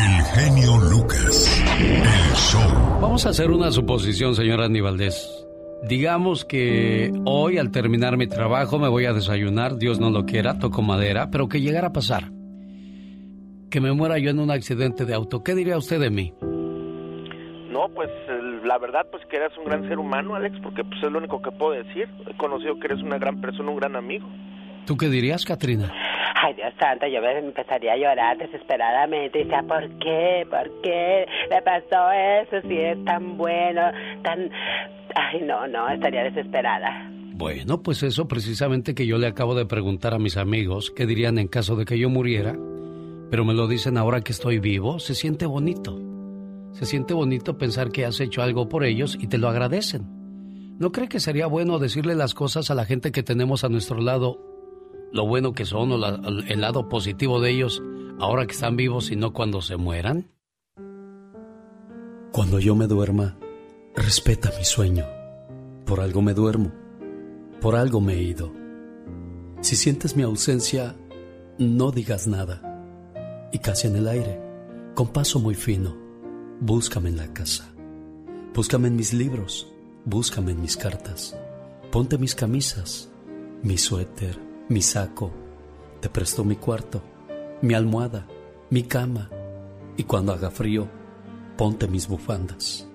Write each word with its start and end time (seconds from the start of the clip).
El 0.00 0.22
genio 0.22 0.78
Lucas. 0.90 1.62
El 1.78 2.34
show. 2.34 3.00
Vamos 3.02 3.26
a 3.26 3.30
hacer 3.30 3.50
una 3.50 3.70
suposición, 3.70 4.34
señora 4.34 4.64
Andy 4.64 4.80
Digamos 5.82 6.46
que 6.46 7.12
hoy 7.26 7.58
al 7.58 7.70
terminar 7.70 8.16
mi 8.16 8.26
trabajo 8.26 8.78
me 8.78 8.88
voy 8.88 9.04
a 9.04 9.12
desayunar, 9.12 9.76
Dios 9.76 10.00
no 10.00 10.08
lo 10.08 10.24
quiera, 10.24 10.58
toco 10.58 10.80
madera, 10.80 11.28
pero 11.30 11.50
que 11.50 11.60
llegara 11.60 11.88
a 11.88 11.92
pasar. 11.92 12.30
Que 13.70 13.82
me 13.82 13.92
muera 13.92 14.16
yo 14.16 14.30
en 14.30 14.38
un 14.38 14.50
accidente 14.50 15.04
de 15.04 15.12
auto. 15.12 15.42
¿Qué 15.44 15.54
diría 15.54 15.76
usted 15.76 16.00
de 16.00 16.08
mí? 16.08 16.32
No, 17.70 17.88
pues 17.94 18.08
la 18.64 18.78
verdad 18.78 19.06
pues 19.10 19.22
que 19.26 19.36
eres 19.36 19.52
un 19.58 19.64
gran 19.64 19.86
ser 19.86 19.98
humano, 19.98 20.34
Alex, 20.34 20.58
porque 20.62 20.82
pues 20.82 21.02
es 21.02 21.12
lo 21.12 21.18
único 21.18 21.42
que 21.42 21.50
puedo 21.50 21.72
decir. 21.72 22.08
He 22.26 22.34
conocido 22.38 22.78
que 22.80 22.86
eres 22.86 23.02
una 23.02 23.18
gran 23.18 23.42
persona, 23.42 23.70
un 23.70 23.76
gran 23.76 23.96
amigo. 23.96 24.26
¿Tú 24.90 24.96
qué 24.96 25.08
dirías, 25.08 25.44
Katrina? 25.44 25.94
Ay, 26.34 26.52
Dios 26.54 26.74
santo, 26.80 27.06
yo 27.06 27.20
me 27.22 27.38
empezaría 27.38 27.92
a 27.92 27.96
llorar 27.96 28.36
desesperadamente. 28.38 29.38
Y 29.38 29.44
decía, 29.44 29.62
¿por 29.62 29.88
qué? 30.00 30.44
¿Por 30.50 30.80
qué 30.82 31.26
le 31.48 31.62
pasó 31.62 32.10
eso? 32.10 32.66
Si 32.66 32.76
es 32.76 33.04
tan 33.04 33.36
bueno, 33.36 33.82
tan... 34.24 34.50
Ay, 35.14 35.42
no, 35.42 35.68
no, 35.68 35.88
estaría 35.90 36.24
desesperada. 36.24 37.08
Bueno, 37.34 37.84
pues 37.84 38.02
eso 38.02 38.26
precisamente 38.26 38.96
que 38.96 39.06
yo 39.06 39.16
le 39.16 39.28
acabo 39.28 39.54
de 39.54 39.64
preguntar 39.64 40.12
a 40.12 40.18
mis 40.18 40.36
amigos, 40.36 40.90
¿qué 40.90 41.06
dirían 41.06 41.38
en 41.38 41.46
caso 41.46 41.76
de 41.76 41.84
que 41.84 41.96
yo 41.96 42.10
muriera? 42.10 42.56
Pero 43.30 43.44
me 43.44 43.54
lo 43.54 43.68
dicen 43.68 43.96
ahora 43.96 44.22
que 44.22 44.32
estoy 44.32 44.58
vivo, 44.58 44.98
se 44.98 45.14
siente 45.14 45.46
bonito. 45.46 46.00
Se 46.72 46.84
siente 46.84 47.14
bonito 47.14 47.58
pensar 47.58 47.92
que 47.92 48.06
has 48.06 48.18
hecho 48.18 48.42
algo 48.42 48.68
por 48.68 48.82
ellos 48.82 49.16
y 49.20 49.28
te 49.28 49.38
lo 49.38 49.48
agradecen. 49.48 50.08
¿No 50.80 50.90
cree 50.90 51.08
que 51.08 51.20
sería 51.20 51.46
bueno 51.46 51.78
decirle 51.78 52.16
las 52.16 52.34
cosas 52.34 52.72
a 52.72 52.74
la 52.74 52.86
gente 52.86 53.12
que 53.12 53.22
tenemos 53.22 53.62
a 53.62 53.68
nuestro 53.68 54.00
lado 54.00 54.49
lo 55.12 55.26
bueno 55.26 55.52
que 55.52 55.64
son 55.64 55.92
o 55.92 55.96
el 55.96 56.60
lado 56.60 56.88
positivo 56.88 57.40
de 57.40 57.50
ellos 57.50 57.82
ahora 58.18 58.46
que 58.46 58.52
están 58.52 58.76
vivos 58.76 59.10
y 59.10 59.16
no 59.16 59.32
cuando 59.32 59.62
se 59.62 59.76
mueran? 59.76 60.30
Cuando 62.32 62.60
yo 62.60 62.76
me 62.76 62.86
duerma, 62.86 63.36
respeta 63.96 64.52
mi 64.56 64.64
sueño. 64.64 65.04
Por 65.84 66.00
algo 66.00 66.22
me 66.22 66.34
duermo, 66.34 66.70
por 67.60 67.74
algo 67.74 68.00
me 68.00 68.14
he 68.14 68.22
ido. 68.22 68.52
Si 69.60 69.74
sientes 69.76 70.16
mi 70.16 70.22
ausencia, 70.22 70.96
no 71.58 71.90
digas 71.90 72.26
nada. 72.26 72.62
Y 73.52 73.58
casi 73.58 73.88
en 73.88 73.96
el 73.96 74.06
aire, 74.06 74.40
con 74.94 75.08
paso 75.08 75.40
muy 75.40 75.54
fino, 75.54 75.96
búscame 76.60 77.08
en 77.08 77.16
la 77.16 77.32
casa. 77.32 77.74
Búscame 78.54 78.88
en 78.88 78.96
mis 78.96 79.12
libros, 79.12 79.66
búscame 80.04 80.52
en 80.52 80.62
mis 80.62 80.76
cartas. 80.76 81.36
Ponte 81.90 82.18
mis 82.18 82.34
camisas, 82.34 83.10
mi 83.62 83.76
suéter, 83.76 84.49
mi 84.70 84.82
saco, 84.82 85.32
te 86.00 86.08
presto 86.08 86.44
mi 86.44 86.54
cuarto, 86.54 87.02
mi 87.60 87.74
almohada, 87.74 88.28
mi 88.70 88.84
cama, 88.84 89.28
y 89.96 90.04
cuando 90.04 90.32
haga 90.32 90.52
frío, 90.52 90.86
ponte 91.56 91.88
mis 91.88 92.06
bufandas. 92.06 92.86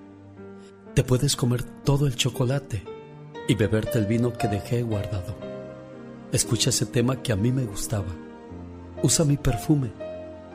Te 0.94 1.04
puedes 1.04 1.36
comer 1.36 1.62
todo 1.84 2.06
el 2.06 2.16
chocolate 2.16 2.82
y 3.46 3.54
beberte 3.56 3.98
el 3.98 4.06
vino 4.06 4.32
que 4.32 4.48
dejé 4.48 4.82
guardado. 4.82 5.36
Escucha 6.32 6.70
ese 6.70 6.86
tema 6.86 7.22
que 7.22 7.32
a 7.32 7.36
mí 7.36 7.52
me 7.52 7.66
gustaba. 7.66 8.08
Usa 9.02 9.26
mi 9.26 9.36
perfume 9.36 9.92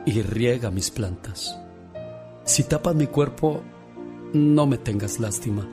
y 0.04 0.20
riega 0.22 0.72
mis 0.72 0.90
plantas. 0.90 1.56
Si 2.42 2.64
tapas 2.64 2.96
mi 2.96 3.06
cuerpo, 3.06 3.62
no 4.32 4.66
me 4.66 4.76
tengas 4.76 5.20
lástima. 5.20 5.68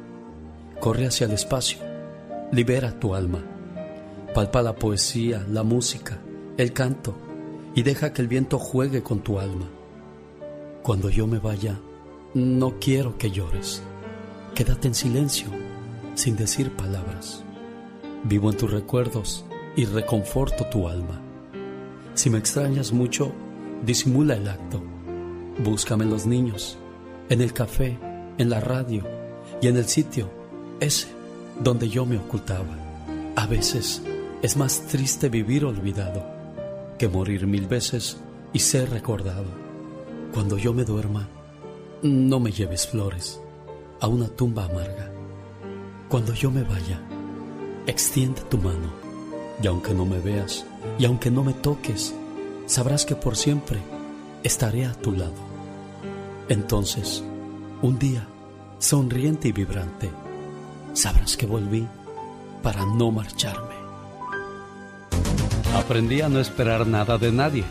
Corre 0.79 1.07
hacia 1.07 1.25
el 1.25 1.31
espacio, 1.31 1.79
libera 2.51 2.99
tu 2.99 3.15
alma 3.15 3.43
Palpa 4.33 4.61
la 4.61 4.75
poesía, 4.75 5.45
la 5.49 5.63
música, 5.63 6.19
el 6.57 6.71
canto 6.73 7.15
y 7.73 7.83
deja 7.83 8.13
que 8.13 8.21
el 8.21 8.27
viento 8.27 8.59
juegue 8.59 9.01
con 9.01 9.21
tu 9.21 9.39
alma. 9.39 9.67
Cuando 10.83 11.09
yo 11.09 11.27
me 11.27 11.39
vaya, 11.39 11.79
no 12.33 12.79
quiero 12.79 13.17
que 13.17 13.31
llores. 13.31 13.81
Quédate 14.53 14.87
en 14.87 14.93
silencio, 14.95 15.47
sin 16.15 16.35
decir 16.35 16.71
palabras. 16.71 17.43
Vivo 18.23 18.51
en 18.51 18.57
tus 18.57 18.71
recuerdos 18.71 19.45
y 19.75 19.85
reconforto 19.85 20.65
tu 20.65 20.87
alma. 20.87 21.21
Si 22.13 22.29
me 22.29 22.37
extrañas 22.37 22.91
mucho, 22.91 23.31
disimula 23.85 24.35
el 24.35 24.47
acto. 24.47 24.81
Búscame 25.63 26.03
en 26.03 26.09
los 26.11 26.25
niños, 26.25 26.77
en 27.29 27.41
el 27.41 27.53
café, 27.53 27.97
en 28.37 28.49
la 28.49 28.59
radio 28.59 29.03
y 29.61 29.67
en 29.67 29.77
el 29.77 29.85
sitio 29.85 30.29
ese 30.79 31.07
donde 31.61 31.89
yo 31.89 32.05
me 32.05 32.17
ocultaba. 32.17 32.77
A 33.35 33.47
veces 33.47 34.01
es 34.41 34.55
más 34.55 34.87
triste 34.87 35.27
vivir 35.27 35.65
olvidado 35.65 36.23
que 36.97 37.09
morir 37.09 37.45
mil 37.45 37.67
veces 37.67 38.17
y 38.53 38.59
ser 38.59 38.89
recordado. 38.89 39.45
Cuando 40.33 40.57
yo 40.57 40.73
me 40.73 40.85
duerma, 40.85 41.27
no 42.03 42.39
me 42.39 42.51
lleves 42.51 42.87
flores 42.87 43.41
a 43.99 44.07
una 44.07 44.27
tumba 44.27 44.65
amarga. 44.65 45.11
Cuando 46.07 46.33
yo 46.33 46.51
me 46.51 46.63
vaya, 46.63 47.01
extiende 47.85 48.41
tu 48.43 48.57
mano 48.57 48.93
y 49.61 49.67
aunque 49.67 49.93
no 49.93 50.05
me 50.05 50.19
veas 50.19 50.65
y 50.97 51.05
aunque 51.05 51.31
no 51.31 51.43
me 51.43 51.53
toques, 51.53 52.13
sabrás 52.65 53.05
que 53.05 53.15
por 53.15 53.35
siempre 53.35 53.79
estaré 54.43 54.85
a 54.85 54.93
tu 54.93 55.11
lado. 55.11 55.49
Entonces, 56.47 57.23
un 57.81 57.99
día, 57.99 58.25
sonriente 58.79 59.49
y 59.49 59.51
vibrante, 59.51 60.09
sabrás 60.93 61.35
que 61.35 61.45
volví 61.45 61.87
para 62.63 62.85
no 62.85 63.11
marcharme. 63.11 63.78
Aprendí 65.75 66.21
a 66.21 66.29
no 66.29 66.39
esperar 66.39 66.87
nada 66.87 67.17
de 67.17 67.31
nadie, 67.31 67.63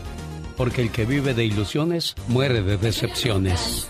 porque 0.57 0.81
el 0.81 0.91
que 0.91 1.05
vive 1.05 1.33
de 1.33 1.45
ilusiones 1.45 2.15
muere 2.27 2.61
de 2.61 2.77
decepciones. 2.77 3.89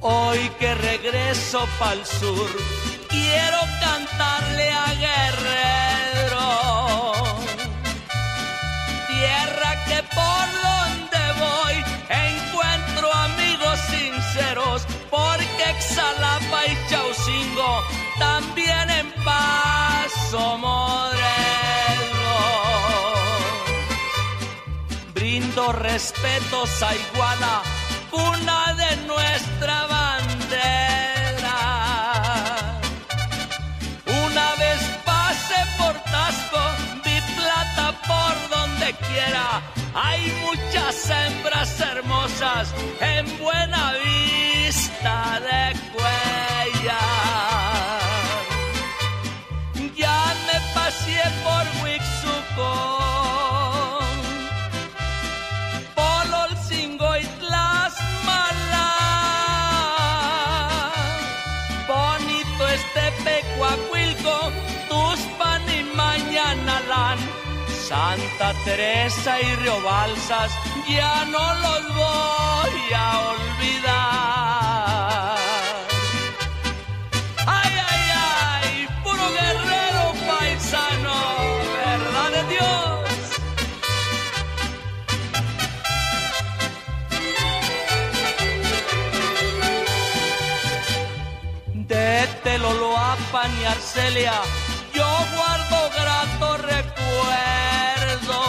Hoy 0.00 0.50
que 0.58 0.74
regreso 0.74 1.60
pa'l 1.78 2.04
sur, 2.04 2.48
quiero 3.08 3.60
cantarle 3.80 4.70
a 4.70 4.94
Guerrero 4.94 5.87
Xalapa 15.80 16.66
y 16.66 16.76
Chaucingo, 16.90 17.82
también 18.18 18.90
en 18.90 19.12
Paso 19.24 20.58
Moreno. 20.58 21.18
Brindo 25.14 25.72
respetos 25.72 26.82
a 26.82 26.94
Iguala, 26.94 27.62
una 28.12 28.74
de 28.74 28.96
nuestra 29.06 29.86
bandera. 29.86 31.58
Una 34.06 34.54
vez 34.56 34.80
pase 35.04 35.56
por 35.78 35.94
Tasco, 36.10 36.60
vi 37.04 37.20
plata 37.36 37.94
por 38.06 38.34
donde 38.56 38.94
quiera. 39.08 39.62
Hay 39.94 40.32
muchas 40.44 41.10
hembras 41.10 41.80
hermosas 41.80 42.72
en 43.00 43.38
buena 43.38 43.92
vista 44.68 45.40
de 45.48 45.62
cuellar. 45.92 46.90
Ya 49.96 50.20
me 50.46 50.56
pasé 50.74 51.22
por 51.44 51.64
Huixuco, 51.80 52.72
Pololcingo 55.98 57.10
y 57.16 57.24
Tlaxmala. 57.40 58.90
Bonito 61.94 62.62
este 62.78 63.04
Pecuacuilco, 63.28 64.36
Tuspan 64.88 65.62
y 65.78 65.80
Mañanalán. 65.96 67.18
Santa 67.88 68.48
Teresa 68.66 69.40
y 69.40 69.54
Río 69.60 69.80
Balsas, 69.82 70.52
ya 70.86 71.24
no 71.24 71.44
los 71.64 71.82
voy 71.94 72.92
a 72.94 73.06
olvidar. 73.32 74.17
solo 92.68 92.96
apañar 92.96 93.78
Celia, 93.80 94.40
yo 94.92 95.08
guardo 95.36 95.90
grato 95.98 96.46
recuerdo. 96.58 98.40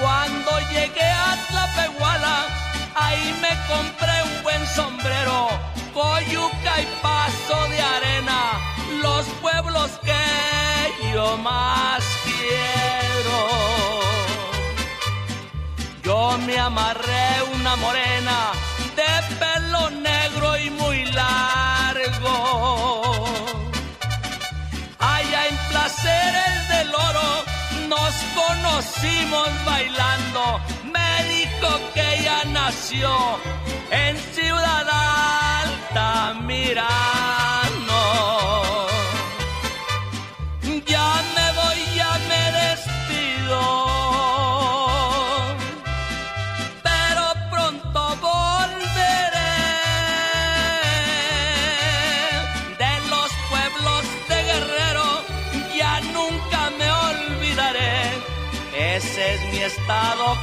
Cuando 0.00 0.50
llegué 0.72 1.10
a 1.28 1.36
Tlapehuala, 1.48 2.36
ahí 2.94 3.34
me 3.40 3.52
compré 3.72 4.16
un 4.22 4.42
buen 4.42 4.66
sombrero, 4.66 5.48
coyuca 5.94 6.72
y 6.84 6.86
paso 7.00 7.56
de 7.68 7.80
arena, 7.80 8.40
los 9.02 9.24
pueblos 9.40 9.90
que 10.08 10.24
yo 11.14 11.36
más 11.38 12.02
quiero. 12.24 13.38
Yo 16.02 16.36
me 16.46 16.58
amarré 16.58 17.42
una 17.54 17.76
morena 17.76 18.52
de 18.96 19.12
pelo 19.40 19.90
negro 19.90 20.58
y 20.58 20.70
muy 20.70 21.04
largo. 21.12 22.34
Allá 24.98 25.48
en 25.48 25.56
Placeres 25.70 26.68
del 26.68 26.94
Oro 26.94 27.44
nos 27.88 28.14
conocimos 28.40 29.48
bailando. 29.64 30.60
Me 30.92 31.24
dijo 31.28 31.68
que 31.94 32.04
ella 32.18 32.38
nació 32.46 33.10
en 33.90 34.16
Ciudad 34.34 34.86
Alta, 34.88 36.34
Mirano. 36.42 37.41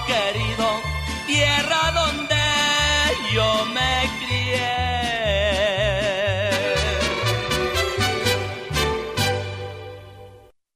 Querido, 0.06 0.68
tierra 1.28 1.92
donde 1.94 2.36
yo 3.34 3.66
me 3.74 4.10
crié. 4.26 4.90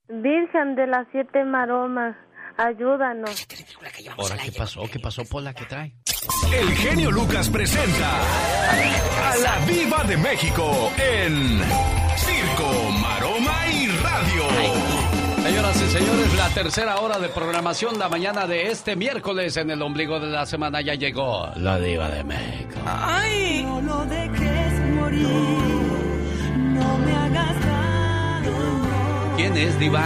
Virgen 0.09 0.75
de 0.75 0.87
las 0.87 1.07
siete 1.11 1.43
maromas, 1.43 2.15
ayúdanos. 2.57 3.47
Ahora, 4.17 4.37
¿qué 4.37 4.51
pasó? 4.51 4.83
¿Qué 4.91 4.99
pasó, 4.99 5.25
Pola? 5.25 5.53
¿Qué 5.53 5.65
trae? 5.65 5.93
El 6.53 6.69
genio 6.75 7.11
Lucas 7.11 7.49
presenta 7.49 8.21
a 9.29 9.35
la 9.37 9.65
Viva 9.65 10.03
de 10.03 10.17
México 10.17 10.91
en 10.97 11.59
Circo, 12.15 12.91
Maroma 13.01 13.67
y 13.67 13.87
Radio. 13.87 15.12
Señoras 15.43 15.75
y 15.81 15.89
señores, 15.89 16.33
la 16.37 16.49
tercera 16.51 17.01
hora 17.01 17.19
de 17.19 17.27
programación, 17.27 17.99
la 17.99 18.07
mañana 18.07 18.47
de 18.47 18.71
este 18.71 18.95
miércoles 18.95 19.57
en 19.57 19.71
el 19.71 19.81
ombligo 19.81 20.17
de 20.17 20.27
la 20.27 20.45
semana 20.45 20.79
ya 20.79 20.95
llegó 20.95 21.51
la 21.57 21.77
diva 21.79 22.07
de 22.07 22.23
México. 22.23 22.79
¡Ay! 22.85 23.63
No 23.65 23.81
lo 23.81 24.05
dejes 24.05 24.79
morir, 24.95 25.27
no 26.57 26.97
me 26.97 27.11
hagas 27.11 27.65
daño. 27.65 29.35
¿Quién 29.35 29.57
es, 29.57 29.77
diva? 29.79 30.05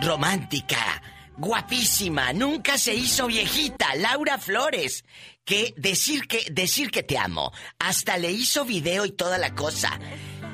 Romántica, 0.00 1.02
guapísima, 1.36 2.32
nunca 2.32 2.78
se 2.78 2.94
hizo 2.94 3.26
viejita, 3.26 3.94
Laura 3.96 4.38
Flores. 4.38 5.04
Que 5.44 5.74
decir 5.76 6.26
que 6.26 6.46
decir 6.50 6.90
que 6.90 7.02
te 7.02 7.18
amo, 7.18 7.52
hasta 7.78 8.16
le 8.16 8.30
hizo 8.30 8.64
video 8.64 9.04
y 9.04 9.12
toda 9.12 9.36
la 9.36 9.54
cosa. 9.54 10.00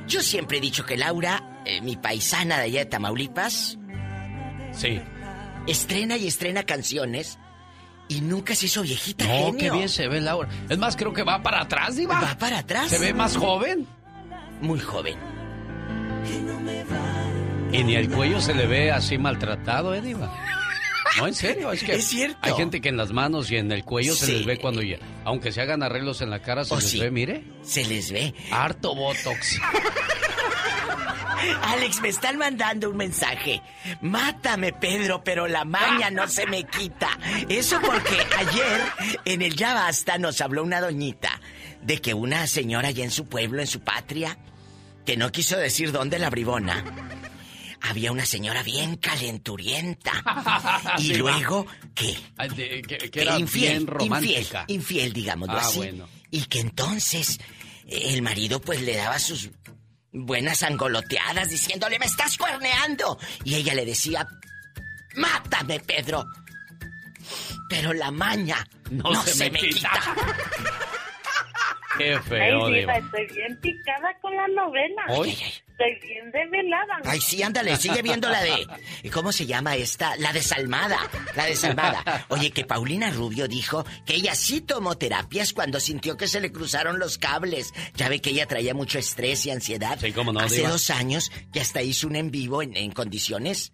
Yo 0.08 0.20
siempre 0.20 0.58
he 0.58 0.60
dicho 0.60 0.84
que 0.84 0.96
Laura, 0.96 1.57
eh, 1.68 1.80
mi 1.82 1.96
paisana 1.96 2.56
de 2.58 2.64
allá 2.64 2.78
de 2.80 2.86
Tamaulipas, 2.86 3.78
Sí. 4.72 5.00
estrena 5.66 6.16
y 6.16 6.26
estrena 6.26 6.62
canciones 6.64 7.38
y 8.08 8.20
nunca 8.22 8.54
se 8.54 8.66
hizo 8.66 8.82
viejita, 8.82 9.24
No, 9.26 9.32
genio. 9.46 9.58
qué 9.58 9.70
bien 9.70 9.88
se 9.88 10.08
ve 10.08 10.20
Laura. 10.20 10.48
Es 10.68 10.78
más, 10.78 10.96
creo 10.96 11.12
que 11.12 11.22
va 11.22 11.42
para 11.42 11.60
atrás, 11.62 11.96
diva. 11.96 12.20
Va 12.20 12.38
para 12.38 12.58
atrás. 12.58 12.88
¿Se 12.90 12.98
ve 12.98 13.12
más 13.14 13.36
joven? 13.36 13.86
Muy 14.60 14.80
joven. 14.80 15.16
Y 17.72 17.84
ni 17.84 17.96
el 17.96 18.08
cuello 18.10 18.40
se 18.40 18.54
le 18.54 18.66
ve 18.66 18.90
así 18.90 19.18
maltratado, 19.18 19.94
¿eh, 19.94 20.00
diva? 20.00 20.34
No, 21.18 21.26
en 21.26 21.34
serio, 21.34 21.70
es 21.72 21.82
que 21.82 21.96
Es 21.96 22.06
cierto. 22.06 22.38
hay 22.42 22.52
gente 22.54 22.80
que 22.80 22.88
en 22.88 22.96
las 22.96 23.12
manos 23.12 23.50
y 23.50 23.56
en 23.56 23.70
el 23.72 23.84
cuello 23.84 24.14
se 24.14 24.32
les 24.32 24.46
ve 24.46 24.58
cuando 24.58 24.82
ya, 24.82 24.98
aunque 25.24 25.52
se 25.52 25.60
hagan 25.60 25.82
arreglos 25.82 26.20
en 26.22 26.30
la 26.30 26.40
cara, 26.40 26.64
se 26.64 26.74
Oh, 26.74 26.78
les 26.78 26.88
sí. 26.90 27.00
ve, 27.00 27.10
mire, 27.10 27.44
Se 27.62 27.84
les 27.84 28.10
ve. 28.12 28.34
harto 28.50 28.94
botox. 28.94 29.60
Alex, 31.62 32.00
me 32.00 32.08
están 32.08 32.38
mandando 32.38 32.90
un 32.90 32.96
mensaje. 32.96 33.62
Mátame, 34.00 34.72
Pedro, 34.72 35.22
pero 35.24 35.46
la 35.46 35.64
maña 35.64 36.10
no 36.10 36.26
se 36.28 36.46
me 36.46 36.64
quita. 36.64 37.18
Eso 37.48 37.80
porque 37.80 38.16
ayer 38.36 38.82
en 39.24 39.42
el 39.42 39.54
Ya 39.56 39.74
Basta 39.74 40.18
nos 40.18 40.40
habló 40.40 40.62
una 40.64 40.80
doñita 40.80 41.40
de 41.82 42.00
que 42.00 42.14
una 42.14 42.46
señora 42.46 42.88
allá 42.88 43.04
en 43.04 43.10
su 43.10 43.26
pueblo, 43.26 43.60
en 43.60 43.66
su 43.66 43.80
patria, 43.80 44.38
que 45.06 45.16
no 45.16 45.30
quiso 45.32 45.56
decir 45.56 45.92
dónde 45.92 46.18
la 46.18 46.28
bribona, 46.30 46.84
había 47.80 48.10
una 48.12 48.26
señora 48.26 48.62
bien 48.62 48.96
calenturienta. 48.96 50.12
Y 50.98 51.14
luego, 51.14 51.66
¿qué? 51.94 52.16
Que, 52.56 53.10
que 53.10 53.22
era 53.22 53.38
infiel, 53.38 53.68
bien 53.74 53.86
romántica. 53.86 54.64
infiel, 54.68 54.78
infiel, 54.80 55.12
digámoslo 55.12 55.54
Ah, 55.54 55.60
así. 55.60 55.76
bueno. 55.78 56.08
Y 56.30 56.42
que 56.46 56.60
entonces 56.60 57.38
el 57.86 58.20
marido 58.20 58.60
pues 58.60 58.82
le 58.82 58.96
daba 58.96 59.18
sus 59.18 59.48
buenas 60.26 60.62
angoloteadas 60.62 61.48
diciéndole, 61.50 61.98
me 61.98 62.06
estás 62.06 62.36
cuerneando. 62.36 63.18
Y 63.44 63.56
ella 63.56 63.74
le 63.74 63.84
decía, 63.84 64.26
mátame, 65.16 65.80
Pedro. 65.80 66.24
Pero 67.68 67.92
la 67.92 68.10
maña 68.10 68.66
no, 68.90 69.22
se, 69.22 69.50
me 69.50 69.58
quita. 69.58 69.90
Qué 71.98 72.14
Ay, 72.14 72.20
feo, 72.28 72.66
diva, 72.68 72.78
diva. 72.78 72.96
estoy 72.98 73.26
bien 73.26 73.60
picada 73.60 74.16
con 74.20 74.34
la 74.34 74.48
novela. 74.48 75.02
Hoy, 75.08 75.36
Estoy 75.78 76.08
bien. 76.08 76.18
Ay, 77.04 77.20
sí, 77.20 77.42
ándale, 77.42 77.76
sigue 77.76 78.02
viendo 78.02 78.28
la 78.28 78.42
de... 78.42 78.66
¿Cómo 79.12 79.32
se 79.32 79.46
llama 79.46 79.76
esta? 79.76 80.16
La 80.16 80.32
desalmada. 80.32 80.98
La 81.36 81.44
desalmada. 81.46 82.26
Oye, 82.28 82.50
que 82.50 82.64
Paulina 82.64 83.10
Rubio 83.10 83.46
dijo 83.48 83.84
que 84.04 84.14
ella 84.14 84.34
sí 84.34 84.60
tomó 84.60 84.96
terapias 84.98 85.52
cuando 85.52 85.78
sintió 85.80 86.16
que 86.16 86.26
se 86.28 86.40
le 86.40 86.50
cruzaron 86.52 86.98
los 86.98 87.16
cables. 87.18 87.72
Ya 87.94 88.08
ve 88.08 88.20
que 88.20 88.30
ella 88.30 88.46
traía 88.46 88.74
mucho 88.74 88.98
estrés 88.98 89.46
y 89.46 89.50
ansiedad. 89.50 89.98
Sí, 90.00 90.12
cómo 90.12 90.32
no, 90.32 90.40
Hace 90.40 90.56
diva. 90.56 90.70
dos 90.70 90.90
años 90.90 91.30
que 91.52 91.60
hasta 91.60 91.80
hizo 91.82 92.06
un 92.08 92.16
en 92.16 92.30
vivo 92.30 92.62
en, 92.62 92.76
en 92.76 92.90
condiciones. 92.90 93.72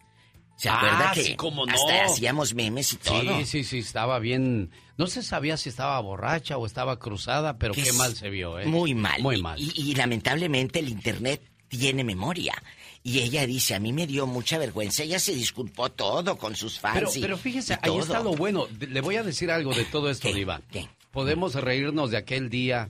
¿Se 0.56 0.68
Ah, 0.68 0.76
acuerda 0.76 1.12
que 1.14 1.22
sí, 1.24 1.36
cómo 1.36 1.66
no. 1.66 1.74
hasta 1.74 2.04
hacíamos 2.04 2.54
memes 2.54 2.92
y 2.92 2.96
todo? 2.98 3.38
Sí, 3.38 3.44
sí, 3.46 3.64
sí, 3.64 3.78
estaba 3.78 4.18
bien. 4.20 4.70
No 4.96 5.08
se 5.08 5.22
sabía 5.24 5.56
si 5.56 5.68
estaba 5.68 5.98
borracha 6.00 6.56
o 6.58 6.66
estaba 6.66 6.98
cruzada, 7.00 7.58
pero 7.58 7.74
Que 7.74 7.82
qué 7.82 7.92
mal 7.94 8.14
se 8.14 8.30
vio, 8.30 8.60
¿eh? 8.60 8.66
Muy 8.66 8.94
mal. 8.94 9.20
Muy 9.20 9.38
Y- 9.38 9.42
mal. 9.42 9.58
Y, 9.60 9.72
y 9.90 9.94
lamentablemente 9.96 10.78
el 10.78 10.88
internet 10.90 11.42
tiene 11.76 12.04
memoria. 12.04 12.54
Y 13.02 13.18
ella 13.20 13.46
dice, 13.46 13.74
a 13.74 13.80
mí 13.80 13.92
me 13.92 14.06
dio 14.06 14.26
mucha 14.26 14.56
vergüenza. 14.58 15.02
Ella 15.02 15.18
se 15.18 15.34
disculpó 15.34 15.90
todo 15.90 16.38
con 16.38 16.56
sus 16.56 16.78
fans. 16.80 16.94
Pero, 16.94 17.10
y- 17.14 17.20
pero 17.20 17.36
fíjese, 17.36 17.78
ahí 17.82 17.98
está 17.98 18.20
lo 18.22 18.32
bueno. 18.34 18.66
Le 18.80 19.00
voy 19.02 19.16
a 19.16 19.22
decir 19.22 19.50
algo 19.50 19.74
de 19.74 19.84
todo 19.84 20.08
esto, 20.10 20.28
¿Qué? 20.28 20.34
Diva. 20.34 20.62
¿Qué? 20.72 20.88
Podemos 21.10 21.54
reírnos 21.54 22.10
de 22.10 22.16
aquel 22.16 22.48
día, 22.48 22.88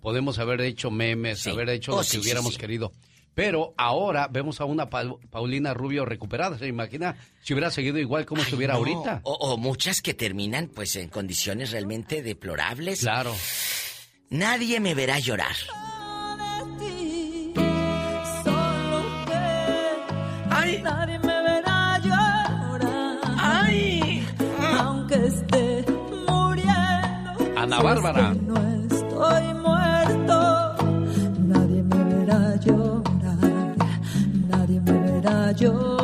podemos 0.00 0.38
haber 0.40 0.60
hecho 0.62 0.90
memes, 0.90 1.40
Sí. 1.40 1.50
haber 1.50 1.68
hecho 1.70 1.92
Oh, 1.92 1.98
lo 1.98 2.02
sí, 2.02 2.16
que 2.16 2.22
hubiéramos 2.22 2.54
sí. 2.54 2.58
querido. 2.60 2.92
Pero 3.34 3.72
ahora 3.78 4.28
vemos 4.28 4.60
a 4.60 4.66
una 4.66 4.90
Pau- 4.90 5.18
Paulina 5.30 5.72
Rubio 5.72 6.04
recuperada. 6.04 6.58
¿Se 6.58 6.66
imagina 6.66 7.16
si 7.42 7.54
hubiera 7.54 7.70
seguido 7.70 7.98
igual 7.98 8.26
como 8.26 8.42
Ay, 8.42 8.46
estuviera 8.48 8.74
no. 8.74 8.80
ahorita? 8.80 9.20
O, 9.22 9.32
o 9.32 9.56
muchas 9.56 10.02
que 10.02 10.12
terminan 10.12 10.66
pues 10.66 10.96
en 10.96 11.08
condiciones 11.08 11.70
realmente 11.70 12.20
deplorables. 12.20 13.00
Claro. 13.00 13.34
Nadie 14.28 14.80
me 14.80 14.94
verá 14.94 15.18
llorar. 15.18 15.54
Nadie 20.82 21.18
me 21.18 21.42
verá 21.42 21.98
llorar. 21.98 23.18
¡Ay! 23.38 24.26
Aunque 24.80 25.26
esté 25.26 25.84
muriendo. 26.28 27.30
Ana 27.56 27.76
si 27.76 27.82
es 27.82 27.82
Bárbara. 27.82 28.32
que 28.32 28.40
no 28.42 28.56
estoy 28.90 29.54
muerto. 29.54 30.74
Nadie 31.38 31.82
me 31.82 32.04
verá 32.04 32.56
llorar. 32.56 33.76
Nadie 34.48 34.80
me 34.80 34.92
verá 34.92 35.52
llorar. 35.52 36.01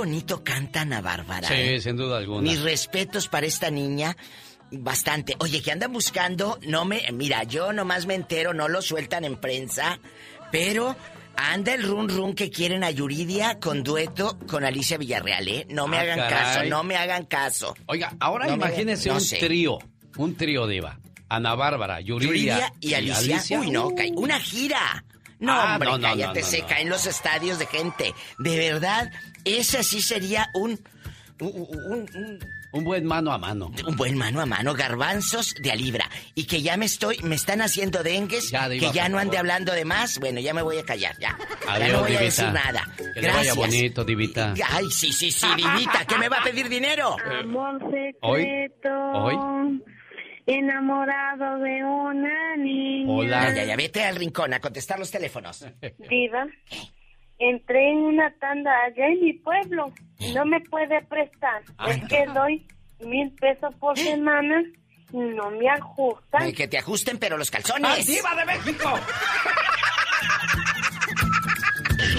Bonito 0.00 0.42
canta 0.44 0.82
Ana 0.82 1.00
Bárbara. 1.00 1.48
¿eh? 1.50 1.76
Sí, 1.78 1.84
sin 1.88 1.96
duda 1.96 2.18
alguna. 2.18 2.42
Mis 2.42 2.60
respetos 2.62 3.28
para 3.28 3.46
esta 3.46 3.70
niña. 3.70 4.16
Bastante. 4.72 5.34
Oye, 5.40 5.62
que 5.62 5.72
andan 5.72 5.92
buscando, 5.92 6.58
no 6.62 6.84
me. 6.84 7.02
Mira, 7.12 7.42
yo 7.44 7.72
nomás 7.72 8.06
me 8.06 8.14
entero, 8.14 8.54
no 8.54 8.68
lo 8.68 8.82
sueltan 8.82 9.24
en 9.24 9.36
prensa, 9.36 9.98
pero 10.52 10.94
anda 11.36 11.74
el 11.74 11.82
run 11.82 12.08
run 12.08 12.34
que 12.34 12.50
quieren 12.50 12.84
a 12.84 12.90
Yuridia 12.90 13.58
con 13.58 13.82
dueto 13.82 14.38
con 14.46 14.64
Alicia 14.64 14.96
Villarreal, 14.96 15.48
¿eh? 15.48 15.66
No 15.70 15.88
me 15.88 15.96
Ah, 15.98 16.02
hagan 16.02 16.18
caray. 16.20 16.38
caso, 16.38 16.64
no 16.68 16.84
me 16.84 16.96
hagan 16.96 17.24
caso. 17.24 17.74
Oiga, 17.86 18.14
ahora 18.20 18.46
No 18.46 18.56
me- 18.56 18.66
imagínese 18.66 19.08
no 19.08 19.16
un 19.16 19.20
sé. 19.20 19.38
trío, 19.38 19.78
un 20.16 20.36
trío 20.36 20.66
diva. 20.68 21.00
Ana 21.28 21.54
Bárbara, 21.56 22.00
Yuridia, 22.00 22.28
Yuridia 22.30 22.72
y 22.80 22.94
Alicia. 22.94 23.58
Uy, 23.60 23.70
no, 23.70 23.90
cae- 23.94 24.12
una 24.14 24.38
gira. 24.38 25.04
No, 25.40 25.52
Ah, 25.52 25.72
hombre, 25.74 25.88
no, 25.88 25.98
no, 25.98 26.02
cállate, 26.08 26.40
no, 26.42 26.46
se 26.46 26.62
caen 26.62 26.88
los 26.90 27.06
estadios 27.06 27.58
de 27.58 27.66
gente. 27.66 28.14
De 28.38 28.58
verdad, 28.58 29.10
ese 29.44 29.82
sí 29.82 30.00
sería 30.00 30.48
un, 30.54 30.78
un, 31.40 31.50
un- 31.50 32.38
un- 32.72 32.84
buen 32.84 33.04
mano 33.04 33.32
a 33.32 33.38
mano. 33.38 33.72
un 33.86 33.96
buen 33.96 34.16
mano 34.16 34.40
a 34.40 34.46
mano, 34.46 34.74
garbanzos 34.74 35.54
de 35.60 35.72
a 35.72 35.74
libra. 35.74 36.08
Y 36.36 36.44
que 36.46 36.62
ya 36.62 36.76
me 36.76 36.86
estoy, 36.86 37.18
me 37.24 37.34
están 37.34 37.60
haciendo 37.62 38.02
dengues, 38.04 38.50
Ya, 38.50 38.68
Diva, 38.68 38.86
que 38.90 38.94
ya 38.96 39.08
no 39.08 39.18
ande 39.18 39.38
hablando 39.38 39.72
de 39.72 39.84
más. 39.84 40.18
Bueno, 40.20 40.38
ya 40.40 40.54
me 40.54 40.62
voy 40.62 40.78
a 40.78 40.84
callar, 40.84 41.16
ya. 41.18 41.36
ya 41.66 41.72
Adiós, 41.74 41.92
no 41.92 41.98
voy 42.00 42.14
a 42.16 42.20
Divita. 42.20 42.24
decir 42.24 42.44
nada. 42.52 42.88
Que 42.96 43.04
le 43.04 43.28
vaya 43.28 43.32
Gracias. 43.32 43.56
bonito, 43.56 44.04
Divita. 44.04 44.54
Ay, 44.68 44.84
sí, 44.90 45.12
sí, 45.12 45.32
sí, 45.32 45.46
Divita, 45.56 46.04
¿qué 46.06 46.16
me 46.18 46.28
va 46.28 46.38
a 46.38 46.44
pedir 46.44 46.68
dinero? 46.68 47.16
Amor 47.40 47.82
¿Hoy? 48.20 48.42
secreto. 48.44 48.88
¿Hoy? 49.14 49.82
Enamorado 50.46 51.58
de 51.58 51.84
una 51.84 52.56
niña. 52.56 53.10
Hola. 53.12 53.48
Ya, 53.50 53.54
ya, 53.56 53.64
ya, 53.66 53.76
vete 53.76 54.04
al 54.04 54.16
rincón 54.16 54.52
a 54.54 54.60
contestar 54.60 54.98
los 54.98 55.10
teléfonos. 55.10 55.64
Diva, 56.08 56.46
entré 57.40 57.90
en 57.90 57.98
una 57.98 58.30
tanda 58.38 58.70
allá 58.84 59.06
en 59.06 59.20
mi 59.24 59.32
pueblo. 59.32 59.92
No 60.34 60.44
me 60.44 60.60
puede 60.60 61.02
prestar. 61.02 61.62
Ah. 61.78 61.90
Es 61.90 62.04
que 62.08 62.26
doy 62.26 62.66
mil 63.00 63.32
pesos 63.32 63.74
por 63.80 63.98
semana 63.98 64.62
y 65.12 65.18
no 65.18 65.50
me 65.50 65.68
ajustan. 65.68 66.42
Ay, 66.42 66.52
que 66.52 66.68
te 66.68 66.78
ajusten, 66.78 67.18
pero 67.18 67.36
los 67.36 67.50
calzones. 67.50 68.06
¡Diva 68.06 68.34
de 68.36 68.44
México! 68.44 68.94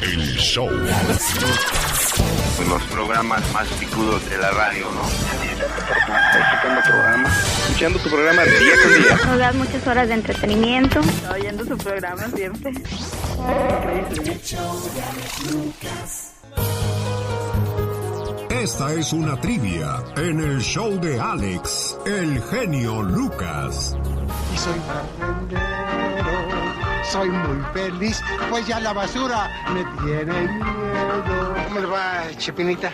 El 0.02 0.38
show. 0.38 0.70
Los 2.70 2.84
programas 2.84 3.42
más 3.54 3.68
picudos 3.80 4.30
de 4.30 4.38
la 4.38 4.52
radio, 4.52 4.86
¿no? 4.92 5.02
Escuchando 6.40 6.82
programa, 6.82 7.30
escuchando 7.68 8.00
tu 8.00 8.10
programa 8.10 8.44
día 8.44 8.74
con 8.84 9.04
día. 9.04 9.26
Nos 9.26 9.40
das 9.40 9.56
muchas 9.56 9.88
horas 9.88 10.08
de 10.08 10.14
entretenimiento. 10.14 11.02
Oyendo 11.34 11.66
su 11.66 11.78
programa 11.78 12.28
siempre. 12.36 12.72
Esta 18.50 18.94
es 18.94 19.12
una 19.12 19.42
trivia 19.42 20.04
en 20.18 20.40
el 20.40 20.62
show 20.62 21.00
de 21.00 21.20
Alex, 21.20 21.98
el 22.06 22.42
genio 22.44 23.02
Lucas. 23.02 23.96
y 24.54 24.58
soy. 24.58 24.76
Soy 27.04 27.30
muy 27.30 27.62
feliz, 27.74 28.22
pues 28.50 28.68
ya 28.68 28.80
la 28.80 28.94
basura 28.94 29.50
me 29.74 29.84
tiene 30.02 30.48
miedo. 30.48 31.56
¿Cómo 31.68 31.80
le 31.80 31.88
va, 31.88 32.24
Chepinita? 32.38 32.92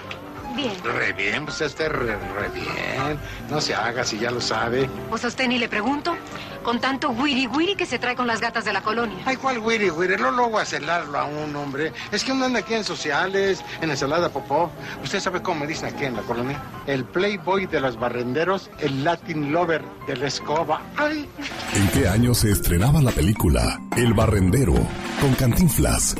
Bien. 0.57 0.73
Re 0.83 1.13
bien, 1.13 1.45
pues 1.45 1.61
este 1.61 1.87
re, 1.87 2.17
re 2.17 2.49
bien. 2.51 3.19
No 3.49 3.61
se 3.61 3.75
haga 3.75 4.03
si 4.03 4.17
ya 4.17 4.31
lo 4.31 4.41
sabe. 4.41 4.89
Pues 5.07 5.23
a 5.23 5.27
usted 5.27 5.47
ni 5.47 5.59
le 5.59 5.69
pregunto. 5.69 6.17
Con 6.63 6.81
tanto 6.81 7.11
wiri 7.11 7.47
wiri 7.47 7.75
que 7.75 7.85
se 7.85 7.99
trae 7.99 8.15
con 8.15 8.25
las 8.27 8.41
gatas 8.41 8.65
de 8.65 8.73
la 8.73 8.81
colonia. 8.81 9.17
Ay, 9.25 9.37
¿cuál 9.37 9.59
güiri, 9.59 9.89
güiri? 9.89 10.17
No 10.17 10.31
lo 10.31 10.49
voy 10.49 10.63
a 10.63 10.65
celarlo 10.65 11.17
a 11.17 11.25
un 11.25 11.55
hombre. 11.55 11.93
Es 12.11 12.23
que 12.23 12.31
uno 12.31 12.45
anda 12.45 12.59
aquí 12.59 12.73
en 12.73 12.83
sociales, 12.83 13.63
en 13.79 13.91
ensalada 13.91 14.29
popó. 14.29 14.71
¿Usted 15.03 15.19
sabe 15.19 15.41
cómo 15.41 15.61
me 15.61 15.67
dicen 15.67 15.93
aquí 15.93 16.05
en 16.05 16.15
la 16.15 16.23
colonia? 16.23 16.61
El 16.87 17.05
playboy 17.05 17.67
de 17.67 17.79
los 17.79 17.97
barrenderos, 17.97 18.69
el 18.79 19.03
latin 19.03 19.53
lover 19.53 19.85
de 20.07 20.17
la 20.17 20.27
escoba. 20.27 20.81
Ay, 20.97 21.29
¿En 21.75 21.87
qué 21.89 22.09
año 22.09 22.33
se 22.33 22.51
estrenaba 22.51 22.99
la 23.01 23.11
película 23.11 23.79
El 23.95 24.13
Barrendero 24.13 24.73
con 25.21 25.35
Cantinflas? 25.35 26.15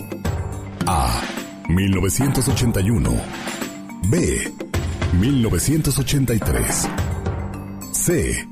A. 0.85 1.21
1981. 1.67 3.56
B. 4.09 4.53
1983. 5.19 6.89
C. 7.91 8.47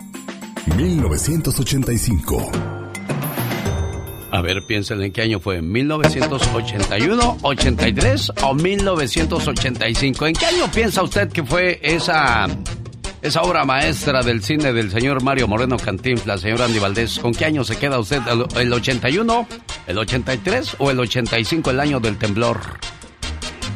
1985. 0.75 2.51
A 4.31 4.41
ver, 4.41 4.63
piensen 4.67 5.01
en 5.01 5.13
qué 5.13 5.21
año 5.21 5.39
fue. 5.39 5.61
¿1981, 5.61 7.37
83 7.41 8.31
o 8.43 8.53
1985? 8.53 10.27
¿En 10.27 10.33
qué 10.35 10.45
año 10.45 10.69
piensa 10.73 11.01
usted 11.03 11.31
que 11.31 11.45
fue 11.45 11.79
esa, 11.81 12.47
esa 13.21 13.41
obra 13.43 13.63
maestra 13.63 14.23
del 14.23 14.43
cine 14.43 14.73
del 14.73 14.91
señor 14.91 15.23
Mario 15.23 15.47
Moreno 15.47 15.77
Cantinflas, 15.77 16.41
señor 16.41 16.63
Andy 16.63 16.79
Valdés? 16.79 17.17
¿Con 17.19 17.33
qué 17.33 17.45
año 17.45 17.63
se 17.63 17.77
queda 17.77 17.97
usted? 17.97 18.21
¿El, 18.27 18.45
el 18.59 18.73
81, 18.73 19.47
el 19.87 19.97
83 19.99 20.75
o 20.79 20.91
el 20.91 20.99
85, 20.99 21.71
el 21.71 21.79
año 21.79 22.01
del 22.01 22.17
temblor? 22.17 22.59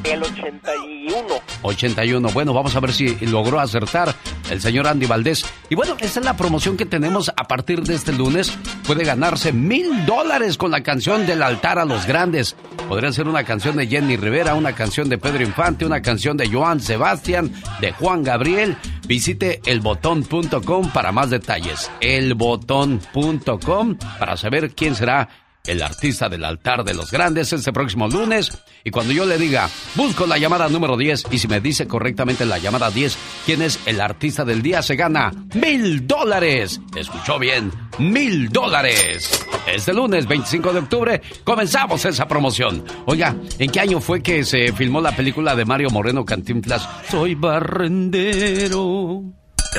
El 0.03 0.23
81. 0.23 1.25
81. 1.61 2.29
Bueno, 2.29 2.53
vamos 2.53 2.75
a 2.75 2.79
ver 2.79 2.93
si 2.93 3.15
logró 3.25 3.59
acertar 3.59 4.15
el 4.49 4.61
señor 4.61 4.87
Andy 4.87 5.05
Valdés. 5.05 5.45
Y 5.69 5.75
bueno, 5.75 5.95
esta 5.99 6.19
es 6.19 6.25
la 6.25 6.37
promoción 6.37 6.77
que 6.77 6.85
tenemos 6.85 7.29
a 7.35 7.47
partir 7.47 7.83
de 7.83 7.95
este 7.95 8.13
lunes. 8.13 8.53
Puede 8.87 9.03
ganarse 9.03 9.51
mil 9.51 10.05
dólares 10.05 10.57
con 10.57 10.71
la 10.71 10.81
canción 10.81 11.25
del 11.25 11.43
altar 11.43 11.79
a 11.79 11.85
los 11.85 12.05
grandes. 12.05 12.55
Podría 12.87 13.11
ser 13.11 13.27
una 13.27 13.43
canción 13.43 13.75
de 13.77 13.87
Jenny 13.87 14.15
Rivera, 14.15 14.55
una 14.55 14.73
canción 14.73 15.09
de 15.09 15.17
Pedro 15.17 15.43
Infante, 15.43 15.85
una 15.85 16.01
canción 16.01 16.37
de 16.37 16.49
Joan 16.49 16.79
Sebastián, 16.79 17.51
de 17.81 17.91
Juan 17.91 18.23
Gabriel. 18.23 18.77
Visite 19.07 19.61
elbotón.com 19.65 20.91
para 20.91 21.11
más 21.11 21.29
detalles. 21.29 21.91
Elbotón.com 21.99 23.97
para 24.17 24.37
saber 24.37 24.73
quién 24.73 24.95
será 24.95 25.29
el 25.65 25.81
artista 25.81 26.29
del 26.29 26.45
altar 26.45 26.83
de 26.83 26.93
los 26.93 27.11
grandes 27.11 27.53
este 27.53 27.73
próximo 27.73 28.07
lunes. 28.07 28.51
Y 28.83 28.91
cuando 28.91 29.13
yo 29.13 29.25
le 29.25 29.37
diga, 29.37 29.69
busco 29.95 30.25
la 30.25 30.37
llamada 30.37 30.67
número 30.69 30.97
10 30.97 31.25
y 31.31 31.37
si 31.37 31.47
me 31.47 31.59
dice 31.59 31.87
correctamente 31.87 32.45
la 32.45 32.57
llamada 32.57 32.89
10, 32.89 33.17
quién 33.45 33.61
es 33.61 33.79
el 33.85 34.01
artista 34.01 34.45
del 34.45 34.61
día, 34.61 34.81
se 34.81 34.95
gana 34.95 35.31
mil 35.53 36.07
dólares. 36.07 36.79
¿Escuchó 36.95 37.37
bien? 37.39 37.71
Mil 37.99 38.49
dólares. 38.49 39.45
Este 39.67 39.93
lunes 39.93 40.27
25 40.27 40.73
de 40.73 40.79
octubre 40.79 41.21
comenzamos 41.43 42.03
esa 42.05 42.27
promoción. 42.27 42.83
Oiga, 43.05 43.35
¿en 43.57 43.69
qué 43.69 43.79
año 43.79 43.99
fue 43.99 44.23
que 44.23 44.43
se 44.45 44.71
filmó 44.73 45.01
la 45.01 45.15
película 45.15 45.55
de 45.55 45.65
Mario 45.65 45.89
Moreno 45.89 46.25
Cantinflas? 46.25 46.87
Soy 47.09 47.35
barrendero. 47.35 49.23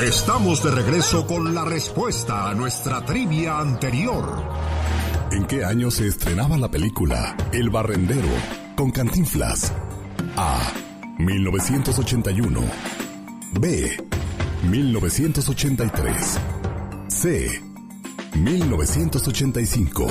Estamos 0.00 0.62
de 0.62 0.70
regreso 0.70 1.26
con 1.26 1.52
la 1.52 1.64
respuesta 1.64 2.48
a 2.48 2.54
nuestra 2.54 3.04
trivia 3.04 3.58
anterior. 3.58 4.48
¿En 5.32 5.46
qué 5.46 5.64
año 5.64 5.92
se 5.92 6.08
estrenaba 6.08 6.58
la 6.58 6.68
película 6.68 7.36
El 7.52 7.70
Barrendero 7.70 8.28
con 8.76 8.90
Cantinflas? 8.90 9.72
A. 10.36 10.60
1981. 11.18 12.60
B. 13.60 13.96
1983. 14.64 16.40
C. 17.06 17.62
1985. 18.34 20.06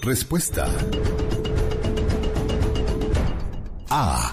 Respuesta. 0.00 0.68
A. 3.90 4.32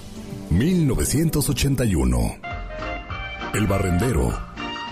1981. 0.51 2.37
El 3.53 3.67
Barrendero 3.67 4.48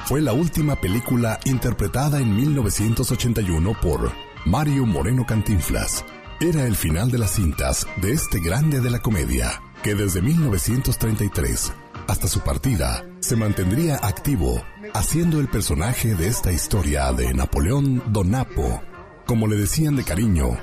fue 0.07 0.21
la 0.21 0.31
última 0.31 0.77
película 0.77 1.37
interpretada 1.43 2.21
en 2.21 2.33
1981 2.33 3.73
por 3.81 4.13
Mario 4.45 4.85
Moreno 4.85 5.25
Cantinflas. 5.25 6.05
Era 6.39 6.65
el 6.65 6.77
final 6.77 7.11
de 7.11 7.17
las 7.17 7.31
cintas 7.31 7.85
de 7.97 8.13
este 8.13 8.39
grande 8.39 8.79
de 8.79 8.89
la 8.89 8.99
comedia, 8.99 9.61
que 9.83 9.95
desde 9.95 10.21
1933 10.21 11.73
hasta 12.07 12.29
su 12.29 12.39
partida 12.39 13.03
se 13.19 13.35
mantendría 13.35 13.97
activo 14.01 14.63
haciendo 14.93 15.41
el 15.41 15.49
personaje 15.49 16.15
de 16.15 16.29
esta 16.29 16.53
historia 16.53 17.11
de 17.11 17.33
Napoleón 17.33 18.01
Donapo, 18.07 18.81
como 19.25 19.45
le 19.45 19.57
decían 19.57 19.97
de 19.97 20.05
cariño, 20.05 20.57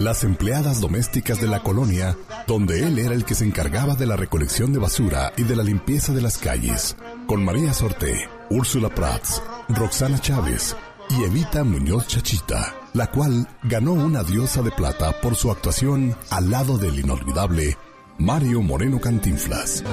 las 0.00 0.24
empleadas 0.24 0.80
domésticas 0.80 1.42
de 1.42 1.46
la 1.46 1.62
colonia, 1.62 2.16
donde 2.46 2.86
él 2.86 2.98
era 2.98 3.14
el 3.14 3.26
que 3.26 3.34
se 3.34 3.44
encargaba 3.44 3.94
de 3.94 4.06
la 4.06 4.16
recolección 4.16 4.72
de 4.72 4.78
basura 4.78 5.30
y 5.36 5.42
de 5.42 5.54
la 5.54 5.62
limpieza 5.62 6.14
de 6.14 6.22
las 6.22 6.38
calles, 6.38 6.96
con 7.26 7.44
María 7.44 7.74
Sorté, 7.74 8.26
Úrsula 8.48 8.88
Prats, 8.88 9.42
Roxana 9.68 10.18
Chávez 10.18 10.74
y 11.10 11.22
Evita 11.22 11.64
Muñoz 11.64 12.06
Chachita, 12.06 12.74
la 12.94 13.10
cual 13.10 13.46
ganó 13.62 13.92
una 13.92 14.24
diosa 14.24 14.62
de 14.62 14.70
plata 14.70 15.20
por 15.20 15.36
su 15.36 15.50
actuación 15.50 16.16
al 16.30 16.50
lado 16.50 16.78
del 16.78 16.98
inolvidable 16.98 17.76
Mario 18.16 18.62
Moreno 18.62 18.98
Cantinflas. 19.00 19.84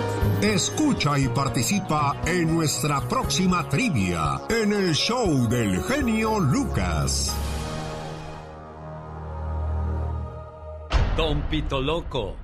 Escucha 0.41 1.19
y 1.19 1.27
participa 1.27 2.15
en 2.25 2.55
nuestra 2.55 3.01
próxima 3.09 3.67
trivia 3.67 4.39
en 4.49 4.71
el 4.71 4.95
show 4.95 5.49
del 5.49 5.83
genio 5.83 6.39
Lucas. 6.39 7.33
Don 11.17 11.41
Pito 11.49 11.81
Loco. 11.81 12.37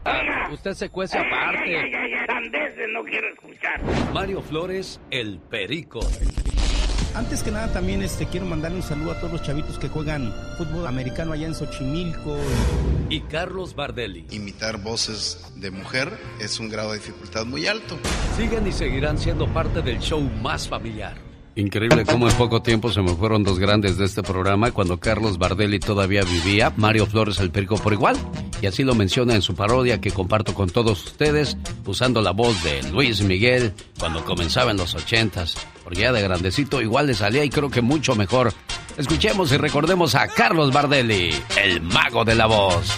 Usted 0.52 0.74
se 0.74 0.90
cuece 0.90 1.20
aparte. 1.20 1.92
no 2.92 3.04
quiero 3.04 3.28
escuchar. 3.30 3.80
Mario 4.12 4.42
Flores, 4.42 5.00
el 5.12 5.38
perico. 5.38 6.00
Antes 7.14 7.44
que 7.44 7.52
nada 7.52 7.72
también 7.72 8.02
este 8.02 8.26
quiero 8.26 8.48
mandarle 8.48 8.78
un 8.78 8.84
saludo 8.84 9.12
a 9.12 9.20
todos 9.20 9.34
los 9.34 9.44
chavitos 9.44 9.78
que 9.78 9.88
juegan 9.88 10.34
fútbol 10.58 10.88
americano 10.88 11.34
allá 11.34 11.46
en 11.46 11.54
Xochimilco. 11.54 12.36
Y 13.10 13.22
Carlos 13.22 13.76
Bardelli. 13.76 14.26
Imitar 14.32 14.82
voces 14.82 15.54
de 15.56 15.70
mujer 15.70 16.10
es 16.40 16.60
un 16.60 16.70
grado 16.70 16.94
de 16.94 16.98
dificultad 16.98 17.46
muy 17.46 17.68
alto. 17.68 18.00
Siguen 18.36 18.66
y 18.66 18.72
seguirán 18.72 19.20
siendo 19.20 19.48
parte 19.54 19.84
del 19.84 20.00
show 20.00 20.20
más 20.42 20.68
familiar, 20.68 21.16
Increíble 21.56 22.04
cómo 22.04 22.28
en 22.28 22.36
poco 22.36 22.64
tiempo 22.64 22.92
se 22.92 23.02
me 23.02 23.14
fueron 23.14 23.44
dos 23.44 23.60
grandes 23.60 23.98
de 23.98 24.06
este 24.06 24.24
programa 24.24 24.72
cuando 24.72 25.00
Carlos 25.00 25.38
Bardelli 25.38 25.80
todavía 25.80 26.24
vivía, 26.24 26.74
Mario 26.78 27.06
Flores 27.06 27.40
el 27.40 27.52
Perico 27.52 27.78
por 27.78 27.94
igual, 27.94 28.18
y 28.60 28.66
así 28.66 28.84
lo 28.84 28.96
menciona 28.96 29.36
en 29.36 29.44
su 29.44 29.54
parodia 29.54 30.02
que 30.02 30.10
comparto 30.10 30.56
con 30.56 30.70
todos 30.70 31.06
ustedes, 31.06 31.56
usando 31.86 32.22
la 32.22 32.32
voz 32.32 32.64
de 32.64 32.82
Luis 32.92 33.22
Miguel 33.22 33.74
cuando 34.00 34.26
comenzaba 34.26 34.72
en 34.72 34.78
los 34.78 34.96
ochentas, 34.96 35.56
porque 35.84 36.02
ya 36.02 36.12
de 36.12 36.24
grandecito 36.24 36.82
igual 36.82 37.06
le 37.06 37.14
salía 37.14 37.44
y 37.44 37.50
creo 37.50 37.70
que 37.70 37.84
mucho 37.84 38.16
mejor. 38.16 38.52
Escuchemos 38.98 39.52
y 39.52 39.58
recordemos 39.58 40.16
a 40.16 40.28
Carlos 40.28 40.74
Bardelli, 40.74 41.36
el 41.62 41.82
mago 41.82 42.26
de 42.26 42.34
la 42.34 42.48
voz. 42.48 42.92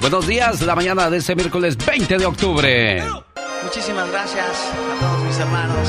Buenos 0.00 0.26
días, 0.26 0.60
la 0.62 0.74
mañana 0.74 1.08
de 1.08 1.18
este 1.18 1.36
miércoles 1.36 1.76
20 1.76 2.18
de 2.18 2.26
octubre. 2.26 3.02
Muchísimas 3.62 4.10
gracias 4.10 4.44
a 4.44 5.00
todos 5.00 5.24
mis 5.24 5.38
hermanos 5.38 5.88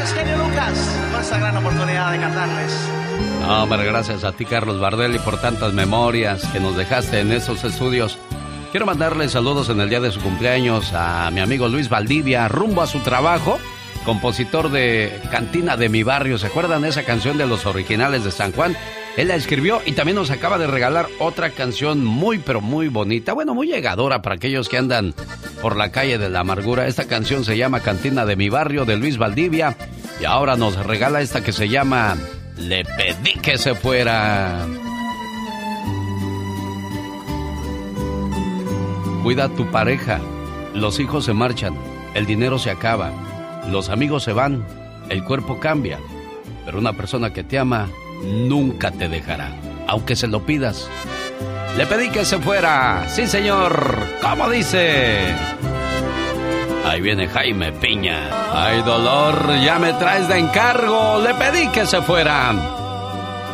Gracias, 0.00 0.18
genio 0.18 0.38
Lucas, 0.38 0.98
por 1.12 1.20
esta 1.20 1.38
gran 1.38 1.56
oportunidad 1.58 2.12
de 2.12 2.18
cantarles. 2.18 2.88
No, 3.42 3.64
hombre, 3.64 3.84
gracias 3.84 4.24
a 4.24 4.32
ti, 4.32 4.46
Carlos 4.46 4.80
Bardelli, 4.80 5.18
por 5.18 5.38
tantas 5.38 5.74
memorias 5.74 6.42
que 6.54 6.58
nos 6.58 6.74
dejaste 6.74 7.20
en 7.20 7.30
esos 7.32 7.64
estudios. 7.64 8.18
Quiero 8.70 8.86
mandarle 8.86 9.28
saludos 9.28 9.68
en 9.68 9.78
el 9.78 9.90
día 9.90 10.00
de 10.00 10.10
su 10.10 10.22
cumpleaños 10.22 10.94
a 10.94 11.30
mi 11.30 11.40
amigo 11.40 11.68
Luis 11.68 11.90
Valdivia, 11.90 12.48
rumbo 12.48 12.80
a 12.80 12.86
su 12.86 13.00
trabajo, 13.00 13.58
compositor 14.06 14.70
de 14.70 15.20
Cantina 15.30 15.76
de 15.76 15.90
mi 15.90 16.02
barrio. 16.02 16.38
¿Se 16.38 16.46
acuerdan 16.46 16.86
esa 16.86 17.02
canción 17.02 17.36
de 17.36 17.46
los 17.46 17.66
originales 17.66 18.24
de 18.24 18.30
San 18.30 18.52
Juan? 18.52 18.74
Él 19.16 19.28
la 19.28 19.34
escribió 19.34 19.82
y 19.84 19.92
también 19.92 20.16
nos 20.16 20.30
acaba 20.30 20.56
de 20.56 20.66
regalar 20.66 21.08
otra 21.18 21.50
canción 21.50 22.04
muy 22.04 22.38
pero 22.38 22.60
muy 22.60 22.88
bonita, 22.88 23.32
bueno, 23.32 23.54
muy 23.54 23.66
llegadora 23.66 24.22
para 24.22 24.36
aquellos 24.36 24.68
que 24.68 24.78
andan 24.78 25.14
por 25.60 25.76
la 25.76 25.90
calle 25.90 26.16
de 26.18 26.30
la 26.30 26.40
amargura. 26.40 26.86
Esta 26.86 27.06
canción 27.06 27.44
se 27.44 27.56
llama 27.56 27.80
Cantina 27.80 28.24
de 28.24 28.36
mi 28.36 28.48
barrio 28.48 28.84
de 28.84 28.96
Luis 28.96 29.18
Valdivia 29.18 29.76
y 30.20 30.24
ahora 30.24 30.56
nos 30.56 30.76
regala 30.86 31.20
esta 31.20 31.42
que 31.42 31.52
se 31.52 31.68
llama 31.68 32.16
Le 32.56 32.84
pedí 32.84 33.34
que 33.42 33.58
se 33.58 33.74
fuera. 33.74 34.66
Cuida 39.22 39.44
a 39.44 39.48
tu 39.48 39.70
pareja, 39.70 40.20
los 40.72 40.98
hijos 40.98 41.26
se 41.26 41.34
marchan, 41.34 41.74
el 42.14 42.26
dinero 42.26 42.58
se 42.58 42.70
acaba, 42.70 43.12
los 43.68 43.90
amigos 43.90 44.22
se 44.22 44.32
van, 44.32 44.64
el 45.10 45.24
cuerpo 45.24 45.60
cambia, 45.60 45.98
pero 46.64 46.78
una 46.78 46.94
persona 46.94 47.32
que 47.32 47.44
te 47.44 47.58
ama 47.58 47.88
nunca 48.22 48.90
te 48.90 49.08
dejará, 49.08 49.52
aunque 49.86 50.16
se 50.16 50.26
lo 50.26 50.46
pidas. 50.46 50.88
Le 51.76 51.86
pedí 51.86 52.10
que 52.10 52.24
se 52.24 52.38
fuera. 52.38 53.08
Sí, 53.08 53.26
señor. 53.26 53.96
¿Cómo 54.20 54.50
dice? 54.50 55.34
Ahí 56.84 57.00
viene 57.00 57.28
Jaime 57.28 57.72
Piña. 57.72 58.28
Ay, 58.52 58.82
dolor, 58.82 59.54
ya 59.64 59.78
me 59.78 59.92
traes 59.92 60.28
de 60.28 60.38
encargo. 60.38 61.20
Le 61.22 61.34
pedí 61.34 61.68
que 61.68 61.86
se 61.86 62.02
fuera. 62.02 62.52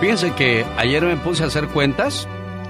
Fíjense 0.00 0.32
que 0.32 0.64
ayer 0.78 1.04
me 1.04 1.16
puse 1.16 1.44
a 1.44 1.46
hacer 1.46 1.68
cuentas. 1.68 2.26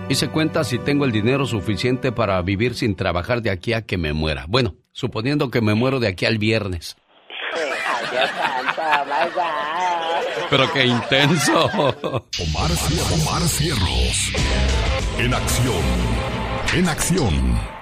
Hice 0.09 0.29
cuentas 0.29 0.69
si 0.69 0.79
tengo 0.79 1.05
el 1.05 1.13
dinero 1.13 1.47
suficiente 1.47 2.13
para 2.13 2.41
vivir 2.43 2.75
sin 2.75 2.95
trabajar 2.95 3.43
de 3.43 3.51
aquí 3.51 3.73
a 3.73 3.83
que 3.83 3.99
me 3.99 4.13
muera. 4.13 4.45
Bueno, 4.49 4.75
suponiendo 4.93 5.51
que 5.51 5.61
me 5.61 5.75
muero 5.75 6.01
de 6.01 6.09
aquí 6.09 6.27
al 6.27 6.39
viernes. 6.39 6.97
Pero 10.51 10.73
qué 10.73 10.87
intenso. 10.87 11.67
Omar, 11.69 12.71
Omar 13.13 13.43
Cierros. 13.49 14.33
En 15.19 15.35
acción. 15.35 15.83
En 16.75 16.89
acción. 16.89 17.77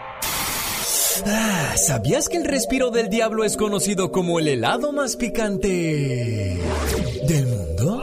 Ah, 1.27 1.75
¿Sabías 1.77 2.29
que 2.29 2.39
el 2.39 2.45
respiro 2.45 2.91
del 2.91 3.09
diablo 3.09 3.45
es 3.45 3.57
conocido 3.57 4.11
como 4.11 4.41
el 4.41 4.49
helado 4.49 4.93
más 4.93 5.17
picante 5.17 6.59
del 7.29 7.47
mundo? 7.47 8.03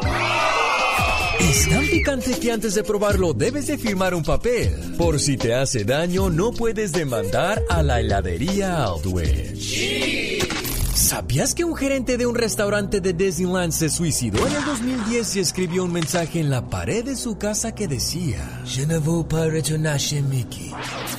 Es 1.39 1.69
tan 1.69 1.85
picante 1.87 2.39
que 2.39 2.51
antes 2.51 2.75
de 2.75 2.83
probarlo 2.83 3.33
debes 3.33 3.67
de 3.67 3.77
firmar 3.77 4.13
un 4.13 4.23
papel. 4.23 4.95
Por 4.97 5.19
si 5.19 5.37
te 5.37 5.53
hace 5.53 5.83
daño, 5.83 6.29
no 6.29 6.51
puedes 6.51 6.91
demandar 6.93 7.63
a 7.69 7.83
la 7.83 7.99
heladería 7.99 8.85
Aldwich. 8.85 10.60
¿Sabías 11.01 11.55
que 11.55 11.63
un 11.63 11.75
gerente 11.75 12.15
de 12.15 12.27
un 12.27 12.35
restaurante 12.35 13.01
de 13.01 13.13
Disneyland 13.13 13.73
se 13.73 13.89
suicidó 13.89 14.45
en 14.45 14.55
el 14.55 14.63
2010 14.65 15.35
y 15.35 15.39
escribió 15.39 15.83
un 15.83 15.91
mensaje 15.91 16.39
en 16.39 16.51
la 16.51 16.69
pared 16.69 17.03
de 17.03 17.15
su 17.15 17.39
casa 17.39 17.73
que 17.73 17.87
decía 17.87 18.61
Je 18.65 18.85
ne 18.85 18.99
veux 18.99 19.25
pas 19.27 19.49
Mickey, 19.49 20.71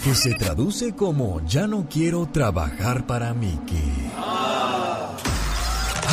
que 0.04 0.14
se 0.14 0.34
traduce 0.34 0.94
como 0.94 1.44
Ya 1.46 1.66
no 1.66 1.88
quiero 1.90 2.28
trabajar 2.32 3.08
para 3.08 3.34
Mickey. 3.34 4.12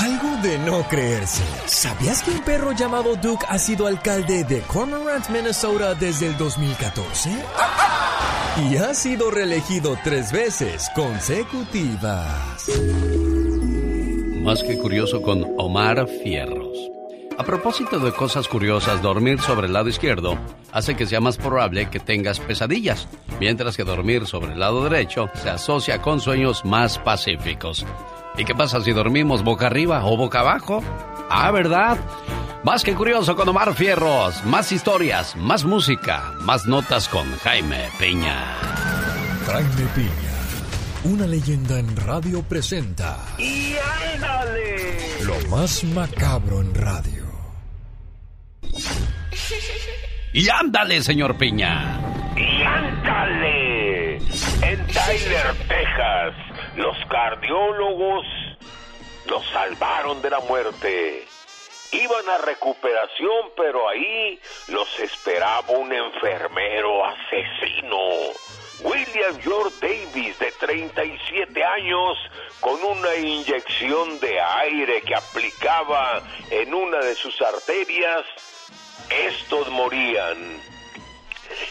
Algo 0.02 0.42
de 0.42 0.58
no 0.66 0.88
creerse. 0.88 1.44
¿Sabías 1.68 2.24
que 2.24 2.32
un 2.32 2.40
perro 2.40 2.72
llamado 2.72 3.16
Duke 3.18 3.46
ha 3.48 3.60
sido 3.60 3.86
alcalde 3.86 4.46
de 4.46 4.62
Cormorant, 4.62 5.30
Minnesota 5.30 5.94
desde 5.94 6.26
el 6.26 6.38
2014? 6.38 7.30
Y 8.68 8.78
ha 8.78 8.96
sido 8.96 9.30
reelegido 9.30 9.96
tres 10.04 10.32
veces 10.32 10.90
consecutivas. 10.96 12.68
Más 14.42 14.64
que 14.64 14.78
curioso 14.78 15.22
con 15.22 15.46
Omar 15.58 16.08
Fierros. 16.08 16.78
A 17.38 17.44
propósito 17.44 18.00
de 18.00 18.12
cosas 18.14 18.48
curiosas, 18.48 19.02
dormir 19.02 19.40
sobre 19.42 19.68
el 19.68 19.74
lado 19.74 19.90
izquierdo 19.90 20.38
hace 20.72 20.96
que 20.96 21.06
sea 21.06 21.20
más 21.20 21.38
probable 21.38 21.90
que 21.90 22.00
tengas 22.00 22.40
pesadillas, 22.40 23.08
mientras 23.40 23.76
que 23.76 23.84
dormir 23.84 24.26
sobre 24.28 24.54
el 24.54 24.60
lado 24.60 24.84
derecho 24.84 25.30
se 25.36 25.50
asocia 25.50 26.02
con 26.02 26.22
sueños 26.22 26.64
más 26.64 26.98
pacíficos. 27.00 27.86
¿Y 28.38 28.46
qué 28.46 28.56
pasa 28.56 28.82
si 28.82 28.92
dormimos 28.94 29.44
boca 29.44 29.68
arriba 29.68 30.06
o 30.06 30.16
boca 30.16 30.40
abajo? 30.40 30.82
Ah, 31.30 31.52
¿verdad? 31.52 31.98
Más 32.64 32.84
que 32.84 32.96
curioso 32.96 33.36
con 33.36 33.48
Omar 33.50 33.74
Fierros, 33.74 34.44
más 34.46 34.72
historias, 34.72 35.36
más 35.36 35.66
música, 35.66 36.34
más 36.42 36.66
notas 36.66 37.10
con 37.10 37.30
Jaime 37.40 37.90
Piña. 38.00 38.56
Jaime 39.46 39.86
Piña 39.96 40.29
una 41.04 41.26
leyenda 41.26 41.80
en 41.80 41.96
radio 41.96 42.44
presenta. 42.44 43.18
¡Y 43.38 43.76
ándale! 44.14 45.24
Lo 45.24 45.40
más 45.50 45.84
macabro 45.86 46.60
en 46.62 46.76
radio. 46.76 47.26
¡Y 50.34 50.50
ándale, 50.50 51.02
señor 51.02 51.38
Piña! 51.38 52.00
¡Y 52.36 52.64
ándale! 52.64 54.18
En 54.18 54.88
Tyler, 54.88 55.56
Texas, 55.68 56.36
los 56.76 56.98
cardiólogos 57.10 58.26
los 59.30 59.46
salvaron 59.52 60.22
de 60.22 60.30
la 60.30 60.40
muerte. 60.42 61.26
Iban 61.92 62.30
a 62.30 62.46
recuperación, 62.46 63.52
pero 63.56 63.88
ahí 63.90 64.40
los 64.68 64.88
esperaba 65.00 65.70
un 65.70 65.92
enfermero 65.92 67.06
asesino 67.06 68.34
William 68.82 69.38
George 69.42 69.76
Davis, 69.82 70.40
de 70.40 70.52
37 70.54 71.64
años, 71.64 72.18
con 72.60 72.82
una 72.82 73.16
inyección 73.16 74.20
de 74.20 74.40
aire 74.40 75.02
que 75.02 75.16
aplicaba 75.16 76.24
en 76.50 76.74
una 76.74 77.00
de 77.00 77.16
sus 77.16 77.42
arterias, 77.42 78.26
estos 79.10 79.70
morían. 79.70 80.38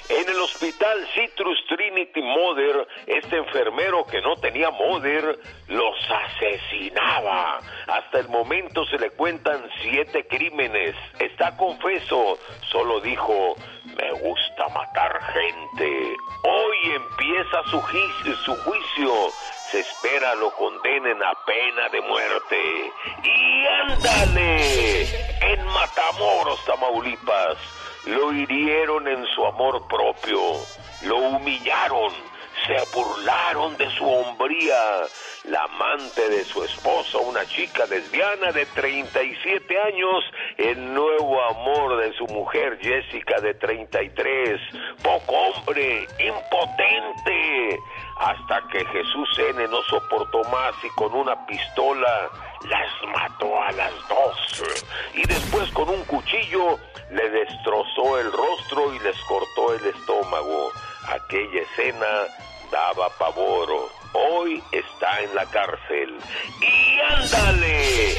En 0.09 0.29
el 0.29 0.41
hospital 0.41 1.07
Citrus 1.15 1.59
Trinity 1.69 2.23
Mother, 2.23 2.87
este 3.07 3.37
enfermero 3.37 4.05
que 4.07 4.21
no 4.21 4.37
tenía 4.37 4.71
Mother 4.71 5.39
los 5.69 5.97
asesinaba. 6.11 7.61
Hasta 7.87 8.21
el 8.21 8.29
momento 8.29 8.87
se 8.87 8.99
le 8.99 9.11
cuentan 9.11 9.69
siete 9.83 10.27
crímenes. 10.27 10.95
Está 11.19 11.57
confeso, 11.57 12.39
solo 12.71 13.01
dijo, 13.01 13.57
me 13.85 14.13
gusta 14.13 14.69
matar 14.69 15.21
gente. 15.33 16.17
Hoy 16.45 16.77
empieza 16.95 17.63
su, 17.65 17.81
su 18.45 18.57
juicio. 18.57 19.13
Se 19.71 19.81
espera 19.81 20.35
lo 20.37 20.51
condenen 20.53 21.23
a 21.23 21.35
pena 21.45 21.89
de 21.91 22.01
muerte. 22.01 22.93
Y 23.23 23.67
ándale, 23.67 25.03
en 25.53 25.67
Matamoros, 25.67 26.65
Tamaulipas 26.65 27.59
lo 28.07 28.33
hirieron 28.33 29.07
en 29.09 29.25
su 29.35 29.45
amor 29.45 29.87
propio, 29.89 30.41
lo 31.03 31.17
humillaron, 31.17 32.13
se 32.67 32.77
burlaron 32.95 33.77
de 33.77 33.91
su 33.91 34.05
hombría. 34.05 35.07
La 35.45 35.63
amante 35.63 36.29
de 36.29 36.45
su 36.45 36.63
esposo, 36.63 37.21
una 37.21 37.47
chica 37.47 37.87
lesbiana 37.87 38.53
de 38.53 38.67
37 38.67 39.81
años, 39.81 40.25
el 40.59 40.93
nuevo 40.93 41.43
amor 41.43 41.97
de 42.03 42.13
su 42.15 42.27
mujer 42.27 42.79
Jessica 42.83 43.41
de 43.41 43.55
33, 43.55 44.61
poco 45.03 45.33
hombre, 45.33 46.07
impotente, 46.19 47.79
hasta 48.19 48.61
que 48.69 48.85
Jesús 48.85 49.39
N 49.39 49.69
no 49.69 49.81
soportó 49.85 50.43
más 50.51 50.75
y 50.85 50.89
con 50.97 51.15
una 51.15 51.47
pistola 51.47 52.29
las 52.69 53.13
mató 53.15 53.63
a 53.63 53.73
las 53.73 53.93
dos. 54.09 54.65
Y 55.15 55.27
después 55.27 55.71
con 55.71 55.89
un 55.89 56.05
cuchillo 56.05 56.79
le 57.11 57.31
destrozó 57.31 58.19
el 58.19 58.33
rostro 58.33 58.95
y 58.95 58.99
les 59.01 59.19
cortó 59.23 59.75
el 59.75 59.87
estómago. 59.87 60.71
Aquella 61.09 61.63
escena 61.63 62.27
daba 62.71 63.09
pavor. 63.19 63.91
Hoy 64.13 64.63
está 64.73 65.21
en 65.21 65.35
la 65.35 65.45
cárcel. 65.47 66.19
Y 66.61 67.01
ándale, 67.01 68.17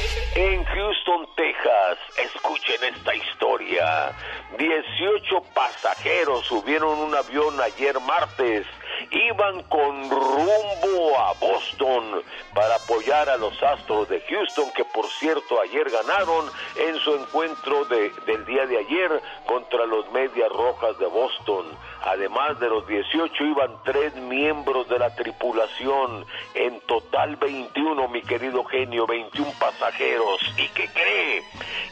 Houston, 0.74 1.28
Texas. 1.36 1.98
Escuchen 2.16 2.94
esta 2.94 3.14
historia. 3.14 4.12
18 4.58 5.42
pasajeros 5.54 6.46
subieron 6.46 6.98
un 6.98 7.14
avión 7.14 7.60
ayer 7.60 7.98
martes 8.00 8.66
iban 9.10 9.62
con 9.64 10.10
rumbo 10.10 11.18
a 11.18 11.32
Boston 11.40 12.22
para 12.54 12.76
apoyar 12.76 13.28
a 13.28 13.36
los 13.36 13.60
Astros 13.62 14.08
de 14.08 14.20
Houston, 14.20 14.70
que 14.74 14.84
por 14.84 15.06
cierto 15.18 15.60
ayer 15.60 15.88
ganaron 15.90 16.46
en 16.76 16.98
su 16.98 17.14
encuentro 17.14 17.84
de, 17.86 18.10
del 18.26 18.44
día 18.44 18.66
de 18.66 18.78
ayer 18.78 19.22
contra 19.46 19.86
los 19.86 20.10
Medias 20.12 20.50
Rojas 20.50 20.98
de 20.98 21.06
Boston. 21.06 21.66
Además 22.02 22.58
de 22.60 22.68
los 22.68 22.86
18 22.86 23.44
iban 23.44 23.82
tres 23.84 24.14
miembros 24.14 24.88
de 24.88 24.98
la 24.98 25.14
tripulación, 25.14 26.24
en 26.54 26.80
total 26.82 27.36
21, 27.36 28.08
mi 28.08 28.22
querido 28.22 28.64
genio, 28.64 29.06
21 29.06 29.52
pasajeros. 29.58 30.40
¿Y 30.56 30.68
qué 30.68 30.88
cree? 30.88 31.42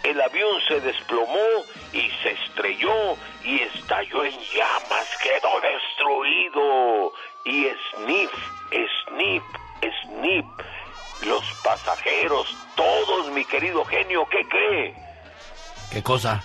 El 0.04 0.20
avión 0.20 0.60
se 0.66 0.80
desplomó 0.80 1.46
y 1.92 2.08
se 2.22 2.30
estrelló 2.30 3.16
y 3.48 3.62
estalló 3.62 4.24
en 4.24 4.32
llamas, 4.32 5.08
quedó 5.22 5.48
destruido. 5.62 7.12
Y 7.46 7.66
snip, 7.94 8.30
snip, 9.06 9.42
snip. 10.02 10.44
Los 11.26 11.42
pasajeros, 11.64 12.54
todos, 12.76 13.30
mi 13.30 13.44
querido 13.46 13.84
genio, 13.86 14.26
¿qué 14.30 14.46
cree? 14.48 14.94
¿Qué 15.90 16.02
cosa? 16.02 16.44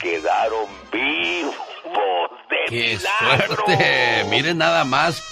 Quedaron 0.00 0.66
vivos 0.92 1.54
de 2.50 2.56
¡Qué 2.68 2.96
milagro. 2.96 3.64
suerte! 3.64 4.24
Miren 4.28 4.58
nada 4.58 4.84
más. 4.84 5.22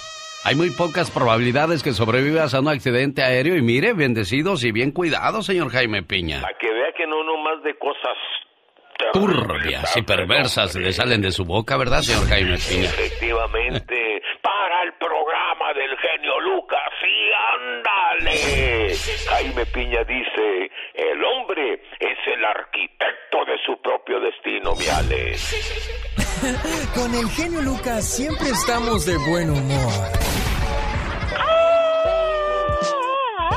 Hay 0.44 0.54
muy 0.54 0.70
pocas 0.70 1.10
probabilidades 1.10 1.82
que 1.82 1.92
sobrevivas 1.92 2.54
a 2.54 2.60
un 2.60 2.68
accidente 2.68 3.24
aéreo 3.24 3.56
y 3.56 3.62
mire, 3.62 3.94
bendecidos 3.94 4.62
y 4.62 4.70
bien 4.70 4.92
cuidados, 4.92 5.46
señor 5.46 5.70
Jaime 5.70 6.04
Piña. 6.04 6.42
Para 6.42 6.56
que 6.56 6.72
vea 6.72 6.92
que 6.96 7.04
no 7.08 7.24
nomás 7.24 7.64
de 7.64 7.76
Turbias 9.12 9.96
y 9.96 10.02
perversas 10.02 10.74
le 10.74 10.92
salen 10.92 11.22
de 11.22 11.30
su 11.32 11.44
boca, 11.44 11.76
¿verdad, 11.76 12.02
señor 12.02 12.28
Jaime 12.28 12.56
Piña? 12.58 12.84
Efectivamente, 12.84 14.22
para 14.42 14.82
el 14.82 14.92
programa 14.94 15.72
del 15.74 15.96
genio 15.98 16.40
Lucas, 16.40 16.88
sí, 17.00 17.30
ándale. 17.54 18.96
Jaime 19.28 19.66
Piña 19.66 20.04
dice, 20.04 20.70
el 20.94 21.24
hombre 21.24 21.74
es 22.00 22.18
el 22.26 22.44
arquitecto 22.44 23.44
de 23.46 23.58
su 23.64 23.80
propio 23.80 24.20
destino, 24.20 24.74
mi 24.74 24.86
Alex. 24.86 26.12
Con 26.94 27.14
el 27.14 27.28
genio 27.30 27.62
Lucas 27.62 28.04
siempre 28.16 28.48
estamos 28.48 29.06
de 29.06 29.16
buen 29.30 29.50
humor. 29.50 29.92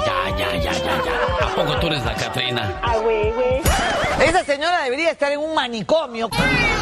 Ya, 0.06 0.38
ya, 0.38 0.56
ya, 0.58 0.72
ya, 0.72 1.04
ya. 1.04 1.46
¿A 1.46 1.56
poco 1.56 1.80
tú 1.80 1.88
eres 1.88 2.06
la 2.06 2.16
Catrina? 2.16 2.80
Ah, 2.82 2.98
güey, 2.98 3.32
güey. 3.32 3.62
Esa 4.30 4.44
señora 4.44 4.84
debería 4.84 5.10
estar 5.10 5.32
en 5.32 5.40
un 5.40 5.56
manicomio. 5.56 6.30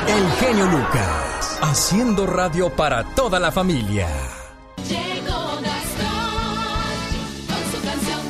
El 0.06 0.32
genio 0.34 0.66
Lucas, 0.66 1.60
haciendo 1.62 2.28
radio 2.28 2.70
para 2.70 3.06
toda 3.16 3.40
la 3.40 3.54
familia. 3.54 4.06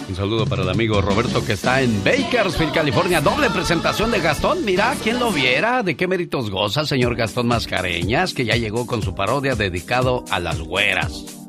Un 0.08 0.16
saludo 0.16 0.46
para 0.46 0.62
el 0.62 0.70
amigo 0.70 1.02
Roberto 1.02 1.44
que 1.44 1.54
está 1.54 1.82
en 1.82 2.04
Bakersfield, 2.04 2.72
California. 2.72 3.20
Doble 3.20 3.50
presentación 3.50 4.12
de 4.12 4.20
Gastón. 4.20 4.64
Mira, 4.64 4.94
¿quién 5.02 5.18
lo 5.18 5.32
viera? 5.32 5.82
¿De 5.82 5.98
qué 5.98 6.08
méritos 6.08 6.52
goza, 6.52 6.86
señor 6.86 7.16
Gastón 7.16 7.48
Mascareñas? 7.48 8.36
Que 8.36 8.46
ya 8.46 8.56
llegó 8.56 8.86
con 8.86 9.02
su 9.02 9.16
parodia 9.16 9.56
dedicado 9.56 10.26
a 10.30 10.40
las 10.40 10.60
güeras. 10.60 11.47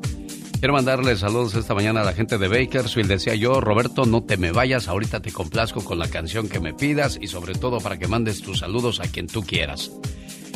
Quiero 0.59 0.73
mandarle 0.73 1.15
saludos 1.15 1.55
esta 1.55 1.73
mañana 1.73 2.01
a 2.01 2.03
la 2.03 2.11
gente 2.11 2.37
de 2.37 2.49
Bakersfield. 2.49 3.07
Decía 3.07 3.33
yo, 3.33 3.61
Roberto, 3.61 4.05
no 4.05 4.23
te 4.23 4.35
me 4.35 4.51
vayas. 4.51 4.89
Ahorita 4.89 5.21
te 5.21 5.31
complazco 5.31 5.85
con 5.85 5.99
la 5.99 6.09
canción 6.09 6.49
que 6.49 6.59
me 6.59 6.73
pidas 6.73 7.17
y 7.21 7.27
sobre 7.27 7.53
todo 7.53 7.79
para 7.79 7.97
que 7.97 8.09
mandes 8.09 8.41
tus 8.41 8.59
saludos 8.59 8.99
a 8.99 9.03
quien 9.03 9.27
tú 9.27 9.41
quieras. 9.41 9.89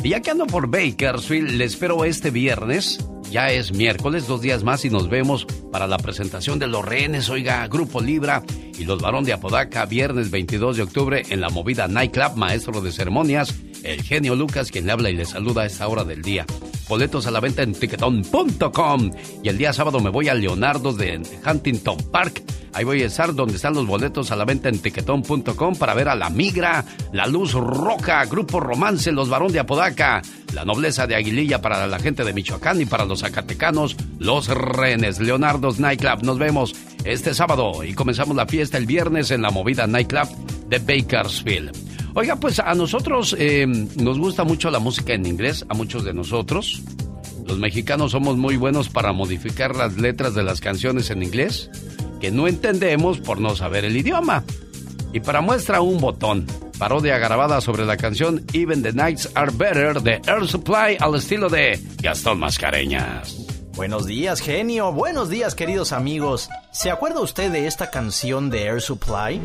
Y 0.02 0.10
ya 0.10 0.20
que 0.20 0.30
ando 0.30 0.46
por 0.46 0.68
Bakersfield, 0.68 1.52
le 1.52 1.64
espero 1.64 2.04
este 2.04 2.30
viernes. 2.30 2.98
Ya 3.30 3.50
es 3.50 3.72
miércoles, 3.72 4.26
dos 4.26 4.42
días 4.42 4.62
más 4.62 4.84
y 4.84 4.90
nos 4.90 5.08
vemos 5.08 5.46
para 5.72 5.86
la 5.86 5.96
presentación 5.96 6.58
de 6.58 6.66
los 6.66 6.84
rehenes, 6.84 7.30
oiga, 7.30 7.66
Grupo 7.68 8.02
Libra 8.02 8.42
y 8.78 8.84
los 8.84 9.00
Barón 9.00 9.24
de 9.24 9.32
Apodaca, 9.32 9.86
viernes 9.86 10.30
22 10.30 10.76
de 10.76 10.82
octubre 10.82 11.22
en 11.30 11.40
la 11.40 11.48
movida 11.48 11.88
Nightclub, 11.88 12.36
maestro 12.36 12.82
de 12.82 12.92
ceremonias, 12.92 13.54
el 13.84 14.02
genio 14.02 14.34
Lucas, 14.34 14.70
quien 14.70 14.86
le 14.86 14.92
habla 14.92 15.10
y 15.10 15.14
le 15.14 15.24
saluda 15.24 15.62
a 15.62 15.66
esta 15.66 15.86
hora 15.86 16.04
del 16.04 16.22
día. 16.22 16.46
Boletos 16.88 17.26
a 17.26 17.30
la 17.30 17.40
venta 17.40 17.62
en 17.62 17.72
tiquetón.com. 17.72 19.10
Y 19.42 19.48
el 19.48 19.58
día 19.58 19.72
sábado 19.72 20.00
me 20.00 20.10
voy 20.10 20.28
a 20.28 20.34
Leonardo 20.34 20.92
de 20.92 21.20
Huntington 21.46 21.98
Park. 22.10 22.42
Ahí 22.72 22.84
voy 22.84 23.02
a 23.02 23.06
estar 23.06 23.34
donde 23.34 23.54
están 23.54 23.74
los 23.74 23.86
boletos 23.86 24.32
a 24.32 24.36
la 24.36 24.44
venta 24.44 24.68
en 24.68 24.80
tiquetón.com 24.80 25.76
para 25.76 25.94
ver 25.94 26.08
a 26.08 26.16
La 26.16 26.28
Migra, 26.28 26.84
La 27.12 27.26
Luz 27.26 27.52
Roja, 27.52 28.24
Grupo 28.24 28.58
Romance, 28.58 29.12
Los 29.12 29.28
Barón 29.28 29.52
de 29.52 29.60
Apodaca, 29.60 30.20
La 30.52 30.64
Nobleza 30.64 31.06
de 31.06 31.14
Aguililla 31.14 31.60
para 31.62 31.86
la 31.86 31.98
gente 32.00 32.24
de 32.24 32.32
Michoacán 32.32 32.80
y 32.80 32.86
para 32.86 33.04
los 33.04 33.20
zacatecanos, 33.20 33.96
Los 34.18 34.48
Renes, 34.48 35.20
Leonardo's 35.20 35.78
Nightclub. 35.78 36.24
Nos 36.24 36.38
vemos 36.38 36.74
este 37.04 37.32
sábado 37.32 37.84
y 37.84 37.94
comenzamos 37.94 38.34
la 38.34 38.46
fiesta 38.46 38.76
el 38.76 38.86
viernes 38.86 39.30
en 39.30 39.42
la 39.42 39.50
movida 39.50 39.86
Nightclub 39.86 40.28
de 40.68 40.78
Bakersfield. 40.80 41.93
Oiga, 42.16 42.36
pues 42.36 42.60
a 42.60 42.74
nosotros 42.74 43.34
eh, 43.38 43.66
nos 43.66 44.18
gusta 44.18 44.44
mucho 44.44 44.70
la 44.70 44.78
música 44.78 45.14
en 45.14 45.26
inglés, 45.26 45.66
a 45.68 45.74
muchos 45.74 46.04
de 46.04 46.14
nosotros. 46.14 46.82
Los 47.44 47.58
mexicanos 47.58 48.12
somos 48.12 48.36
muy 48.36 48.56
buenos 48.56 48.88
para 48.88 49.12
modificar 49.12 49.74
las 49.74 49.96
letras 49.96 50.34
de 50.34 50.44
las 50.44 50.60
canciones 50.60 51.10
en 51.10 51.22
inglés 51.22 51.70
que 52.20 52.30
no 52.30 52.46
entendemos 52.46 53.18
por 53.18 53.40
no 53.40 53.56
saber 53.56 53.84
el 53.84 53.96
idioma. 53.96 54.44
Y 55.12 55.20
para 55.20 55.40
muestra 55.40 55.80
un 55.80 56.00
botón, 56.00 56.46
parodia 56.78 57.18
grabada 57.18 57.60
sobre 57.60 57.84
la 57.84 57.96
canción 57.96 58.44
Even 58.52 58.82
the 58.82 58.92
Nights 58.92 59.30
Are 59.34 59.52
Better 59.52 60.00
de 60.00 60.22
Air 60.26 60.46
Supply 60.46 60.96
al 61.00 61.16
estilo 61.16 61.48
de 61.48 61.80
Gastón 62.00 62.38
Mascareñas. 62.38 63.36
Buenos 63.74 64.06
días, 64.06 64.40
genio. 64.40 64.92
Buenos 64.92 65.28
días, 65.28 65.56
queridos 65.56 65.92
amigos. 65.92 66.48
¿Se 66.72 66.92
acuerda 66.92 67.20
usted 67.20 67.50
de 67.50 67.66
esta 67.66 67.90
canción 67.90 68.48
de 68.50 68.66
Air 68.66 68.80
Supply? 68.80 69.40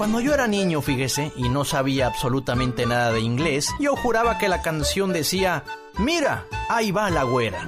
Cuando 0.00 0.20
yo 0.20 0.32
era 0.32 0.46
niño, 0.46 0.80
fíjese, 0.80 1.30
y 1.36 1.50
no 1.50 1.62
sabía 1.62 2.06
absolutamente 2.06 2.86
nada 2.86 3.12
de 3.12 3.20
inglés, 3.20 3.68
yo 3.78 3.96
juraba 3.96 4.38
que 4.38 4.48
la 4.48 4.62
canción 4.62 5.12
decía, 5.12 5.62
mira, 5.98 6.46
ahí 6.70 6.90
va 6.90 7.10
la 7.10 7.24
güera. 7.24 7.66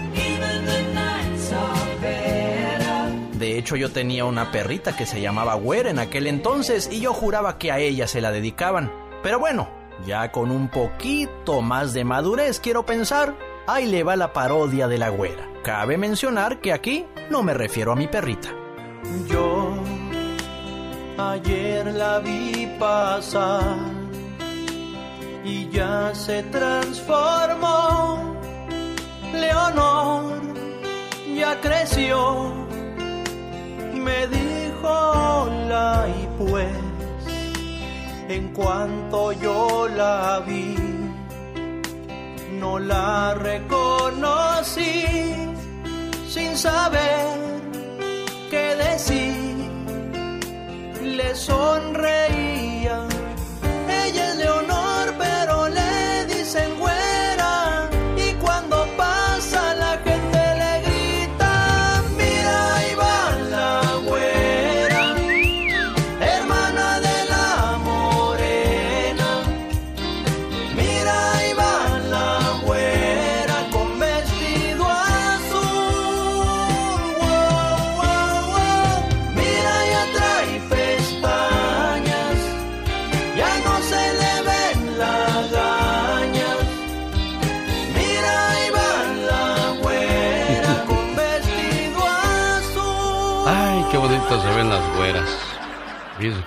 De 3.34 3.58
hecho, 3.58 3.76
yo 3.76 3.92
tenía 3.92 4.24
una 4.24 4.50
perrita 4.50 4.96
que 4.96 5.04
se 5.04 5.20
llamaba 5.20 5.56
Güera 5.56 5.90
en 5.90 5.98
aquel 5.98 6.26
entonces 6.26 6.88
y 6.90 7.00
yo 7.00 7.12
juraba 7.12 7.58
que 7.58 7.70
a 7.70 7.78
ella 7.80 8.08
se 8.08 8.22
la 8.22 8.32
dedicaban. 8.32 8.90
Pero 9.22 9.38
bueno, 9.38 9.68
ya 10.06 10.32
con 10.32 10.50
un 10.50 10.68
poquito 10.68 11.60
más 11.60 11.92
de 11.92 12.04
madurez, 12.04 12.60
quiero 12.60 12.86
pensar, 12.86 13.36
ahí 13.66 13.86
le 13.86 14.04
va 14.04 14.16
la 14.16 14.32
parodia 14.32 14.88
de 14.88 14.96
la 14.96 15.10
Güera. 15.10 15.50
Cabe 15.62 15.98
mencionar 15.98 16.62
que 16.62 16.72
aquí 16.72 17.04
no 17.28 17.42
me 17.42 17.52
refiero 17.52 17.92
a 17.92 17.96
mi 17.96 18.08
perrita. 18.08 18.48
Yo 19.28 19.74
ayer 21.18 21.86
la 21.92 22.18
vi 22.20 22.66
pasar 22.78 23.76
y 25.44 25.68
ya 25.70 26.14
se 26.14 26.42
transformó. 26.44 28.36
Leonor 29.32 30.40
ya 31.34 31.60
creció, 31.60 32.52
me 33.94 34.26
dijo 34.26 34.88
hola 34.88 36.06
y 36.08 36.26
pues 36.38 36.72
en 38.28 38.52
cuanto 38.52 39.32
yo 39.32 39.88
la 39.88 40.42
vi, 40.46 40.76
no 42.60 42.78
la 42.78 43.34
reconocí 43.34 45.04
sin 46.28 46.56
saber 46.56 47.38
qué 48.50 48.76
decir 48.76 49.61
le 51.04 51.34
sonreía. 51.34 53.11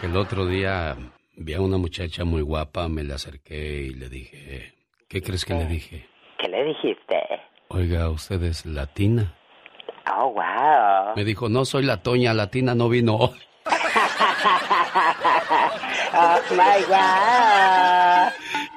Que 0.05 0.11
el 0.11 0.17
otro 0.17 0.45
día 0.45 0.95
vi 1.35 1.53
a 1.53 1.61
una 1.61 1.77
muchacha 1.77 2.25
muy 2.25 2.41
guapa, 2.41 2.87
me 2.87 3.03
la 3.03 3.15
acerqué 3.15 3.83
y 3.83 3.93
le 3.95 4.07
dije, 4.07 4.73
¿qué 5.07 5.21
crees 5.21 5.45
que 5.45 5.55
le 5.55 5.65
dije? 5.65 6.07
¿Qué 6.37 6.47
le 6.47 6.63
dijiste? 6.65 7.15
Oiga, 7.69 8.09
¿usted 8.09 8.43
es 8.43 8.67
latina? 8.67 9.33
Oh, 10.15 10.31
wow. 10.33 11.15
Me 11.15 11.23
dijo, 11.23 11.49
no 11.49 11.65
soy 11.65 11.83
la 11.83 12.03
Toña, 12.03 12.33
latina 12.33 12.75
no 12.75 12.87
vino 12.87 13.15
hoy. 13.15 13.39
oh, 16.13 16.39
my 16.51 16.83
God. 16.87 18.33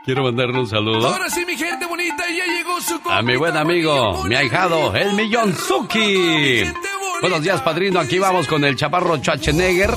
Quiero 0.06 0.22
mandarle 0.22 0.60
un 0.60 0.66
saludo 0.66 1.08
Ahora 1.08 1.28
sí, 1.28 1.44
mi 1.44 1.56
gente 1.56 1.84
bonita, 1.84 2.24
ya 2.30 2.46
llegó 2.46 2.80
su 2.80 2.98
a 3.10 3.20
mi 3.20 3.36
buen 3.36 3.56
amigo, 3.56 4.24
mi 4.24 4.34
ahijado, 4.34 4.94
el 4.94 5.12
Millonzuki. 5.12 6.64
Buenos 7.20 7.42
días, 7.42 7.60
padrino. 7.60 8.00
Aquí 8.00 8.18
vamos 8.18 8.46
con 8.46 8.64
el 8.64 8.76
chaparro 8.76 9.16
Schwarzenegger 9.18 9.90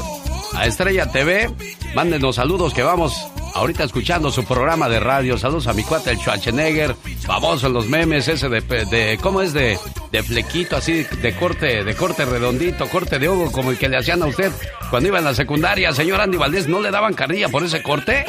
a 0.55 0.65
Estrella 0.65 1.11
TV. 1.11 1.49
Mándenos 1.93 2.35
saludos 2.35 2.73
que 2.73 2.83
vamos 2.83 3.13
ahorita 3.53 3.83
escuchando 3.83 4.31
su 4.31 4.43
programa 4.45 4.89
de 4.89 4.99
radio. 4.99 5.37
Saludos 5.37 5.67
a 5.67 5.73
mi 5.73 5.83
cuate, 5.83 6.11
el 6.11 6.17
Schwarzenegger. 6.17 6.95
Famoso 7.25 7.67
en 7.67 7.73
los 7.73 7.87
memes, 7.87 8.27
ese 8.27 8.49
de, 8.49 8.61
de 8.61 9.19
¿cómo 9.21 9.41
es? 9.41 9.53
De, 9.53 9.77
de 10.11 10.23
flequito, 10.23 10.77
así, 10.77 11.03
de 11.03 11.35
corte, 11.35 11.83
de 11.83 11.95
corte 11.95 12.25
redondito, 12.25 12.87
corte 12.87 13.19
de 13.19 13.27
ojo, 13.27 13.51
como 13.51 13.71
el 13.71 13.77
que 13.77 13.89
le 13.89 13.97
hacían 13.97 14.21
a 14.23 14.27
usted 14.27 14.51
cuando 14.89 15.09
iba 15.09 15.19
en 15.19 15.25
la 15.25 15.33
secundaria. 15.33 15.93
Señor 15.93 16.21
Andy 16.21 16.37
Valdés, 16.37 16.67
¿no 16.67 16.81
le 16.81 16.91
daban 16.91 17.13
carrilla 17.13 17.49
por 17.49 17.63
ese 17.63 17.81
corte? 17.81 18.25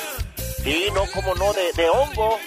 Sí, 0.62 0.86
no, 0.94 1.04
como 1.12 1.34
no, 1.34 1.52
de, 1.52 1.72
de 1.82 1.88
hongo. 1.88 2.38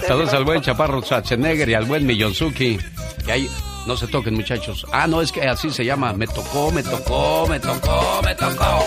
Saludos 0.06 0.32
al 0.34 0.44
buen 0.44 0.60
chaparro 0.60 1.02
Schwarzenegger 1.02 1.68
y 1.68 1.74
al 1.74 1.84
buen 1.84 2.06
Millonzuki. 2.06 2.78
Que 3.24 3.32
ahí 3.32 3.48
no 3.86 3.96
se 3.96 4.06
toquen, 4.06 4.34
muchachos. 4.34 4.86
Ah, 4.92 5.06
no, 5.06 5.20
es 5.20 5.32
que 5.32 5.46
así 5.46 5.70
se 5.70 5.84
llama. 5.84 6.12
Me 6.12 6.26
tocó, 6.26 6.70
me 6.70 6.82
tocó, 6.82 7.46
me 7.48 7.58
tocó, 7.58 8.20
me 8.24 8.34
tocó. 8.34 8.84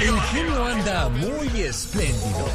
El 0.00 0.20
genio 0.20 0.64
anda 0.64 1.08
muy 1.08 1.60
espléndido. 1.60 2.48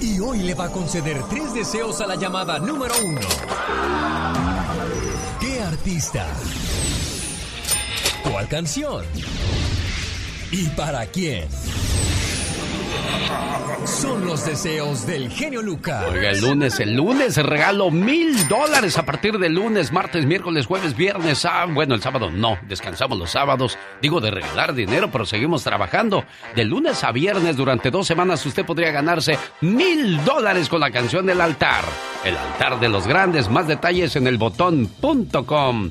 Y 0.00 0.20
hoy 0.20 0.38
le 0.42 0.54
va 0.54 0.66
a 0.66 0.70
conceder 0.70 1.22
tres 1.30 1.54
deseos 1.54 2.00
a 2.00 2.06
la 2.06 2.16
llamada 2.16 2.58
número 2.58 2.94
uno. 3.04 3.20
¿Qué 5.40 5.60
artista? 5.60 6.26
¿Cuál 8.22 8.48
canción? 8.48 9.04
¿Y 10.50 10.68
para 10.70 11.06
quién? 11.06 11.48
Son 13.86 14.24
los 14.24 14.46
deseos 14.46 15.06
del 15.06 15.28
genio 15.28 15.60
Lucas. 15.60 16.04
Oiga, 16.08 16.30
el 16.30 16.40
lunes, 16.40 16.78
el 16.78 16.94
lunes 16.94 17.36
regalo 17.36 17.90
mil 17.90 18.46
dólares 18.46 18.96
a 18.96 19.04
partir 19.04 19.38
del 19.38 19.54
lunes, 19.54 19.90
martes, 19.90 20.24
miércoles, 20.24 20.66
jueves, 20.66 20.96
viernes, 20.96 21.44
ah, 21.44 21.66
bueno, 21.68 21.94
el 21.94 22.00
sábado 22.00 22.30
no, 22.30 22.58
descansamos 22.68 23.18
los 23.18 23.30
sábados. 23.30 23.76
Digo 24.00 24.20
de 24.20 24.30
regalar 24.30 24.74
dinero, 24.74 25.10
pero 25.10 25.26
seguimos 25.26 25.64
trabajando. 25.64 26.24
De 26.54 26.64
lunes 26.64 27.02
a 27.02 27.10
viernes, 27.10 27.56
durante 27.56 27.90
dos 27.90 28.06
semanas, 28.06 28.46
usted 28.46 28.64
podría 28.64 28.92
ganarse 28.92 29.36
mil 29.60 30.24
dólares 30.24 30.68
con 30.68 30.80
la 30.80 30.90
canción 30.90 31.26
del 31.26 31.40
altar. 31.40 31.84
El 32.24 32.36
altar 32.36 32.78
de 32.78 32.88
los 32.88 33.06
grandes, 33.08 33.50
más 33.50 33.66
detalles 33.66 34.14
en 34.14 34.28
el 34.28 34.38
botón.com. 34.38 35.90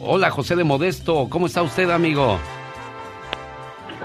Hola, 0.00 0.30
José 0.30 0.56
de 0.56 0.64
Modesto, 0.64 1.28
¿cómo 1.30 1.46
está 1.46 1.62
usted, 1.62 1.88
amigo? 1.90 2.38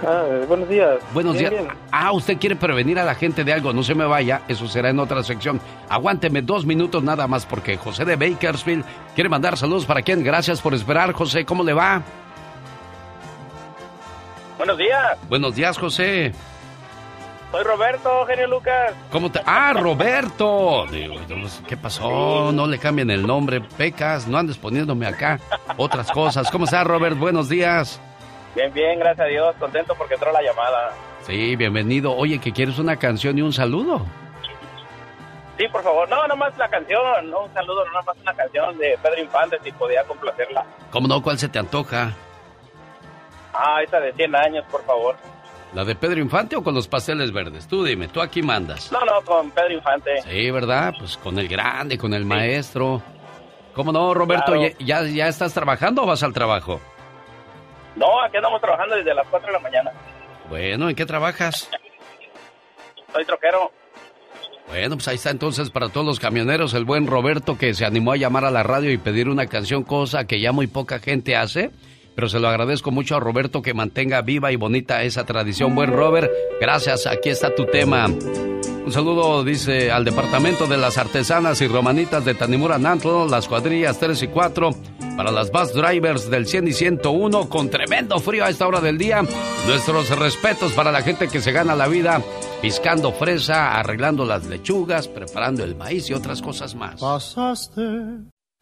Ah, 0.05 0.23
buenos 0.47 0.67
días. 0.69 0.97
Buenos 1.13 1.33
Bien, 1.37 1.49
días. 1.49 1.63
bien. 1.63 1.75
Ah, 1.91 2.11
usted 2.11 2.37
quiere 2.37 2.55
prevenir 2.55 2.99
a 2.99 3.03
la 3.05 3.15
gente 3.15 3.43
de 3.43 3.53
algo, 3.53 3.71
no 3.73 3.83
se 3.83 3.95
me 3.95 4.05
vaya, 4.05 4.41
eso 4.47 4.67
será 4.67 4.89
en 4.89 4.99
otra 4.99 5.23
sección. 5.23 5.61
Aguánteme 5.89 6.41
dos 6.41 6.65
minutos 6.65 7.03
nada 7.03 7.27
más 7.27 7.45
porque 7.45 7.77
José 7.77 8.03
de 8.05 8.15
Bakersfield 8.15 8.83
quiere 9.15 9.29
mandar 9.29 9.57
saludos 9.57 9.85
para 9.85 10.01
quien. 10.01 10.23
Gracias 10.23 10.61
por 10.61 10.73
esperar, 10.73 11.13
José, 11.13 11.45
¿cómo 11.45 11.63
le 11.63 11.73
va? 11.73 12.01
Buenos 14.57 14.77
días. 14.77 15.17
Buenos 15.29 15.55
días, 15.55 15.77
José. 15.77 16.31
Soy 17.51 17.63
Roberto, 17.63 18.25
genio 18.25 18.47
Lucas. 18.47 18.93
¿Cómo 19.11 19.31
te... 19.31 19.39
Ah, 19.45 19.73
Roberto. 19.73 20.87
Digo, 20.91 21.15
¿Qué 21.67 21.77
pasó? 21.77 22.51
No 22.51 22.65
le 22.65 22.79
cambien 22.79 23.11
el 23.11 23.27
nombre, 23.27 23.61
pecas, 23.61 24.27
no 24.27 24.37
andes 24.39 24.57
poniéndome 24.57 25.05
acá 25.05 25.39
otras 25.77 26.11
cosas. 26.11 26.49
¿Cómo 26.49 26.65
está, 26.65 26.83
Robert? 26.83 27.15
Buenos 27.17 27.49
días. 27.49 28.01
Bien, 28.55 28.71
bien, 28.73 28.99
gracias 28.99 29.25
a 29.25 29.29
Dios. 29.29 29.55
Contento 29.59 29.95
porque 29.97 30.13
entró 30.13 30.31
la 30.31 30.41
llamada. 30.41 30.91
Sí, 31.21 31.55
bienvenido. 31.55 32.15
Oye, 32.15 32.39
¿que 32.39 32.51
quieres 32.51 32.77
una 32.79 32.97
canción 32.97 33.37
y 33.37 33.41
un 33.41 33.53
saludo? 33.53 34.05
Sí, 35.57 35.67
por 35.71 35.83
favor. 35.83 36.07
No, 36.09 36.27
nomás 36.27 36.57
la 36.57 36.69
canción. 36.69 37.29
No, 37.29 37.43
un 37.45 37.53
saludo, 37.53 37.85
no, 37.85 37.91
nomás 37.93 38.17
una 38.21 38.33
canción 38.33 38.77
de 38.77 38.97
Pedro 39.01 39.21
Infante, 39.21 39.57
si 39.63 39.71
podía 39.71 40.03
complacerla. 40.03 40.65
¿Cómo 40.91 41.07
no? 41.07 41.21
¿Cuál 41.21 41.39
se 41.39 41.49
te 41.49 41.59
antoja? 41.59 42.13
Ah, 43.53 43.81
esa 43.83 43.99
de 43.99 44.13
100 44.13 44.35
años, 44.35 44.65
por 44.71 44.83
favor. 44.85 45.15
¿La 45.73 45.83
de 45.83 45.95
Pedro 45.95 46.19
Infante 46.19 46.55
o 46.55 46.63
con 46.63 46.75
los 46.75 46.87
pasteles 46.87 47.31
verdes? 47.31 47.67
Tú 47.67 47.83
dime, 47.83 48.07
tú 48.07 48.21
aquí 48.21 48.43
mandas. 48.43 48.91
No, 48.91 49.03
no, 49.05 49.21
con 49.23 49.49
Pedro 49.51 49.73
Infante. 49.73 50.21
Sí, 50.21 50.51
¿verdad? 50.51 50.93
Pues 50.97 51.17
con 51.17 51.39
el 51.39 51.47
grande, 51.47 51.97
con 51.97 52.13
el 52.13 52.25
maestro. 52.25 53.01
¿Cómo 53.73 53.91
no, 53.91 54.13
Roberto? 54.13 54.53
Claro. 54.53 54.61
¿Ya, 54.79 55.01
ya, 55.01 55.03
ya 55.03 55.27
estás 55.27 55.53
trabajando 55.53 56.03
o 56.03 56.05
vas 56.05 56.21
al 56.21 56.33
trabajo? 56.33 56.79
No, 57.95 58.21
aquí 58.21 58.37
andamos 58.37 58.61
trabajando 58.61 58.95
desde 58.95 59.13
las 59.13 59.27
4 59.27 59.47
de 59.47 59.53
la 59.53 59.59
mañana. 59.59 59.91
Bueno, 60.49 60.89
¿en 60.89 60.95
qué 60.95 61.05
trabajas? 61.05 61.69
Soy 63.13 63.25
troquero. 63.25 63.71
Bueno, 64.67 64.95
pues 64.95 65.07
ahí 65.07 65.15
está 65.15 65.29
entonces 65.29 65.69
para 65.69 65.89
todos 65.89 66.05
los 66.05 66.19
camioneros 66.19 66.73
el 66.73 66.85
buen 66.85 67.05
Roberto 67.05 67.57
que 67.57 67.73
se 67.73 67.85
animó 67.85 68.13
a 68.13 68.17
llamar 68.17 68.45
a 68.45 68.51
la 68.51 68.63
radio 68.63 68.91
y 68.91 68.97
pedir 68.97 69.29
una 69.29 69.45
canción, 69.45 69.83
cosa 69.83 70.25
que 70.25 70.39
ya 70.39 70.51
muy 70.51 70.67
poca 70.67 70.99
gente 70.99 71.35
hace. 71.35 71.71
Pero 72.15 72.29
se 72.29 72.39
lo 72.39 72.47
agradezco 72.47 72.91
mucho 72.91 73.15
a 73.15 73.19
Roberto 73.19 73.61
que 73.61 73.73
mantenga 73.73 74.21
viva 74.21 74.51
y 74.51 74.55
bonita 74.55 75.03
esa 75.03 75.25
tradición. 75.25 75.73
Buen 75.75 75.91
Robert, 75.91 76.31
gracias, 76.61 77.07
aquí 77.07 77.29
está 77.29 77.53
tu 77.55 77.65
tema. 77.65 78.05
Un 78.07 78.91
saludo, 78.91 79.43
dice, 79.43 79.91
al 79.91 80.05
Departamento 80.05 80.67
de 80.67 80.77
las 80.77 80.97
Artesanas 80.97 81.61
y 81.61 81.67
Romanitas 81.67 82.25
de 82.25 82.35
Tanimura 82.35 82.77
Nantlo, 82.77 83.27
las 83.27 83.47
cuadrillas 83.47 83.97
3 83.99 84.23
y 84.23 84.27
4, 84.27 84.69
para 85.15 85.31
las 85.31 85.51
bus 85.51 85.73
drivers 85.73 86.29
del 86.29 86.47
100 86.47 86.67
y 86.67 86.73
101, 86.73 87.49
con 87.49 87.69
tremendo 87.69 88.19
frío 88.19 88.45
a 88.45 88.49
esta 88.49 88.67
hora 88.67 88.81
del 88.81 88.97
día. 88.97 89.21
Nuestros 89.67 90.09
respetos 90.17 90.73
para 90.73 90.91
la 90.91 91.01
gente 91.01 91.27
que 91.27 91.41
se 91.41 91.51
gana 91.51 91.75
la 91.75 91.87
vida 91.87 92.21
piscando 92.61 93.11
fresa, 93.11 93.77
arreglando 93.77 94.25
las 94.25 94.45
lechugas, 94.45 95.07
preparando 95.07 95.63
el 95.63 95.75
maíz 95.75 96.09
y 96.09 96.13
otras 96.13 96.41
cosas 96.41 96.75
más. 96.75 97.01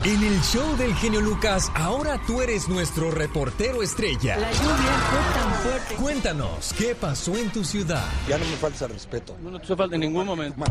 En 0.04 0.24
el 0.24 0.42
show 0.42 0.76
del 0.78 0.96
genio 0.96 1.22
Lucas, 1.22 1.72
ahora 1.76 2.20
tú 2.26 2.42
eres 2.42 2.68
nuestro 2.68 3.12
reportero 3.12 3.84
estrella. 3.84 4.38
La 4.38 4.52
lluvia 4.52 4.74
fue 5.12 5.40
tan 5.40 5.54
fuerte. 5.54 5.96
Cuéntanos, 5.96 6.74
¿qué 6.76 6.96
pasó 6.96 7.38
en 7.38 7.52
tu 7.52 7.64
ciudad? 7.64 8.04
Ya 8.28 8.40
no 8.40 8.46
me 8.46 8.56
falta 8.56 8.88
respeto. 8.88 9.38
No, 9.44 9.52
no 9.52 9.60
te 9.60 9.76
falta 9.76 9.94
en 9.94 10.02
ningún 10.02 10.26
momento. 10.26 10.64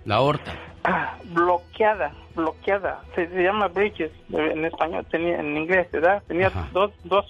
La 0.05 0.21
horta. 0.21 0.53
ah, 0.85 1.15
bloqueada, 1.25 2.11
bloqueada. 2.35 3.01
Se, 3.13 3.27
llama 3.27 3.67
bridges 3.67 4.11
en 4.31 4.65
español, 4.65 5.05
tenía 5.11 5.39
en 5.39 5.55
inglés, 5.55 5.87
¿verdad? 5.91 6.23
Tenía 6.27 6.49
dos, 6.73 6.91
dos, 7.03 7.25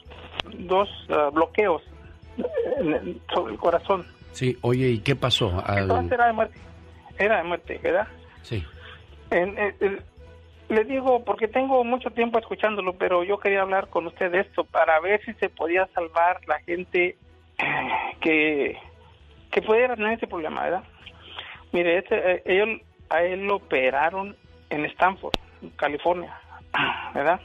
dos 0.60 0.90
ah, 1.10 1.30
bloqueos 1.34 1.82
sobre 3.34 3.54
el 3.54 3.60
corazón. 3.60 4.06
Sí, 4.32 4.56
oye, 4.62 4.90
¿y 4.90 5.00
qué 5.00 5.16
pasó? 5.16 5.52
Entonces 5.68 6.12
era 6.12 6.28
de 6.28 6.34
muerte, 6.34 6.60
era 7.18 7.38
de 7.38 7.44
muerte, 7.44 7.80
¿verdad? 7.82 8.08
Sí. 8.44 8.64
le 10.70 10.84
digo, 10.84 11.24
porque 11.24 11.48
tengo 11.48 11.84
mucho 11.84 12.12
tiempo 12.12 12.40
escuchándolo, 12.40 12.94
pero 12.94 13.24
yo 13.24 13.40
quería 13.40 13.62
hablar 13.62 13.90
con 13.90 14.08
usted 14.08 14.32
de 14.32 14.42
esto 14.42 14.64
para 14.64 15.00
ver 15.00 15.24
si 15.24 15.34
se 15.36 15.50
podía 15.50 15.88
salvar 15.94 16.40
la 16.48 16.60
gente 16.60 17.18
que, 18.22 18.78
que 19.52 19.62
pudiera 19.62 19.96
tener 19.96 20.14
ese 20.14 20.28
problema, 20.28 20.64
¿verdad? 20.64 20.84
Mire, 21.72 21.98
este, 21.98 22.32
eh, 22.32 22.44
ellos, 22.46 22.82
a 23.10 23.24
él 23.24 23.46
lo 23.46 23.56
operaron 23.58 24.36
en 24.70 24.86
Stanford, 24.86 25.34
California, 25.76 26.40
¿verdad? 27.14 27.40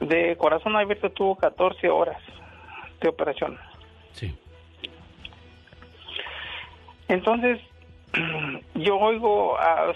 De 0.00 0.36
corazón 0.36 0.76
abierto 0.76 1.10
tuvo 1.10 1.36
14 1.36 1.88
horas 1.88 2.20
de 3.00 3.08
operación. 3.08 3.58
Sí. 4.12 4.36
Entonces, 7.08 7.60
yo 8.74 8.96
oigo 8.98 9.58
a, 9.58 9.92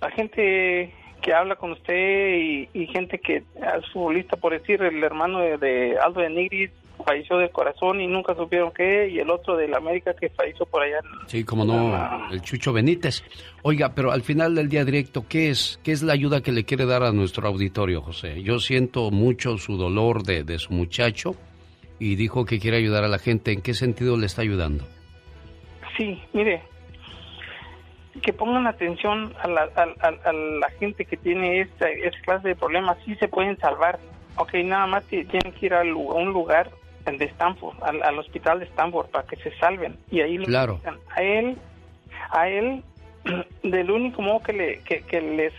a, 0.00 0.10
gente 0.10 0.92
que 1.22 1.34
habla 1.34 1.56
con 1.56 1.72
usted 1.72 2.66
y, 2.72 2.86
gente 2.86 3.18
que 3.18 3.36
es 3.36 3.92
futbolista, 3.92 4.36
por 4.36 4.52
decir, 4.52 4.82
el 4.82 5.02
hermano 5.02 5.40
de, 5.40 5.98
Aldo 5.98 6.20
de 6.20 6.30
Nigris 6.30 6.70
falleció 7.04 7.38
de 7.38 7.48
corazón 7.50 8.00
y 8.00 8.06
nunca 8.06 8.34
supieron 8.34 8.72
qué, 8.72 9.08
y 9.08 9.18
el 9.18 9.30
otro 9.30 9.56
de 9.56 9.68
la 9.68 9.78
América 9.78 10.14
que 10.14 10.28
falleció 10.30 10.66
por 10.66 10.82
allá. 10.82 11.00
Sí, 11.26 11.44
como 11.44 11.64
no, 11.64 12.30
el 12.30 12.42
Chucho 12.42 12.72
Benítez. 12.72 13.22
Oiga, 13.62 13.94
pero 13.94 14.12
al 14.12 14.22
final 14.22 14.54
del 14.54 14.68
día 14.68 14.84
directo, 14.84 15.24
¿qué 15.28 15.50
es, 15.50 15.80
qué 15.82 15.92
es 15.92 16.02
la 16.02 16.12
ayuda 16.12 16.42
que 16.42 16.52
le 16.52 16.64
quiere 16.64 16.86
dar 16.86 17.02
a 17.02 17.12
nuestro 17.12 17.46
auditorio, 17.48 18.02
José? 18.02 18.42
Yo 18.42 18.58
siento 18.58 19.10
mucho 19.10 19.56
su 19.56 19.76
dolor 19.76 20.22
de, 20.22 20.44
de 20.44 20.58
su 20.58 20.72
muchacho 20.72 21.36
y 21.98 22.16
dijo 22.16 22.44
que 22.44 22.58
quiere 22.58 22.78
ayudar 22.78 23.04
a 23.04 23.08
la 23.08 23.18
gente. 23.18 23.52
¿En 23.52 23.62
qué 23.62 23.74
sentido 23.74 24.16
le 24.16 24.26
está 24.26 24.42
ayudando? 24.42 24.84
Sí, 25.96 26.18
mire, 26.32 26.62
que 28.20 28.32
pongan 28.32 28.66
atención 28.66 29.34
a 29.42 29.48
la, 29.48 29.62
a, 29.62 30.32
la 30.32 30.70
gente 30.78 31.04
que 31.04 31.16
tiene 31.16 31.60
esta, 31.60 31.86
clase 32.24 32.48
de 32.48 32.56
problemas, 32.56 32.98
sí 33.04 33.14
se 33.16 33.28
pueden 33.28 33.58
salvar. 33.58 33.98
Ok, 34.36 34.54
nada 34.64 34.86
más 34.86 35.04
tienen 35.06 35.52
que 35.58 35.66
ir 35.66 35.74
a 35.74 35.82
un 35.82 36.32
lugar 36.32 36.70
de 37.04 37.24
Stanford, 37.24 37.76
al, 37.82 38.18
hospital 38.18 38.60
de 38.60 38.66
Stanford, 38.66 39.08
para 39.08 39.26
que 39.26 39.36
se 39.36 39.50
salven. 39.58 39.96
Y 40.10 40.20
ahí 40.20 40.38
claro. 40.38 40.80
a 41.14 41.22
él, 41.22 41.56
a 42.30 42.48
él, 42.48 42.82
del 43.62 43.90
único 43.90 44.22
modo 44.22 44.40
que 44.40 44.52
le, 44.52 44.80
que, 44.82 45.20
le 45.20 45.50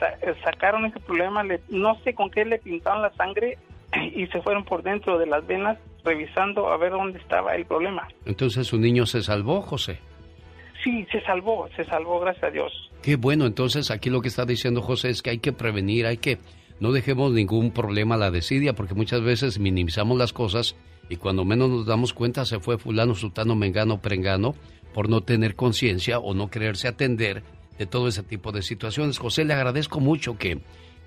sacaron 0.43 0.85
ese 0.85 0.99
problema, 0.99 1.43
le, 1.43 1.59
no 1.69 1.95
sé 2.03 2.13
con 2.13 2.29
qué 2.29 2.45
le 2.45 2.59
pintaron 2.59 3.01
la 3.01 3.11
sangre 3.13 3.57
y 4.15 4.27
se 4.27 4.41
fueron 4.41 4.63
por 4.63 4.83
dentro 4.83 5.17
de 5.17 5.25
las 5.25 5.45
venas 5.45 5.77
revisando 6.03 6.69
a 6.69 6.77
ver 6.77 6.91
dónde 6.91 7.19
estaba 7.19 7.55
el 7.55 7.65
problema. 7.65 8.07
Entonces 8.25 8.67
su 8.67 8.77
niño 8.77 9.05
se 9.05 9.21
salvó, 9.21 9.61
José. 9.61 9.99
Sí, 10.83 11.05
se 11.11 11.21
salvó, 11.21 11.67
se 11.75 11.83
salvó, 11.85 12.19
gracias 12.19 12.45
a 12.45 12.51
Dios. 12.51 12.91
Qué 13.01 13.15
bueno, 13.15 13.45
entonces 13.45 13.91
aquí 13.91 14.09
lo 14.09 14.21
que 14.21 14.27
está 14.27 14.45
diciendo 14.45 14.81
José 14.81 15.09
es 15.09 15.21
que 15.21 15.31
hay 15.31 15.39
que 15.39 15.53
prevenir, 15.53 16.05
hay 16.05 16.17
que 16.17 16.39
no 16.79 16.91
dejemos 16.91 17.31
ningún 17.31 17.71
problema 17.71 18.15
a 18.15 18.17
la 18.17 18.31
desidia, 18.31 18.73
porque 18.73 18.95
muchas 18.95 19.21
veces 19.21 19.59
minimizamos 19.59 20.17
las 20.17 20.33
cosas 20.33 20.75
y 21.09 21.17
cuando 21.17 21.45
menos 21.45 21.69
nos 21.69 21.85
damos 21.85 22.13
cuenta 22.13 22.43
se 22.45 22.59
fue 22.59 22.79
fulano, 22.79 23.13
sultano, 23.13 23.55
mengano, 23.55 24.01
prengano, 24.01 24.55
por 24.93 25.07
no 25.07 25.21
tener 25.21 25.55
conciencia 25.55 26.17
o 26.17 26.33
no 26.33 26.49
quererse 26.49 26.87
atender 26.87 27.43
de 27.77 27.85
todo 27.85 28.07
ese 28.07 28.23
tipo 28.23 28.51
de 28.51 28.63
situaciones. 28.63 29.19
José, 29.19 29.45
le 29.45 29.53
agradezco 29.53 29.99
mucho 29.99 30.37
que, 30.37 30.61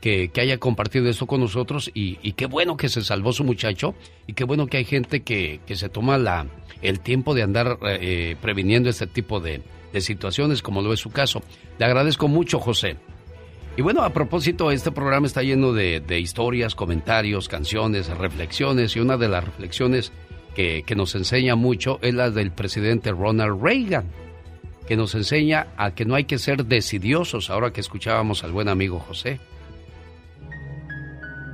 que, 0.04 0.30
haya 0.38 0.58
compartido 0.58 1.08
esto 1.08 1.26
con 1.26 1.40
nosotros 1.40 1.90
y, 1.94 2.32
qué 2.32 2.44
bueno 2.44 2.76
que 2.76 2.90
se 2.90 3.02
salvó 3.02 3.32
su 3.32 3.42
muchacho 3.42 3.94
y 4.26 4.34
qué 4.34 4.44
bueno 4.44 4.66
que 4.66 4.76
hay 4.76 4.84
gente 4.84 5.22
que, 5.22 5.60
que 5.66 5.76
se 5.76 5.88
toma 5.88 6.18
la, 6.18 6.46
el 6.82 7.00
tiempo 7.00 7.32
de 7.32 7.42
andar 7.42 7.78
eh, 7.82 8.36
previniendo 8.42 8.90
este 8.90 9.06
tipo 9.06 9.40
de, 9.40 9.62
situaciones 10.00 10.60
como 10.60 10.82
lo 10.82 10.92
es 10.92 11.00
su 11.00 11.10
caso. 11.10 11.42
Le 11.78 11.86
agradezco 11.86 12.28
mucho, 12.28 12.58
José. 12.58 12.96
Y 13.76 13.82
bueno, 13.82 14.02
a 14.02 14.10
propósito, 14.12 14.70
este 14.70 14.90
programa 14.90 15.26
está 15.26 15.42
lleno 15.42 15.72
de, 15.72 16.02
historias, 16.20 16.74
comentarios, 16.74 17.48
canciones, 17.48 18.08
reflexiones 18.08 18.96
y 18.96 19.00
una 19.00 19.16
de 19.16 19.28
las 19.28 19.44
reflexiones 19.44 20.12
que, 20.54 20.82
que 20.84 20.94
nos 20.96 21.14
enseña 21.14 21.54
mucho 21.54 21.98
es 22.02 22.12
la 22.12 22.30
del 22.30 22.50
presidente 22.50 23.10
Ronald 23.10 23.62
Reagan, 23.62 24.04
que 24.86 24.96
nos 24.96 25.14
enseña 25.14 25.68
a 25.78 25.94
que 25.94 26.04
no 26.04 26.14
hay 26.14 26.24
que 26.24 26.38
ser 26.38 26.66
decidiosos 26.66 27.48
ahora 27.48 27.72
que 27.72 27.80
escuchábamos 27.80 28.44
al 28.44 28.52
buen 28.52 28.68
amigo 28.68 28.98
José. 28.98 29.40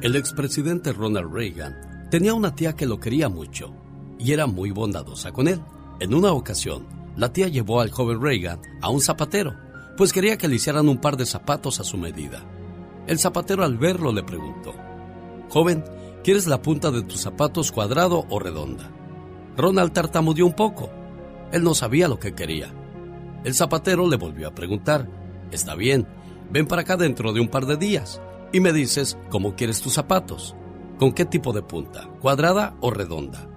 El 0.03 0.17
expresidente 0.17 0.95
Ronald 0.95 1.31
Reagan 1.31 2.09
tenía 2.11 2.33
una 2.33 2.55
tía 2.55 2.73
que 2.73 2.87
lo 2.87 2.99
quería 2.99 3.29
mucho 3.29 3.75
y 4.19 4.33
era 4.33 4.47
muy 4.47 4.71
bondadosa 4.71 5.31
con 5.31 5.47
él. 5.47 5.61
En 6.01 6.15
una 6.15 6.33
ocasión, 6.33 6.87
la 7.17 7.35
tía 7.35 7.49
llevó 7.49 7.83
al 7.83 7.91
joven 7.91 8.19
Reagan 8.19 8.63
a 8.81 8.89
un 8.89 9.03
zapatero, 9.03 9.55
pues 9.99 10.15
quería 10.15 10.39
que 10.39 10.49
le 10.49 10.55
hicieran 10.55 10.89
un 10.89 11.03
par 11.03 11.19
de 11.19 11.27
zapatos 11.27 11.81
a 11.81 11.85
su 11.85 11.99
medida. 11.99 12.43
El 13.07 13.19
zapatero 13.19 13.63
al 13.63 13.77
verlo 13.77 14.11
le 14.11 14.23
preguntó, 14.23 14.73
Joven, 15.51 15.85
¿quieres 16.25 16.47
la 16.47 16.63
punta 16.63 16.91
de 16.91 17.03
tus 17.03 17.21
zapatos 17.21 17.71
cuadrado 17.71 18.25
o 18.31 18.39
redonda? 18.39 18.91
Ronald 19.55 19.93
tartamudeó 19.93 20.47
un 20.47 20.55
poco. 20.55 20.89
Él 21.53 21.63
no 21.63 21.75
sabía 21.75 22.09
lo 22.09 22.19
que 22.19 22.35
quería. 22.35 22.73
El 23.45 23.53
zapatero 23.53 24.09
le 24.09 24.17
volvió 24.17 24.49
a 24.49 24.55
preguntar, 24.55 25.11
Está 25.53 25.75
bien, 25.75 26.07
ven 26.51 26.67
para 26.67 26.83
acá 26.83 26.97
dentro 26.97 27.35
de 27.35 27.41
un 27.41 27.49
par 27.49 27.67
de 27.67 27.77
días 27.77 28.19
y 28.53 28.61
me 28.61 28.73
dices 28.73 29.17
cómo 29.31 29.55
quieres 29.55 29.81
tus 29.81 29.95
zapatos. 29.95 30.55
¿Con 30.99 31.13
qué 31.13 31.25
tipo 31.25 31.53
de 31.53 31.63
punta? 31.63 32.09
¿Cuadrada 32.21 32.77
o 32.81 32.91
redonda? 32.91 33.49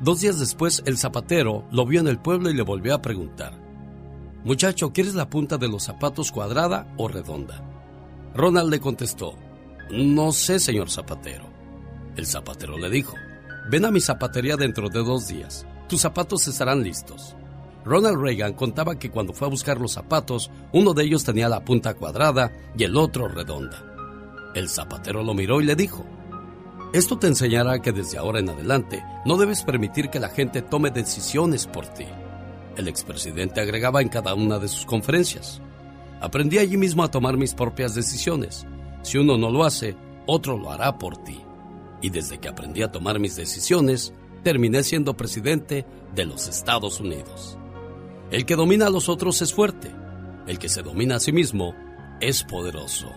Dos 0.00 0.20
días 0.20 0.38
después, 0.38 0.82
el 0.86 0.98
zapatero 0.98 1.64
lo 1.70 1.86
vio 1.86 2.00
en 2.00 2.08
el 2.08 2.18
pueblo 2.18 2.50
y 2.50 2.54
le 2.54 2.62
volvió 2.62 2.94
a 2.94 3.02
preguntar. 3.02 3.58
Muchacho, 4.44 4.92
¿quieres 4.92 5.14
la 5.14 5.28
punta 5.28 5.58
de 5.58 5.68
los 5.68 5.82
zapatos 5.82 6.30
cuadrada 6.30 6.94
o 6.96 7.08
redonda? 7.08 7.62
Ronald 8.34 8.70
le 8.70 8.80
contestó, 8.80 9.34
No 9.90 10.32
sé, 10.32 10.58
señor 10.58 10.90
zapatero. 10.90 11.44
El 12.16 12.26
zapatero 12.26 12.78
le 12.78 12.90
dijo, 12.90 13.14
Ven 13.70 13.84
a 13.84 13.90
mi 13.90 14.00
zapatería 14.00 14.56
dentro 14.56 14.88
de 14.88 15.02
dos 15.02 15.26
días. 15.26 15.66
Tus 15.88 16.00
zapatos 16.00 16.46
estarán 16.46 16.82
listos. 16.82 17.34
Ronald 17.84 18.20
Reagan 18.20 18.52
contaba 18.52 18.98
que 18.98 19.10
cuando 19.10 19.32
fue 19.32 19.48
a 19.48 19.50
buscar 19.50 19.80
los 19.80 19.92
zapatos, 19.92 20.50
uno 20.72 20.92
de 20.94 21.04
ellos 21.04 21.24
tenía 21.24 21.48
la 21.48 21.64
punta 21.64 21.94
cuadrada 21.94 22.52
y 22.76 22.84
el 22.84 22.96
otro 22.96 23.28
redonda. 23.28 23.95
El 24.56 24.70
zapatero 24.70 25.22
lo 25.22 25.34
miró 25.34 25.60
y 25.60 25.64
le 25.64 25.76
dijo, 25.76 26.06
esto 26.94 27.18
te 27.18 27.26
enseñará 27.26 27.82
que 27.82 27.92
desde 27.92 28.16
ahora 28.16 28.38
en 28.38 28.48
adelante 28.48 29.04
no 29.26 29.36
debes 29.36 29.62
permitir 29.62 30.08
que 30.08 30.18
la 30.18 30.30
gente 30.30 30.62
tome 30.62 30.90
decisiones 30.90 31.66
por 31.66 31.86
ti. 31.88 32.06
El 32.74 32.88
expresidente 32.88 33.60
agregaba 33.60 34.00
en 34.00 34.08
cada 34.08 34.34
una 34.34 34.58
de 34.58 34.68
sus 34.68 34.86
conferencias. 34.86 35.60
Aprendí 36.22 36.56
allí 36.56 36.78
mismo 36.78 37.04
a 37.04 37.10
tomar 37.10 37.36
mis 37.36 37.52
propias 37.52 37.94
decisiones. 37.94 38.66
Si 39.02 39.18
uno 39.18 39.36
no 39.36 39.50
lo 39.50 39.62
hace, 39.62 39.94
otro 40.24 40.56
lo 40.56 40.72
hará 40.72 40.96
por 40.96 41.18
ti. 41.18 41.38
Y 42.00 42.08
desde 42.08 42.38
que 42.38 42.48
aprendí 42.48 42.80
a 42.80 42.90
tomar 42.90 43.18
mis 43.18 43.36
decisiones, 43.36 44.14
terminé 44.42 44.82
siendo 44.84 45.18
presidente 45.18 45.84
de 46.14 46.24
los 46.24 46.48
Estados 46.48 46.98
Unidos. 46.98 47.58
El 48.30 48.46
que 48.46 48.56
domina 48.56 48.86
a 48.86 48.90
los 48.90 49.10
otros 49.10 49.42
es 49.42 49.52
fuerte. 49.52 49.94
El 50.46 50.58
que 50.58 50.70
se 50.70 50.82
domina 50.82 51.16
a 51.16 51.20
sí 51.20 51.32
mismo 51.32 51.74
es 52.22 52.42
poderoso. 52.42 53.12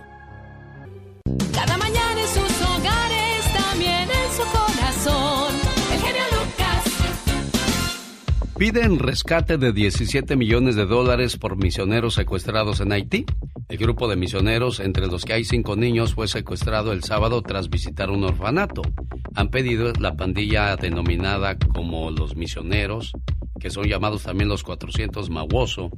Cada 1.53 1.77
mañana 1.77 2.21
en 2.21 2.27
sus 2.27 2.61
hogares, 2.61 3.53
también 3.53 4.09
en 4.09 4.31
su 4.35 4.43
corazón. 4.51 5.53
El 5.93 5.99
genio 5.99 6.23
Lucas. 6.31 6.83
Piden 8.57 8.99
rescate 8.99 9.57
de 9.57 9.71
17 9.71 10.35
millones 10.35 10.75
de 10.75 10.85
dólares 10.85 11.37
por 11.37 11.57
misioneros 11.57 12.15
secuestrados 12.15 12.79
en 12.81 12.91
Haití. 12.91 13.25
El 13.67 13.77
grupo 13.77 14.07
de 14.07 14.15
misioneros, 14.15 14.79
entre 14.79 15.07
los 15.07 15.25
que 15.25 15.33
hay 15.33 15.43
cinco 15.43 15.75
niños, 15.75 16.15
fue 16.15 16.27
secuestrado 16.27 16.91
el 16.91 17.03
sábado 17.03 17.41
tras 17.43 17.69
visitar 17.69 18.09
un 18.09 18.23
orfanato. 18.23 18.81
Han 19.35 19.49
pedido 19.49 19.93
la 19.99 20.15
pandilla 20.15 20.75
denominada 20.75 21.57
como 21.57 22.09
los 22.09 22.35
misioneros, 22.35 23.13
que 23.59 23.69
son 23.69 23.85
llamados 23.85 24.23
también 24.23 24.49
los 24.49 24.63
400 24.63 25.29
Mawoso, 25.29 25.91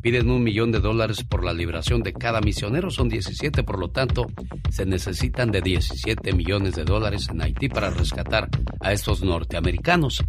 Piden 0.00 0.30
un 0.30 0.42
millón 0.42 0.72
de 0.72 0.80
dólares 0.80 1.24
por 1.24 1.44
la 1.44 1.52
liberación 1.52 2.02
de 2.02 2.12
cada 2.12 2.40
misionero, 2.40 2.90
son 2.90 3.08
17, 3.08 3.62
por 3.62 3.78
lo 3.78 3.90
tanto, 3.90 4.26
se 4.70 4.86
necesitan 4.86 5.50
de 5.50 5.60
17 5.60 6.32
millones 6.32 6.74
de 6.74 6.84
dólares 6.84 7.28
en 7.30 7.42
Haití 7.42 7.68
para 7.68 7.90
rescatar 7.90 8.48
a 8.80 8.92
estos 8.92 9.22
norteamericanos. 9.22 10.22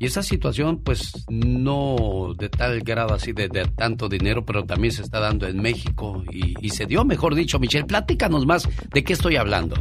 Y 0.00 0.06
esa 0.06 0.22
situación, 0.22 0.82
pues, 0.84 1.24
no 1.28 2.32
de 2.38 2.48
tal 2.48 2.80
grado 2.80 3.14
así 3.14 3.32
de, 3.32 3.48
tanto 3.76 4.08
dinero, 4.08 4.44
pero 4.44 4.64
también 4.64 4.92
se 4.92 5.02
está 5.02 5.18
dando 5.18 5.46
en 5.48 5.60
México 5.60 6.22
y, 6.30 6.54
y, 6.64 6.70
se 6.70 6.86
dio, 6.86 7.04
mejor 7.04 7.34
dicho, 7.34 7.58
Michelle, 7.58 7.84
platícanos 7.84 8.46
más 8.46 8.68
de 8.92 9.02
qué 9.02 9.12
estoy 9.12 9.36
hablando. 9.36 9.74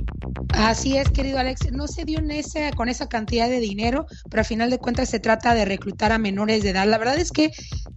Así 0.58 0.98
es, 0.98 1.10
querido 1.10 1.38
Alex, 1.38 1.72
no 1.72 1.88
se 1.88 2.04
dio 2.04 2.20
en 2.20 2.32
con 2.76 2.90
esa 2.90 3.08
cantidad 3.08 3.48
de 3.48 3.60
dinero, 3.60 4.08
pero 4.30 4.42
al 4.42 4.46
final 4.46 4.70
de 4.72 4.80
cuentas 4.80 5.10
se 5.10 5.20
trata 5.20 5.54
de 5.54 5.66
reclutar 5.66 6.12
a 6.12 6.18
menores 6.18 6.64
de 6.64 6.72
edad. 6.72 6.88
La 6.88 6.98
verdad 6.98 7.18
es 7.20 7.32
que 7.32 7.52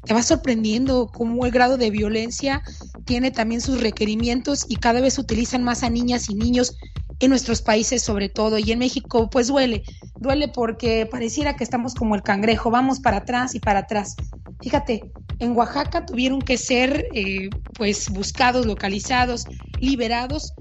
te 0.04 0.12
va 0.12 0.22
sorprendiendo 0.22 1.08
cómo 1.12 1.46
el 1.46 1.52
grado 1.52 1.78
de 1.78 1.90
violencia 1.90 2.62
tiene 3.06 3.30
también 3.30 3.62
sus 3.62 3.80
requerimientos 3.80 4.66
y 4.68 4.76
cada 4.76 5.00
vez 5.00 5.18
utilizan 5.18 5.64
más 5.64 5.82
a 5.82 5.90
niñas 5.90 6.28
y 6.28 6.34
niños 6.34 6.76
en 7.18 7.30
nuestros 7.30 7.62
países 7.62 8.02
sobre 8.02 8.28
todo 8.28 8.58
y 8.58 8.72
en 8.72 8.78
México 8.78 9.28
pues 9.30 9.48
duele, 9.48 9.82
duele 10.18 10.48
porque 10.48 11.06
pareciera 11.06 11.56
que 11.56 11.64
estamos 11.64 11.94
como 11.94 12.14
el 12.14 12.22
cangrejo, 12.22 12.70
vamos 12.70 13.00
para 13.00 13.18
atrás 13.18 13.54
y 13.54 13.60
para 13.60 13.80
atrás. 13.80 14.16
Fíjate, 14.60 15.02
en 15.38 15.56
Oaxaca 15.56 16.04
tuvieron 16.04 16.40
que 16.42 16.58
ser 16.58 17.06
eh, 17.14 17.48
pues 17.74 18.10
buscados, 18.10 18.66
localizados, 18.66 19.46
liberados 19.80 20.52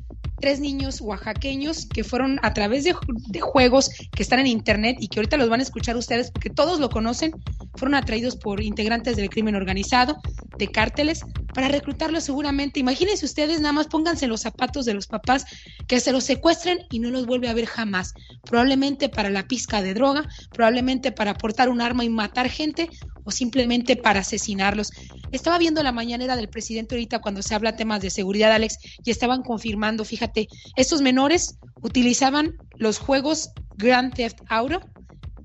tres 0.42 0.60
niños 0.60 1.02
oaxaqueños 1.02 1.86
que 1.86 2.04
fueron 2.04 2.40
a 2.44 2.54
través 2.54 2.84
de, 2.84 2.94
juegos 3.42 3.90
que 4.12 4.24
están 4.24 4.40
en 4.40 4.48
internet 4.48 4.98
y 5.00 5.08
que 5.08 5.20
ahorita 5.20 5.38
los 5.38 5.50
van 5.50 5.60
a 5.60 5.64
escuchar 5.64 5.98
ustedes 5.98 6.32
porque 6.32 6.50
todos 6.50 6.80
lo 6.80 6.90
conocen, 6.90 7.32
fueron 7.76 7.96
atraídos 7.96 8.36
por 8.36 8.62
integrantes 8.62 9.16
del 9.16 9.30
crimen 9.30 9.56
organizado, 9.56 10.18
de 10.58 10.68
cárteles, 10.68 11.22
para 11.54 11.68
reclutarlos 11.68 12.24
seguramente. 12.24 12.80
Imagínense 12.80 13.26
ustedes, 13.26 13.62
nada 13.62 13.74
más 13.74 13.88
pónganse 13.88 14.28
los 14.28 14.42
zapatos 14.42 14.86
de 14.86 14.94
los 14.94 15.08
papás 15.08 15.46
que 15.88 16.00
se 16.00 16.12
los 16.12 16.24
secuestren 16.24 16.80
y 16.92 17.00
no 17.00 17.10
los 17.10 17.26
vuelve 17.26 17.50
a 17.50 17.54
ver 17.54 17.66
jamás. 17.66 18.14
Probablemente 18.44 19.10
para 19.10 19.30
la 19.30 19.48
pizca 19.48 19.82
de 19.82 19.94
droga, 19.94 20.28
probablemente 20.52 21.12
para 21.12 21.34
portar 21.34 21.70
un 21.70 21.82
arma 21.82 22.04
y 22.04 22.10
matar 22.10 22.50
gente 22.50 22.90
simplemente 23.32 23.96
para 23.96 24.22
asesinarlos. 24.22 24.92
Estaba 25.32 25.58
viendo 25.58 25.84
la 25.84 25.92
mañanera 25.92 26.36
del 26.36 26.50
presidente 26.50 26.96
ahorita 26.96 27.20
cuando 27.20 27.42
se 27.42 27.56
habla 27.56 27.76
temas 27.76 28.02
de 28.02 28.10
seguridad, 28.10 28.52
Alex, 28.52 28.78
y 29.04 29.12
estaban 29.12 29.44
confirmando, 29.44 30.06
fíjate, 30.06 30.48
estos 30.76 31.02
menores 31.02 31.58
utilizaban 31.82 32.54
los 32.78 33.00
juegos 33.00 33.52
Grand 33.78 34.14
Theft 34.14 34.40
Auto, 34.50 34.82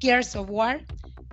Gears 0.01 0.37
of 0.37 0.49
War, 0.51 0.85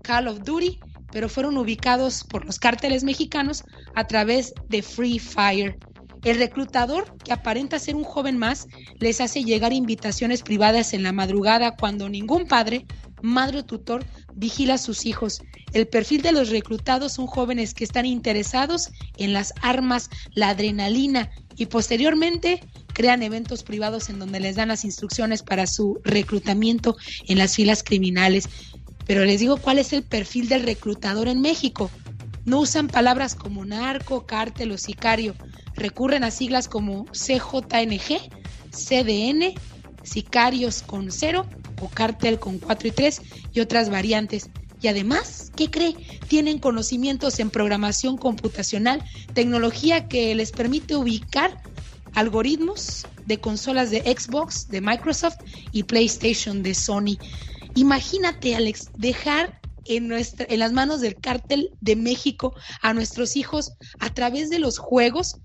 Call 0.04 0.28
of 0.28 0.44
Duty, 0.44 0.80
pero 1.12 1.30
fueron 1.30 1.58
ubicados 1.58 2.24
por 2.24 2.46
los 2.46 2.60
cárteles 2.60 3.04
mexicanos 3.04 3.64
a 3.96 4.06
través 4.06 4.54
de 4.70 4.82
Free 4.82 5.20
Fire. 5.20 5.78
El 6.24 6.38
reclutador, 6.38 7.18
que 7.24 7.34
aparenta 7.34 7.80
ser 7.80 7.96
un 7.96 8.04
joven 8.04 8.38
más, 8.38 8.68
les 9.00 9.20
hace 9.22 9.44
llegar 9.44 9.74
invitaciones 9.74 10.44
privadas 10.44 10.94
en 10.94 11.04
la 11.04 11.12
madrugada 11.12 11.76
cuando 11.76 12.10
ningún 12.10 12.46
padre, 12.46 12.86
madre 13.24 13.60
o 13.60 13.66
tutor 13.66 14.06
vigila 14.36 14.76
a 14.76 14.78
sus 14.78 15.06
hijos. 15.06 15.42
El 15.74 15.88
perfil 15.88 16.22
de 16.22 16.32
los 16.32 16.50
reclutados 16.50 17.14
son 17.14 17.28
jóvenes 17.28 17.74
que 17.74 17.84
están 17.84 18.06
interesados 18.06 18.90
en 19.18 19.34
las 19.34 19.54
armas, 19.62 20.10
la 20.34 20.50
adrenalina 20.50 21.32
y 21.56 21.68
posteriormente 21.68 22.62
crean 22.94 23.24
eventos 23.24 23.64
privados 23.64 24.10
en 24.10 24.20
donde 24.20 24.40
les 24.40 24.56
dan 24.56 24.68
las 24.68 24.84
instrucciones 24.84 25.44
para 25.44 25.68
su 25.68 26.00
reclutamiento 26.04 26.98
en 27.28 27.38
las 27.38 27.56
filas 27.56 27.84
criminales. 27.84 28.50
Pero 29.06 29.26
les 29.26 29.40
digo 29.40 29.58
cuál 29.58 29.80
es 29.80 29.94
el 29.94 30.04
perfil 30.04 30.50
del 30.50 30.64
reclutador 30.64 31.28
en 31.28 31.42
México. 31.42 31.90
No 32.46 32.60
usan 32.60 32.88
palabras 32.88 33.36
como 33.36 33.66
narco, 33.66 34.26
cártel 34.26 34.72
o 34.72 34.78
sicario. 34.78 35.36
Recurren 35.76 36.24
a 36.24 36.32
siglas 36.32 36.68
como 36.68 37.06
CJNG, 37.06 38.30
CDN, 38.72 39.54
sicarios 40.04 40.82
con 40.82 41.12
cero 41.12 41.46
o 41.82 41.90
cártel 41.90 42.40
con 42.40 42.60
4 42.60 42.88
y 42.88 42.92
3 42.92 43.22
y 43.54 43.60
otras 43.60 43.90
variantes. 43.90 44.50
Y 44.82 44.88
además, 44.88 45.52
¿qué 45.56 45.70
cree? 45.70 45.96
Tienen 46.28 46.58
conocimientos 46.58 47.40
en 47.40 47.52
programación 47.52 48.18
computacional, 48.18 49.04
tecnología 49.34 50.08
que 50.08 50.34
les 50.34 50.52
permite 50.52 50.96
ubicar 50.96 51.62
algoritmos 52.14 53.06
de 53.26 53.40
consolas 53.40 53.92
de 53.92 54.02
Xbox, 54.02 54.68
de 54.70 54.82
Microsoft 54.82 55.38
y 55.72 55.84
PlayStation 55.84 56.64
de 56.64 56.74
Sony. 56.74 57.18
Imagínate, 57.76 58.56
Alex, 58.56 58.90
dejar 58.98 59.62
en, 59.86 60.12
en 60.12 60.60
las 60.60 60.72
manos 60.74 61.02
del 61.02 61.16
cártel 61.16 61.70
de 61.80 61.96
México 61.96 62.56
a 62.82 62.94
nuestros 62.94 63.36
hijos 63.36 63.74
a 64.00 64.10
través 64.14 64.50
de 64.50 64.60
los 64.60 64.78
juegos. 64.78 65.38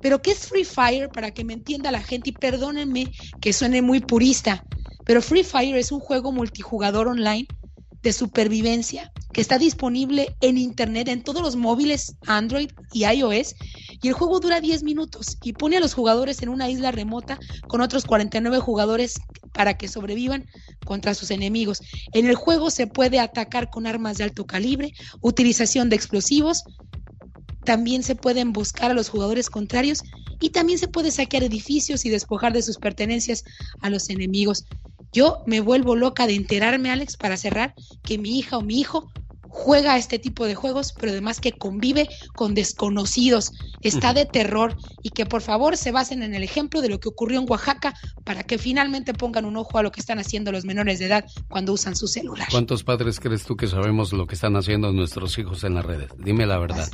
Pero 0.00 0.22
¿qué 0.22 0.30
es 0.30 0.46
Free 0.46 0.64
Fire? 0.64 1.08
Para 1.08 1.32
que 1.32 1.44
me 1.44 1.54
entienda 1.54 1.90
la 1.90 2.02
gente 2.02 2.30
y 2.30 2.32
perdónenme 2.32 3.10
que 3.40 3.52
suene 3.52 3.82
muy 3.82 4.00
purista, 4.00 4.64
pero 5.08 5.22
Free 5.22 5.42
Fire 5.42 5.74
es 5.78 5.90
un 5.90 6.00
juego 6.00 6.32
multijugador 6.32 7.08
online 7.08 7.48
de 8.02 8.12
supervivencia 8.12 9.10
que 9.32 9.40
está 9.40 9.56
disponible 9.56 10.36
en 10.42 10.58
internet 10.58 11.08
en 11.08 11.22
todos 11.22 11.40
los 11.40 11.56
móviles 11.56 12.16
Android 12.26 12.68
y 12.92 13.06
iOS 13.06 13.54
y 14.02 14.08
el 14.08 14.12
juego 14.12 14.38
dura 14.38 14.60
10 14.60 14.82
minutos 14.82 15.38
y 15.42 15.54
pone 15.54 15.78
a 15.78 15.80
los 15.80 15.94
jugadores 15.94 16.42
en 16.42 16.50
una 16.50 16.68
isla 16.68 16.90
remota 16.90 17.40
con 17.68 17.80
otros 17.80 18.04
49 18.04 18.58
jugadores 18.58 19.14
para 19.54 19.78
que 19.78 19.88
sobrevivan 19.88 20.44
contra 20.84 21.14
sus 21.14 21.30
enemigos. 21.30 21.80
En 22.12 22.26
el 22.26 22.34
juego 22.34 22.70
se 22.70 22.86
puede 22.86 23.18
atacar 23.18 23.70
con 23.70 23.86
armas 23.86 24.18
de 24.18 24.24
alto 24.24 24.44
calibre, 24.44 24.92
utilización 25.22 25.88
de 25.88 25.96
explosivos, 25.96 26.64
también 27.64 28.02
se 28.02 28.14
pueden 28.14 28.52
buscar 28.52 28.90
a 28.90 28.94
los 28.94 29.08
jugadores 29.08 29.48
contrarios 29.48 30.02
y 30.38 30.50
también 30.50 30.78
se 30.78 30.88
puede 30.88 31.10
saquear 31.10 31.44
edificios 31.44 32.04
y 32.04 32.10
despojar 32.10 32.52
de 32.52 32.62
sus 32.62 32.76
pertenencias 32.76 33.42
a 33.80 33.88
los 33.88 34.10
enemigos. 34.10 34.64
Yo 35.12 35.42
me 35.46 35.60
vuelvo 35.60 35.96
loca 35.96 36.26
de 36.26 36.34
enterarme, 36.34 36.90
Alex, 36.90 37.16
para 37.16 37.36
cerrar, 37.36 37.74
que 38.02 38.18
mi 38.18 38.38
hija 38.38 38.58
o 38.58 38.62
mi 38.62 38.80
hijo 38.80 39.10
juega 39.48 39.96
este 39.96 40.18
tipo 40.18 40.46
de 40.46 40.54
juegos, 40.54 40.92
pero 40.92 41.12
además 41.12 41.40
que 41.40 41.52
convive 41.52 42.08
con 42.34 42.54
desconocidos, 42.54 43.52
está 43.80 44.12
de 44.12 44.26
terror 44.26 44.76
y 45.02 45.10
que 45.10 45.26
por 45.26 45.42
favor 45.42 45.76
se 45.76 45.90
basen 45.90 46.22
en 46.22 46.34
el 46.34 46.42
ejemplo 46.42 46.80
de 46.80 46.88
lo 46.88 47.00
que 47.00 47.08
ocurrió 47.08 47.40
en 47.40 47.50
Oaxaca 47.50 47.94
para 48.24 48.42
que 48.42 48.58
finalmente 48.58 49.14
pongan 49.14 49.44
un 49.44 49.56
ojo 49.56 49.78
a 49.78 49.82
lo 49.82 49.90
que 49.90 50.00
están 50.00 50.18
haciendo 50.18 50.52
los 50.52 50.64
menores 50.64 50.98
de 50.98 51.06
edad 51.06 51.24
cuando 51.48 51.72
usan 51.72 51.96
su 51.96 52.06
celular. 52.06 52.48
¿Cuántos 52.50 52.84
padres 52.84 53.18
crees 53.20 53.44
tú 53.44 53.56
que 53.56 53.66
sabemos 53.66 54.12
lo 54.12 54.26
que 54.26 54.34
están 54.34 54.54
haciendo 54.56 54.92
nuestros 54.92 55.38
hijos 55.38 55.64
en 55.64 55.74
las 55.74 55.84
redes? 55.84 56.10
Dime 56.18 56.46
la 56.46 56.58
verdad. 56.58 56.88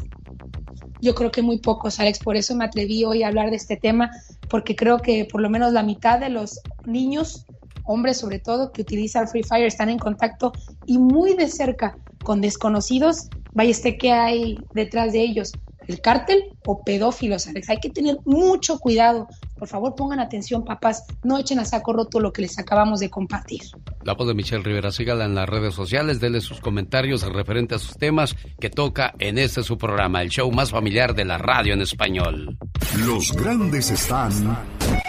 Yo 1.00 1.14
creo 1.14 1.30
que 1.30 1.42
muy 1.42 1.58
pocos, 1.58 2.00
Alex, 2.00 2.20
por 2.20 2.36
eso 2.36 2.54
me 2.54 2.64
atreví 2.64 3.04
hoy 3.04 3.24
a 3.24 3.28
hablar 3.28 3.50
de 3.50 3.56
este 3.56 3.76
tema, 3.76 4.10
porque 4.48 4.74
creo 4.74 4.98
que 4.98 5.26
por 5.26 5.42
lo 5.42 5.50
menos 5.50 5.72
la 5.72 5.82
mitad 5.82 6.18
de 6.18 6.30
los 6.30 6.60
niños 6.86 7.44
hombres 7.84 8.18
sobre 8.18 8.38
todo 8.38 8.72
que 8.72 8.82
utilizan 8.82 9.28
Free 9.28 9.42
Fire 9.42 9.66
están 9.66 9.88
en 9.88 9.98
contacto 9.98 10.52
y 10.86 10.98
muy 10.98 11.34
de 11.34 11.48
cerca 11.48 11.96
con 12.22 12.40
desconocidos, 12.40 13.28
vaya 13.52 13.70
este 13.70 13.96
que 13.98 14.12
hay 14.12 14.58
detrás 14.72 15.12
de 15.12 15.20
ellos, 15.20 15.52
el 15.86 16.00
cártel 16.00 16.42
o 16.66 16.82
pedófilos. 16.82 17.46
Hay 17.68 17.78
que 17.78 17.90
tener 17.90 18.18
mucho 18.24 18.78
cuidado. 18.78 19.28
Por 19.64 19.70
favor, 19.70 19.94
pongan 19.94 20.20
atención, 20.20 20.62
papás. 20.62 21.06
No 21.22 21.38
echen 21.38 21.58
a 21.58 21.64
saco 21.64 21.94
roto 21.94 22.20
lo 22.20 22.34
que 22.34 22.42
les 22.42 22.58
acabamos 22.58 23.00
de 23.00 23.08
compartir. 23.08 23.62
La 24.02 24.12
voz 24.12 24.28
de 24.28 24.34
Michelle 24.34 24.62
Rivera, 24.62 24.92
sígala 24.92 25.24
en 25.24 25.34
las 25.34 25.48
redes 25.48 25.72
sociales, 25.72 26.20
denle 26.20 26.42
sus 26.42 26.60
comentarios 26.60 27.22
referentes 27.22 27.80
a 27.80 27.86
sus 27.86 27.96
temas 27.96 28.36
que 28.60 28.68
toca 28.68 29.14
en 29.18 29.38
este 29.38 29.62
su 29.62 29.78
programa, 29.78 30.20
el 30.20 30.28
show 30.28 30.52
más 30.52 30.70
familiar 30.70 31.14
de 31.14 31.24
la 31.24 31.38
radio 31.38 31.72
en 31.72 31.80
español. 31.80 32.58
Los 33.06 33.32
grandes 33.32 33.90
están 33.90 34.54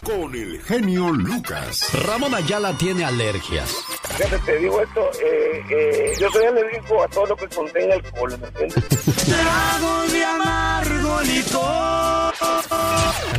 con 0.05 0.33
el 0.33 0.61
genio 0.61 1.11
Lucas. 1.11 1.89
Ramón 2.05 2.33
Ayala 2.33 2.77
tiene 2.77 3.03
alergias. 3.03 3.75
Fíjate, 4.15 4.39
te 4.39 4.59
digo 4.59 4.81
esto, 4.81 5.01
eh, 5.21 5.63
eh, 5.69 6.13
yo 6.17 6.29
soy 6.29 6.45
alérgico 6.45 7.03
a 7.03 7.09
todo 7.09 7.25
lo 7.25 7.35
que 7.35 7.49
contenga 7.49 7.95
alcohol, 7.95 8.37
¿me 8.39 8.47
entiendes? 8.47 8.85
Trago 9.25 10.07
de 10.13 10.23
amargo 10.23 11.21
licor. 11.23 12.84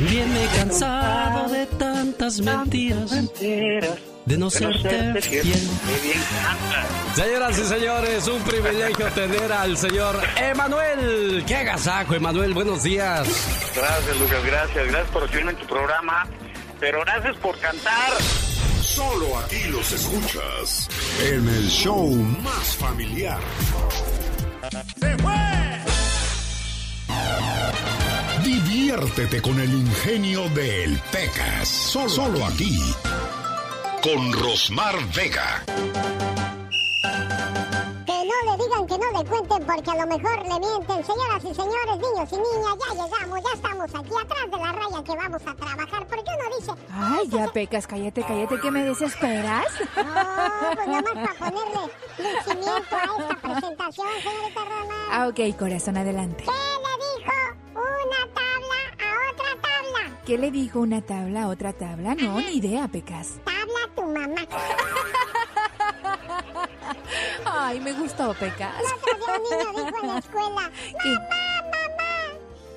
También 0.06 0.32
me 0.32 0.44
he 0.44 0.48
cansado 0.50 1.48
de 1.48 1.66
tantas 1.66 2.40
mentiras. 2.40 3.10
De 3.40 4.38
no 4.38 4.48
serte 4.50 5.20
fiel. 5.20 5.68
Señoras 7.16 7.58
y 7.58 7.64
señores, 7.64 8.28
un 8.28 8.40
privilegio 8.42 9.06
tener 9.14 9.50
al 9.50 9.76
señor 9.76 10.22
Emanuel. 10.36 11.42
¡Qué 11.44 11.56
agasajo, 11.56 12.14
Emanuel! 12.14 12.54
Buenos 12.54 12.84
días. 12.84 13.26
Gracias, 13.74 14.16
Lucas, 14.20 14.44
gracias. 14.44 14.86
Gracias 14.86 15.10
por 15.10 15.22
recibirme 15.22 15.50
en 15.50 15.58
tu 15.58 15.66
programa. 15.66 16.28
Pero 16.78 17.00
gracias 17.00 17.36
por 17.38 17.58
cantar. 17.58 18.12
Solo 18.80 19.36
aquí 19.40 19.64
los 19.70 19.90
escuchas 19.90 20.88
en 21.24 21.48
el 21.48 21.68
show 21.68 22.08
más 22.12 22.76
familiar. 22.76 23.40
¡Se 25.00 25.18
fue! 25.18 25.95
Diviértete 28.46 29.42
con 29.42 29.58
el 29.58 29.74
ingenio 29.74 30.48
del 30.50 30.96
Pecas. 31.10 31.66
Solo, 31.66 32.08
solo 32.08 32.46
aquí. 32.46 32.78
Con 34.00 34.32
Rosmar 34.32 34.94
Vega. 35.12 35.64
Que 38.06 38.12
no 38.12 38.36
le 38.46 38.62
digan 38.62 38.86
que 38.86 38.98
no 38.98 39.18
le 39.18 39.28
cuenten 39.28 39.66
porque 39.66 39.90
a 39.90 39.96
lo 39.96 40.06
mejor 40.06 40.42
le 40.44 40.60
mienten. 40.60 41.04
Señoras 41.04 41.42
y 41.42 41.54
señores, 41.56 41.96
niños 41.96 42.30
y 42.30 42.36
niñas, 42.36 42.76
ya 42.78 42.94
llegamos, 42.94 43.42
ya 43.42 43.52
estamos 43.52 43.90
aquí 43.92 44.14
atrás 44.14 44.50
de 44.52 44.56
la 44.58 44.72
raya 44.72 45.02
que 45.04 45.16
vamos 45.16 45.42
a 45.44 45.54
trabajar. 45.56 46.06
¿Por 46.06 46.22
qué 46.22 46.30
uno 46.38 46.56
dice? 46.56 46.72
Ay, 46.92 47.28
ya 47.28 47.48
pecas, 47.48 47.86
cállate, 47.88 48.22
cállate, 48.22 48.60
que 48.60 48.70
me 48.70 48.84
desesperas. 48.84 49.66
No, 49.96 50.04
pues 50.76 50.86
nada 50.86 51.02
más 51.02 51.14
para 51.14 51.50
ponerle 51.50 51.92
lucimiento 52.16 52.94
a 52.94 53.22
esta 53.22 53.36
presentación, 53.42 54.06
señorita 54.22 54.60
Roma. 54.64 54.94
Ah, 55.10 55.26
ok, 55.26 55.58
corazón, 55.58 55.96
adelante. 55.96 56.44
¿Qué 56.44 56.52
le 56.52 57.24
dijo 57.24 57.65
una 57.80 58.26
tabla 58.34 58.78
a 58.98 59.30
otra 59.32 59.50
tabla? 59.60 60.02
¿Qué 60.24 60.38
le 60.38 60.50
dijo 60.50 60.80
una 60.80 61.00
tabla 61.02 61.42
a 61.44 61.48
otra 61.48 61.72
tabla? 61.72 62.14
No, 62.14 62.40
ni 62.40 62.56
idea, 62.56 62.88
pecas. 62.88 63.38
Tabla 63.44 63.88
tu 63.94 64.02
mamá. 64.02 64.46
Ay, 67.44 67.80
me 67.80 67.92
gustó, 67.92 68.32
pecas. 68.34 68.74
Otro 68.80 69.16
día 69.16 69.36
un 69.36 69.42
niño 69.42 69.72
dijo 69.86 69.98
en 70.02 70.08
la 70.08 70.18
escuela, 70.18 70.70
¿Qué? 71.02 71.12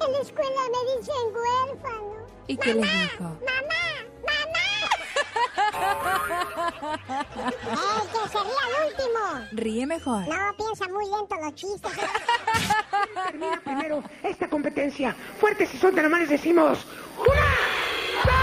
En 0.05 0.11
la 0.13 0.19
escuela 0.19 0.61
me 0.71 0.79
dicen 0.99 1.25
huérfano. 1.33 2.13
¿Y 2.47 2.57
qué 2.57 2.73
les 2.73 2.91
dijo? 3.01 3.23
¡Mamá! 3.23 3.83
¡Ey, 7.69 8.07
que 8.11 8.29
se 8.29 8.39
ría 8.39 8.63
el 8.67 8.73
último! 8.87 9.47
Ríe 9.53 9.85
mejor. 9.85 10.27
No, 10.27 10.55
piensa 10.57 10.87
muy 10.87 11.05
lento 11.05 11.35
los 11.41 11.55
chistes. 11.55 11.91
Termina 13.25 13.61
primero 13.63 14.03
esta 14.23 14.49
competencia. 14.49 15.15
Fuertes 15.39 15.73
y 15.73 15.77
son 15.77 15.97
animales 15.97 16.29
decimos. 16.29 16.79
¡Una! 17.17 17.29
¡Dos! 18.25 18.35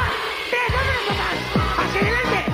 ¡Tres! 0.51 0.61
¡Vámonos! 0.70 1.78
¡Hacia 1.78 2.01
adelante! 2.01 2.53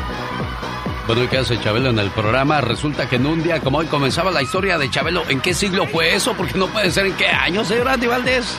Bueno, 1.06 1.24
¿y 1.24 1.28
qué 1.28 1.38
hace 1.38 1.60
Chabelo 1.60 1.90
en 1.90 1.98
el 1.98 2.10
programa? 2.10 2.60
Resulta 2.60 3.08
que 3.08 3.16
en 3.16 3.26
un 3.26 3.42
día 3.42 3.60
como 3.60 3.78
hoy 3.78 3.86
comenzaba 3.86 4.30
la 4.30 4.42
historia 4.42 4.78
de 4.78 4.88
Chabelo. 4.90 5.24
¿En 5.28 5.40
qué 5.40 5.52
siglo 5.52 5.86
fue 5.86 6.14
eso? 6.14 6.34
Porque 6.34 6.56
no 6.56 6.68
puede 6.68 6.90
ser 6.90 7.06
en 7.06 7.14
qué 7.14 7.26
año, 7.26 7.64
señor 7.64 7.88
Andy 7.88 8.06
Valdés. 8.06 8.56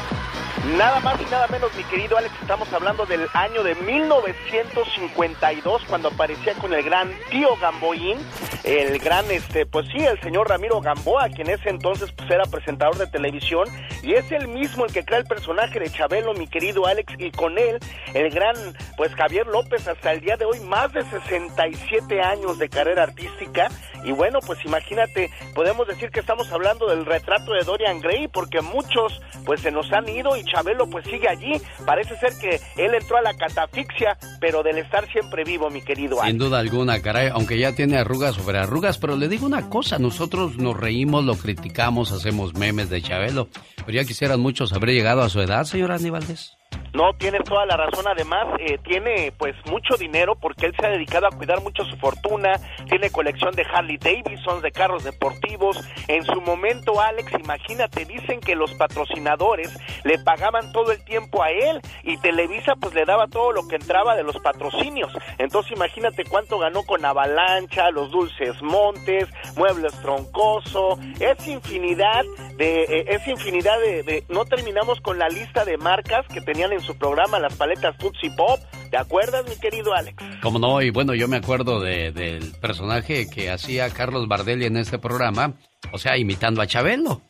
Nada 0.78 1.02
más 1.02 1.20
y 1.20 1.26
nada 1.26 1.48
menos, 1.48 1.76
mi 1.76 1.84
querido 1.84 2.18
Alex, 2.18 2.34
estamos 2.42 2.72
hablando 2.72 3.06
del 3.06 3.28
año 3.34 3.64
de 3.64 3.76
1952, 3.76 5.84
cuando 5.90 6.08
aparecía 6.08 6.54
con 6.54 6.74
el 6.74 6.84
gran 6.84 7.12
tío 7.30 7.58
Gamboín, 7.58 8.18
el 8.64 8.98
gran, 9.00 9.30
este, 9.30 9.66
pues 9.66 9.88
sí, 9.88 9.98
el 9.98 10.18
señor 10.22 10.48
Ramiro 10.48 10.80
Gamboa, 10.80 11.28
quien 11.30 11.50
ese 11.50 11.68
entonces 11.70 12.14
pues 12.14 12.32
era 12.32 12.46
presentador 12.46 12.96
de 12.98 13.08
televisión, 13.08 13.68
y 14.04 14.14
es 14.14 14.32
el 14.32 14.48
mismo 14.48 14.86
el 14.86 14.94
que 14.94 15.04
crea 15.04 15.20
el 15.20 15.26
personaje 15.26 15.82
de 15.82 15.92
Chabelo, 15.92 16.34
mi 16.34 16.48
querido 16.48 16.88
Alex, 16.88 17.14
y 17.20 17.30
con 17.32 17.58
él, 17.58 17.80
el 18.14 18.30
gran, 18.30 18.56
pues 18.96 19.14
Javier 19.16 19.48
López, 19.48 19.90
hasta 19.90 20.14
el 20.14 20.22
día 20.22 20.38
de 20.38 20.46
hoy, 20.46 20.62
más 20.62 20.94
de 20.94 21.04
67 21.04 22.22
años 22.22 22.58
de 22.58 22.70
carrera 22.70 23.04
artística, 23.04 23.68
y 24.06 24.12
bueno, 24.12 24.40
pues 24.46 24.64
imagínate, 24.66 25.30
podemos 25.54 25.88
decir 25.88 26.10
que 26.10 26.22
estamos 26.22 26.50
hablando 26.52 26.88
del 26.88 27.06
retrato 27.06 27.54
de 27.54 27.64
Dorian 27.64 28.00
Gray, 28.00 28.30
porque 28.30 28.62
muchos, 28.62 29.22
pues 29.46 29.60
se 29.62 29.72
nos 29.72 29.92
han 29.92 30.08
ido 30.08 30.38
y 30.38 30.43
Chabelo 30.44 30.88
pues 30.90 31.06
sigue 31.06 31.28
allí. 31.30 31.54
Parece 31.86 32.16
ser 32.18 32.34
que 32.40 32.60
él 32.82 32.94
entró 32.94 33.18
a 33.18 33.22
la 33.22 33.34
catafixia, 33.34 34.18
pero 34.40 34.64
del 34.64 34.78
estar 34.78 35.10
siempre 35.12 35.44
vivo, 35.44 35.70
mi 35.70 35.82
querido 35.82 36.22
Sin 36.24 36.38
duda 36.38 36.60
alguna, 36.60 37.02
caray, 37.02 37.30
aunque 37.30 37.58
ya 37.58 37.74
tiene 37.76 37.98
arrugas 37.98 38.36
sobre 38.36 38.60
arrugas, 38.60 38.98
pero 38.98 39.16
le 39.16 39.28
digo 39.28 39.46
una 39.46 39.70
cosa, 39.70 40.00
nosotros 40.00 40.58
nos 40.58 40.78
reímos, 40.78 41.24
lo 41.24 41.36
criticamos, 41.36 42.12
hacemos 42.12 42.54
memes 42.54 42.90
de 42.90 43.02
Chabelo, 43.02 43.48
pero 43.78 43.92
ya 43.92 44.06
quisieran 44.06 44.40
muchos 44.40 44.74
haber 44.74 44.90
llegado 44.90 45.22
a 45.22 45.30
su 45.30 45.42
edad, 45.42 45.64
señor 45.64 45.92
Aníbaldez. 45.92 46.54
No, 46.94 47.14
tiene 47.14 47.40
toda 47.40 47.66
la 47.66 47.76
razón. 47.76 48.06
Además, 48.08 48.46
eh, 48.60 48.78
tiene 48.84 49.34
pues 49.38 49.56
mucho 49.66 49.98
dinero 49.98 50.36
porque 50.36 50.68
él 50.68 50.76
se 50.80 50.86
ha 50.86 50.90
dedicado 50.90 51.28
a 51.28 51.32
cuidar 51.32 51.62
mucho 51.62 51.84
su 51.86 51.98
fortuna. 51.98 52.54
Tiene 52.88 53.10
colección 53.10 53.52
de 53.56 53.64
Harley 53.64 53.98
Davidson, 53.98 54.62
de 54.62 54.72
carros 54.72 55.04
deportivos. 55.04 55.80
En 56.08 56.24
su 56.24 56.40
momento, 56.42 57.02
Alex, 57.02 57.32
imagínate, 57.44 58.06
dicen 58.06 58.40
que 58.40 58.56
los 58.56 58.72
patrocinadores 58.76 59.76
le 60.04 60.20
pagaban 60.20 60.72
todo 60.72 60.92
el 60.92 61.04
tiempo 61.04 61.42
a 61.42 61.50
él 61.50 61.82
y 62.04 62.18
Televisa 62.18 62.76
pues 62.80 62.94
le 62.94 63.06
daba 63.06 63.28
todo 63.28 63.52
lo 63.52 63.68
que 63.68 63.76
entraba 63.76 64.16
de 64.16 64.24
los 64.24 64.38
patrocinios. 64.40 65.12
Entonces, 65.40 65.72
imagínate 65.72 66.26
cuánto 66.26 66.60
ganó 66.60 66.84
con 66.84 67.04
Avalancha, 67.04 67.90
los 67.90 68.12
Dulces 68.12 68.62
Montes, 68.62 69.28
Muebles 69.56 69.94
Troncoso. 70.02 71.00
Es 71.20 71.48
infinidad 71.48 72.24
de, 72.58 72.84
eh, 72.84 73.06
es 73.08 73.28
infinidad 73.28 73.80
de, 73.80 74.04
de, 74.04 74.24
no 74.30 74.46
terminamos 74.46 75.02
con 75.02 75.18
la 75.18 75.28
lista 75.28 75.66
de 75.66 75.78
marcas 75.78 76.26
que 76.28 76.42
en 76.72 76.82
su 76.82 76.96
programa 76.96 77.40
las 77.40 77.56
paletas 77.56 77.98
Tootsie 77.98 78.32
Pop. 78.32 78.60
¿Te 78.90 78.98
acuerdas, 78.98 79.44
mi 79.48 79.56
querido 79.56 79.94
Alex? 79.94 80.16
Como 80.42 80.60
no, 80.60 80.82
y 80.82 80.90
bueno, 80.92 81.14
yo 81.14 81.28
me 81.28 81.38
acuerdo 81.38 81.80
de, 81.80 82.12
del 82.12 82.52
personaje 82.54 83.30
que 83.30 83.50
hacía 83.50 83.90
Carlos 83.90 84.28
Bardelli 84.28 84.66
en 84.66 84.78
este 84.78 85.00
programa, 85.00 85.54
o 85.92 85.98
sea, 85.98 86.18
imitando 86.18 86.62
a 86.62 86.68
Chabelo. 86.68 87.22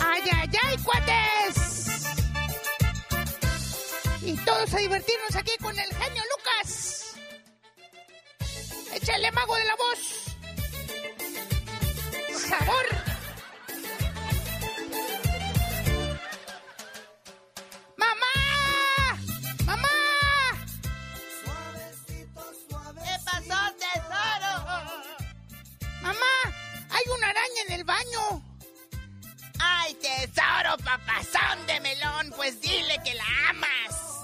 ¡Ay, 0.00 0.22
ay, 0.32 0.50
ay, 0.62 0.76
cuates! 0.82 2.16
Y 4.22 4.36
todos 4.44 4.74
a 4.74 4.78
divertirnos 4.78 5.36
aquí 5.36 5.52
con 5.62 5.78
el 5.78 5.94
genio 5.94 6.22
Lucas. 6.36 7.16
Échale 8.94 9.30
mago 9.32 9.54
de 9.54 9.64
la 9.64 9.76
voz. 9.76 10.36
Sabor. 12.48 13.05
¡Mamá! 26.06 26.54
¡Hay 26.90 27.02
una 27.16 27.30
araña 27.30 27.62
en 27.66 27.72
el 27.72 27.84
baño! 27.84 28.42
¡Ay, 29.58 29.94
tesoro, 29.94 30.76
papazón 30.84 31.66
de 31.66 31.80
melón! 31.80 32.32
Pues 32.36 32.60
dile 32.60 33.00
que 33.04 33.14
la 33.14 33.24
amas. 33.50 34.20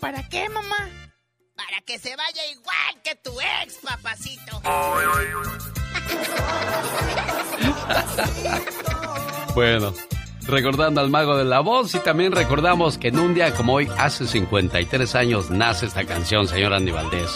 ¿Para 0.00 0.28
qué, 0.28 0.50
mamá? 0.50 0.90
Para 1.56 1.80
que 1.86 1.98
se 1.98 2.14
vaya 2.14 2.44
igual 2.50 3.02
que 3.02 3.14
tu 3.16 3.40
ex, 3.40 3.78
papacito. 3.82 4.60
Bueno, 9.54 9.92
recordando 10.42 11.00
al 11.00 11.10
mago 11.10 11.36
de 11.36 11.44
la 11.44 11.60
voz 11.60 11.94
y 11.94 11.98
también 11.98 12.30
recordamos 12.30 12.96
que 12.96 13.08
en 13.08 13.18
un 13.18 13.34
día 13.34 13.52
como 13.54 13.74
hoy, 13.74 13.90
hace 13.98 14.26
53 14.26 15.14
años, 15.16 15.50
nace 15.50 15.86
esta 15.86 16.04
canción, 16.04 16.46
señor 16.46 16.74
Andy 16.74 16.92
Valdés. 16.92 17.30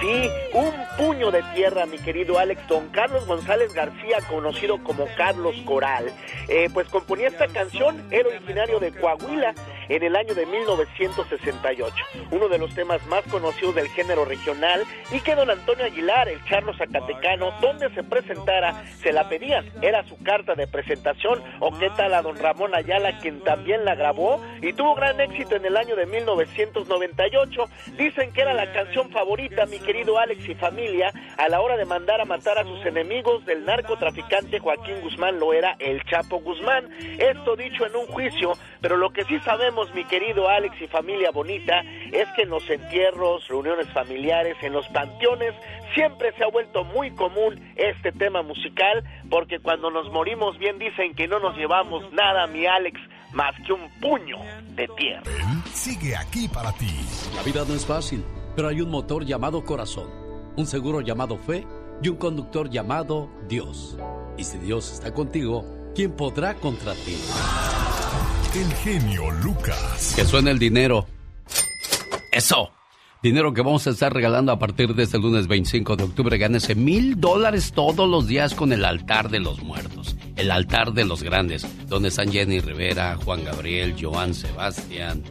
Sí, 0.00 0.30
un 0.54 0.72
puño 0.96 1.30
de 1.30 1.42
tierra, 1.54 1.84
mi 1.84 1.98
querido 1.98 2.38
Alex. 2.38 2.66
Don 2.68 2.88
Carlos 2.88 3.26
González 3.26 3.74
García, 3.74 4.18
conocido 4.28 4.82
como 4.82 5.06
Carlos 5.16 5.54
Coral, 5.66 6.06
eh, 6.48 6.70
pues 6.72 6.88
componía 6.88 7.28
esta 7.28 7.48
canción, 7.48 8.02
era 8.10 8.28
originario 8.28 8.80
de 8.80 8.92
Coahuila 8.92 9.54
en 9.90 10.02
el 10.02 10.16
año 10.16 10.34
de 10.34 10.46
1968. 10.46 11.94
Uno 12.30 12.48
de 12.48 12.58
los 12.58 12.74
temas 12.74 13.04
más 13.06 13.22
conocidos 13.24 13.74
del 13.74 13.88
género 13.88 14.24
regional 14.24 14.84
y 15.12 15.20
que 15.20 15.34
don 15.34 15.50
Antonio 15.50 15.84
Aguilar, 15.84 16.28
el 16.28 16.42
charlo 16.44 16.72
zacatecano, 16.74 17.52
donde 17.60 17.92
se 17.94 18.02
presentara, 18.02 18.84
se 19.02 19.12
la 19.12 19.28
pedían. 19.28 19.66
Era 19.82 20.02
su 20.04 20.16
carta 20.22 20.54
de 20.54 20.66
presentación. 20.66 21.42
O 21.60 21.76
qué 21.78 21.90
tal 21.90 22.14
a 22.14 22.22
don 22.22 22.36
Ramón 22.36 22.74
Ayala, 22.74 23.18
quien 23.18 23.40
también 23.40 23.84
la 23.84 23.94
grabó 23.94 24.40
y 24.62 24.72
tuvo 24.72 24.94
gran 24.94 25.20
éxito 25.20 25.56
en 25.56 25.64
el 25.66 25.76
año 25.76 25.96
de 25.96 26.06
1998. 26.06 27.64
Dicen 27.98 28.32
que 28.32 28.40
era 28.40 28.54
la 28.54 28.72
canción 28.72 29.10
favorita, 29.10 29.66
mi 29.66 29.78
querido 29.80 30.18
Alex 30.18 30.48
y 30.48 30.54
familia, 30.54 31.12
a 31.36 31.48
la 31.48 31.60
hora 31.60 31.76
de 31.76 31.84
mandar 31.84 32.20
a 32.20 32.24
matar 32.24 32.58
a 32.58 32.64
sus 32.64 32.84
enemigos 32.86 33.44
del 33.44 33.64
narcotraficante 33.64 34.58
Joaquín 34.58 35.00
Guzmán 35.02 35.38
lo 35.38 35.52
era 35.52 35.76
el 35.78 36.02
Chapo 36.04 36.40
Guzmán. 36.40 36.88
Esto 37.18 37.56
dicho 37.56 37.86
en 37.86 37.96
un 37.96 38.06
juicio, 38.06 38.52
pero 38.80 38.96
lo 38.96 39.10
que 39.10 39.24
sí 39.24 39.38
sabemos, 39.40 39.79
mi 39.94 40.04
querido 40.04 40.48
Alex 40.48 40.80
y 40.80 40.86
familia 40.86 41.30
bonita, 41.30 41.82
es 42.12 42.28
que 42.36 42.42
en 42.42 42.50
los 42.50 42.68
entierros, 42.68 43.46
reuniones 43.48 43.88
familiares, 43.92 44.56
en 44.62 44.72
los 44.72 44.86
panteones, 44.88 45.54
siempre 45.94 46.32
se 46.36 46.44
ha 46.44 46.48
vuelto 46.48 46.84
muy 46.84 47.10
común 47.12 47.60
este 47.76 48.12
tema 48.12 48.42
musical, 48.42 49.04
porque 49.30 49.58
cuando 49.58 49.90
nos 49.90 50.10
morimos 50.12 50.58
bien 50.58 50.78
dicen 50.78 51.14
que 51.14 51.26
no 51.26 51.38
nos 51.38 51.56
llevamos 51.56 52.04
nada, 52.12 52.46
mi 52.46 52.66
Alex, 52.66 53.00
más 53.32 53.54
que 53.66 53.72
un 53.72 53.88
puño 54.00 54.38
de 54.74 54.88
tierra. 54.96 55.22
Sigue 55.72 56.16
aquí 56.16 56.48
para 56.48 56.72
ti. 56.72 56.90
La 57.34 57.42
vida 57.42 57.64
no 57.66 57.74
es 57.74 57.86
fácil, 57.86 58.24
pero 58.54 58.68
hay 58.68 58.80
un 58.80 58.90
motor 58.90 59.24
llamado 59.24 59.64
corazón, 59.64 60.10
un 60.56 60.66
seguro 60.66 61.00
llamado 61.00 61.38
fe 61.38 61.66
y 62.02 62.08
un 62.08 62.16
conductor 62.16 62.68
llamado 62.68 63.30
Dios. 63.48 63.98
Y 64.36 64.44
si 64.44 64.58
Dios 64.58 64.92
está 64.92 65.12
contigo, 65.12 65.64
¿quién 65.94 66.12
podrá 66.12 66.54
contra 66.54 66.94
ti? 66.94 67.16
El 68.52 68.72
genio 68.74 69.30
Lucas. 69.30 70.12
Que 70.16 70.24
suene 70.24 70.50
el 70.50 70.58
dinero. 70.58 71.06
Eso. 72.32 72.70
Dinero 73.22 73.54
que 73.54 73.62
vamos 73.62 73.86
a 73.86 73.90
estar 73.90 74.12
regalando 74.12 74.50
a 74.50 74.58
partir 74.58 74.92
de 74.96 75.04
este 75.04 75.18
lunes 75.18 75.46
25 75.46 75.94
de 75.94 76.02
octubre. 76.02 76.36
Gánese 76.36 76.74
mil 76.74 77.20
dólares 77.20 77.70
todos 77.72 78.08
los 78.08 78.26
días 78.26 78.54
con 78.56 78.72
el 78.72 78.84
altar 78.84 79.30
de 79.30 79.38
los 79.38 79.62
muertos. 79.62 80.16
El 80.34 80.50
altar 80.50 80.94
de 80.94 81.04
los 81.04 81.22
grandes. 81.22 81.64
Donde 81.86 82.08
están 82.08 82.32
Jenny 82.32 82.58
Rivera, 82.58 83.16
Juan 83.24 83.44
Gabriel, 83.44 83.94
Joan 84.00 84.34
Sebastián, 84.34 85.22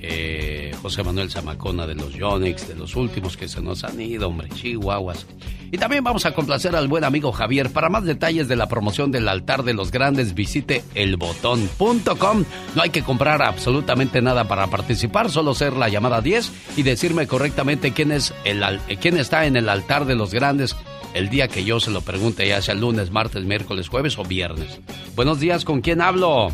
eh, 0.00 0.72
José 0.80 1.02
Manuel 1.02 1.32
Zamacona 1.32 1.88
de 1.88 1.96
los 1.96 2.14
Yonix, 2.14 2.68
de 2.68 2.76
los 2.76 2.94
últimos 2.94 3.36
que 3.36 3.48
se 3.48 3.62
nos 3.62 3.82
han 3.82 4.00
ido, 4.00 4.28
hombre, 4.28 4.48
chihuahuas. 4.50 5.26
Y 5.74 5.78
también 5.78 6.04
vamos 6.04 6.24
a 6.24 6.32
complacer 6.32 6.76
al 6.76 6.86
buen 6.86 7.02
amigo 7.02 7.32
Javier. 7.32 7.68
Para 7.68 7.88
más 7.88 8.04
detalles 8.04 8.46
de 8.46 8.54
la 8.54 8.68
promoción 8.68 9.10
del 9.10 9.28
altar 9.28 9.64
de 9.64 9.74
los 9.74 9.90
grandes, 9.90 10.32
visite 10.32 10.84
elbotón.com. 10.94 12.44
No 12.76 12.82
hay 12.82 12.90
que 12.90 13.02
comprar 13.02 13.42
absolutamente 13.42 14.22
nada 14.22 14.44
para 14.44 14.68
participar, 14.68 15.30
solo 15.30 15.52
ser 15.52 15.72
la 15.72 15.88
llamada 15.88 16.20
10 16.20 16.52
y 16.76 16.84
decirme 16.84 17.26
correctamente 17.26 17.90
quién, 17.90 18.12
es 18.12 18.32
el, 18.44 18.62
eh, 18.62 18.98
quién 19.00 19.18
está 19.18 19.46
en 19.46 19.56
el 19.56 19.68
altar 19.68 20.04
de 20.04 20.14
los 20.14 20.32
grandes 20.32 20.76
el 21.12 21.28
día 21.28 21.48
que 21.48 21.64
yo 21.64 21.80
se 21.80 21.90
lo 21.90 22.02
pregunte, 22.02 22.46
ya 22.46 22.62
sea 22.62 22.76
lunes, 22.76 23.10
martes, 23.10 23.42
miércoles, 23.42 23.88
jueves 23.88 24.16
o 24.16 24.22
viernes. 24.22 24.78
Buenos 25.16 25.40
días, 25.40 25.64
¿con 25.64 25.80
quién 25.80 26.00
hablo? 26.00 26.52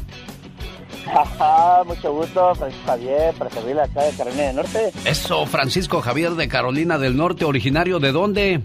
Mucho 1.87 2.13
gusto, 2.13 2.55
Francisco 2.55 2.87
Javier, 2.87 3.35
para 3.35 3.51
servirle 3.51 3.83
acá 3.83 4.03
de 4.03 4.13
Carolina 4.13 4.43
del 4.45 4.57
Norte, 4.57 4.93
Eso, 5.05 5.45
Francisco 5.45 6.01
Javier 6.01 6.31
de 6.33 6.49
Carolina 6.49 6.97
del 6.99 7.19
Norte, 7.19 7.45
originario 7.45 7.99
de 7.99 8.13
dónde? 8.13 8.63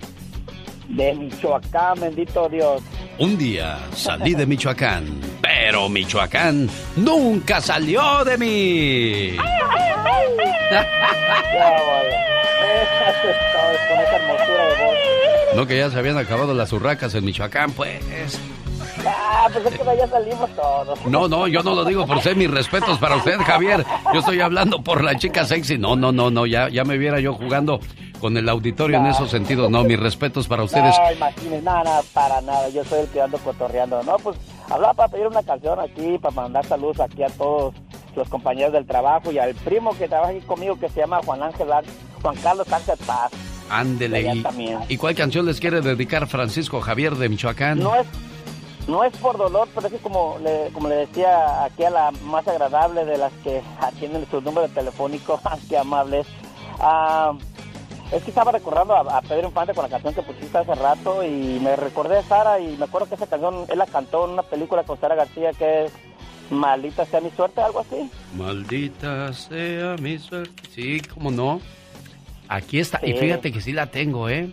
De 0.89 1.13
Michoacán, 1.13 1.99
bendito 1.99 2.49
Dios. 2.49 2.81
Un 3.17 3.38
día 3.38 3.79
salí 3.93 4.33
de 4.33 4.45
Michoacán, 4.45 5.05
pero 5.41 5.89
Michoacán 5.89 6.69
nunca 6.97 7.61
salió 7.61 8.23
de 8.23 8.38
mí. 8.38 9.38
No 15.55 15.65
que 15.65 15.77
ya 15.77 15.89
se 15.89 15.97
habían 15.97 16.17
acabado 16.17 16.53
las 16.53 16.73
urracas 16.73 17.15
en 17.15 17.23
Michoacán, 17.23 17.71
pues. 17.71 18.38
Ah, 19.05 19.47
pues 19.51 19.65
es 19.65 19.79
que 19.79 19.97
ya 19.97 20.07
salimos 20.07 20.49
todos. 20.55 21.05
No, 21.05 21.27
no, 21.27 21.47
yo 21.47 21.61
no 21.63 21.75
lo 21.75 21.85
digo 21.85 22.05
por 22.05 22.21
ser 22.21 22.35
mis 22.35 22.49
respetos 22.49 22.97
para 22.97 23.15
usted, 23.15 23.37
Javier. 23.39 23.85
Yo 24.13 24.19
estoy 24.19 24.41
hablando 24.41 24.81
por 24.81 25.03
la 25.03 25.17
chica 25.17 25.45
sexy. 25.45 25.77
No, 25.77 25.95
no, 25.95 26.11
no, 26.11 26.31
no, 26.31 26.45
ya, 26.45 26.69
ya 26.69 26.83
me 26.83 26.97
viera 26.97 27.19
yo 27.19 27.33
jugando 27.33 27.79
con 28.19 28.35
el 28.37 28.49
auditorio 28.49 28.97
en 28.97 29.07
esos 29.07 29.29
sentidos. 29.29 29.69
No, 29.69 29.83
mis 29.83 29.99
respetos 29.99 30.47
para 30.47 30.63
ustedes. 30.63 30.95
No, 30.97 31.11
imagínese, 31.11 31.61
nada, 31.61 31.83
nada, 31.83 32.01
para 32.13 32.41
nada. 32.41 32.69
Yo 32.69 32.83
soy 32.85 33.01
el 33.01 33.07
que 33.07 33.21
ando 33.21 33.37
cotorreando. 33.39 34.01
No, 34.03 34.17
pues 34.17 34.37
hablaba 34.69 34.93
para 34.93 35.09
pedir 35.09 35.27
una 35.27 35.43
canción 35.43 35.79
aquí, 35.79 36.17
para 36.17 36.33
mandar 36.33 36.65
saludos 36.65 36.99
aquí 36.99 37.23
a 37.23 37.29
todos 37.29 37.73
los 38.15 38.29
compañeros 38.29 38.73
del 38.73 38.85
trabajo 38.85 39.31
y 39.31 39.39
al 39.39 39.53
primo 39.55 39.95
que 39.97 40.07
trabaja 40.07 40.31
aquí 40.31 40.41
conmigo 40.41 40.79
que 40.79 40.89
se 40.89 41.01
llama 41.01 41.19
Juan 41.25 41.43
Ángel, 41.43 41.67
Juan 42.21 42.35
Carlos 42.37 42.67
Sánchez 42.67 42.99
Paz. 43.05 43.31
Ándele. 43.69 44.21
Y. 44.21 44.43
¿Y 44.93 44.97
cuál 44.97 45.15
canción 45.15 45.45
les 45.45 45.59
quiere 45.59 45.81
dedicar 45.81 46.27
Francisco 46.27 46.81
Javier 46.81 47.15
de 47.15 47.29
Michoacán? 47.29 47.79
No 47.79 47.95
es, 47.95 48.05
no 48.88 49.03
es 49.03 49.15
por 49.17 49.38
dolor, 49.38 49.67
pero 49.73 49.88
es 49.88 49.93
que 49.93 49.99
como 49.99 50.38
le, 50.41 50.69
como 50.73 50.88
le 50.88 50.95
decía 50.95 51.63
aquí 51.63 51.83
a 51.83 51.89
la 51.89 52.11
más 52.23 52.47
agradable 52.47 53.05
de 53.05 53.17
las 53.17 53.33
que 53.43 53.61
atienden 53.79 54.27
su 54.29 54.41
número 54.41 54.67
telefónico, 54.69 55.39
qué 55.69 55.77
amables. 55.77 56.27
Ah, 56.79 57.33
es 58.11 58.23
que 58.23 58.29
estaba 58.29 58.51
recordando 58.51 58.95
a, 58.95 59.17
a 59.17 59.21
Pedro 59.21 59.47
Infante 59.47 59.73
con 59.73 59.83
la 59.83 59.89
canción 59.89 60.13
que 60.13 60.21
pusiste 60.21 60.57
hace 60.57 60.75
rato 60.75 61.23
y 61.23 61.59
me 61.59 61.75
recordé 61.75 62.19
a 62.19 62.23
Sara 62.23 62.59
y 62.59 62.77
me 62.77 62.86
acuerdo 62.86 63.09
que 63.09 63.15
esa 63.15 63.27
canción 63.27 63.65
él 63.67 63.79
la 63.79 63.88
cantó 63.88 64.25
en 64.25 64.31
una 64.31 64.43
película 64.43 64.83
con 64.83 64.99
Sara 64.99 65.15
García 65.15 65.51
que 65.53 65.86
es 65.86 65.91
Maldita 66.49 67.05
sea 67.05 67.21
mi 67.21 67.31
suerte, 67.31 67.61
algo 67.61 67.79
así. 67.79 68.09
Maldita 68.36 69.33
sea 69.33 69.95
mi 69.99 70.19
suerte. 70.19 70.61
Sí, 70.73 71.01
cómo 71.13 71.31
no. 71.31 71.59
Aquí 72.47 72.79
está. 72.79 72.99
Y 73.03 73.13
fíjate 73.13 73.51
que 73.51 73.61
sí 73.61 73.71
la 73.71 73.88
tengo, 73.88 74.29
¿eh? 74.29 74.49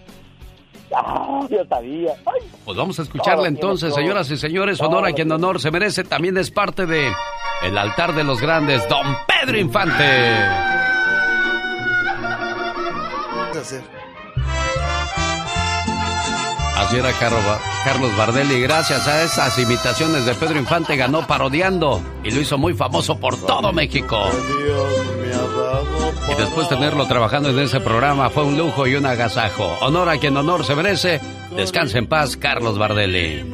Ah, 0.94 1.46
yo 1.50 1.64
sabía. 1.66 2.12
Ay, 2.26 2.48
Pues 2.64 2.76
vamos 2.76 2.98
a 2.98 3.02
escucharla 3.02 3.48
entonces, 3.48 3.94
señoras 3.94 4.30
y 4.30 4.36
señores. 4.36 4.78
Todo 4.78 4.88
Honor 4.88 5.06
a 5.06 5.12
quien 5.12 5.30
honor 5.32 5.60
se 5.60 5.70
merece. 5.70 6.04
También 6.04 6.36
es 6.36 6.50
parte 6.50 6.86
de 6.86 7.10
el 7.62 7.78
altar 7.78 8.14
de 8.14 8.24
los 8.24 8.40
grandes, 8.40 8.86
Don 8.88 9.06
Pedro 9.26 9.58
Infante. 9.58 10.04
Así 16.82 16.98
Carlos 17.84 18.16
Bardelli. 18.16 18.60
Gracias 18.60 19.06
a 19.06 19.22
esas 19.22 19.56
imitaciones 19.56 20.26
de 20.26 20.34
Pedro 20.34 20.58
Infante 20.58 20.96
ganó 20.96 21.24
parodiando 21.26 22.02
y 22.24 22.32
lo 22.32 22.40
hizo 22.40 22.58
muy 22.58 22.74
famoso 22.74 23.18
por 23.18 23.36
todo 23.40 23.72
México. 23.72 24.28
Y 26.28 26.34
después 26.34 26.68
tenerlo 26.68 27.06
trabajando 27.06 27.50
en 27.50 27.60
ese 27.60 27.78
programa 27.78 28.30
fue 28.30 28.44
un 28.44 28.58
lujo 28.58 28.86
y 28.88 28.96
un 28.96 29.06
agasajo. 29.06 29.78
Honor 29.80 30.08
a 30.08 30.18
quien 30.18 30.36
honor 30.36 30.64
se 30.64 30.74
merece. 30.74 31.20
Descanse 31.54 31.98
en 31.98 32.08
paz, 32.08 32.36
Carlos 32.36 32.76
Bardelli. 32.76 33.44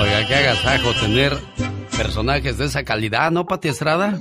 Oiga, 0.00 0.26
qué 0.26 0.34
agasajo 0.34 0.94
tener 0.94 1.38
personajes 1.96 2.56
de 2.56 2.64
esa 2.64 2.84
calidad, 2.84 3.30
¿no, 3.30 3.44
Pati 3.44 3.68
Estrada? 3.68 4.18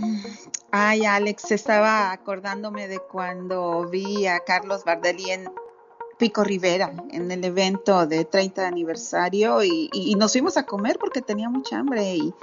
Ay, 0.71 1.05
Alex, 1.05 1.51
estaba 1.51 2.11
acordándome 2.11 2.87
de 2.87 2.99
cuando 2.99 3.87
vi 3.89 4.25
a 4.27 4.39
Carlos 4.39 4.83
Bardelli 4.85 5.31
en 5.31 5.49
Pico 6.17 6.43
Rivera, 6.43 6.93
en 7.11 7.29
el 7.31 7.43
evento 7.43 8.05
de 8.07 8.23
30 8.25 8.67
aniversario, 8.67 9.63
y, 9.63 10.15
nos 10.17 10.31
fuimos 10.31 10.55
a 10.55 10.65
comer 10.65 10.97
porque 10.99 11.21
tenía 11.21 11.49
mucha 11.49 11.79
hambre 11.79 12.13
y, 12.15 12.33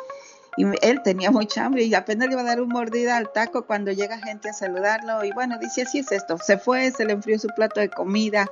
y 0.57 0.64
él 0.83 1.01
tenía 1.05 1.31
mucha 1.31 1.64
hambre 1.64 1.85
y 1.85 1.95
apenas 1.95 2.26
le 2.29 2.35
iba 2.35 2.43
a 2.43 2.45
dar 2.45 2.61
un 2.61 2.68
mordida 2.68 3.16
al 3.16 3.33
taco 3.33 3.66
cuando 3.66 3.93
llega 3.93 4.18
gente 4.18 4.51
a 4.51 4.53
saludarlo 4.53 5.24
y 5.24 5.31
bueno, 5.33 5.59
dice 5.59 5.83
así 5.83 6.01
es 6.01 6.11
esto, 6.12 6.37
se 6.39 6.59
fue, 6.59 6.91
se 6.91 7.05
le 7.07 7.12
enfrió 7.14 7.39
su 7.39 7.49
plato 7.57 7.79
de 7.81 7.89
comida, 7.89 8.47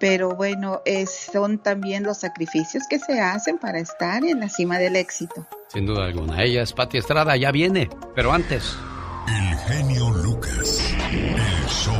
pero 0.00 0.30
bueno, 0.34 0.80
es- 0.86 1.28
son 1.32 1.58
también 1.58 2.02
los 2.02 2.18
sacrificios 2.18 2.84
que 2.88 2.98
se 2.98 3.20
hacen 3.20 3.58
para 3.58 3.78
estar 3.78 4.24
en 4.24 4.40
la 4.40 4.48
cima 4.48 4.78
del 4.78 4.96
éxito. 4.96 5.46
Sin 5.68 5.86
duda 5.86 6.06
alguna. 6.06 6.42
Ella 6.42 6.62
es 6.62 6.72
Pati 6.72 6.98
Estrada, 6.98 7.36
ya 7.36 7.52
viene. 7.52 7.90
Pero 8.14 8.32
antes. 8.32 8.76
El 9.26 9.56
genio 9.56 10.10
Lucas. 10.10 10.94
El 11.10 11.66
show. 11.68 11.94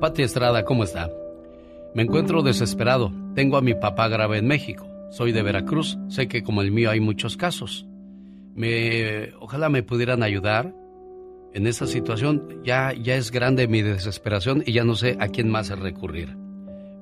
Pati 0.00 0.22
Estrada, 0.22 0.64
¿cómo 0.64 0.82
está? 0.82 1.08
Me 1.94 2.02
encuentro 2.02 2.42
desesperado. 2.42 3.12
Tengo 3.34 3.56
a 3.56 3.60
mi 3.60 3.74
papá 3.74 4.08
grave 4.08 4.38
en 4.38 4.48
México. 4.48 4.88
Soy 5.10 5.30
de 5.30 5.42
Veracruz. 5.42 5.98
Sé 6.08 6.26
que 6.26 6.42
como 6.42 6.62
el 6.62 6.72
mío 6.72 6.90
hay 6.90 6.98
muchos 6.98 7.36
casos. 7.36 7.86
Me, 8.56 9.32
ojalá 9.38 9.68
me 9.68 9.84
pudieran 9.84 10.24
ayudar 10.24 10.74
en 11.54 11.66
esa 11.68 11.86
situación. 11.86 12.60
Ya, 12.64 12.92
ya 12.92 13.14
es 13.14 13.30
grande 13.30 13.68
mi 13.68 13.82
desesperación 13.82 14.64
y 14.66 14.72
ya 14.72 14.82
no 14.84 14.96
sé 14.96 15.16
a 15.20 15.28
quién 15.28 15.48
más 15.48 15.68
recurrir. 15.68 16.36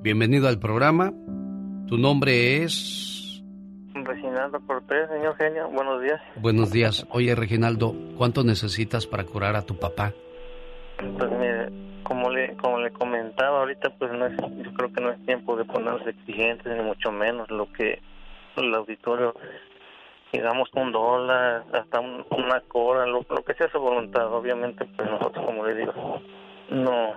Bienvenido 0.02 0.48
al 0.48 0.58
programa. 0.58 1.14
Tu 1.86 1.96
nombre 1.96 2.62
es... 2.62 3.07
Reginaldo 4.12 4.58
Cortés, 4.66 5.06
señor 5.10 5.36
genio, 5.36 5.68
buenos 5.68 6.00
días. 6.02 6.18
Buenos 6.36 6.72
días. 6.72 7.06
Oye, 7.10 7.34
Reginaldo, 7.34 7.92
¿cuánto 8.16 8.42
necesitas 8.42 9.06
para 9.06 9.24
curar 9.24 9.54
a 9.54 9.62
tu 9.66 9.76
papá? 9.78 10.12
Pues 10.96 11.30
mire, 11.30 11.68
como 12.04 12.30
le, 12.30 12.56
como 12.56 12.78
le 12.80 12.90
comentaba 12.90 13.58
ahorita, 13.60 13.90
pues 13.98 14.10
no 14.12 14.24
es, 14.26 14.32
yo 14.64 14.72
creo 14.72 14.92
que 14.94 15.00
no 15.02 15.10
es 15.10 15.26
tiempo 15.26 15.56
de 15.56 15.66
ponernos 15.66 16.06
exigentes, 16.06 16.74
ni 16.74 16.82
mucho 16.82 17.12
menos 17.12 17.50
lo 17.50 17.70
que 17.70 18.00
el 18.56 18.74
auditorio, 18.74 19.34
digamos 20.32 20.70
un 20.74 20.90
dólar, 20.90 21.64
hasta 21.74 22.00
un- 22.00 22.24
una 22.30 22.60
cora, 22.62 23.04
lo, 23.04 23.26
lo 23.28 23.44
que 23.44 23.52
sea 23.54 23.70
su 23.70 23.78
voluntad. 23.78 24.32
Obviamente, 24.32 24.86
pues 24.96 25.10
nosotros, 25.10 25.44
como 25.44 25.66
le 25.66 25.74
digo, 25.74 25.92
no, 26.70 27.12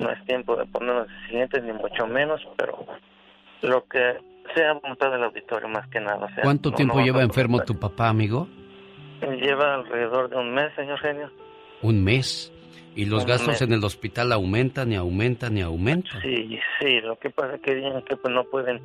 no 0.00 0.10
es 0.10 0.24
tiempo 0.24 0.56
de 0.56 0.66
ponernos 0.66 1.06
exigentes, 1.22 1.62
ni 1.62 1.72
mucho 1.72 2.04
menos, 2.08 2.42
pero 2.56 2.84
lo 3.62 3.84
que 3.86 4.18
sea 4.54 4.72
voluntad 4.74 5.10
del 5.12 5.24
auditorio, 5.24 5.68
más 5.68 5.86
que 5.88 6.00
nada. 6.00 6.24
o 6.26 6.28
sea, 6.34 6.42
¿Cuánto 6.42 6.70
no- 6.70 6.76
tiempo 6.76 6.98
no 6.98 7.04
lleva 7.04 7.22
enfermo 7.22 7.60
tu 7.64 7.78
papá, 7.78 8.08
amigo? 8.08 8.48
Lleva 9.20 9.74
alrededor 9.74 10.30
de 10.30 10.36
un 10.36 10.52
mes, 10.54 10.72
señor 10.76 10.98
genio. 11.00 11.30
Un 11.82 12.02
mes. 12.02 12.52
¿Y 12.96 13.04
los 13.04 13.22
Un 13.22 13.28
gastos 13.28 13.48
mes. 13.48 13.62
en 13.62 13.72
el 13.72 13.84
hospital 13.84 14.32
aumentan 14.32 14.92
y 14.92 14.96
aumentan 14.96 15.56
y 15.56 15.60
aumentan? 15.62 16.20
Sí, 16.22 16.58
sí, 16.80 17.00
lo 17.02 17.16
que 17.18 17.30
pasa 17.30 17.54
es 17.54 17.60
que 17.60 17.74
dicen 17.76 18.02
que 18.02 18.16
pues 18.16 18.34
no 18.34 18.44
pueden 18.44 18.80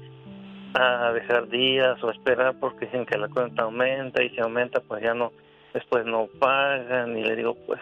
ah, 0.76 1.12
dejar 1.14 1.48
días 1.50 2.02
o 2.04 2.12
esperar 2.12 2.56
porque 2.60 2.86
dicen 2.86 3.06
que 3.06 3.18
la 3.18 3.28
cuenta 3.30 3.64
aumenta 3.64 4.22
y 4.24 4.30
si 4.30 4.40
aumenta 4.42 4.80
pues 4.82 5.02
ya 5.04 5.14
no, 5.14 5.32
después 5.74 6.06
no 6.06 6.28
pagan 6.40 7.18
y 7.18 7.24
le 7.24 7.36
digo 7.36 7.56
pues... 7.66 7.80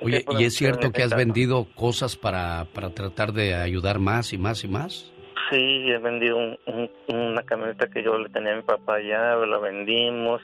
Oye, 0.00 0.24
¿qué 0.24 0.42
¿y 0.42 0.44
es 0.44 0.54
cierto 0.54 0.92
que 0.92 1.02
has 1.02 1.06
este 1.10 1.16
caso? 1.16 1.16
vendido 1.16 1.66
cosas 1.74 2.14
para, 2.16 2.66
para 2.72 2.90
tratar 2.90 3.32
de 3.32 3.54
ayudar 3.56 3.98
más 3.98 4.32
y 4.32 4.38
más 4.38 4.62
y 4.62 4.68
más? 4.68 5.12
Sí, 5.50 5.90
he 5.90 5.98
vendido 5.98 6.36
un- 6.36 6.58
un- 6.66 6.90
una 7.08 7.42
camioneta 7.42 7.88
que 7.88 8.02
yo 8.02 8.18
le 8.18 8.28
tenía 8.28 8.52
a 8.52 8.56
mi 8.56 8.62
papá 8.62 8.96
allá, 8.96 9.34
la 9.36 9.58
vendimos, 9.58 10.42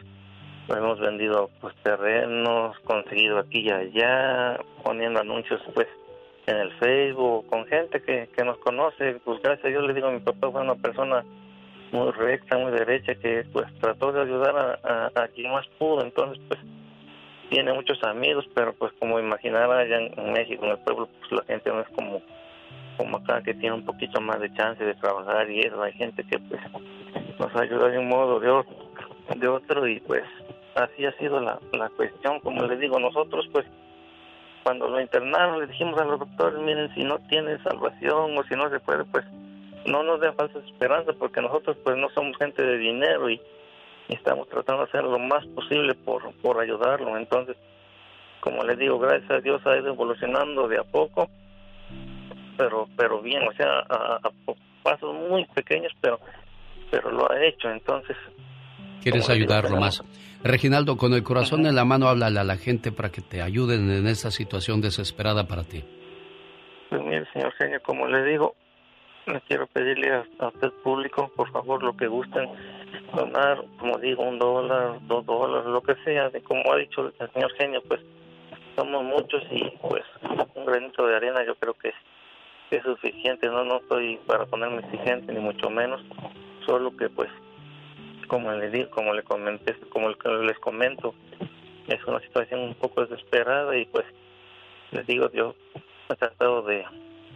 hemos 0.69 0.99
vendido 0.99 1.51
pues 1.61 1.75
terrenos, 1.83 2.79
conseguido 2.81 3.39
aquí 3.39 3.61
y 3.61 3.71
allá, 3.71 4.59
poniendo 4.83 5.21
anuncios 5.21 5.61
pues 5.75 5.89
en 6.47 6.57
el 6.57 6.73
Facebook, 6.79 7.47
con 7.49 7.67
gente 7.67 8.01
que, 8.03 8.29
que 8.35 8.45
nos 8.45 8.59
conoce, 8.59 9.21
pues 9.25 9.43
gracias 9.43 9.67
a 9.67 9.69
Dios 9.69 9.85
le 9.87 9.95
digo, 9.95 10.11
mi 10.11 10.21
papá 10.21 10.51
fue 10.51 10.61
una 10.63 10.75
persona 10.75 11.25
muy 11.93 12.11
recta, 12.13 12.57
muy 12.59 12.73
derecha, 12.73 13.15
que 13.15 13.45
pues 13.53 13.67
trató 13.81 14.11
de 14.13 14.23
ayudar 14.23 14.57
a, 14.57 14.79
a, 15.15 15.23
a 15.25 15.29
quien 15.29 15.53
más 15.53 15.67
pudo, 15.79 16.03
entonces 16.03 16.43
pues 16.49 16.61
tiene 17.51 17.73
muchos 17.75 18.03
amigos, 18.05 18.47
pero 18.55 18.73
pues 18.75 18.93
como 18.99 19.21
imaginará 19.21 19.79
allá 19.79 19.99
en 19.99 20.33
México, 20.33 20.65
en 20.65 20.73
el 20.73 20.79
pueblo, 20.79 21.09
pues 21.21 21.33
la 21.33 21.43
gente 21.45 21.71
no 21.71 21.81
es 21.81 21.89
como 21.91 22.21
como 22.97 23.19
acá 23.19 23.43
que 23.43 23.55
tiene 23.55 23.77
un 23.77 23.85
poquito 23.85 24.21
más 24.21 24.41
de 24.41 24.53
chance 24.55 24.83
de 24.85 24.95
trabajar 24.95 25.51
y 25.51 25.61
eso, 25.61 25.83
hay 25.83 25.93
gente 25.93 26.25
que 26.25 26.39
pues 26.39 26.61
nos 27.39 27.55
ayuda 27.57 27.89
de 27.89 27.99
un 27.99 28.09
modo 28.09 28.41
de 28.41 28.51
otro, 28.51 28.75
de 29.35 29.49
otro 29.49 29.87
y 29.87 30.01
pues 30.01 30.25
así 30.75 31.05
ha 31.05 31.13
sido 31.19 31.41
la, 31.41 31.59
la 31.73 31.89
cuestión, 31.91 32.41
como 32.41 32.65
les 32.65 32.79
digo, 32.79 32.99
nosotros 32.99 33.47
pues 33.53 33.67
cuando 34.63 34.89
lo 34.89 35.01
internaron 35.01 35.61
le 35.61 35.67
dijimos 35.67 36.01
a 36.01 36.05
los 36.05 36.19
doctores, 36.19 36.59
miren, 36.61 36.93
si 36.95 37.05
no 37.05 37.19
tiene 37.29 37.63
salvación 37.63 38.37
o 38.37 38.45
si 38.45 38.55
no 38.55 38.71
se 38.71 38.81
puede, 38.81 39.05
pues 39.05 39.25
no 39.87 40.03
nos 40.03 40.21
den 40.21 40.35
falsas 40.35 40.65
esperanzas 40.65 41.15
porque 41.17 41.43
nosotros 41.43 41.77
pues 41.85 41.97
no 41.97 42.09
somos 42.11 42.37
gente 42.39 42.63
de 42.63 42.79
dinero 42.79 43.29
y 43.29 43.41
estamos 44.09 44.49
tratando 44.49 44.83
de 44.83 44.89
hacer 44.89 45.05
lo 45.05 45.19
más 45.19 45.45
posible 45.49 45.95
por, 45.95 46.33
por 46.41 46.61
ayudarlo, 46.61 47.17
entonces 47.17 47.57
como 48.41 48.63
les 48.63 48.79
digo, 48.79 48.99
gracias 48.99 49.31
a 49.31 49.41
Dios 49.41 49.67
ha 49.67 49.77
ido 49.79 49.89
evolucionando 49.89 50.69
de 50.69 50.79
a 50.79 50.85
poco 50.85 51.31
pero 52.57 52.89
pero 52.97 53.21
bien, 53.21 53.47
o 53.47 53.53
sea, 53.53 53.81
a, 53.89 54.21
pasos 54.83 55.15
muy 55.29 55.45
pequeños, 55.47 55.93
pero 56.01 56.21
pero 56.91 57.11
lo 57.11 57.31
ha 57.31 57.45
hecho. 57.45 57.71
Entonces, 57.71 58.17
Quieres 59.03 59.29
ayudarlo 59.29 59.77
más. 59.77 60.03
Reginaldo, 60.43 60.97
con 60.97 61.15
el 61.15 61.23
corazón 61.23 61.67
en 61.67 61.75
la 61.75 61.85
mano, 61.85 62.09
háblale 62.09 62.41
a 62.41 62.45
la 62.45 62.57
gente 62.57 62.93
para 62.93 63.11
que 63.11 63.23
te 63.23 63.43
ayuden 63.43 63.91
en 63.91 64.07
esta 64.07 64.31
situación 64.31 64.81
desesperada 64.81 65.47
para 65.47 65.65
ti. 65.65 65.83
Pues 66.91 67.03
mire, 67.03 67.27
señor 67.33 67.53
genio, 67.55 67.81
como 67.83 68.07
le 68.07 68.25
digo, 68.25 68.55
le 69.27 69.41
quiero 69.43 69.67
pedirle 69.67 70.13
a, 70.13 70.25
a 70.39 70.49
usted 70.49 70.71
público, 70.83 71.31
por 71.35 71.51
favor, 71.51 71.83
lo 71.83 71.97
que 71.97 72.07
gusten 72.07 72.49
donar, 73.15 73.65
como 73.79 73.99
digo, 73.99 74.23
un 74.23 74.39
dólar, 74.39 74.99
dos 75.07 75.25
dólares, 75.25 75.67
lo 75.67 75.83
que 75.83 75.95
sea, 76.05 76.29
de 76.31 76.43
como 76.43 76.73
ha 76.73 76.77
dicho 76.77 77.13
el 77.19 77.31
señor 77.33 77.53
genio, 77.55 77.83
pues 77.89 78.01
somos 78.77 79.05
muchos 79.05 79.43
y 79.51 79.71
pues 79.81 80.05
un 80.55 80.67
granito 80.67 81.07
de 81.07 81.17
arena 81.17 81.45
yo 81.47 81.55
creo 81.57 81.75
que 81.75 81.93
es, 82.71 82.83
suficiente, 82.83 83.47
no 83.49 83.65
no 83.65 83.79
estoy 83.79 84.19
para 84.27 84.47
ponerme 84.47 84.79
exigente 84.79 85.33
ni 85.33 85.41
mucho 85.41 85.71
menos, 85.71 86.01
solo 86.67 86.97
que 86.97 87.09
pues 87.09 87.29
como 88.29 88.51
le 88.53 88.71
digo, 88.71 88.91
como 88.91 89.12
le 89.12 89.23
comenté, 89.23 89.75
como 89.91 90.09
le- 90.09 90.47
les 90.47 90.59
comento, 90.59 91.15
es 91.89 92.03
una 92.07 92.21
situación 92.21 92.61
un 92.61 92.75
poco 92.75 93.05
desesperada 93.05 93.77
y 93.77 93.85
pues 93.87 94.05
les 94.93 95.07
digo, 95.07 95.31
yo 95.33 95.55
he 96.09 96.15
tratado 96.17 96.62
de, 96.62 96.85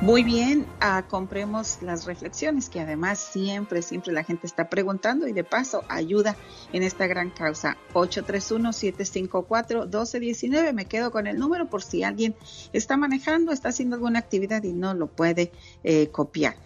Muy 0.00 0.24
bien, 0.24 0.66
ah, 0.80 1.04
compremos 1.08 1.78
las 1.80 2.06
reflexiones 2.06 2.68
que 2.68 2.80
además 2.80 3.20
siempre, 3.20 3.82
siempre 3.82 4.12
la 4.12 4.24
gente 4.24 4.44
está 4.46 4.68
preguntando 4.68 5.28
y 5.28 5.32
de 5.32 5.44
paso 5.44 5.84
ayuda 5.88 6.36
en 6.72 6.82
esta 6.82 7.06
gran 7.06 7.30
causa. 7.30 7.76
831-754-1219. 7.94 10.72
Me 10.72 10.86
quedo 10.86 11.12
con 11.12 11.28
el 11.28 11.38
número 11.38 11.70
por 11.70 11.84
si 11.84 12.02
alguien 12.02 12.34
está 12.72 12.96
manejando, 12.96 13.52
está 13.52 13.68
haciendo 13.68 13.94
alguna 13.94 14.18
actividad 14.18 14.64
y 14.64 14.72
no 14.72 14.92
lo 14.92 15.06
puede 15.06 15.52
eh, 15.84 16.08
copiar. 16.08 16.56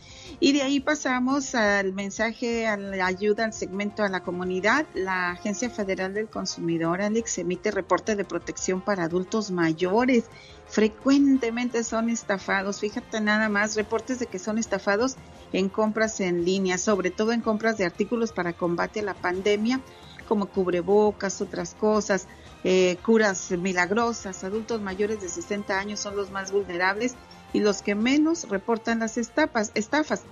Y 0.43 0.53
de 0.53 0.63
ahí 0.63 0.81
pasamos 0.81 1.55
al 1.55 1.93
mensaje, 1.93 2.67
a 2.67 2.79
la 2.79 3.05
ayuda 3.05 3.45
al 3.45 3.53
segmento 3.53 4.03
a 4.03 4.09
la 4.09 4.23
comunidad. 4.23 4.87
La 4.95 5.33
Agencia 5.33 5.69
Federal 5.69 6.15
del 6.15 6.29
Consumidor, 6.29 7.03
Alex, 7.03 7.37
emite 7.37 7.71
reporte 7.71 8.17
de 8.17 8.25
protección 8.25 8.81
para 8.81 9.05
adultos 9.05 9.51
mayores. 9.51 10.25
Frecuentemente 10.67 11.85
son 11.85 12.09
estafados. 12.09 12.81
Fíjate 12.81 13.21
nada 13.21 13.51
más, 13.51 13.77
reportes 13.77 14.19
de 14.19 14.29
que 14.29 14.39
son 14.39 14.57
estafados 14.57 15.17
en 15.53 15.69
compras 15.69 16.21
en 16.21 16.47
línea, 16.47 16.79
sobre 16.79 17.11
todo 17.11 17.33
en 17.33 17.43
compras 17.43 17.77
de 17.77 17.85
artículos 17.85 18.33
para 18.33 18.55
combate 18.55 19.01
a 19.01 19.03
la 19.03 19.15
pandemia, 19.15 19.83
como 20.27 20.47
cubrebocas, 20.47 21.43
otras 21.43 21.75
cosas, 21.75 22.29
eh, 22.65 22.97
curas 23.05 23.51
milagrosas. 23.51 24.43
Adultos 24.43 24.81
mayores 24.81 25.21
de 25.21 25.29
60 25.29 25.79
años 25.79 26.01
son 26.01 26.17
los 26.17 26.31
más 26.31 26.51
vulnerables 26.51 27.15
y 27.53 27.61
los 27.61 27.83
que 27.83 27.95
menos 27.95 28.49
reportan 28.49 29.01
las 29.01 29.17
estafas. 29.19 29.73
estafas. 29.75 30.23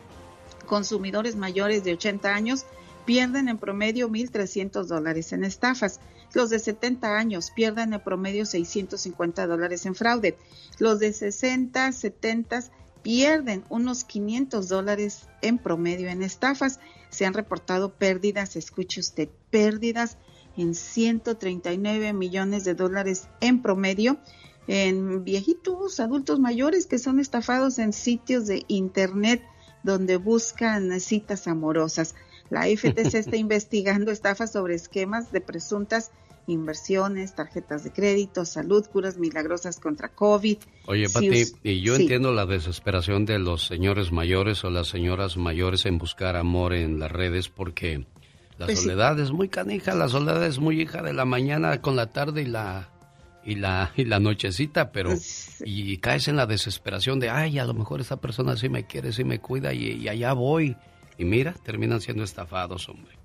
Consumidores 0.67 1.37
mayores 1.37 1.85
de 1.85 1.95
80 1.95 2.35
años 2.35 2.67
pierden 3.05 3.49
en 3.49 3.59
promedio 3.59 4.09
1.300 4.09 4.85
dólares 4.85 5.33
en 5.33 5.45
estafas. 5.45 6.01
Los 6.35 6.51
de 6.51 6.59
70 6.59 7.17
años 7.17 7.51
pierden 7.51 7.95
en 7.95 8.01
promedio 8.01 8.45
650 8.45 9.47
dólares 9.47 9.87
en 9.87 9.95
fraude. 9.95 10.37
Los 10.79 10.99
de 10.99 11.13
60, 11.13 11.91
70 11.93 12.65
pierden 13.03 13.65
unos 13.71 14.05
500 14.05 14.69
dólares 14.69 15.27
en 15.41 15.59
promedio 15.59 16.11
en 16.11 16.23
estafas. 16.23 16.81
Se 17.09 17.25
han 17.25 17.33
reportado 17.33 17.95
pérdidas, 17.95 18.57
escuche 18.57 19.01
usted, 19.01 19.31
pérdidas 19.51 20.19
en 20.59 20.75
139 20.75 22.13
millones 22.13 22.65
de 22.65 22.75
dólares 22.75 23.29
en 23.41 23.63
promedio 23.63 24.19
en 24.69 25.25
viejitos, 25.25 25.99
adultos 25.99 26.39
mayores 26.39 26.87
que 26.87 26.99
son 26.99 27.19
estafados 27.19 27.79
en 27.79 27.93
sitios 27.93 28.47
de 28.47 28.65
internet 28.69 29.43
donde 29.83 30.19
buscan 30.19 31.01
citas 31.01 31.49
amorosas. 31.49 32.15
La 32.51 32.65
FTC 32.65 33.15
está 33.15 33.37
investigando 33.37 34.13
estafas 34.13 34.53
sobre 34.53 34.75
esquemas 34.75 35.33
de 35.33 35.41
presuntas 35.41 36.13
inversiones, 36.47 37.35
tarjetas 37.35 37.85
de 37.85 37.93
crédito, 37.93 38.45
salud, 38.45 38.87
curas 38.87 39.19
milagrosas 39.19 39.81
contra 39.81 40.09
COVID. 40.09 40.59
Oye, 40.87 41.09
Pati, 41.09 41.45
y 41.63 41.81
yo 41.81 41.95
entiendo 41.95 42.33
la 42.33 42.47
desesperación 42.47 43.27
de 43.27 43.39
los 43.39 43.67
señores 43.67 44.13
mayores 44.13 44.65
o 44.65 44.71
las 44.71 44.89
señoras 44.89 45.37
mayores 45.37 45.87
en 45.87 45.99
buscar 45.99 46.37
amor 46.37 46.75
en 46.75 46.99
las 46.99 47.13
redes 47.13 47.49
porque 47.49 48.07
la 48.59 48.67
pues 48.67 48.81
soledad 48.81 49.19
es 49.21 49.31
muy 49.31 49.49
canija, 49.49 49.95
la 49.95 50.09
soledad 50.09 50.45
es 50.45 50.59
muy 50.59 50.81
hija 50.81 51.03
de 51.03 51.13
la 51.13 51.25
mañana 51.25 51.81
con 51.81 51.97
la 51.97 52.11
tarde 52.11 52.43
y 52.43 52.47
la 52.47 52.91
y 53.45 53.55
la 53.57 53.93
y 53.97 54.05
la 54.05 54.21
nochecita, 54.21 54.93
pero 54.93 55.15
y 55.65 55.97
caes 55.99 56.29
en 56.29 56.37
la 56.37 56.47
desesperación 56.47 57.21
de, 57.21 57.31
ay, 57.31 57.59
a 57.59 57.65
lo 57.65 57.75
mejor 57.75 58.01
esa 58.01 58.21
persona 58.21 58.57
sí 58.57 58.69
me 58.69 58.87
quiere, 58.87 59.13
sí 59.13 59.25
me 59.25 59.41
cuida 59.41 59.73
y, 59.73 59.93
y 59.93 60.09
allá 60.09 60.33
voy. 60.33 60.77
Y 61.17 61.25
mira, 61.25 61.55
terminan 61.65 62.01
siendo 62.01 62.23
estafados, 62.23 62.89
hombre 62.89 63.19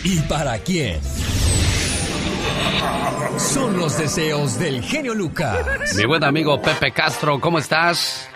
¿Y 0.05 0.19
para 0.21 0.57
quién? 0.59 1.01
Son 3.37 3.77
los 3.77 3.97
deseos 3.97 4.59
del 4.59 4.81
genio 4.83 5.13
Lucas. 5.13 5.95
Mi 5.97 6.05
buen 6.05 6.23
amigo 6.23 6.61
Pepe 6.61 6.91
Castro, 6.91 7.39
¿cómo 7.39 7.59
estás? 7.59 8.29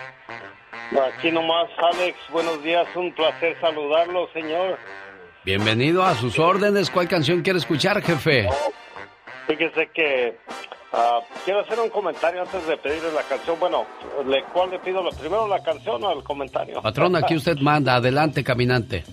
Aquí 1.16 1.30
nomás, 1.30 1.68
Alex. 1.92 2.16
Buenos 2.30 2.62
días, 2.62 2.86
un 2.94 3.12
placer 3.14 3.56
saludarlo, 3.60 4.28
señor. 4.32 4.78
Bienvenido 5.44 6.04
a 6.04 6.14
sus 6.14 6.38
órdenes. 6.38 6.90
¿Cuál 6.90 7.08
canción 7.08 7.42
quiere 7.42 7.58
escuchar, 7.58 8.00
jefe? 8.02 8.48
Fíjese 9.46 9.90
que 9.92 10.38
ah, 10.92 11.20
quiero 11.44 11.60
hacer 11.60 11.78
un 11.80 11.90
comentario 11.90 12.42
antes 12.42 12.66
de 12.66 12.76
pedirle 12.78 13.12
la 13.12 13.22
canción. 13.22 13.58
Bueno, 13.60 13.84
¿le, 14.26 14.42
¿cuál 14.44 14.70
le 14.70 14.78
pido? 14.78 15.02
¿Primero 15.18 15.46
la 15.46 15.62
canción 15.62 16.02
o 16.02 16.12
el 16.12 16.22
comentario? 16.22 16.80
Patrón, 16.80 17.16
aquí 17.16 17.36
usted 17.36 17.58
manda. 17.58 17.96
Adelante, 17.96 18.42
caminante. 18.42 19.04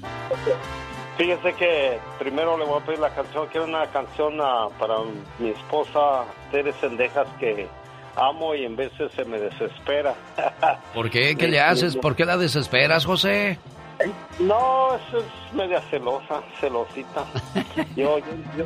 Fíjese 1.21 1.53
que 1.53 1.99
primero 2.17 2.57
le 2.57 2.65
voy 2.65 2.81
a 2.81 2.83
pedir 2.83 2.97
la 2.97 3.13
canción. 3.13 3.45
Quiero 3.51 3.67
una 3.67 3.85
canción 3.91 4.41
ah, 4.41 4.69
para 4.79 4.95
mi 5.37 5.49
esposa, 5.49 6.23
Tere 6.49 6.73
Sendejas, 6.73 7.27
que 7.39 7.67
amo 8.15 8.55
y 8.55 8.65
en 8.65 8.75
veces 8.75 9.11
se 9.11 9.23
me 9.25 9.39
desespera. 9.39 10.15
¿Por 10.95 11.11
qué? 11.11 11.35
¿Qué 11.35 11.47
le 11.47 11.59
haces? 11.59 11.95
¿Por 11.95 12.15
qué 12.15 12.25
la 12.25 12.37
desesperas, 12.37 13.05
José? 13.05 13.59
No, 14.39 14.95
eso 14.95 15.19
es 15.19 15.53
media 15.53 15.79
celosa, 15.91 16.41
celosita. 16.59 17.23
Yo, 17.95 18.17
yo, 18.57 18.65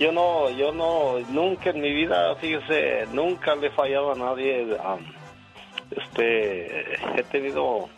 yo, 0.00 0.10
no, 0.10 0.50
yo 0.50 0.72
no, 0.72 1.20
nunca 1.28 1.70
en 1.70 1.80
mi 1.80 1.94
vida, 1.94 2.34
fíjese, 2.40 3.06
nunca 3.12 3.54
le 3.54 3.68
he 3.68 3.70
fallado 3.70 4.10
a 4.10 4.14
nadie. 4.16 4.66
este, 5.92 7.20
he 7.20 7.22
tenido 7.30 7.88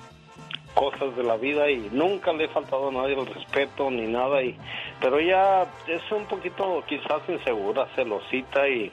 cosas 0.77 1.17
de 1.17 1.23
la 1.23 1.37
vida 1.37 1.71
y 1.71 1.89
nunca 1.91 2.35
le 2.35 2.45
he 2.45 2.49
faltado 2.49 2.91
a 2.91 2.93
nadie 2.93 3.19
el 3.19 3.27
respeto 3.27 3.91
ni 3.91 4.07
nada 4.07 4.43
y 4.43 4.55
pero 5.01 5.19
ella 5.19 5.63
es 5.89 6.03
un 6.13 6.27
poquito 6.27 6.85
quizás 6.87 7.23
insegura 7.29 7.89
celosita 7.97 8.69
y, 8.69 8.93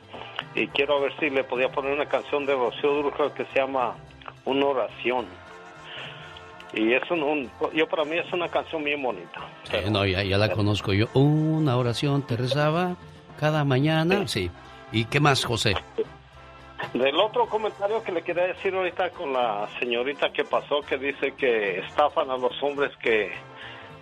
quiero 0.73 1.01
ver 1.01 1.13
si 1.19 1.29
le 1.29 1.43
podía 1.43 1.69
poner 1.69 1.93
una 1.93 2.05
canción 2.05 2.45
de 2.45 2.55
Rocío 2.55 2.93
Durcal 2.93 3.33
que 3.33 3.45
se 3.45 3.59
llama 3.59 3.95
una 4.45 4.65
oración 4.65 5.25
y 6.73 6.93
es 6.93 7.03
un, 7.11 7.51
yo 7.75 7.87
para 7.87 8.05
mí 8.05 8.17
es 8.17 8.31
una 8.31 8.47
canción 8.47 8.83
bien 8.83 9.03
bonita. 9.03 9.41
no, 9.91 10.05
ya, 10.05 10.23
ya, 10.23 10.37
la 10.39 10.49
conozco 10.49 10.91
yo. 10.91 11.05
Una 11.13 11.77
oración 11.77 12.23
te 12.23 12.35
rezaba 12.35 12.95
cada 13.39 13.63
mañana, 13.63 14.27
sí. 14.27 14.49
¿Y 14.91 15.05
qué 15.05 15.19
más, 15.19 15.45
José? 15.45 15.75
Del 16.93 17.15
otro 17.19 17.47
comentario 17.47 18.03
que 18.03 18.11
le 18.11 18.21
quería 18.21 18.47
decir 18.47 18.75
ahorita 18.75 19.09
con 19.11 19.33
la 19.33 19.67
señorita 19.79 20.31
que 20.31 20.43
pasó, 20.43 20.81
que 20.81 20.97
dice 20.97 21.33
que 21.35 21.79
estafan 21.79 22.29
a 22.29 22.37
los 22.37 22.61
hombres 22.61 22.91
que 23.01 23.31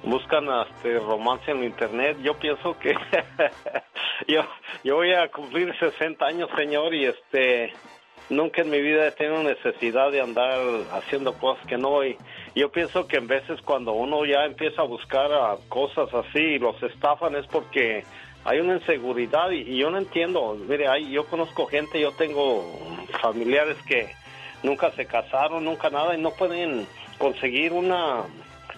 buscan 0.03 0.47
este 0.69 0.99
romance 0.99 1.51
en 1.51 1.63
internet. 1.63 2.17
Yo 2.21 2.37
pienso 2.37 2.77
que 2.79 2.93
yo, 4.27 4.95
voy 4.95 5.13
a 5.13 5.29
cumplir 5.29 5.73
60 5.77 6.25
años, 6.25 6.49
señor, 6.55 6.93
y 6.93 7.05
este 7.05 7.73
nunca 8.29 8.61
en 8.61 8.69
mi 8.69 8.81
vida 8.81 9.07
he 9.07 9.11
tenido 9.11 9.43
necesidad 9.43 10.09
de 10.11 10.21
andar 10.21 10.57
haciendo 10.93 11.33
cosas 11.33 11.65
que 11.67 11.77
no. 11.77 12.03
Y 12.03 12.17
yo 12.55 12.71
pienso 12.71 13.07
que 13.07 13.17
en 13.17 13.27
veces 13.27 13.61
cuando 13.61 13.93
uno 13.93 14.25
ya 14.25 14.45
empieza 14.45 14.81
a 14.81 14.85
buscar 14.85 15.29
cosas 15.69 16.13
así 16.13 16.39
y 16.39 16.59
los 16.59 16.81
estafan 16.83 17.35
es 17.35 17.45
porque 17.47 18.03
hay 18.45 18.59
una 18.59 18.75
inseguridad 18.75 19.51
y, 19.51 19.77
yo 19.77 19.89
no 19.91 19.97
entiendo. 19.97 20.57
Mire, 20.67 20.87
hay, 20.87 21.11
yo 21.11 21.25
conozco 21.25 21.67
gente, 21.67 21.99
yo 21.99 22.11
tengo 22.11 22.79
familiares 23.21 23.77
que 23.85 24.09
nunca 24.63 24.91
se 24.91 25.05
casaron, 25.05 25.65
nunca 25.65 25.89
nada 25.89 26.15
y 26.15 26.21
no 26.21 26.31
pueden 26.31 26.87
conseguir 27.17 27.73
una, 27.73 28.23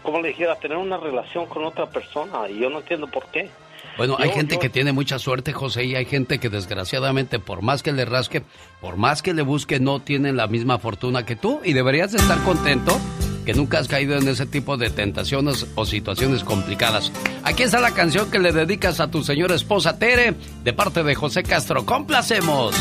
como 0.02 0.22
le 0.22 0.30
dijera, 0.30 0.56
tener 0.56 0.78
una 0.78 0.98
relación 0.98 1.46
con 1.46 1.64
otra 1.64 1.90
persona 1.90 2.50
y 2.50 2.60
yo 2.60 2.70
no 2.70 2.80
entiendo 2.80 3.08
por 3.08 3.26
qué. 3.28 3.50
Bueno, 3.98 4.16
hay 4.18 4.32
gente 4.32 4.58
que 4.58 4.70
tiene 4.70 4.92
mucha 4.92 5.20
suerte, 5.20 5.54
José, 5.54 5.84
y 5.84 5.96
hay 5.96 6.06
gente 6.06 6.40
que 6.40 6.50
desgraciadamente, 6.50 7.38
por 7.38 7.62
más 7.62 7.84
que 7.84 7.92
le 7.92 8.06
rasque, 8.06 8.42
por 8.82 8.98
más 8.98 9.22
que 9.22 9.34
le 9.34 9.44
busque, 9.44 9.80
no 9.80 10.00
tienen 10.00 10.36
la 10.36 10.48
misma 10.48 10.80
fortuna 10.80 11.26
que 11.26 11.36
tú. 11.36 11.62
Y 11.64 11.74
deberías 11.74 12.12
de 12.12 12.18
estar 12.18 12.42
contento 12.44 13.00
que 13.44 13.54
nunca 13.54 13.80
has 13.80 13.88
caído 13.88 14.18
en 14.18 14.28
ese 14.28 14.46
tipo 14.46 14.78
de 14.78 14.90
tentaciones 14.90 15.66
o 15.76 15.86
situaciones 15.86 16.44
complicadas. 16.44 17.12
Aquí 17.44 17.64
está 17.64 17.80
la 17.80 17.94
canción 17.94 18.32
que 18.32 18.40
le 18.40 18.52
dedicas 18.52 19.00
a 19.00 19.10
tu 19.10 19.24
señora 19.24 19.56
esposa 19.56 19.98
Tere, 19.98 20.36
de 20.64 20.74
parte 20.74 21.04
de 21.04 21.16
José 21.16 21.44
Castro. 21.44 21.86
¡Complacemos! 21.86 22.76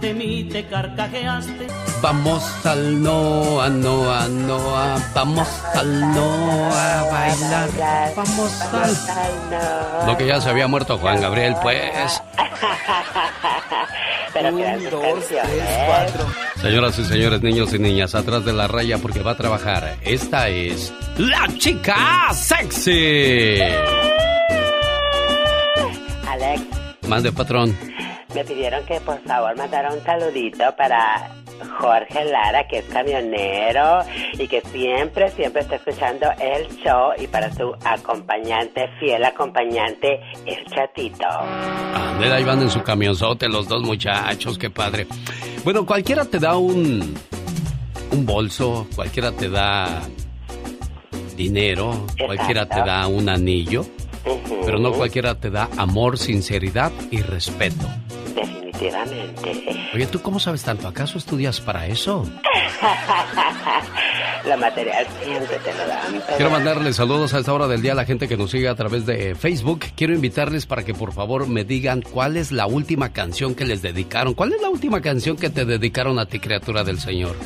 de 0.01 0.15
mí 0.15 0.45
te 0.45 0.67
carcajeaste. 0.67 1.67
Vamos 2.01 2.43
al 2.67 3.03
Noa, 3.03 3.69
Noa, 3.69 4.29
Noa, 4.29 4.97
vamos 5.15 5.49
al 5.75 6.01
Noa 6.15 7.01
a 7.01 7.05
bailar. 7.05 8.13
Vamos 8.17 8.61
al. 8.63 10.07
Lo 10.07 10.17
que 10.17 10.27
ya 10.27 10.41
se 10.41 10.49
había 10.51 10.67
muerto 10.67 10.99
Juan 10.99 11.21
Gabriel, 11.21 11.55
pues. 11.63 12.23
Pero 14.33 14.49
Un, 14.49 14.63
dos, 14.91 15.27
tres, 15.29 15.41
cuatro. 15.87 16.27
Señoras 16.61 16.99
y 16.99 17.05
señores, 17.05 17.43
niños 17.43 17.75
y 17.75 17.79
niñas, 17.79 18.15
atrás 18.15 18.45
de 18.45 18.53
la 18.53 18.67
raya 18.67 18.99
porque 18.99 19.21
va 19.21 19.33
a 19.33 19.37
trabajar. 19.37 19.97
Esta 20.03 20.49
es 20.49 20.93
la 21.19 21.47
chica 21.59 22.33
sexy. 22.33 23.59
Alex. 26.27 26.63
Mande, 27.09 27.31
patrón. 27.33 27.77
Me 28.35 28.45
pidieron 28.45 28.85
que 28.87 29.01
por 29.01 29.21
favor 29.23 29.57
mandara 29.57 29.93
un 29.93 30.03
saludito 30.05 30.65
para 30.77 31.31
Jorge 31.79 32.25
Lara, 32.25 32.67
que 32.67 32.79
es 32.79 32.85
camionero 32.87 34.01
y 34.39 34.49
que 34.49 34.61
siempre, 34.73 35.31
siempre 35.31 35.63
está 35.63 35.77
escuchando 35.77 36.27
el 36.41 36.69
show 36.79 37.13
y 37.19 37.27
para 37.27 37.53
su 37.53 37.75
acompañante, 37.85 38.89
fiel 38.99 39.25
acompañante, 39.25 40.21
el 40.47 40.65
chatito. 40.67 41.27
Andela, 41.29 42.37
ahí 42.37 42.45
van 42.45 42.63
en 42.63 42.71
su 42.71 42.83
camionzote 42.83 43.49
los 43.49 43.69
dos 43.69 43.83
muchachos, 43.83 44.59
qué 44.59 44.71
padre. 44.71 45.07
Bueno, 45.65 45.87
cualquiera 45.87 46.25
te 46.25 46.39
da 46.39 46.57
un, 46.57 47.15
un 48.13 48.27
bolso, 48.27 48.87
cualquiera 48.95 49.33
te 49.33 49.49
da 49.49 50.03
dinero, 51.37 52.07
cualquiera 52.25 52.67
te 52.67 52.81
da 52.81 53.07
un 53.07 53.29
anillo, 53.29 53.85
pero 54.65 54.79
no 54.79 54.93
cualquiera 54.93 55.35
te 55.35 55.51
da 55.51 55.69
amor, 55.77 56.19
sinceridad 56.19 56.93
y 57.11 57.21
respeto. 57.21 57.87
Definitivamente. 58.83 59.91
Oye, 59.95 60.07
¿tú 60.07 60.21
cómo 60.21 60.41
sabes 60.41 60.63
tanto? 60.63 60.89
¿Acaso 60.89 61.19
estudias 61.19 61.61
para 61.61 61.87
eso? 61.87 62.29
la 64.45 64.57
material 64.57 65.07
siempre 65.23 65.59
te 65.59 65.73
lo 65.73 65.87
dan. 65.87 66.23
Quiero 66.37 66.51
mandarles 66.51 66.97
saludos 66.97 67.35
a 67.35 67.39
esta 67.39 67.53
hora 67.53 67.69
del 67.69 67.83
día 67.83 67.93
a 67.93 67.95
la 67.95 68.05
gente 68.05 68.29
que 68.29 68.37
nos 68.37 68.51
sigue 68.51 68.69
a 68.69 68.75
través 68.75 69.07
de 69.07 69.35
Facebook. 69.35 69.81
Quiero 69.97 70.15
invitarles 70.15 70.67
para 70.67 70.85
que 70.85 70.95
por 70.95 71.13
favor 71.13 71.49
me 71.49 71.65
digan 71.65 72.03
cuál 72.03 72.37
es 72.37 72.51
la 72.51 72.67
última 72.67 73.13
canción 73.13 73.55
que 73.55 73.65
les 73.65 73.83
dedicaron. 73.83 74.35
¿Cuál 74.35 74.53
es 74.53 74.61
la 74.61 74.69
última 74.69 75.01
canción 75.01 75.37
que 75.37 75.51
te 75.51 75.65
dedicaron 75.65 76.19
a 76.19 76.27
ti, 76.27 76.41
criatura 76.41 76.85
del 76.85 76.99
Señor? 76.99 77.37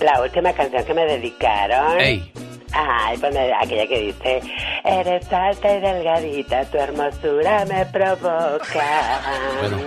La 0.00 0.22
última 0.22 0.52
canción 0.52 0.84
que 0.84 0.94
me 0.94 1.04
dedicaron. 1.06 2.00
¡Ey! 2.00 2.30
Ay, 2.72 3.16
pues 3.18 3.34
aquella 3.60 3.86
que 3.86 3.98
dice, 3.98 4.42
eres 4.84 5.32
alta 5.32 5.74
y 5.74 5.80
delgadita, 5.80 6.64
tu 6.66 6.78
hermosura 6.78 7.64
me 7.64 7.86
provoca. 7.86 9.20
Bueno, 9.60 9.78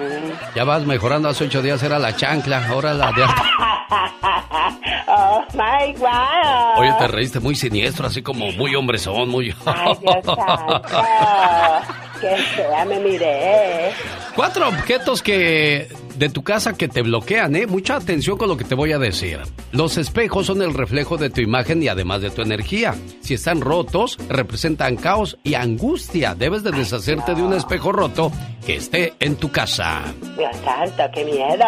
ya 0.55 0.63
vas 0.63 0.85
mejorando, 0.85 1.29
hace 1.29 1.45
ocho 1.45 1.61
días 1.61 1.81
era 1.83 1.99
la 1.99 2.15
chancla, 2.15 2.67
ahora 2.67 2.93
la 2.93 3.11
de... 3.11 3.23
oh, 5.07 5.43
my 5.53 5.93
God. 5.93 6.79
Oye, 6.79 6.93
te 6.97 7.07
reíste 7.07 7.39
muy 7.39 7.55
siniestro, 7.55 8.07
así 8.07 8.21
como 8.21 8.51
muy 8.53 8.75
hombrezón, 8.75 9.29
muy... 9.29 9.53
Ay, 9.65 9.97
Dios 10.01 10.25
santo. 10.25 10.81
Que 12.21 12.37
sea, 12.55 12.85
me 12.85 12.99
miré. 12.99 13.91
Cuatro 14.35 14.67
objetos 14.67 15.23
que 15.23 15.87
de 16.21 16.29
tu 16.29 16.43
casa 16.43 16.77
que 16.77 16.87
te 16.87 17.01
bloquean, 17.01 17.55
¿eh? 17.55 17.65
Mucha 17.65 17.95
atención 17.95 18.37
con 18.37 18.47
lo 18.47 18.55
que 18.55 18.63
te 18.63 18.75
voy 18.75 18.91
a 18.91 18.99
decir. 18.99 19.39
Los 19.71 19.97
espejos 19.97 20.45
son 20.45 20.61
el 20.61 20.75
reflejo 20.75 21.17
de 21.17 21.31
tu 21.31 21.41
imagen 21.41 21.81
y 21.81 21.87
además 21.87 22.21
de 22.21 22.29
tu 22.29 22.43
energía. 22.43 22.93
Si 23.21 23.33
están 23.33 23.59
rotos, 23.59 24.19
representan 24.29 24.97
caos 24.97 25.39
y 25.43 25.55
angustia. 25.55 26.35
Debes 26.35 26.61
de 26.61 26.73
deshacerte 26.73 27.33
de 27.33 27.41
un 27.41 27.53
espejo 27.53 27.91
roto 27.91 28.31
que 28.67 28.75
esté 28.75 29.15
en 29.19 29.35
tu 29.35 29.51
casa. 29.51 30.03
Dios 30.37 30.55
santo, 30.63 31.03
qué 31.11 31.25
miedo. 31.25 31.65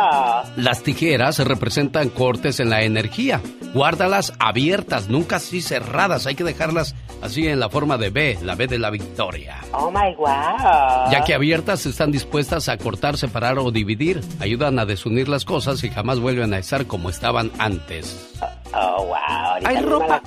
Las 0.55 0.83
tijeras 0.83 1.39
representan 1.39 2.09
cortes 2.09 2.59
en 2.59 2.69
la 2.69 2.83
energía. 2.83 3.41
Guárdalas 3.73 4.33
abiertas, 4.37 5.09
nunca 5.09 5.37
así 5.37 5.61
cerradas. 5.61 6.27
Hay 6.27 6.35
que 6.35 6.43
dejarlas 6.43 6.93
así 7.23 7.47
en 7.47 7.59
la 7.59 7.69
forma 7.69 7.97
de 7.97 8.11
B, 8.11 8.37
la 8.43 8.53
B 8.53 8.67
de 8.67 8.77
la 8.77 8.91
victoria. 8.91 9.61
Oh 9.71 9.89
my 9.89 10.13
wow. 10.15 11.09
Ya 11.11 11.23
que 11.25 11.33
abiertas 11.33 11.87
están 11.87 12.11
dispuestas 12.11 12.69
a 12.69 12.77
cortar, 12.77 13.17
separar 13.17 13.57
o 13.57 13.71
dividir 13.71 14.21
ayudan 14.43 14.77
a 14.77 14.85
desunir 14.85 15.29
las 15.29 15.45
cosas 15.45 15.83
y 15.83 15.89
jamás 15.89 16.19
vuelven 16.19 16.53
a 16.53 16.59
estar 16.59 16.85
como 16.85 17.09
estaban 17.09 17.51
antes. 17.57 18.33
Oh, 18.73 19.05
wow. 19.05 19.65
Hay 19.65 19.77
ropa, 19.77 20.21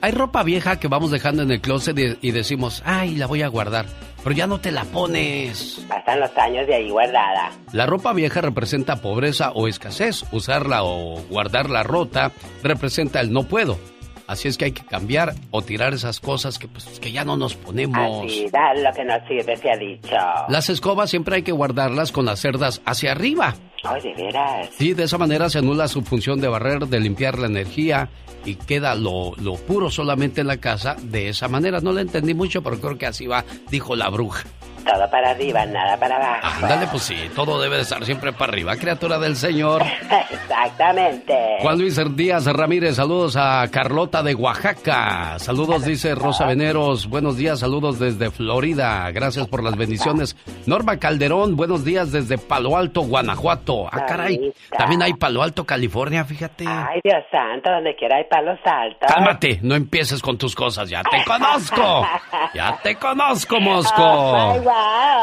hay 0.00 0.12
ropa 0.12 0.42
vieja 0.42 0.80
que 0.80 0.88
vamos 0.88 1.10
dejando 1.10 1.42
en 1.42 1.50
el 1.50 1.60
closet 1.60 2.18
y, 2.20 2.30
decimos, 2.30 2.82
ay, 2.84 3.16
la 3.16 3.26
voy 3.26 3.42
a 3.42 3.48
guardar. 3.48 3.86
Pero 4.24 4.34
ya 4.34 4.46
no 4.46 4.58
te 4.60 4.70
la 4.70 4.84
pones. 4.84 5.84
Pasan 5.88 6.20
los 6.20 6.36
años 6.36 6.66
de 6.66 6.76
ahí 6.76 6.90
guardada. 6.90 7.50
La 7.72 7.86
ropa 7.86 8.12
vieja 8.12 8.40
representa 8.40 8.96
pobreza 8.96 9.50
o 9.52 9.66
escasez. 9.68 10.24
Usarla 10.32 10.84
o 10.84 11.20
guardarla 11.28 11.82
rota 11.82 12.32
representa 12.62 13.20
el 13.20 13.32
no 13.32 13.44
puedo. 13.44 13.78
Así 14.26 14.48
es 14.48 14.56
que 14.56 14.66
hay 14.66 14.72
que 14.72 14.84
cambiar 14.84 15.34
o 15.50 15.62
tirar 15.62 15.94
esas 15.94 16.20
cosas 16.20 16.58
que, 16.58 16.68
pues, 16.68 16.86
que 17.00 17.12
ya 17.12 17.24
no 17.24 17.36
nos 17.36 17.54
ponemos. 17.54 18.24
Así, 18.24 18.48
da 18.50 18.74
lo 18.74 18.92
que 18.92 19.04
nos 19.04 19.26
sirve, 19.28 19.56
se 19.56 19.70
ha 19.70 19.76
dicho. 19.76 20.16
Las 20.48 20.70
escobas 20.70 21.10
siempre 21.10 21.36
hay 21.36 21.42
que 21.42 21.52
guardarlas 21.52 22.12
con 22.12 22.24
las 22.24 22.40
cerdas 22.40 22.80
hacia 22.84 23.12
arriba. 23.12 23.54
Ay, 23.84 24.00
de 24.02 24.14
veras. 24.14 24.68
Sí, 24.76 24.94
de 24.94 25.04
esa 25.04 25.18
manera 25.18 25.50
se 25.50 25.58
anula 25.58 25.88
su 25.88 26.02
función 26.02 26.40
de 26.40 26.48
barrer, 26.48 26.86
de 26.86 27.00
limpiar 27.00 27.38
la 27.38 27.46
energía 27.46 28.08
y 28.44 28.54
queda 28.54 28.94
lo, 28.94 29.34
lo 29.36 29.54
puro 29.54 29.90
solamente 29.90 30.40
en 30.40 30.46
la 30.46 30.58
casa 30.58 30.96
de 31.00 31.28
esa 31.28 31.48
manera. 31.48 31.80
No 31.80 31.92
le 31.92 32.02
entendí 32.02 32.34
mucho, 32.34 32.62
pero 32.62 32.80
creo 32.80 32.98
que 32.98 33.06
así 33.06 33.26
va, 33.26 33.44
dijo 33.70 33.96
la 33.96 34.08
bruja. 34.08 34.44
Todo 34.84 35.08
para 35.10 35.30
arriba, 35.30 35.64
nada 35.66 35.96
para 35.96 36.16
abajo. 36.16 36.56
Ándale, 36.62 36.86
pues 36.88 37.02
sí, 37.04 37.16
todo 37.34 37.60
debe 37.60 37.76
de 37.76 37.82
estar 37.82 38.04
siempre 38.04 38.32
para 38.32 38.52
arriba, 38.52 38.76
criatura 38.76 39.18
del 39.18 39.36
Señor. 39.36 39.82
Exactamente. 40.30 41.36
Juan 41.60 41.78
Luis 41.78 42.00
Díaz 42.16 42.46
Ramírez, 42.46 42.96
saludos 42.96 43.36
a 43.36 43.66
Carlota 43.70 44.22
de 44.22 44.34
Oaxaca. 44.34 45.38
Saludos, 45.38 45.84
dice 45.84 46.14
Rosa 46.14 46.46
Veneros. 46.46 47.08
Buenos 47.08 47.36
días, 47.36 47.60
saludos 47.60 47.98
desde 47.98 48.30
Florida. 48.30 49.10
Gracias 49.12 49.46
por 49.46 49.62
las 49.62 49.76
bendiciones. 49.76 50.36
Norma 50.66 50.98
Calderón, 50.98 51.56
buenos 51.56 51.84
días 51.84 52.10
desde 52.12 52.38
Palo 52.38 52.76
Alto, 52.76 53.02
Guanajuato. 53.02 53.86
Ah, 53.90 54.04
caray. 54.06 54.52
También 54.76 55.02
hay 55.02 55.14
Palo 55.14 55.42
Alto, 55.42 55.64
California, 55.64 56.24
fíjate. 56.24 56.64
Ay, 56.66 57.00
Dios 57.04 57.22
santo, 57.30 57.70
donde 57.70 57.94
quiera 57.96 58.16
hay 58.16 58.24
palos 58.24 58.58
altos. 58.64 59.08
Cálmate, 59.08 59.60
no 59.62 59.74
empieces 59.74 60.20
con 60.20 60.36
tus 60.38 60.54
cosas, 60.54 60.88
ya 60.90 61.02
te 61.02 61.24
conozco. 61.26 62.06
Ya 62.54 62.78
te 62.82 62.96
conozco, 62.96 63.60
Mosco. 63.60 64.02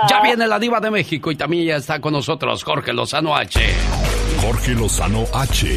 Ya 0.10 0.22
viene 0.22 0.47
la 0.47 0.60
diva 0.60 0.80
de 0.80 0.91
México 0.91 1.32
y 1.32 1.36
también 1.36 1.66
ya 1.66 1.76
está 1.78 2.00
con 2.00 2.14
nosotros 2.14 2.64
Jorge 2.64 2.93
Lozano 2.93 3.36
H. 3.36 3.60
Jorge 4.41 4.72
Lozano 4.74 5.26
H. 5.34 5.68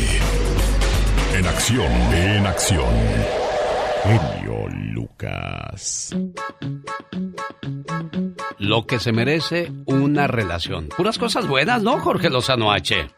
En 1.35 1.47
acción, 1.47 1.91
en 2.13 2.47
acción. 2.47 2.87
Lucas. 5.23 6.15
Lo 8.59 8.87
que 8.87 8.99
se 8.99 9.13
merece 9.13 9.73
una 9.87 10.27
relación. 10.27 10.89
Puras 10.97 11.19
cosas 11.19 11.47
buenas, 11.47 11.83
¿no, 11.83 11.99
Jorge 12.01 12.31
Lozano 12.31 12.73
H? 12.73 13.09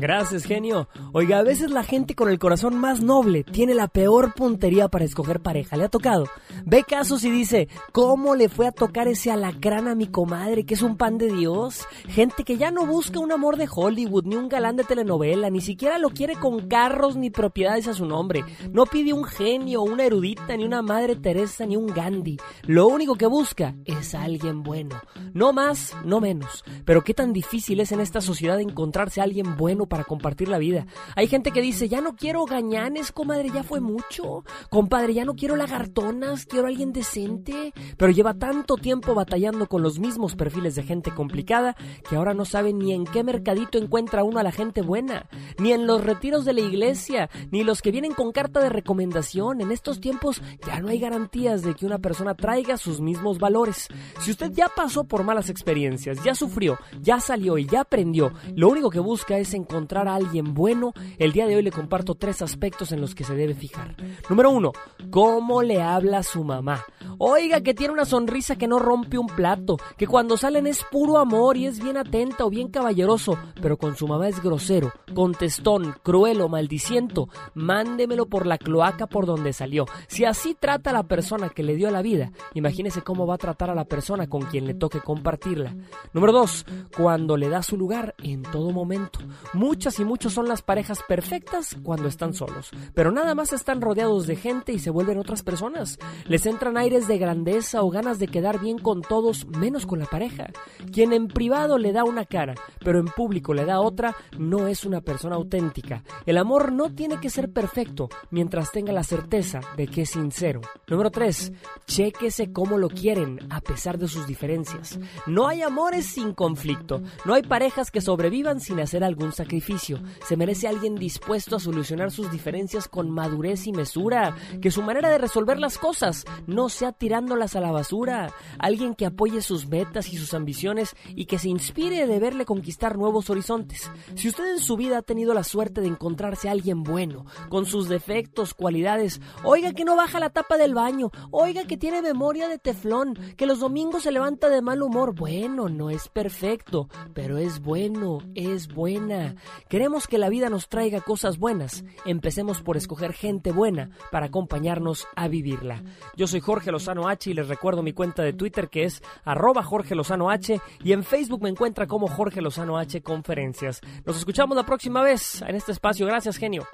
Gracias, 0.00 0.44
genio. 0.44 0.88
Oiga, 1.12 1.40
a 1.40 1.42
veces 1.42 1.72
la 1.72 1.82
gente 1.82 2.14
con 2.14 2.28
el 2.28 2.38
corazón 2.38 2.78
más 2.78 3.02
noble 3.02 3.42
tiene 3.42 3.74
la 3.74 3.88
peor 3.88 4.32
puntería 4.32 4.86
para 4.86 5.04
escoger 5.04 5.40
pareja. 5.40 5.76
¿Le 5.76 5.84
ha 5.84 5.88
tocado? 5.88 6.28
Ve 6.64 6.84
casos 6.84 7.24
y 7.24 7.30
dice, 7.32 7.68
¿cómo 7.90 8.36
le 8.36 8.48
fue 8.48 8.68
a 8.68 8.72
tocar 8.72 9.08
ese 9.08 9.32
alacrán 9.32 9.88
a 9.88 9.96
mi 9.96 10.06
comadre 10.06 10.64
que 10.64 10.74
es 10.74 10.82
un 10.82 10.96
pan 10.96 11.18
de 11.18 11.32
Dios? 11.32 11.84
Gente 12.06 12.44
que 12.44 12.56
ya 12.56 12.70
no 12.70 12.86
busca 12.86 13.18
un 13.18 13.32
amor 13.32 13.56
de 13.56 13.68
Hollywood, 13.68 14.24
ni 14.24 14.36
un 14.36 14.48
galán 14.48 14.76
de 14.76 14.84
telenovela, 14.84 15.50
ni 15.50 15.60
siquiera 15.60 15.98
lo 15.98 16.10
quiere 16.10 16.36
con 16.36 16.68
carros 16.68 17.16
ni 17.16 17.30
propiedades 17.30 17.88
a 17.88 17.94
su 17.94 18.06
nombre. 18.06 18.44
No 18.70 18.86
pide 18.86 19.12
un 19.12 19.24
genio, 19.24 19.82
una 19.82 20.04
erudita, 20.04 20.56
ni 20.56 20.64
una 20.64 20.80
madre 20.88 21.16
Teresa, 21.16 21.66
ni 21.66 21.76
un 21.76 21.86
Gandhi. 21.86 22.38
Lo 22.62 22.88
único 22.88 23.14
que 23.14 23.26
busca 23.26 23.74
es 23.84 24.14
alguien 24.14 24.62
bueno. 24.62 25.00
No 25.34 25.52
más, 25.52 25.94
no 26.04 26.18
menos. 26.18 26.64
Pero 26.86 27.04
qué 27.04 27.12
tan 27.12 27.32
difícil 27.32 27.78
es 27.80 27.92
en 27.92 28.00
esta 28.00 28.22
sociedad 28.22 28.58
encontrarse 28.58 29.20
a 29.20 29.24
alguien 29.24 29.56
bueno 29.56 29.86
para 29.86 30.04
compartir 30.04 30.48
la 30.48 30.58
vida. 30.58 30.86
Hay 31.14 31.28
gente 31.28 31.52
que 31.52 31.60
dice, 31.60 31.88
ya 31.88 32.00
no 32.00 32.16
quiero 32.16 32.46
gañanes, 32.46 33.12
comadre, 33.12 33.50
ya 33.50 33.62
fue 33.62 33.80
mucho. 33.80 34.44
Compadre, 34.70 35.12
ya 35.12 35.26
no 35.26 35.36
quiero 35.36 35.56
lagartonas, 35.56 36.46
quiero 36.46 36.66
alguien 36.66 36.92
decente. 36.94 37.74
Pero 37.98 38.10
lleva 38.10 38.32
tanto 38.32 38.76
tiempo 38.76 39.14
batallando 39.14 39.68
con 39.68 39.82
los 39.82 39.98
mismos 39.98 40.34
perfiles 40.34 40.74
de 40.74 40.82
gente 40.82 41.10
complicada 41.10 41.76
que 42.08 42.16
ahora 42.16 42.32
no 42.32 42.46
sabe 42.46 42.72
ni 42.72 42.92
en 42.92 43.04
qué 43.04 43.22
mercadito 43.22 43.76
encuentra 43.76 44.24
uno 44.24 44.38
a 44.38 44.42
la 44.42 44.52
gente 44.52 44.80
buena, 44.80 45.28
ni 45.58 45.72
en 45.72 45.86
los 45.86 46.02
retiros 46.02 46.46
de 46.46 46.54
la 46.54 46.60
iglesia, 46.60 47.28
ni 47.50 47.62
los 47.62 47.82
que 47.82 47.90
vienen 47.90 48.14
con 48.14 48.32
carta 48.32 48.60
de 48.60 48.70
recomendación. 48.70 49.60
En 49.60 49.70
estos 49.70 50.00
tiempos 50.00 50.40
ya 50.66 50.77
no 50.80 50.88
hay 50.88 50.98
garantías 50.98 51.62
de 51.62 51.74
que 51.74 51.86
una 51.86 51.98
persona 51.98 52.34
traiga 52.34 52.76
sus 52.76 53.00
mismos 53.00 53.38
valores. 53.38 53.88
Si 54.20 54.30
usted 54.30 54.52
ya 54.52 54.68
pasó 54.68 55.04
por 55.04 55.24
malas 55.24 55.50
experiencias, 55.50 56.22
ya 56.22 56.34
sufrió, 56.34 56.78
ya 57.00 57.20
salió 57.20 57.58
y 57.58 57.66
ya 57.66 57.82
aprendió, 57.82 58.32
lo 58.54 58.68
único 58.68 58.90
que 58.90 59.00
busca 59.00 59.38
es 59.38 59.54
encontrar 59.54 60.08
a 60.08 60.14
alguien 60.14 60.54
bueno, 60.54 60.92
el 61.18 61.32
día 61.32 61.46
de 61.46 61.56
hoy 61.56 61.62
le 61.62 61.72
comparto 61.72 62.14
tres 62.14 62.42
aspectos 62.42 62.92
en 62.92 63.00
los 63.00 63.14
que 63.14 63.24
se 63.24 63.34
debe 63.34 63.54
fijar. 63.54 63.96
Número 64.28 64.50
uno, 64.50 64.72
¿cómo 65.10 65.62
le 65.62 65.80
habla 65.80 66.22
su 66.22 66.44
mamá? 66.44 66.84
Oiga, 67.18 67.60
que 67.60 67.74
tiene 67.74 67.92
una 67.92 68.04
sonrisa 68.04 68.56
que 68.56 68.68
no 68.68 68.78
rompe 68.78 69.18
un 69.18 69.26
plato, 69.26 69.76
que 69.96 70.06
cuando 70.06 70.36
salen 70.36 70.66
es 70.66 70.84
puro 70.90 71.18
amor 71.18 71.56
y 71.56 71.66
es 71.66 71.82
bien 71.82 71.96
atenta 71.96 72.44
o 72.44 72.50
bien 72.50 72.68
caballeroso, 72.68 73.38
pero 73.60 73.76
con 73.76 73.96
su 73.96 74.06
mamá 74.06 74.28
es 74.28 74.42
grosero, 74.42 74.92
contestón, 75.14 75.94
cruel 76.02 76.40
o 76.40 76.48
maldiciento. 76.48 77.28
Mándemelo 77.54 78.26
por 78.26 78.46
la 78.46 78.58
cloaca 78.58 79.06
por 79.06 79.26
donde 79.26 79.52
salió. 79.52 79.86
Si 80.06 80.24
así 80.24 80.54
trata 80.58 80.90
a 80.90 80.92
la 80.92 81.02
persona 81.04 81.48
que 81.48 81.62
le 81.62 81.76
dio 81.76 81.90
la 81.90 82.02
vida, 82.02 82.32
imagínese 82.54 83.02
cómo 83.02 83.26
va 83.26 83.34
a 83.34 83.38
tratar 83.38 83.70
a 83.70 83.74
la 83.74 83.84
persona 83.84 84.28
con 84.28 84.42
quien 84.42 84.66
le 84.66 84.74
toque 84.74 85.00
compartirla. 85.00 85.74
Número 86.12 86.32
dos, 86.32 86.66
cuando 86.96 87.36
le 87.36 87.48
da 87.48 87.62
su 87.62 87.76
lugar 87.76 88.14
en 88.22 88.42
todo 88.42 88.70
momento. 88.70 89.20
Muchas 89.52 89.98
y 90.00 90.04
muchos 90.04 90.32
son 90.32 90.48
las 90.48 90.62
parejas 90.62 91.00
perfectas 91.06 91.76
cuando 91.82 92.08
están 92.08 92.34
solos, 92.34 92.70
pero 92.94 93.12
nada 93.12 93.34
más 93.34 93.52
están 93.52 93.80
rodeados 93.80 94.26
de 94.26 94.36
gente 94.36 94.72
y 94.72 94.78
se 94.78 94.90
vuelven 94.90 95.18
otras 95.18 95.42
personas. 95.42 95.98
Les 96.26 96.46
entran 96.46 96.76
aires 96.76 97.08
de 97.08 97.18
grandeza 97.18 97.82
o 97.82 97.90
ganas 97.90 98.18
de 98.18 98.28
quedar 98.28 98.60
bien 98.60 98.78
con 98.78 99.02
todos 99.02 99.46
menos 99.46 99.86
con 99.86 99.98
la 99.98 100.06
pareja. 100.06 100.50
Quien 100.92 101.12
en 101.12 101.28
privado 101.28 101.78
le 101.78 101.92
da 101.92 102.04
una 102.04 102.24
cara, 102.24 102.54
pero 102.80 102.98
en 102.98 103.06
público 103.06 103.54
le 103.54 103.64
da 103.64 103.80
otra, 103.80 104.14
no 104.38 104.66
es 104.66 104.84
una 104.84 105.00
persona 105.00 105.36
auténtica. 105.36 106.02
El 106.26 106.38
amor 106.38 106.72
no 106.72 106.94
tiene 106.94 107.20
que 107.20 107.30
ser 107.30 107.50
perfecto 107.50 108.08
mientras 108.30 108.72
tenga 108.72 108.92
la 108.92 109.02
certeza 109.02 109.60
de 109.76 109.86
que 109.86 110.02
es 110.02 110.10
sincero. 110.10 110.47
Número 110.86 111.10
3. 111.10 111.52
Chéquese 111.86 112.52
cómo 112.52 112.78
lo 112.78 112.88
quieren 112.88 113.40
a 113.50 113.60
pesar 113.60 113.98
de 113.98 114.08
sus 114.08 114.26
diferencias. 114.26 114.98
No 115.26 115.48
hay 115.48 115.62
amores 115.62 116.06
sin 116.06 116.32
conflicto. 116.32 117.02
No 117.24 117.34
hay 117.34 117.42
parejas 117.42 117.90
que 117.90 118.00
sobrevivan 118.00 118.60
sin 118.60 118.80
hacer 118.80 119.04
algún 119.04 119.32
sacrificio. 119.32 120.00
Se 120.26 120.36
merece 120.36 120.68
alguien 120.68 120.94
dispuesto 120.94 121.56
a 121.56 121.60
solucionar 121.60 122.10
sus 122.10 122.30
diferencias 122.30 122.88
con 122.88 123.10
madurez 123.10 123.66
y 123.66 123.72
mesura. 123.72 124.36
Que 124.62 124.70
su 124.70 124.82
manera 124.82 125.10
de 125.10 125.18
resolver 125.18 125.58
las 125.58 125.78
cosas 125.78 126.24
no 126.46 126.68
sea 126.68 126.92
tirándolas 126.92 127.56
a 127.56 127.60
la 127.60 127.72
basura. 127.72 128.32
Alguien 128.58 128.94
que 128.94 129.06
apoye 129.06 129.42
sus 129.42 129.68
metas 129.68 130.12
y 130.12 130.16
sus 130.16 130.34
ambiciones 130.34 130.96
y 131.14 131.26
que 131.26 131.38
se 131.38 131.48
inspire 131.48 132.06
de 132.06 132.18
verle 132.18 132.44
conquistar 132.44 132.96
nuevos 132.96 133.30
horizontes. 133.30 133.90
Si 134.14 134.28
usted 134.28 134.52
en 134.52 134.60
su 134.60 134.76
vida 134.76 134.98
ha 134.98 135.02
tenido 135.02 135.34
la 135.34 135.44
suerte 135.44 135.80
de 135.80 135.88
encontrarse 135.88 136.48
a 136.48 136.52
alguien 136.52 136.82
bueno, 136.82 137.26
con 137.48 137.66
sus 137.66 137.88
defectos, 137.88 138.54
cualidades, 138.54 139.20
oiga 139.42 139.72
que 139.72 139.84
no 139.84 139.96
baja 139.96 140.20
la 140.20 140.30
tapa 140.38 140.56
del 140.56 140.72
baño, 140.72 141.10
oiga 141.32 141.64
que 141.64 141.76
tiene 141.76 142.00
memoria 142.00 142.46
de 142.46 142.58
teflón, 142.58 143.18
que 143.36 143.44
los 143.44 143.58
domingos 143.58 144.04
se 144.04 144.12
levanta 144.12 144.48
de 144.48 144.62
mal 144.62 144.84
humor, 144.84 145.12
bueno, 145.12 145.68
no 145.68 145.90
es 145.90 146.08
perfecto, 146.08 146.88
pero 147.12 147.38
es 147.38 147.58
bueno, 147.58 148.18
es 148.36 148.68
buena. 148.68 149.34
Queremos 149.68 150.06
que 150.06 150.16
la 150.16 150.28
vida 150.28 150.48
nos 150.48 150.68
traiga 150.68 151.00
cosas 151.00 151.38
buenas. 151.38 151.84
Empecemos 152.04 152.62
por 152.62 152.76
escoger 152.76 153.14
gente 153.14 153.50
buena 153.50 153.90
para 154.12 154.26
acompañarnos 154.26 155.08
a 155.16 155.26
vivirla. 155.26 155.82
Yo 156.16 156.28
soy 156.28 156.38
Jorge 156.38 156.70
Lozano 156.70 157.08
H 157.08 157.30
y 157.30 157.34
les 157.34 157.48
recuerdo 157.48 157.82
mi 157.82 157.92
cuenta 157.92 158.22
de 158.22 158.32
Twitter 158.32 158.68
que 158.68 158.84
es 158.84 159.02
arroba 159.24 159.64
Jorge 159.64 159.96
Lozano 159.96 160.30
H 160.30 160.60
y 160.84 160.92
en 160.92 161.02
Facebook 161.02 161.42
me 161.42 161.48
encuentra 161.48 161.88
como 161.88 162.06
Jorge 162.06 162.42
Lozano 162.42 162.78
H 162.78 163.02
Conferencias. 163.02 163.80
Nos 164.06 164.16
escuchamos 164.16 164.56
la 164.56 164.64
próxima 164.64 165.02
vez 165.02 165.42
en 165.42 165.56
este 165.56 165.72
espacio. 165.72 166.06
Gracias, 166.06 166.36
genio. 166.36 166.64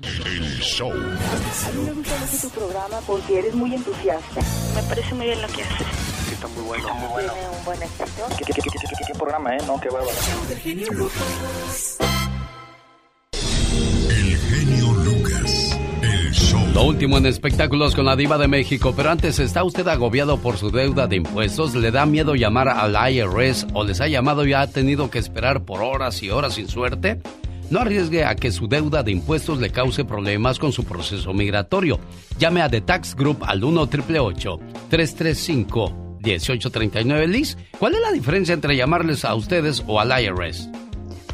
El 0.00 0.60
show. 0.60 0.90
A 0.90 1.72
mí 1.72 1.82
me 1.84 1.92
gusta 1.92 2.16
mucho 2.18 2.48
tu 2.48 2.50
programa 2.50 2.87
porque 3.06 3.38
eres 3.38 3.54
muy 3.54 3.74
entusiasta. 3.74 4.40
Me 4.74 4.82
parece 4.82 5.14
muy 5.14 5.26
bien 5.26 5.40
lo 5.42 5.48
que 5.48 5.62
haces. 5.62 5.86
Está 6.32 6.48
muy 6.48 6.62
bueno. 6.64 6.94
Muy 6.94 7.08
bueno. 7.08 7.32
Tiene 7.32 7.48
un 7.48 7.64
buen 7.64 7.82
éxito. 7.82 8.26
¿Qué, 8.38 8.44
qué, 8.44 8.52
qué, 8.52 8.62
qué, 8.62 8.70
qué, 8.70 9.04
qué 9.06 9.14
programa, 9.18 9.56
eh? 9.56 9.60
No, 9.66 9.80
qué 9.80 9.88
bárbaro. 9.88 10.12
El 10.50 10.58
genio 10.58 10.92
Lucas. 10.92 11.98
El 16.02 16.32
show. 16.32 16.60
Lo 16.74 16.84
último 16.84 17.18
en 17.18 17.26
espectáculos 17.26 17.94
con 17.94 18.06
la 18.06 18.16
diva 18.16 18.38
de 18.38 18.48
México, 18.48 18.94
pero 18.96 19.10
antes, 19.10 19.38
¿está 19.38 19.64
usted 19.64 19.86
agobiado 19.88 20.38
por 20.38 20.56
su 20.56 20.70
deuda 20.70 21.06
de 21.06 21.16
impuestos? 21.16 21.74
¿Le 21.74 21.90
da 21.90 22.06
miedo 22.06 22.34
llamar 22.34 22.68
al 22.68 22.96
IRS 23.12 23.66
o 23.74 23.84
les 23.84 24.00
ha 24.00 24.08
llamado 24.08 24.46
y 24.46 24.54
ha 24.54 24.66
tenido 24.70 25.10
que 25.10 25.18
esperar 25.18 25.64
por 25.64 25.82
horas 25.82 26.22
y 26.22 26.30
horas 26.30 26.54
sin 26.54 26.68
suerte? 26.68 27.20
No 27.70 27.80
arriesgue 27.80 28.24
a 28.24 28.34
que 28.34 28.50
su 28.50 28.66
deuda 28.66 29.02
de 29.02 29.12
impuestos 29.12 29.58
le 29.58 29.70
cause 29.70 30.04
problemas 30.04 30.58
con 30.58 30.72
su 30.72 30.84
proceso 30.84 31.34
migratorio. 31.34 32.00
Llame 32.38 32.62
a 32.62 32.70
The 32.70 32.80
Tax 32.80 33.14
Group 33.14 33.44
al 33.44 33.62
1 33.62 33.82
888 33.82 34.60
335 34.88 36.08
1839 36.22 37.28
Liz, 37.28 37.56
¿cuál 37.78 37.94
es 37.94 38.00
la 38.00 38.12
diferencia 38.12 38.54
entre 38.54 38.76
llamarles 38.76 39.24
a 39.24 39.34
ustedes 39.34 39.84
o 39.86 40.00
al 40.00 40.12
IRS? 40.20 40.68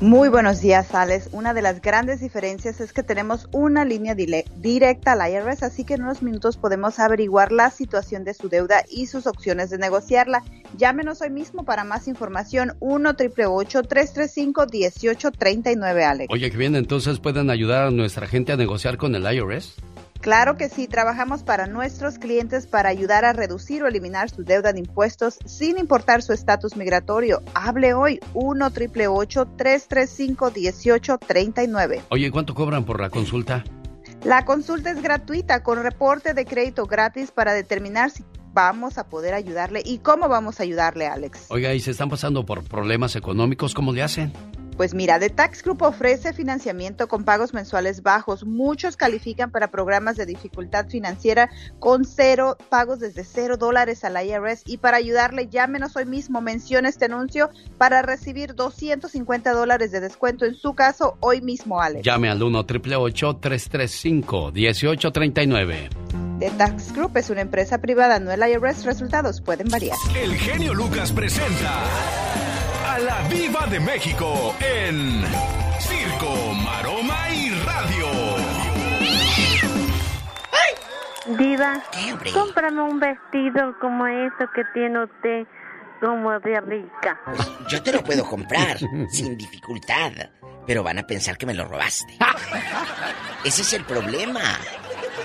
Muy 0.04 0.28
buenos 0.28 0.60
días, 0.60 0.94
Alex. 0.94 1.30
Una 1.32 1.54
de 1.54 1.62
las 1.62 1.80
grandes 1.80 2.20
diferencias 2.20 2.78
es 2.82 2.92
que 2.92 3.02
tenemos 3.02 3.48
una 3.52 3.86
línea 3.86 4.14
directa 4.14 5.12
al 5.12 5.32
IRS, 5.32 5.62
así 5.62 5.84
que 5.84 5.94
en 5.94 6.02
unos 6.02 6.20
minutos 6.20 6.58
podemos 6.58 6.98
averiguar 6.98 7.52
la 7.52 7.70
situación 7.70 8.22
de 8.22 8.34
su 8.34 8.50
deuda 8.50 8.84
y 8.90 9.06
sus 9.06 9.26
opciones 9.26 9.70
de 9.70 9.78
negociarla. 9.78 10.42
Llámenos 10.76 11.22
hoy 11.22 11.30
mismo 11.30 11.64
para 11.64 11.84
más 11.84 12.06
información 12.06 12.74
1 12.80 13.08
888 13.08 13.82
335 13.84 14.66
1839 14.70 16.04
Alex. 16.04 16.28
Oye, 16.30 16.50
que 16.50 16.56
bien, 16.58 16.76
entonces 16.76 17.18
pueden 17.18 17.48
ayudar 17.48 17.86
a 17.86 17.90
nuestra 17.90 18.26
gente 18.26 18.52
a 18.52 18.58
negociar 18.58 18.98
con 18.98 19.14
el 19.14 19.24
IRS. 19.24 19.76
Claro 20.24 20.56
que 20.56 20.70
sí, 20.70 20.88
trabajamos 20.88 21.42
para 21.42 21.66
nuestros 21.66 22.18
clientes 22.18 22.66
para 22.66 22.88
ayudar 22.88 23.26
a 23.26 23.34
reducir 23.34 23.82
o 23.82 23.88
eliminar 23.88 24.30
su 24.30 24.42
deuda 24.42 24.72
de 24.72 24.78
impuestos 24.78 25.38
sin 25.44 25.76
importar 25.76 26.22
su 26.22 26.32
estatus 26.32 26.76
migratorio. 26.76 27.42
Hable 27.52 27.92
hoy 27.92 28.20
1 28.32 28.64
888 28.64 29.46
335 29.58 30.50
1839 30.50 32.04
Oye, 32.08 32.30
¿cuánto 32.30 32.54
cobran 32.54 32.86
por 32.86 33.02
la 33.02 33.10
consulta? 33.10 33.64
La 34.24 34.46
consulta 34.46 34.92
es 34.92 35.02
gratuita 35.02 35.62
con 35.62 35.82
reporte 35.82 36.32
de 36.32 36.46
crédito 36.46 36.86
gratis 36.86 37.30
para 37.30 37.52
determinar 37.52 38.10
si 38.10 38.24
vamos 38.54 38.96
a 38.96 39.06
poder 39.06 39.34
ayudarle 39.34 39.82
y 39.84 39.98
cómo 39.98 40.30
vamos 40.30 40.58
a 40.58 40.62
ayudarle, 40.62 41.06
Alex. 41.06 41.48
Oiga, 41.50 41.74
¿y 41.74 41.80
se 41.80 41.90
están 41.90 42.08
pasando 42.08 42.46
por 42.46 42.64
problemas 42.64 43.14
económicos? 43.14 43.74
¿Cómo 43.74 43.92
le 43.92 44.02
hacen? 44.02 44.32
Pues 44.76 44.92
mira, 44.94 45.18
The 45.18 45.30
Tax 45.30 45.62
Group 45.62 45.82
ofrece 45.82 46.32
financiamiento 46.32 47.06
con 47.06 47.24
pagos 47.24 47.54
mensuales 47.54 48.02
bajos. 48.02 48.44
Muchos 48.44 48.96
califican 48.96 49.50
para 49.50 49.70
programas 49.70 50.16
de 50.16 50.26
dificultad 50.26 50.88
financiera 50.88 51.50
con 51.78 52.04
cero 52.04 52.56
pagos 52.70 52.98
desde 52.98 53.24
cero 53.24 53.56
dólares 53.56 54.04
al 54.04 54.16
IRS. 54.24 54.62
Y 54.66 54.78
para 54.78 54.96
ayudarle, 54.96 55.48
llámenos 55.48 55.94
hoy 55.96 56.06
mismo, 56.06 56.40
mencione 56.40 56.88
este 56.88 57.04
anuncio 57.04 57.50
para 57.78 58.02
recibir 58.02 58.54
250 58.54 59.52
dólares 59.52 59.92
de 59.92 60.00
descuento 60.00 60.44
en 60.44 60.54
su 60.54 60.74
caso 60.74 61.16
hoy 61.20 61.40
mismo, 61.40 61.80
Alex. 61.80 62.04
Llame 62.04 62.28
al 62.28 62.42
1 62.42 62.58
888 62.58 63.38
335 63.40 64.52
1839 64.52 65.88
The 66.40 66.50
Tax 66.50 66.92
Group 66.92 67.16
es 67.16 67.30
una 67.30 67.42
empresa 67.42 67.78
privada, 67.78 68.18
no 68.18 68.32
el 68.32 68.40
IRS. 68.40 68.84
Resultados 68.84 69.40
pueden 69.40 69.68
variar. 69.68 69.96
El 70.16 70.34
genio 70.34 70.74
Lucas 70.74 71.12
presenta 71.12 71.84
a 72.94 72.98
la 73.00 73.22
Viva 73.28 73.66
de 73.66 73.80
México 73.80 74.54
en 74.60 75.24
Circo, 75.80 76.32
Maroma 76.64 77.28
y 77.30 77.50
Radio. 77.64 78.06
Diva, 81.36 81.82
cómprame 82.32 82.82
un 82.82 83.00
vestido 83.00 83.74
como 83.80 84.06
eso 84.06 84.48
que 84.54 84.62
tiene 84.74 85.02
usted, 85.02 85.44
como 86.00 86.38
de 86.38 86.60
rica. 86.60 87.18
Yo 87.68 87.82
te 87.82 87.92
lo 87.92 88.04
puedo 88.04 88.24
comprar 88.24 88.78
sin 89.10 89.36
dificultad, 89.36 90.12
pero 90.64 90.84
van 90.84 90.98
a 91.00 91.02
pensar 91.04 91.36
que 91.36 91.46
me 91.46 91.54
lo 91.54 91.64
robaste. 91.64 92.16
Ese 93.44 93.62
es 93.62 93.72
el 93.72 93.84
problema. 93.84 94.40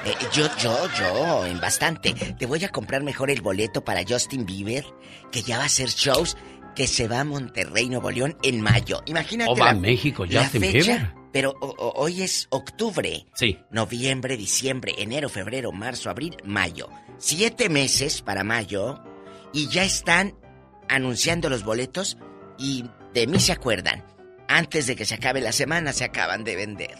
Eh, 0.05 0.15
yo, 0.31 0.47
yo, 0.57 0.75
yo, 0.97 1.45
en 1.45 1.59
bastante. 1.59 2.13
Te 2.13 2.45
voy 2.45 2.63
a 2.63 2.69
comprar 2.69 3.03
mejor 3.03 3.29
el 3.29 3.41
boleto 3.41 3.83
para 3.83 4.01
Justin 4.07 4.45
Bieber, 4.45 4.85
que 5.31 5.43
ya 5.43 5.57
va 5.57 5.63
a 5.63 5.65
hacer 5.65 5.89
shows, 5.89 6.37
que 6.75 6.87
se 6.87 7.07
va 7.07 7.21
a 7.21 7.23
Monterrey, 7.23 7.89
Nuevo 7.89 8.11
León 8.11 8.37
en 8.43 8.61
mayo. 8.61 9.01
Imagínate. 9.05 9.51
O 9.51 9.55
va 9.55 9.65
la- 9.65 9.71
a 9.71 9.75
México, 9.75 10.25
la 10.25 10.43
fecha, 10.43 10.59
Bieber. 10.59 11.13
Pero 11.31 11.53
o- 11.61 11.67
o- 11.77 11.93
hoy 12.01 12.23
es 12.23 12.47
octubre. 12.49 13.25
Sí. 13.35 13.59
Noviembre, 13.71 14.35
diciembre, 14.37 14.93
enero, 14.97 15.29
febrero, 15.29 15.71
marzo, 15.71 16.09
abril, 16.09 16.35
mayo. 16.43 16.89
Siete 17.17 17.69
meses 17.69 18.21
para 18.21 18.43
mayo 18.43 19.03
y 19.53 19.67
ya 19.67 19.83
están 19.83 20.33
anunciando 20.87 21.49
los 21.49 21.63
boletos 21.63 22.17
y 22.57 22.85
de 23.13 23.27
mí 23.27 23.39
se 23.39 23.51
acuerdan. 23.51 24.03
Antes 24.47 24.87
de 24.87 24.95
que 24.95 25.05
se 25.05 25.15
acabe 25.15 25.41
la 25.41 25.51
semana 25.51 25.93
se 25.93 26.03
acaban 26.05 26.43
de 26.43 26.55
vender. 26.55 26.95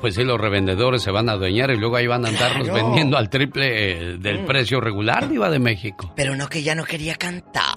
Pues 0.00 0.14
sí, 0.16 0.24
los 0.24 0.40
revendedores 0.40 1.02
se 1.02 1.12
van 1.12 1.28
a 1.28 1.32
adueñar 1.32 1.70
y 1.70 1.76
luego 1.76 1.94
ahí 1.96 2.06
van 2.08 2.24
a 2.24 2.28
andarnos 2.30 2.66
Claro. 2.68 2.86
vendiendo 2.86 3.16
al 3.18 3.30
triple 3.30 3.92
eh, 4.14 4.16
del 4.18 4.40
Mm. 4.42 4.46
precio 4.46 4.80
regular, 4.80 5.28
Diva 5.28 5.48
de 5.48 5.60
México. 5.60 6.12
Pero 6.16 6.34
no 6.34 6.48
que 6.48 6.62
ya 6.64 6.74
no 6.74 6.84
quería 6.84 7.14
cantar 7.14 7.74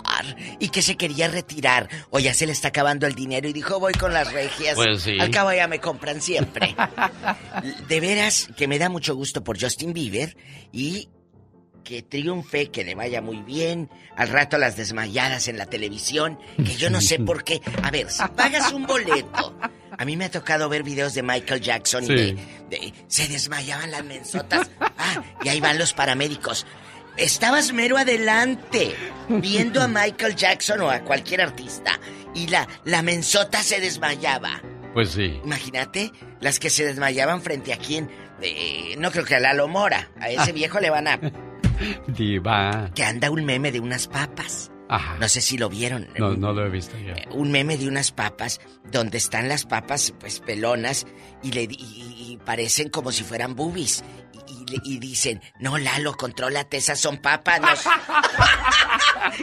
y 0.60 0.70
que 0.70 0.82
se 0.82 0.96
quería 0.98 1.28
retirar 1.28 1.90
o 2.10 2.20
ya 2.20 2.34
se 2.34 2.46
le 2.46 2.52
está 2.52 2.70
acabando 2.70 3.08
el 3.08 3.16
dinero 3.16 3.48
y 3.48 3.54
dijo 3.54 3.80
voy 3.80 3.94
con 3.94 4.14
las 4.14 4.32
regias. 4.34 4.76
Pues 4.76 5.02
sí. 5.04 5.18
Al 5.20 5.30
cabo 5.32 5.52
ya 5.54 5.68
me 5.68 5.80
compran 5.80 6.22
siempre. 6.22 6.76
De 7.88 8.00
veras 8.00 8.50
que 8.58 8.68
me 8.68 8.80
da 8.80 8.90
mucho 8.90 9.16
gusto 9.16 9.44
por 9.44 9.60
Justin 9.62 9.94
Bieber 9.94 10.36
y 10.72 11.10
que 11.84 12.02
triunfe, 12.02 12.72
que 12.72 12.84
le 12.84 12.96
vaya 12.96 13.22
muy 13.22 13.38
bien. 13.44 13.90
Al 14.16 14.30
rato 14.30 14.58
las 14.58 14.76
desmayadas 14.76 15.48
en 15.48 15.58
la 15.58 15.68
televisión, 15.68 16.40
que 16.58 16.76
yo 16.76 16.90
no 16.90 17.00
sé 17.02 17.20
por 17.20 17.44
qué. 17.44 17.62
A 17.84 17.92
ver, 17.92 18.10
si 18.10 18.24
pagas 18.36 18.72
un 18.74 18.86
boleto. 18.88 19.56
A 19.98 20.04
mí 20.04 20.18
me 20.18 20.26
ha 20.26 20.32
tocado 20.32 20.68
ver 20.68 20.84
videos 20.84 21.14
de 21.14 21.22
Michael 21.24 21.62
Jackson 21.62 22.04
y 22.04 22.08
Sí. 22.08 22.14
de, 22.14 22.36
de- 22.70 22.94
se 23.08 23.28
desmayaban 23.30 23.92
las 23.92 24.04
mensotas. 24.04 24.70
Ah, 24.80 25.24
y 25.44 25.48
ahí 25.50 25.62
van 25.62 25.78
los 25.78 25.94
paramédicos. 25.94 26.66
Estabas 27.18 27.72
mero 27.74 27.98
adelante, 27.98 28.94
viendo 29.30 29.82
a 29.82 29.88
Michael 29.88 30.36
Jackson 30.36 30.82
o 30.82 30.90
a 30.90 31.00
cualquier 31.02 31.42
artista, 31.42 32.00
y 32.34 32.48
la, 32.48 32.68
la 32.84 33.02
mensota 33.02 33.64
se 33.64 33.80
desmayaba. 33.80 34.62
Pues 34.94 35.12
sí. 35.12 35.40
Imagínate, 35.44 36.12
las 36.42 36.60
que 36.60 36.70
se 36.70 36.86
desmayaban 36.86 37.42
frente 37.42 37.74
a 37.74 37.78
quién. 37.78 38.10
Eh, 38.42 38.96
no 38.98 39.12
creo 39.12 39.24
que 39.26 39.36
a 39.36 39.40
Lalo 39.40 39.68
Mora. 39.68 40.10
A 40.20 40.30
ese 40.30 40.52
viejo 40.52 40.80
le 40.80 40.90
van 40.90 41.08
a. 41.08 41.20
Diva. 42.08 42.92
Que 42.96 43.04
anda 43.04 43.30
un 43.32 43.46
meme 43.46 43.72
de 43.72 43.80
unas 43.80 44.08
papas. 44.08 44.72
Ajá. 44.88 45.18
No 45.20 45.28
sé 45.28 45.42
si 45.42 45.58
lo 45.58 45.68
vieron. 45.70 46.08
No, 46.18 46.36
no 46.36 46.54
lo 46.54 46.66
he 46.66 46.70
visto 46.70 46.96
yo. 47.00 47.14
Un 47.34 47.52
meme 47.52 47.78
de 47.78 47.88
unas 47.88 48.12
papas 48.12 48.62
donde 48.92 49.18
están 49.18 49.50
las 49.50 49.66
papas, 49.66 50.14
pues 50.20 50.40
pelonas, 50.40 51.08
y, 51.42 51.52
le, 51.52 51.64
y- 51.64 52.16
y 52.32 52.40
parecen 52.46 52.90
como 52.90 53.12
si 53.12 53.24
fueran 53.24 53.56
boobies. 53.56 54.04
Y, 54.84 54.98
dicen, 55.00 55.42
no, 55.60 55.78
Lalo, 55.78 56.16
contrólate, 56.18 56.78
esas 56.78 57.00
son 57.00 57.18
papas. 57.18 57.62
no 57.62 57.72
s-". 57.72 57.90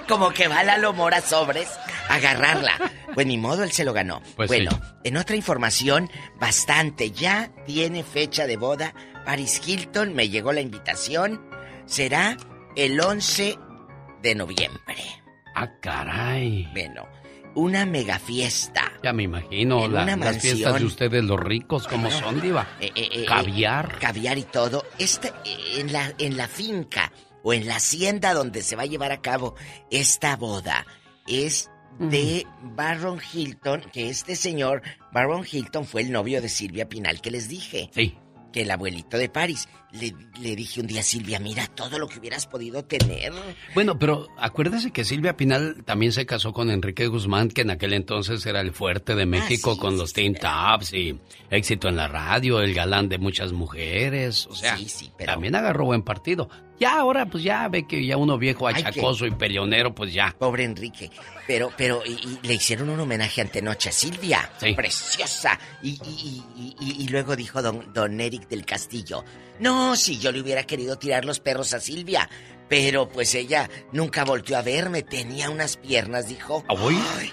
como 0.09 0.31
que 0.31 0.49
va 0.49 0.63
Lalo 0.65 0.93
Mora 0.93 1.21
sobres 1.21 1.69
a 2.09 2.15
agarrarla. 2.17 2.79
Pues 3.15 3.27
ni 3.27 3.39
modo, 3.39 3.63
él 3.63 3.73
se 3.73 3.85
lo 3.85 3.93
ganó. 3.93 4.23
Pues 4.37 4.49
bueno, 4.49 4.71
sí. 4.71 4.81
en 5.05 5.17
otra 5.17 5.37
información, 5.37 6.11
bastante. 6.41 7.11
Ya 7.11 7.51
tiene 7.67 8.05
fecha 8.05 8.47
de 8.47 8.57
boda. 8.57 8.95
Paris 9.25 9.61
Hilton, 9.65 10.15
me 10.15 10.29
llegó 10.29 10.53
la 10.53 10.61
invitación. 10.61 11.41
Será 11.87 12.37
el 12.77 12.99
11 13.01 13.59
de 14.23 14.35
noviembre. 14.35 14.97
Ah, 15.55 15.69
caray. 15.81 16.69
Bueno, 16.73 17.07
una 17.55 17.85
mega 17.87 18.19
fiesta. 18.19 18.93
Ya 19.03 19.13
me 19.13 19.25
imagino 19.25 19.89
la- 19.89 20.05
las 20.17 20.39
fiestas 20.39 20.79
de 20.79 20.85
ustedes, 20.87 21.25
los 21.25 21.39
ricos, 21.41 21.87
como 21.89 22.11
son, 22.11 22.41
Diva. 22.41 22.67
Eh, 22.81 22.91
eh, 22.95 23.09
eh, 23.13 23.25
Caviar. 23.27 23.95
eh, 23.97 23.99
caviar 24.01 24.39
y 24.39 24.45
todo. 24.45 24.85
Esta, 24.99 25.29
eh, 25.45 25.79
en, 25.79 25.93
la, 25.93 26.13
en 26.19 26.37
la 26.37 26.49
finca 26.49 27.13
o 27.43 27.53
en 27.53 27.67
la 27.67 27.77
hacienda 27.77 28.35
donde 28.35 28.63
se 28.63 28.77
va 28.77 28.83
a 28.83 28.87
llevar 28.87 29.13
a 29.13 29.21
cabo 29.21 29.55
esta 29.91 30.37
boda 30.37 30.87
es 31.27 31.69
de 31.99 32.47
Baron 32.63 33.21
Hilton, 33.33 33.83
que 33.93 34.09
este 34.09 34.35
señor, 34.35 34.81
Baron 35.13 35.45
Hilton, 35.51 35.85
fue 35.85 36.01
el 36.03 36.11
novio 36.11 36.41
de 36.41 36.49
Silvia 36.49 36.89
Pinal 36.89 37.21
que 37.21 37.31
les 37.31 37.49
dije. 37.49 37.91
Sí. 37.95 38.17
Que 38.53 38.63
el 38.63 38.71
abuelito 38.71 39.17
de 39.17 39.29
París. 39.29 39.69
Le, 39.93 40.15
le 40.41 40.57
dije 40.57 40.81
un 40.81 40.87
día, 40.87 41.03
Silvia, 41.03 41.39
mira 41.39 41.67
todo 41.67 41.99
lo 41.99 42.09
que 42.09 42.19
hubieras 42.19 42.47
podido 42.47 42.83
tener. 42.85 43.33
Bueno, 43.75 43.99
pero 43.99 44.29
acuérdese 44.39 44.91
que 44.91 45.05
Silvia 45.05 45.37
Pinal 45.37 45.85
también 45.85 46.13
se 46.13 46.25
casó 46.25 46.53
con 46.55 46.71
Enrique 46.71 47.07
Guzmán, 47.09 47.49
que 47.49 47.61
en 47.61 47.71
aquel 47.71 47.93
entonces 47.93 48.45
era 48.47 48.61
el 48.63 48.73
fuerte 48.73 49.15
de 49.15 49.27
México 49.27 49.73
Ah, 49.73 49.75
sí, 49.75 49.81
con 49.81 49.99
los 49.99 50.13
Teen 50.15 50.35
Tops 50.35 50.95
y 50.95 51.19
éxito 51.51 51.89
en 51.89 51.97
la 51.97 52.09
radio, 52.09 52.61
el 52.61 52.73
galán 52.73 53.11
de 53.11 53.19
muchas 53.19 53.53
mujeres. 53.53 54.47
O 54.47 54.55
sea, 54.55 54.79
también 55.27 55.55
agarró 55.55 55.85
buen 55.85 56.03
partido. 56.03 56.49
Ya 56.83 56.99
ahora, 56.99 57.27
pues 57.27 57.45
ya 57.45 57.69
ve 57.69 57.87
que 57.87 58.05
ya 58.05 58.17
uno 58.17 58.37
viejo 58.39 58.67
Ay, 58.67 58.75
que- 58.75 58.89
achacoso 58.89 59.25
y 59.25 59.31
peleonero, 59.31 59.95
pues 59.95 60.13
ya. 60.13 60.35
Pobre 60.37 60.65
Enrique. 60.65 61.13
Pero, 61.47 61.71
pero, 61.77 62.03
y, 62.05 62.11
y 62.11 62.39
le 62.47 62.55
hicieron 62.55 62.89
un 62.89 62.99
homenaje 62.99 63.41
antenoche 63.41 63.89
a 63.91 63.93
Silvia. 63.93 64.51
Preciosa. 64.75 65.59
Y, 65.83 65.91
y- 65.91 66.43
y- 66.57 66.75
y- 66.81 67.05
y 67.05 67.09
luego 67.09 67.37
dijo 67.37 67.63
don, 67.63 67.93
don 67.93 68.21
Eric 68.21 68.49
del 68.49 68.65
Castillo. 68.65 69.25
No, 69.61 69.95
si 69.95 70.19
yo 70.19 70.33
le 70.33 70.41
hubiera 70.41 70.65
querido 70.65 70.99
tirar 70.99 71.25
los 71.25 71.39
perros 71.39 71.73
a 71.73 71.79
Silvia. 71.79 72.29
Pero 72.69 73.09
pues 73.09 73.33
ella 73.37 73.69
nunca 73.93 74.25
volteó 74.25 74.57
a 74.59 74.63
verme. 74.63 75.03
Tenía 75.03 75.51
unas 75.51 75.77
piernas, 75.77 76.27
dijo. 76.27 76.65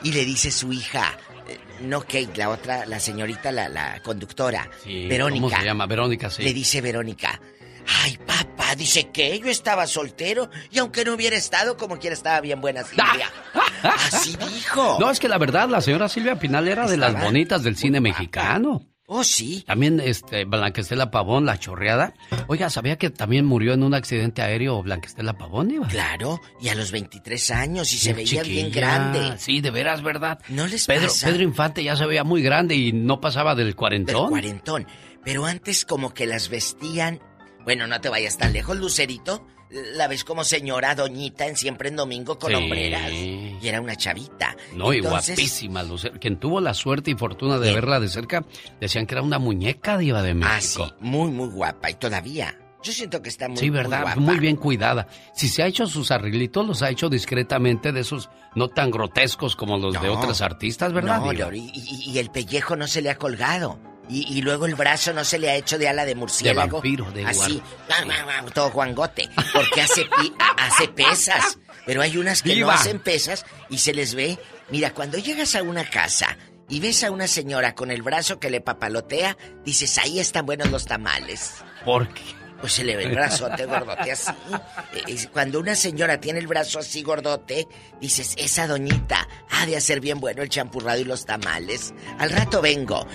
Y 0.03 0.11
le 0.11 0.25
dice 0.25 0.51
su 0.51 0.71
hija. 0.73 1.17
eh, 1.47 1.57
No 1.81 2.01
Kate, 2.01 2.29
la 2.35 2.49
otra, 2.49 2.85
la 2.85 2.99
señorita, 2.99 3.51
la, 3.51 3.67
la 3.69 3.99
conductora. 4.03 4.69
Sí, 4.83 5.07
Verónica. 5.07 5.41
¿Cómo 5.47 5.57
se 5.57 5.65
llama? 5.65 5.85
Verónica, 5.87 6.29
sí. 6.29 6.43
Le 6.43 6.53
dice 6.53 6.81
Verónica. 6.81 7.39
Ay, 7.87 8.17
papá, 8.25 8.75
dice 8.75 9.09
que 9.11 9.39
yo 9.39 9.47
estaba 9.49 9.87
soltero 9.87 10.49
y 10.71 10.79
aunque 10.79 11.03
no 11.05 11.13
hubiera 11.13 11.35
estado, 11.35 11.77
como 11.77 11.97
quiera 11.99 12.13
estaba 12.13 12.39
bien 12.41 12.61
buena 12.61 12.83
Silvia. 12.83 13.31
Así 13.83 14.35
dijo. 14.53 14.97
No, 14.99 15.09
es 15.09 15.19
que 15.19 15.27
la 15.29 15.37
verdad, 15.37 15.69
la 15.69 15.81
señora 15.81 16.09
Silvia 16.09 16.37
Pinal 16.37 16.67
era 16.67 16.87
de 16.87 16.97
las 16.97 17.19
bonitas 17.21 17.63
del 17.63 17.75
cine 17.77 17.99
mexicano. 18.01 18.85
Oh, 19.11 19.23
sí. 19.23 19.63
También, 19.65 19.99
este, 19.99 20.45
Blanquestela 20.45 21.09
Pavón, 21.09 21.43
la 21.47 21.57
chorreada. 21.57 22.13
Oiga, 22.45 22.69
¿sabía 22.69 22.95
que 22.99 23.09
también 23.09 23.43
murió 23.43 23.73
en 23.73 23.81
un 23.81 23.95
accidente 23.95 24.43
aéreo 24.43 24.83
Blanquestela 24.83 25.33
Pavón, 25.33 25.71
Iba? 25.71 25.87
Claro, 25.87 26.39
y 26.61 26.69
a 26.69 26.75
los 26.75 26.91
23 26.91 27.49
años 27.49 27.91
y 27.91 27.97
se 27.97 28.13
veía 28.13 28.43
bien 28.43 28.71
grande. 28.71 29.39
Sí, 29.39 29.61
de 29.61 29.71
veras, 29.71 30.03
¿verdad? 30.03 30.37
No 30.49 30.67
les 30.67 30.85
Pedro, 30.85 31.07
pasa. 31.07 31.25
Pedro 31.25 31.41
Infante 31.41 31.83
ya 31.83 31.95
se 31.95 32.05
veía 32.05 32.23
muy 32.23 32.43
grande 32.43 32.75
y 32.75 32.93
no 32.93 33.19
pasaba 33.19 33.55
del 33.55 33.65
Del 33.65 33.75
cuarentón. 33.75 34.29
cuarentón. 34.29 34.85
Pero 35.25 35.45
antes 35.47 35.85
como 35.85 36.13
que 36.13 36.27
las 36.27 36.49
vestían... 36.49 37.19
Bueno, 37.63 37.87
no 37.87 37.99
te 38.01 38.09
vayas 38.09 38.37
tan 38.37 38.53
lejos, 38.53 38.77
Lucerito. 38.77 39.45
La 39.95 40.07
ves 40.07 40.23
como 40.23 40.43
señora 40.43 40.95
doñita 40.95 41.45
en 41.45 41.55
siempre 41.55 41.89
en 41.89 41.95
domingo 41.95 42.39
con 42.39 42.49
Sí. 42.49 42.55
hombreras. 42.55 43.11
Y 43.11 43.59
era 43.61 43.79
una 43.81 43.95
chavita. 43.95 44.55
No, 44.73 44.91
y 44.93 44.99
guapísima, 44.99 45.83
Lucero. 45.83 46.19
Quien 46.19 46.37
tuvo 46.39 46.59
la 46.59 46.73
suerte 46.73 47.11
y 47.11 47.15
fortuna 47.15 47.59
de 47.59 47.71
verla 47.73 47.99
de 47.99 48.07
cerca, 48.07 48.43
decían 48.81 49.05
que 49.05 49.13
era 49.13 49.21
una 49.21 49.37
muñeca 49.37 49.97
diva 49.99 50.23
de 50.23 50.31
Ah, 50.31 50.33
México. 50.33 50.87
sí, 50.87 50.93
muy, 51.01 51.29
muy 51.29 51.49
guapa. 51.49 51.91
Y 51.91 51.93
todavía. 51.95 52.57
Yo 52.81 52.93
siento 52.93 53.21
que 53.21 53.27
está 53.29 53.47
muy, 53.49 53.57
Sí, 53.57 53.69
muy 53.69 53.77
verdad, 53.77 54.01
guapa. 54.03 54.19
muy, 54.21 54.39
bien 54.39 54.55
cuidada. 54.55 55.07
Si 55.35 55.49
se 55.49 55.61
ha 55.61 55.67
hecho 55.67 55.85
sus 55.85 56.09
arreglitos, 56.11 56.65
los 56.65 56.81
ha 56.81 56.89
hecho 56.89 57.09
discretamente 57.09 57.91
de 57.91 57.99
esos 57.99 58.29
no 58.55 58.69
tan 58.69 58.89
grotescos 58.89 59.55
como 59.55 59.77
los 59.77 60.01
de 60.01 60.09
otras 60.09 60.41
artistas, 60.41 60.93
¿verdad? 60.93 61.19
No? 61.19 61.31
Lori, 61.33 61.69
y 61.75 62.17
el 62.17 62.31
pellejo 62.31 62.75
no 62.77 62.87
se 62.87 63.01
le 63.03 63.09
ha 63.11 63.17
colgado. 63.17 63.77
Y, 64.09 64.25
y 64.37 64.41
luego 64.41 64.65
el 64.65 64.73
brazo 64.75 65.13
no 65.13 65.23
se 65.23 65.37
le 65.37 65.49
ha 65.51 65.55
hecho 65.55 65.77
de 65.77 65.87
ala 65.87 66.03
de 66.03 66.15
murciélago. 66.15 66.77
vampiro, 66.77 67.11
de 67.11 67.25
Así, 67.25 67.61
guau, 67.87 68.05
guau, 68.05 68.23
guau, 68.25 68.51
todo 68.51 68.71
guangote. 68.71 69.29
Porque 69.53 69.81
hace, 69.81 70.07
hace 70.57 70.87
pesas. 70.87 71.59
Pero 71.85 72.01
hay 72.01 72.17
unas 72.17 72.41
que 72.41 72.55
no 72.57 72.71
hacen 72.71 72.99
pesas 72.99 73.45
y 73.69 73.77
se 73.77 73.93
les 73.93 74.15
ve. 74.15 74.37
Mira, 74.69 74.93
cuando 74.93 75.17
llegas 75.19 75.55
a 75.55 75.61
una 75.63 75.87
casa 75.89 76.37
y 76.67 76.79
ves 76.79 77.03
a 77.03 77.11
una 77.11 77.27
señora 77.27 77.75
con 77.75 77.91
el 77.91 78.01
brazo 78.01 78.39
que 78.39 78.49
le 78.49 78.61
papalotea, 78.61 79.37
dices, 79.63 79.97
ahí 79.99 80.19
están 80.19 80.45
buenos 80.45 80.69
los 80.71 80.85
tamales. 80.85 81.53
¿Por 81.85 82.07
qué? 82.13 82.21
Pues 82.61 82.73
se 82.73 82.83
le 82.83 82.95
ve 82.97 83.03
el 83.05 83.15
brazote 83.15 83.65
gordote 83.65 84.11
así. 84.11 84.31
Es- 85.07 85.27
Cuando 85.27 85.59
una 85.59 85.75
señora 85.75 86.19
tiene 86.19 86.39
el 86.39 86.47
brazo 86.47 86.79
así 86.79 87.03
gordote, 87.03 87.67
dices, 88.01 88.33
esa 88.37 88.67
doñita 88.67 89.27
ha 89.49 89.65
de 89.65 89.77
hacer 89.77 89.99
bien 90.01 90.19
bueno 90.19 90.41
el 90.41 90.49
champurrado 90.49 90.99
y 90.99 91.05
los 91.05 91.25
tamales. 91.25 91.93
Al 92.17 92.31
rato 92.31 92.61
vengo. 92.61 93.07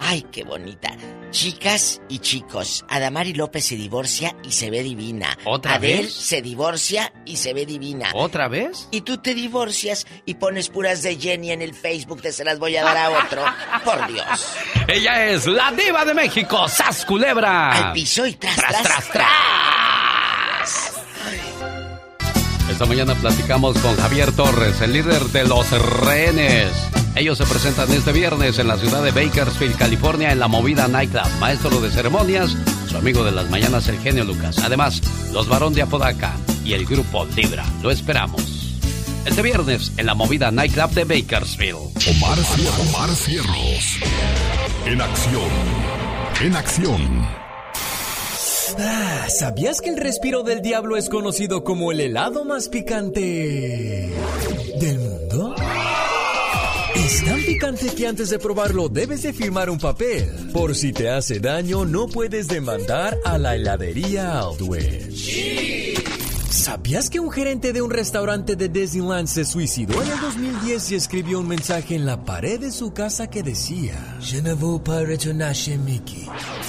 Ay, 0.00 0.24
qué 0.32 0.44
bonita. 0.44 0.90
Chicas 1.30 2.00
y 2.08 2.20
chicos, 2.20 2.84
Adamari 2.88 3.34
López 3.34 3.64
se 3.66 3.76
divorcia 3.76 4.34
y 4.42 4.52
se 4.52 4.70
ve 4.70 4.82
divina. 4.82 5.36
¿Otra 5.44 5.74
Adel 5.74 6.04
vez? 6.06 6.14
se 6.14 6.40
divorcia 6.40 7.12
y 7.26 7.36
se 7.36 7.52
ve 7.52 7.66
divina. 7.66 8.10
¿Otra 8.14 8.48
vez? 8.48 8.88
Y 8.90 9.02
tú 9.02 9.18
te 9.18 9.34
divorcias 9.34 10.06
y 10.24 10.34
pones 10.34 10.68
puras 10.70 11.02
de 11.02 11.16
Jenny 11.16 11.50
en 11.50 11.60
el 11.60 11.74
Facebook, 11.74 12.22
te 12.22 12.32
se 12.32 12.44
las 12.44 12.58
voy 12.58 12.76
a 12.76 12.84
dar 12.84 12.96
a 12.96 13.10
otro. 13.10 13.44
Por 13.84 14.06
Dios. 14.10 14.26
Ella 14.86 15.26
es 15.26 15.46
la 15.46 15.70
diva 15.72 16.04
de 16.04 16.14
México, 16.14 16.66
Sas 16.68 17.04
Culebra. 17.04 17.88
Al 17.88 17.92
piso 17.92 18.26
y 18.26 18.34
tras, 18.34 18.56
tras, 18.56 18.82
tras. 18.82 19.08
tras. 19.10 20.92
Esta 22.70 22.86
mañana 22.86 23.14
platicamos 23.16 23.76
con 23.78 23.96
Javier 23.96 24.30
Torres, 24.32 24.80
el 24.80 24.92
líder 24.92 25.20
de 25.24 25.44
los 25.44 25.68
rehenes. 26.00 26.70
Ellos 27.16 27.38
se 27.38 27.44
presentan 27.44 27.90
este 27.92 28.12
viernes 28.12 28.58
en 28.58 28.68
la 28.68 28.76
ciudad 28.76 29.02
de 29.02 29.10
Bakersfield, 29.10 29.76
California, 29.76 30.32
en 30.32 30.38
la 30.38 30.48
movida 30.48 30.88
Nightclub. 30.88 31.28
Maestro 31.40 31.80
de 31.80 31.90
ceremonias, 31.90 32.56
su 32.88 32.96
amigo 32.96 33.24
de 33.24 33.32
las 33.32 33.50
mañanas, 33.50 33.88
el 33.88 33.98
genio 33.98 34.24
Lucas. 34.24 34.58
Además, 34.58 35.02
los 35.32 35.48
varón 35.48 35.74
de 35.74 35.82
Apodaca 35.82 36.32
y 36.64 36.74
el 36.74 36.86
grupo 36.86 37.26
Libra. 37.36 37.64
Lo 37.82 37.90
esperamos. 37.90 38.42
Este 39.24 39.42
viernes 39.42 39.92
en 39.96 40.06
la 40.06 40.14
movida 40.14 40.50
Nightclub 40.50 40.90
de 40.90 41.04
Bakersfield. 41.04 41.76
Omar, 41.76 42.38
Omar 42.88 43.10
Cierros. 43.10 43.98
En 44.86 45.00
acción. 45.00 45.50
En 46.40 46.56
acción. 46.56 47.38
Ah, 48.78 49.26
¿Sabías 49.28 49.80
que 49.80 49.90
el 49.90 49.96
respiro 49.96 50.42
del 50.42 50.62
diablo 50.62 50.96
es 50.96 51.08
conocido 51.08 51.64
como 51.64 51.90
el 51.90 52.00
helado 52.00 52.44
más 52.44 52.68
picante 52.68 54.10
del 54.80 54.98
mundo? 54.98 55.47
Tan 57.28 57.42
picante 57.42 57.86
que 57.94 58.06
antes 58.06 58.30
de 58.30 58.38
probarlo 58.38 58.88
debes 58.88 59.20
de 59.20 59.34
firmar 59.34 59.68
un 59.68 59.78
papel. 59.78 60.50
Por 60.50 60.74
si 60.74 60.94
te 60.94 61.10
hace 61.10 61.40
daño, 61.40 61.84
no 61.84 62.06
puedes 62.06 62.48
demandar 62.48 63.18
a 63.22 63.36
la 63.36 63.54
heladería 63.54 64.38
Aldwich. 64.40 65.98
¿Sabías 66.48 67.10
que 67.10 67.20
un 67.20 67.30
gerente 67.30 67.74
de 67.74 67.82
un 67.82 67.90
restaurante 67.90 68.56
de 68.56 68.70
Disneyland 68.70 69.28
se 69.28 69.44
suicidó 69.44 70.02
en 70.02 70.10
el 70.10 70.20
2010 70.20 70.92
y 70.92 70.94
escribió 70.94 71.40
un 71.40 71.48
mensaje 71.48 71.94
en 71.94 72.06
la 72.06 72.24
pared 72.24 72.58
de 72.58 72.72
su 72.72 72.94
casa 72.94 73.28
que 73.28 73.42
decía 73.42 74.16
Je 74.20 74.40
ne 74.40 74.54
veux 74.54 74.80
pas 74.82 75.04
chez 75.52 75.78
Mickey? 75.78 76.26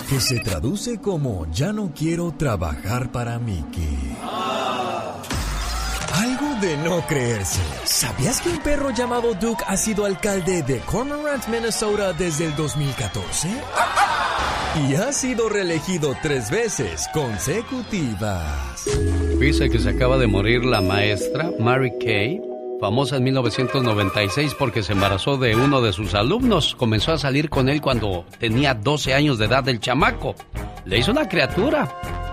Que 0.10 0.20
se 0.20 0.40
traduce 0.40 1.00
como 1.00 1.50
Ya 1.54 1.72
no 1.72 1.94
quiero 1.94 2.34
trabajar 2.38 3.14
para 3.14 3.40
Mickey. 3.40 4.18
De 6.60 6.78
no 6.78 7.02
creerse. 7.08 7.62
¿Sabías 7.86 8.42
que 8.42 8.50
un 8.50 8.60
perro 8.60 8.92
llamado 8.92 9.34
Duke 9.34 9.64
ha 9.68 9.78
sido 9.78 10.06
alcalde 10.06 10.62
de 10.64 10.80
Cormorant, 10.80 11.48
Minnesota 11.48 12.14
desde 12.14 12.46
el 12.46 12.56
2014? 12.56 13.50
Y 14.88 14.96
ha 14.96 15.12
sido 15.12 15.50
reelegido 15.50 16.16
tres 16.22 16.52
veces 16.52 17.08
consecutivas. 17.14 18.86
Dice 19.40 19.70
que 19.70 19.80
se 19.80 19.90
acaba 19.90 20.18
de 20.18 20.28
morir 20.28 20.64
la 20.64 20.82
maestra 20.82 21.52
Mary 21.60 21.92
Kay, 22.00 22.42
famosa 22.80 23.18
en 23.18 23.24
1996 23.24 24.56
porque 24.58 24.84
se 24.84 24.94
embarazó 24.94 25.38
de 25.38 25.56
uno 25.56 25.82
de 25.82 25.94
sus 25.94 26.14
alumnos. 26.14 26.76
Comenzó 26.76 27.14
a 27.14 27.18
salir 27.18 27.50
con 27.50 27.70
él 27.70 27.82
cuando 27.82 28.26
tenía 28.38 28.74
12 28.74 29.14
años 29.14 29.38
de 29.38 29.46
edad 29.46 29.64
del 29.64 29.80
chamaco. 29.80 30.36
Le 30.86 31.00
hizo 31.00 31.12
una 31.12 31.28
criatura. 31.28 32.29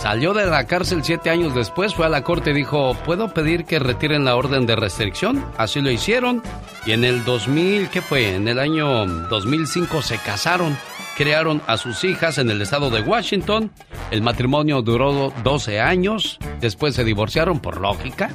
Salió 0.00 0.32
de 0.32 0.46
la 0.46 0.66
cárcel 0.66 1.04
siete 1.04 1.28
años 1.28 1.54
después, 1.54 1.94
fue 1.94 2.06
a 2.06 2.08
la 2.08 2.24
corte 2.24 2.52
y 2.52 2.54
dijo, 2.54 2.96
¿puedo 3.04 3.34
pedir 3.34 3.66
que 3.66 3.78
retiren 3.78 4.24
la 4.24 4.34
orden 4.34 4.64
de 4.64 4.74
restricción? 4.74 5.44
Así 5.58 5.82
lo 5.82 5.90
hicieron. 5.90 6.42
Y 6.86 6.92
en 6.92 7.04
el 7.04 7.22
2000, 7.22 7.90
¿qué 7.90 8.00
fue? 8.00 8.34
En 8.34 8.48
el 8.48 8.58
año 8.58 9.04
2005 9.28 10.00
se 10.00 10.16
casaron, 10.16 10.74
crearon 11.18 11.60
a 11.66 11.76
sus 11.76 12.02
hijas 12.04 12.38
en 12.38 12.48
el 12.48 12.62
estado 12.62 12.88
de 12.88 13.02
Washington. 13.02 13.72
El 14.10 14.22
matrimonio 14.22 14.80
duró 14.80 15.34
12 15.44 15.80
años, 15.80 16.38
después 16.62 16.94
se 16.94 17.04
divorciaron 17.04 17.60
por 17.60 17.78
lógica. 17.78 18.34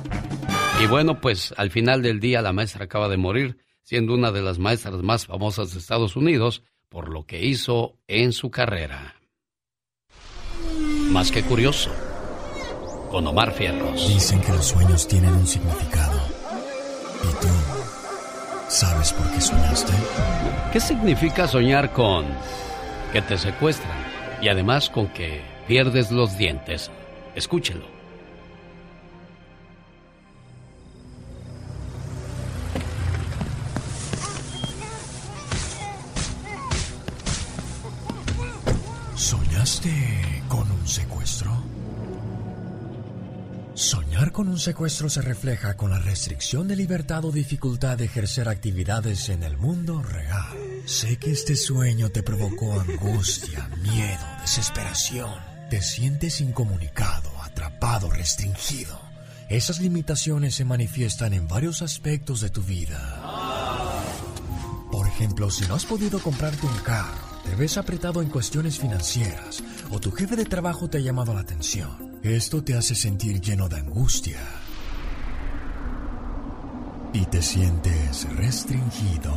Y 0.84 0.86
bueno, 0.86 1.20
pues 1.20 1.52
al 1.58 1.72
final 1.72 2.04
del 2.04 2.20
día 2.20 2.44
la 2.44 2.54
maestra 2.54 2.86
acaba 2.86 3.10
de 3.10 3.18
morir, 3.18 3.58
siendo 3.82 4.14
una 4.14 4.32
de 4.32 4.44
las 4.44 4.60
maestras 4.60 5.02
más 5.02 5.26
famosas 5.26 5.74
de 5.74 5.80
Estados 5.80 6.16
Unidos 6.16 6.62
por 6.90 7.10
lo 7.10 7.26
que 7.26 7.44
hizo 7.44 7.98
en 8.08 8.34
su 8.34 8.52
carrera. 8.52 9.16
Más 11.10 11.32
que 11.32 11.44
curioso, 11.44 11.91
con 13.11 13.26
Omar 13.27 13.52
Fierros. 13.53 14.07
Dicen 14.07 14.41
que 14.41 14.52
los 14.52 14.65
sueños 14.65 15.07
tienen 15.07 15.34
un 15.34 15.48
significado. 15.48 16.19
¿Y 17.23 17.41
tú 17.41 17.48
sabes 18.68 19.14
por 19.14 19.30
qué 19.32 19.40
soñaste? 19.40 19.94
¿Qué 20.73 20.80
significa 20.80 21.48
soñar 21.48 21.94
con 21.94 22.26
que 23.14 23.22
te 23.22 23.38
secuestran 23.38 23.98
y 24.41 24.49
además 24.49 24.90
con 24.90 25.07
que 25.07 25.41
pierdes 25.68 26.11
los 26.11 26.38
dientes? 26.38 26.91
Escúchelo. 27.36 27.86
¿Soñaste 39.15 40.35
con 40.48 40.70
un 40.72 40.88
secuestro? 40.88 41.52
Soñar 43.74 44.32
con 44.32 44.48
un 44.48 44.58
secuestro 44.58 45.10
se 45.10 45.22
refleja 45.22 45.76
con 45.76 45.92
la 45.92 46.00
restricción 46.00 46.68
de 46.68 46.78
libertad 46.78 47.26
o 47.26 47.32
dificultad 47.32 47.98
de 47.98 48.06
ejercer 48.06 48.48
actividades 48.48 49.28
en 49.30 49.44
el 49.44 49.58
mundo 49.58 50.02
real. 50.02 50.58
Sé 50.86 51.18
que 51.18 51.32
este 51.32 51.56
sueño 51.56 52.10
te 52.10 52.24
provocó 52.24 52.80
angustia, 52.80 53.70
miedo, 53.82 54.24
desesperación. 54.42 55.34
Te 55.70 55.82
sientes 55.82 56.40
incomunicado, 56.40 57.30
atrapado, 57.44 58.10
restringido. 58.10 58.98
Esas 59.50 59.80
limitaciones 59.80 60.56
se 60.56 60.64
manifiestan 60.64 61.34
en 61.34 61.48
varios 61.48 61.82
aspectos 61.82 62.40
de 62.40 62.50
tu 62.50 62.62
vida. 62.64 63.22
Por 64.90 65.06
ejemplo, 65.08 65.52
si 65.52 65.68
no 65.68 65.76
has 65.76 65.86
podido 65.86 66.20
comprarte 66.20 66.66
un 66.66 66.78
carro, 66.78 67.35
te 67.46 67.56
ves 67.56 67.78
apretado 67.78 68.22
en 68.22 68.30
cuestiones 68.30 68.80
financieras 68.80 69.64
o 69.92 70.00
tu 70.00 70.12
jefe 70.12 70.36
de 70.36 70.46
trabajo 70.46 70.90
te 70.90 70.98
ha 70.98 71.02
llamado 71.02 71.34
la 71.34 71.42
atención. 71.42 72.20
Esto 72.24 72.64
te 72.64 72.74
hace 72.74 72.96
sentir 72.96 73.40
lleno 73.40 73.70
de 73.70 73.78
angustia 73.78 74.40
y 77.14 77.24
te 77.26 77.42
sientes 77.42 78.28
restringido. 78.36 79.34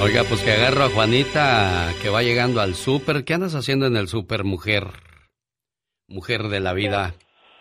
Oiga, 0.00 0.22
pues 0.28 0.44
que 0.44 0.52
agarro 0.52 0.84
a 0.84 0.90
Juanita 0.90 1.92
que 2.00 2.08
va 2.08 2.22
llegando 2.22 2.60
al 2.60 2.74
súper. 2.74 3.24
¿Qué 3.24 3.34
andas 3.34 3.56
haciendo 3.56 3.86
en 3.86 3.96
el 3.96 4.06
súper, 4.06 4.44
mujer? 4.44 4.84
Mujer 6.06 6.44
de 6.44 6.60
la 6.60 6.72
vida. 6.72 7.14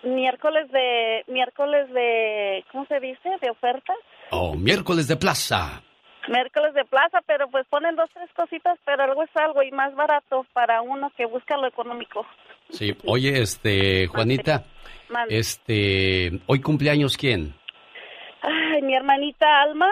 Miércoles 0.04 0.72
de, 0.72 1.24
miércoles 1.28 1.92
de, 1.92 2.64
¿cómo 2.72 2.86
se 2.86 3.00
dice? 3.00 3.30
De 3.42 3.50
ofertas. 3.50 3.98
Oh, 4.30 4.54
miércoles 4.54 5.08
de 5.08 5.16
plaza. 5.16 5.82
Miércoles 6.30 6.76
de 6.76 6.86
plaza, 6.86 7.22
pero 7.26 7.50
pues 7.50 7.66
ponen 7.70 7.96
dos, 7.96 8.10
tres 8.14 8.30
cositas, 8.36 8.78
pero 8.86 9.04
algo 9.04 9.24
es 9.24 9.36
algo 9.36 9.64
y 9.64 9.72
más 9.72 9.96
barato 9.96 10.46
para 10.54 10.84
uno 10.84 11.12
que 11.18 11.26
busca 11.26 11.58
lo 11.58 11.68
económico. 11.68 12.24
Sí, 12.70 12.96
oye, 13.06 13.42
este, 13.42 14.06
Juanita, 14.08 14.66
Mande. 15.10 15.40
este, 15.40 16.40
hoy 16.46 16.62
cumpleaños 16.62 17.18
quién? 17.18 17.56
Ay, 18.42 18.84
mi 18.84 18.96
hermanita 18.96 19.64
Alma. 19.64 19.90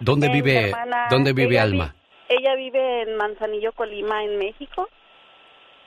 ¿Dónde 0.00 0.26
Eh, 0.26 0.32
vive, 0.32 0.68
hermana, 0.70 1.06
dónde 1.10 1.32
vive 1.32 1.54
ella 1.54 1.62
Alma? 1.62 1.96
vi- 2.28 2.36
ella 2.36 2.54
vive 2.56 3.02
en 3.02 3.16
Manzanillo, 3.16 3.72
Colima, 3.72 4.22
en 4.24 4.38
México. 4.38 4.88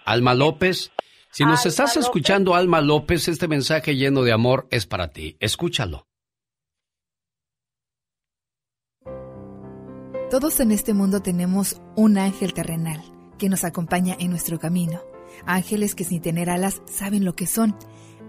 Alma 0.05 0.33
López. 0.33 0.91
Si 1.31 1.43
nos 1.43 1.59
Alma 1.59 1.69
estás 1.69 1.95
López. 1.95 2.05
escuchando, 2.05 2.55
Alma 2.55 2.81
López, 2.81 3.27
este 3.27 3.47
mensaje 3.47 3.95
lleno 3.95 4.23
de 4.23 4.31
amor 4.31 4.67
es 4.71 4.85
para 4.87 5.09
ti. 5.09 5.35
Escúchalo. 5.39 6.07
Todos 10.29 10.59
en 10.59 10.71
este 10.71 10.93
mundo 10.93 11.21
tenemos 11.21 11.81
un 11.95 12.17
ángel 12.17 12.53
terrenal 12.53 13.01
que 13.37 13.49
nos 13.49 13.63
acompaña 13.63 14.15
en 14.19 14.29
nuestro 14.29 14.59
camino. 14.59 15.01
Ángeles 15.45 15.95
que 15.95 16.03
sin 16.03 16.21
tener 16.21 16.49
alas 16.49 16.81
saben 16.85 17.23
lo 17.23 17.33
que 17.33 17.47
son. 17.47 17.77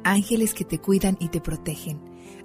Ángeles 0.04 0.54
que 0.54 0.64
te 0.64 0.78
cuidan 0.78 1.16
y 1.20 1.28
te 1.28 1.40
protegen. 1.40 2.00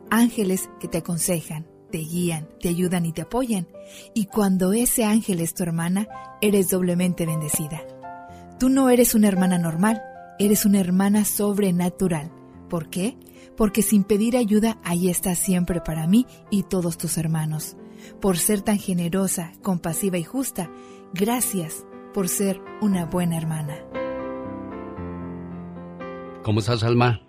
Ángeles 0.10 0.70
que 0.80 0.88
te 0.88 1.00
aconsejan, 1.00 1.68
te 1.94 2.00
guían, 2.00 2.50
te 2.60 2.70
ayudan 2.70 3.06
y 3.06 3.12
te 3.12 3.22
apoyan. 3.22 3.68
Y 4.16 4.26
cuando 4.26 4.74
ese 4.74 5.06
ángel 5.06 5.40
es 5.40 5.54
tu 5.54 5.62
hermana, 5.62 6.08
eres 6.42 6.72
doblemente 6.72 7.28
bendecida. 7.28 7.84
Tú 8.60 8.70
no 8.70 8.90
eres 8.90 9.14
una 9.14 9.28
hermana 9.28 9.60
normal, 9.60 10.02
eres 10.40 10.66
una 10.66 10.80
hermana 10.80 11.24
sobrenatural. 11.24 12.32
¿Por 12.68 12.90
qué? 12.90 13.16
Porque 13.56 13.84
sin 13.84 14.06
pedir 14.06 14.38
ayuda, 14.38 14.80
ahí 14.84 15.08
estás 15.08 15.38
siempre 15.38 15.82
para 15.82 16.08
mí 16.08 16.26
y 16.50 16.64
todos 16.64 16.98
tus 16.98 17.20
hermanos. 17.20 17.78
Por 18.20 18.40
ser 18.40 18.64
tan 18.64 18.80
generosa, 18.80 19.52
compasiva 19.62 20.18
y 20.18 20.24
justa, 20.24 20.72
gracias 21.14 21.86
por 22.12 22.28
ser 22.28 22.60
una 22.82 23.06
buena 23.06 23.38
hermana. 23.38 23.76
¿Cómo 26.42 26.60
estás, 26.60 26.82
Alma? 26.82 27.22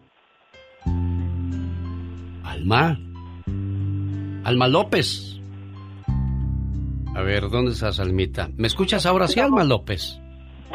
Alma. 2.42 2.98
Alma 4.44 4.68
López. 4.68 5.40
A 7.16 7.22
ver, 7.22 7.48
¿dónde 7.48 7.72
estás, 7.72 7.98
Almita? 7.98 8.50
¿Me 8.56 8.66
escuchas 8.66 9.06
ahora 9.06 9.26
sí, 9.26 9.40
Alma 9.40 9.64
López? 9.64 10.20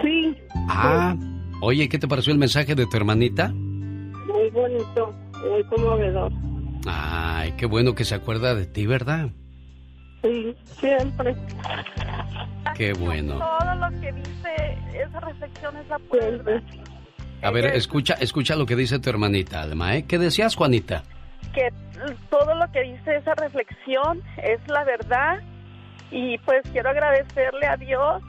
Sí. 0.01 0.35
Ah, 0.67 1.15
oye, 1.61 1.87
¿qué 1.87 1.99
te 1.99 2.07
pareció 2.07 2.33
el 2.33 2.39
mensaje 2.39 2.73
de 2.73 2.87
tu 2.87 2.97
hermanita? 2.97 3.49
Muy 3.49 4.49
bonito, 4.51 5.13
muy 5.47 5.63
conmovedor. 5.65 6.31
Ay, 6.87 7.53
qué 7.57 7.67
bueno 7.67 7.93
que 7.93 8.05
se 8.05 8.15
acuerda 8.15 8.55
de 8.55 8.65
ti, 8.65 8.87
¿verdad? 8.87 9.29
Sí, 10.23 10.55
siempre. 10.79 11.35
Qué 12.75 12.93
bueno. 12.93 13.37
Todo 13.37 13.75
lo 13.75 14.01
que 14.01 14.11
dice 14.13 14.77
esa 14.95 15.19
reflexión 15.19 15.77
es 15.77 15.87
la 15.87 15.99
prueba. 15.99 16.61
A 17.41 17.51
ver, 17.51 17.65
escucha, 17.67 18.15
escucha 18.15 18.55
lo 18.55 18.65
que 18.65 18.75
dice 18.75 18.99
tu 18.99 19.09
hermanita, 19.09 19.61
Alma, 19.61 19.95
¿eh? 19.95 20.05
¿Qué 20.07 20.17
decías, 20.17 20.55
Juanita? 20.55 21.03
Que 21.53 21.71
todo 22.29 22.55
lo 22.55 22.71
que 22.71 22.83
dice 22.83 23.17
esa 23.17 23.33
reflexión 23.35 24.21
es 24.37 24.59
la 24.67 24.83
verdad 24.83 25.39
y 26.11 26.37
pues 26.39 26.61
quiero 26.71 26.89
agradecerle 26.89 27.67
a 27.67 27.77
Dios 27.77 28.21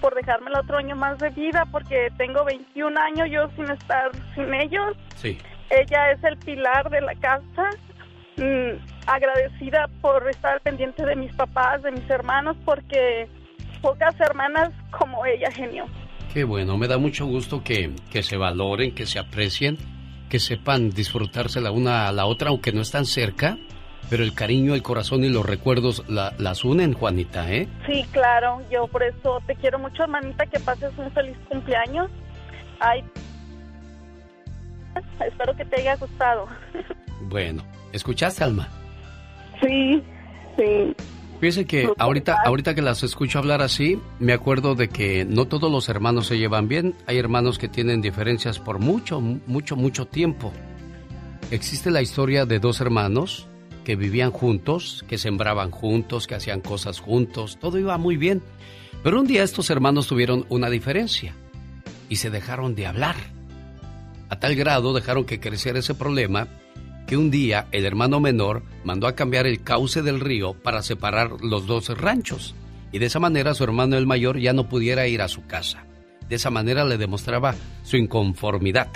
por 0.00 0.14
dejarme 0.14 0.50
el 0.50 0.58
otro 0.58 0.78
año 0.78 0.96
más 0.96 1.18
de 1.18 1.30
vida 1.30 1.66
porque 1.70 2.08
tengo 2.16 2.44
21 2.44 2.98
años 3.00 3.28
yo 3.30 3.48
sin 3.56 3.70
estar 3.70 4.10
sin 4.34 4.54
ellos. 4.54 4.96
Sí. 5.16 5.38
Ella 5.70 6.12
es 6.12 6.22
el 6.24 6.36
pilar 6.38 6.88
de 6.90 7.00
la 7.00 7.14
casa. 7.16 7.70
Mm, 8.36 8.78
agradecida 9.06 9.88
por 10.00 10.28
estar 10.30 10.60
pendiente 10.60 11.04
de 11.04 11.16
mis 11.16 11.32
papás, 11.34 11.82
de 11.82 11.90
mis 11.90 12.08
hermanos, 12.08 12.56
porque 12.64 13.28
pocas 13.82 14.14
hermanas 14.20 14.72
como 14.90 15.26
ella, 15.26 15.50
genio. 15.50 15.86
Qué 16.32 16.44
bueno, 16.44 16.76
me 16.76 16.86
da 16.86 16.98
mucho 16.98 17.26
gusto 17.26 17.64
que, 17.64 17.90
que 18.10 18.22
se 18.22 18.36
valoren, 18.36 18.94
que 18.94 19.06
se 19.06 19.18
aprecien, 19.18 19.78
que 20.28 20.38
sepan 20.38 20.90
disfrutarse 20.90 21.60
la 21.60 21.70
una 21.70 22.08
a 22.08 22.12
la 22.12 22.26
otra, 22.26 22.50
aunque 22.50 22.72
no 22.72 22.80
están 22.82 23.06
cerca, 23.06 23.58
pero 24.10 24.22
el 24.22 24.34
cariño, 24.34 24.74
el 24.74 24.82
corazón 24.82 25.24
y 25.24 25.28
los 25.28 25.44
recuerdos 25.44 26.04
las 26.08 26.64
unen, 26.64 26.94
Juanita, 26.94 27.50
¿eh? 27.52 27.68
Sí, 27.86 28.04
claro, 28.12 28.62
yo 28.70 28.86
por 28.86 29.02
eso 29.02 29.40
te 29.46 29.54
quiero 29.56 29.78
mucho, 29.78 30.04
hermanita, 30.04 30.46
que 30.46 30.60
pases 30.60 30.92
un 30.96 31.10
feliz 31.12 31.36
cumpleaños. 31.48 32.10
Ay, 32.80 33.04
espero 35.26 35.54
que 35.56 35.64
te 35.64 35.80
haya 35.80 35.96
gustado. 35.96 36.46
Bueno, 37.22 37.62
¿escuchaste, 37.92 38.44
Alma? 38.44 38.68
Sí, 39.60 40.02
sí. 40.56 40.94
Fíjese 41.40 41.66
que 41.66 41.88
ahorita, 41.98 42.36
ahorita 42.44 42.74
que 42.74 42.82
las 42.82 43.04
escucho 43.04 43.38
hablar 43.38 43.62
así, 43.62 44.00
me 44.18 44.32
acuerdo 44.32 44.74
de 44.74 44.88
que 44.88 45.24
no 45.24 45.46
todos 45.46 45.70
los 45.70 45.88
hermanos 45.88 46.26
se 46.26 46.38
llevan 46.38 46.66
bien. 46.66 46.94
Hay 47.06 47.16
hermanos 47.18 47.58
que 47.58 47.68
tienen 47.68 48.00
diferencias 48.00 48.58
por 48.58 48.80
mucho, 48.80 49.20
mucho, 49.20 49.76
mucho 49.76 50.06
tiempo. 50.06 50.52
Existe 51.52 51.92
la 51.92 52.02
historia 52.02 52.44
de 52.44 52.58
dos 52.58 52.80
hermanos 52.80 53.46
que 53.84 53.94
vivían 53.94 54.32
juntos, 54.32 55.04
que 55.08 55.16
sembraban 55.16 55.70
juntos, 55.70 56.26
que 56.26 56.34
hacían 56.34 56.60
cosas 56.60 57.00
juntos, 57.00 57.56
todo 57.60 57.78
iba 57.78 57.96
muy 57.98 58.16
bien. 58.16 58.42
Pero 59.02 59.20
un 59.20 59.26
día 59.26 59.44
estos 59.44 59.70
hermanos 59.70 60.08
tuvieron 60.08 60.44
una 60.48 60.68
diferencia 60.68 61.34
y 62.08 62.16
se 62.16 62.30
dejaron 62.30 62.74
de 62.74 62.86
hablar. 62.86 63.16
A 64.28 64.38
tal 64.40 64.56
grado 64.56 64.92
dejaron 64.92 65.24
que 65.24 65.40
creciera 65.40 65.78
ese 65.78 65.94
problema 65.94 66.48
que 67.08 67.16
un 67.16 67.30
día 67.30 67.68
el 67.72 67.86
hermano 67.86 68.20
menor 68.20 68.62
mandó 68.84 69.06
a 69.06 69.14
cambiar 69.14 69.46
el 69.46 69.62
cauce 69.62 70.02
del 70.02 70.20
río 70.20 70.52
para 70.52 70.82
separar 70.82 71.42
los 71.42 71.66
dos 71.66 71.88
ranchos 71.98 72.54
y 72.92 72.98
de 72.98 73.06
esa 73.06 73.18
manera 73.18 73.54
su 73.54 73.64
hermano 73.64 73.96
el 73.96 74.06
mayor 74.06 74.38
ya 74.38 74.52
no 74.52 74.68
pudiera 74.68 75.08
ir 75.08 75.22
a 75.22 75.28
su 75.28 75.46
casa. 75.46 75.84
De 76.28 76.36
esa 76.36 76.50
manera 76.50 76.84
le 76.84 76.98
demostraba 76.98 77.54
su 77.82 77.96
inconformidad. 77.96 78.88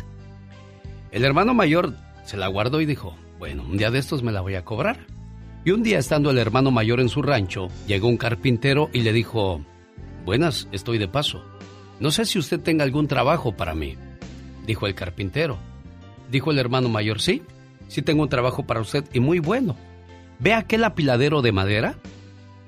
El 1.10 1.24
hermano 1.24 1.54
mayor 1.54 1.94
se 2.24 2.36
la 2.36 2.48
guardó 2.48 2.82
y 2.82 2.86
dijo, 2.86 3.16
bueno, 3.38 3.64
un 3.64 3.78
día 3.78 3.90
de 3.90 3.98
estos 3.98 4.22
me 4.22 4.30
la 4.30 4.42
voy 4.42 4.56
a 4.56 4.64
cobrar. 4.64 5.06
Y 5.64 5.70
un 5.70 5.82
día 5.82 5.98
estando 5.98 6.30
el 6.30 6.38
hermano 6.38 6.70
mayor 6.70 7.00
en 7.00 7.08
su 7.08 7.22
rancho, 7.22 7.68
llegó 7.86 8.08
un 8.08 8.18
carpintero 8.18 8.90
y 8.92 9.00
le 9.00 9.14
dijo, 9.14 9.64
buenas, 10.26 10.68
estoy 10.70 10.98
de 10.98 11.08
paso. 11.08 11.42
No 11.98 12.10
sé 12.10 12.26
si 12.26 12.38
usted 12.38 12.60
tenga 12.60 12.84
algún 12.84 13.08
trabajo 13.08 13.56
para 13.56 13.74
mí. 13.74 13.96
Dijo 14.66 14.86
el 14.86 14.94
carpintero. 14.94 15.56
Dijo 16.30 16.50
el 16.50 16.58
hermano 16.58 16.88
mayor, 16.88 17.20
sí, 17.20 17.42
sí 17.92 18.00
tengo 18.00 18.22
un 18.22 18.28
trabajo 18.30 18.64
para 18.64 18.80
usted 18.80 19.04
y 19.12 19.20
muy 19.20 19.38
bueno. 19.38 19.76
¿Ve 20.38 20.54
aquel 20.54 20.82
apiladero 20.84 21.42
de 21.42 21.52
madera? 21.52 21.94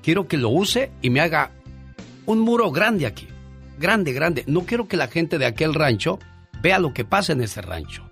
Quiero 0.03 0.27
que 0.27 0.37
lo 0.37 0.49
use 0.49 0.91
y 1.01 1.09
me 1.09 1.19
haga 1.19 1.51
un 2.27 2.39
muro 2.39 2.71
grande 2.71 3.07
aquí. 3.07 3.27
Grande, 3.79 4.13
grande. 4.13 4.43
No 4.45 4.61
quiero 4.61 4.87
que 4.87 4.97
la 4.97 5.07
gente 5.07 5.39
de 5.39 5.47
aquel 5.47 5.73
rancho 5.73 6.19
vea 6.61 6.77
lo 6.77 6.93
que 6.93 7.05
pasa 7.05 7.33
en 7.33 7.41
ese 7.41 7.61
rancho. 7.61 8.09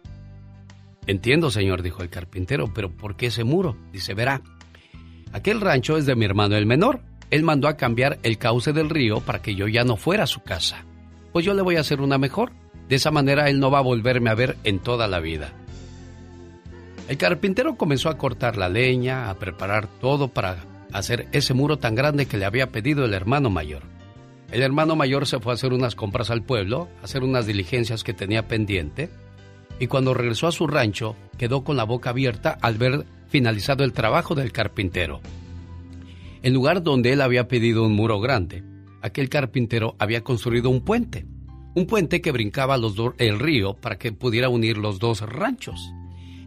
Entiendo, 1.06 1.52
señor, 1.52 1.84
dijo 1.84 2.02
el 2.02 2.10
carpintero, 2.10 2.74
pero 2.74 2.90
¿por 2.90 3.16
qué 3.16 3.28
ese 3.28 3.44
muro? 3.44 3.78
Dice, 3.92 4.16
verá, 4.16 4.42
aquel 5.34 5.62
rancho 5.62 5.98
es 5.98 6.08
de 6.08 6.16
mi 6.16 6.26
hermano 6.26 6.56
el 6.56 6.66
menor. 6.66 7.02
Él 7.30 7.44
mandó 7.44 7.68
a 7.68 7.78
cambiar 7.78 8.18
el 8.24 8.40
cauce 8.40 8.74
del 8.74 8.90
río 8.90 9.20
para 9.20 9.42
que 9.42 9.54
yo 9.54 9.68
ya 9.68 9.84
no 9.84 9.98
fuera 9.98 10.24
a 10.24 10.28
su 10.28 10.42
casa. 10.42 10.84
Pues 11.32 11.46
yo 11.46 11.54
le 11.54 11.62
voy 11.62 11.76
a 11.76 11.82
hacer 11.82 12.02
una 12.02 12.18
mejor. 12.18 12.52
De 12.90 12.96
esa 12.96 13.12
manera 13.12 13.50
él 13.50 13.60
no 13.60 13.70
va 13.70 13.80
a 13.80 13.84
volverme 13.84 14.30
a 14.30 14.36
ver 14.36 14.58
en 14.64 14.80
toda 14.80 15.08
la 15.08 15.20
vida. 15.20 15.54
El 17.08 17.18
carpintero 17.18 17.76
comenzó 17.76 18.10
a 18.10 18.18
cortar 18.18 18.56
la 18.56 18.70
leña, 18.70 19.30
a 19.30 19.36
preparar 19.36 19.88
todo 20.00 20.30
para 20.30 20.66
hacer 20.94 21.28
ese 21.34 21.54
muro 21.54 21.78
tan 21.78 21.96
grande 21.96 22.28
que 22.28 22.38
le 22.38 22.46
había 22.46 22.72
pedido 22.72 23.04
el 23.04 23.14
hermano 23.14 23.50
mayor. 23.50 23.84
El 24.52 24.62
hermano 24.62 24.96
mayor 24.96 25.28
se 25.28 25.40
fue 25.40 25.52
a 25.52 25.56
hacer 25.56 25.74
unas 25.74 25.96
compras 25.96 26.30
al 26.30 26.44
pueblo, 26.44 26.88
a 27.02 27.06
hacer 27.06 27.24
unas 27.24 27.46
diligencias 27.46 28.04
que 28.04 28.14
tenía 28.14 28.48
pendiente, 28.48 29.10
y 29.80 29.88
cuando 29.88 30.14
regresó 30.14 30.48
a 30.48 30.54
su 30.54 30.66
rancho 30.66 31.16
quedó 31.38 31.64
con 31.64 31.76
la 31.76 31.84
boca 31.84 32.12
abierta 32.12 32.58
al 32.62 32.78
ver 32.78 33.06
finalizado 33.28 33.84
el 33.84 33.92
trabajo 33.92 34.34
del 34.34 34.54
carpintero. 34.54 35.20
En 36.42 36.54
lugar 36.54 36.84
donde 36.84 37.12
él 37.12 37.22
había 37.22 37.48
pedido 37.48 37.84
un 37.84 37.94
muro 37.94 38.22
grande, 38.22 38.64
aquel 39.02 39.28
carpintero 39.28 39.96
había 40.00 40.24
construido 40.24 40.70
un 40.70 40.86
puente, 40.86 41.26
un 41.76 41.86
puente 41.86 42.22
que 42.22 42.32
brincaba 42.32 42.78
los 42.78 42.96
el 43.18 43.40
río 43.40 43.74
para 43.74 43.98
que 43.98 44.14
pudiera 44.14 44.48
unir 44.48 44.78
los 44.78 45.00
dos 45.00 45.22
ranchos 45.22 45.94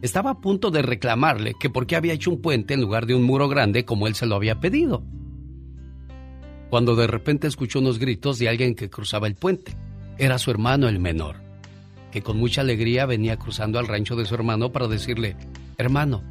estaba 0.02 0.30
a 0.30 0.40
punto 0.40 0.70
de 0.70 0.82
reclamarle 0.82 1.54
que 1.58 1.70
por 1.70 1.86
qué 1.86 1.96
había 1.96 2.12
hecho 2.12 2.30
un 2.30 2.40
puente 2.40 2.74
en 2.74 2.80
lugar 2.80 3.06
de 3.06 3.14
un 3.14 3.22
muro 3.22 3.48
grande 3.48 3.84
como 3.84 4.06
él 4.06 4.14
se 4.14 4.26
lo 4.26 4.36
había 4.36 4.60
pedido. 4.60 5.02
Cuando 6.70 6.96
de 6.96 7.06
repente 7.06 7.46
escuchó 7.46 7.78
unos 7.78 7.98
gritos 7.98 8.38
de 8.38 8.48
alguien 8.48 8.74
que 8.74 8.90
cruzaba 8.90 9.26
el 9.26 9.36
puente. 9.36 9.76
Era 10.18 10.38
su 10.38 10.50
hermano 10.50 10.88
el 10.88 10.98
menor, 10.98 11.36
que 12.10 12.22
con 12.22 12.38
mucha 12.38 12.62
alegría 12.62 13.06
venía 13.06 13.36
cruzando 13.36 13.78
al 13.78 13.86
rancho 13.86 14.16
de 14.16 14.24
su 14.24 14.34
hermano 14.34 14.72
para 14.72 14.88
decirle, 14.88 15.36
hermano, 15.78 16.22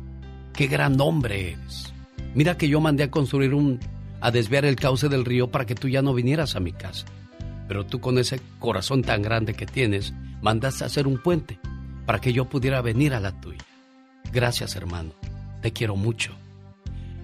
qué 0.54 0.68
gran 0.68 1.00
hombre 1.00 1.54
eres. 1.54 1.94
Mira 2.34 2.58
que 2.58 2.68
yo 2.68 2.82
mandé 2.82 3.04
a 3.04 3.12
construir 3.12 3.54
un... 3.54 3.80
a 4.22 4.32
desviar 4.32 4.66
el 4.66 4.76
cauce 4.76 5.08
del 5.08 5.26
río 5.26 5.52
para 5.52 5.66
que 5.66 5.76
tú 5.76 5.88
ya 5.88 6.02
no 6.02 6.14
vinieras 6.14 6.56
a 6.56 6.60
mi 6.60 6.74
casa. 6.74 7.06
Pero 7.68 7.86
tú 7.86 8.00
con 8.00 8.18
ese 8.18 8.42
corazón 8.60 9.04
tan 9.04 9.22
grande 9.22 9.54
que 9.54 9.66
tienes, 9.66 10.14
mandaste 10.42 10.84
a 10.84 10.88
hacer 10.88 11.08
un 11.08 11.18
puente 11.18 11.60
para 12.06 12.20
que 12.20 12.34
yo 12.34 12.46
pudiera 12.46 12.82
venir 12.82 13.14
a 13.14 13.20
la 13.20 13.40
tuya. 13.40 13.66
Gracias, 14.32 14.76
hermano. 14.76 15.12
Te 15.62 15.72
quiero 15.72 15.96
mucho. 15.96 16.34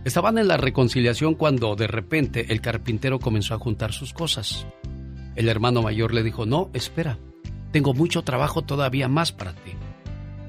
Estaban 0.03 0.37
en 0.37 0.47
la 0.47 0.57
reconciliación 0.57 1.35
cuando 1.35 1.75
de 1.75 1.87
repente 1.87 2.47
el 2.49 2.61
carpintero 2.61 3.19
comenzó 3.19 3.53
a 3.53 3.59
juntar 3.59 3.93
sus 3.93 4.13
cosas. 4.13 4.65
El 5.35 5.47
hermano 5.47 5.83
mayor 5.83 6.13
le 6.13 6.23
dijo, 6.23 6.45
no, 6.45 6.71
espera, 6.73 7.19
tengo 7.71 7.93
mucho 7.93 8.23
trabajo 8.23 8.63
todavía 8.63 9.07
más 9.07 9.31
para 9.31 9.53
ti. 9.53 9.73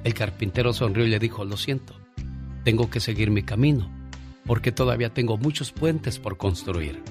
El 0.04 0.14
carpintero 0.14 0.72
sonrió 0.72 1.06
y 1.06 1.10
le 1.10 1.18
dijo, 1.18 1.44
lo 1.44 1.56
siento, 1.56 1.94
tengo 2.64 2.90
que 2.90 3.00
seguir 3.00 3.30
mi 3.30 3.42
camino, 3.42 3.90
porque 4.46 4.72
todavía 4.72 5.12
tengo 5.12 5.36
muchos 5.36 5.70
puentes 5.70 6.18
por 6.18 6.38
construir. 6.38 7.02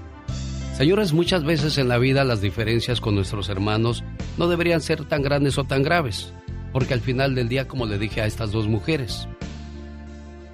Señores, 0.76 1.14
muchas 1.14 1.44
veces 1.44 1.78
en 1.78 1.88
la 1.88 2.00
vida 2.00 2.24
las 2.24 2.42
diferencias 2.42 3.00
con 3.00 3.14
nuestros 3.14 3.50
hermanos 3.50 4.04
no 4.38 4.48
deberían 4.48 4.82
ser 4.82 5.06
tan 5.06 5.22
grandes 5.22 5.58
o 5.58 5.64
tan 5.64 5.84
graves. 5.84 6.34
Porque 6.72 6.94
al 6.94 7.02
final 7.02 7.36
del 7.36 7.50
día, 7.50 7.68
como 7.68 7.86
le 7.86 7.98
dije 7.98 8.22
a 8.22 8.26
estas 8.26 8.52
dos 8.52 8.68
mujeres, 8.68 9.28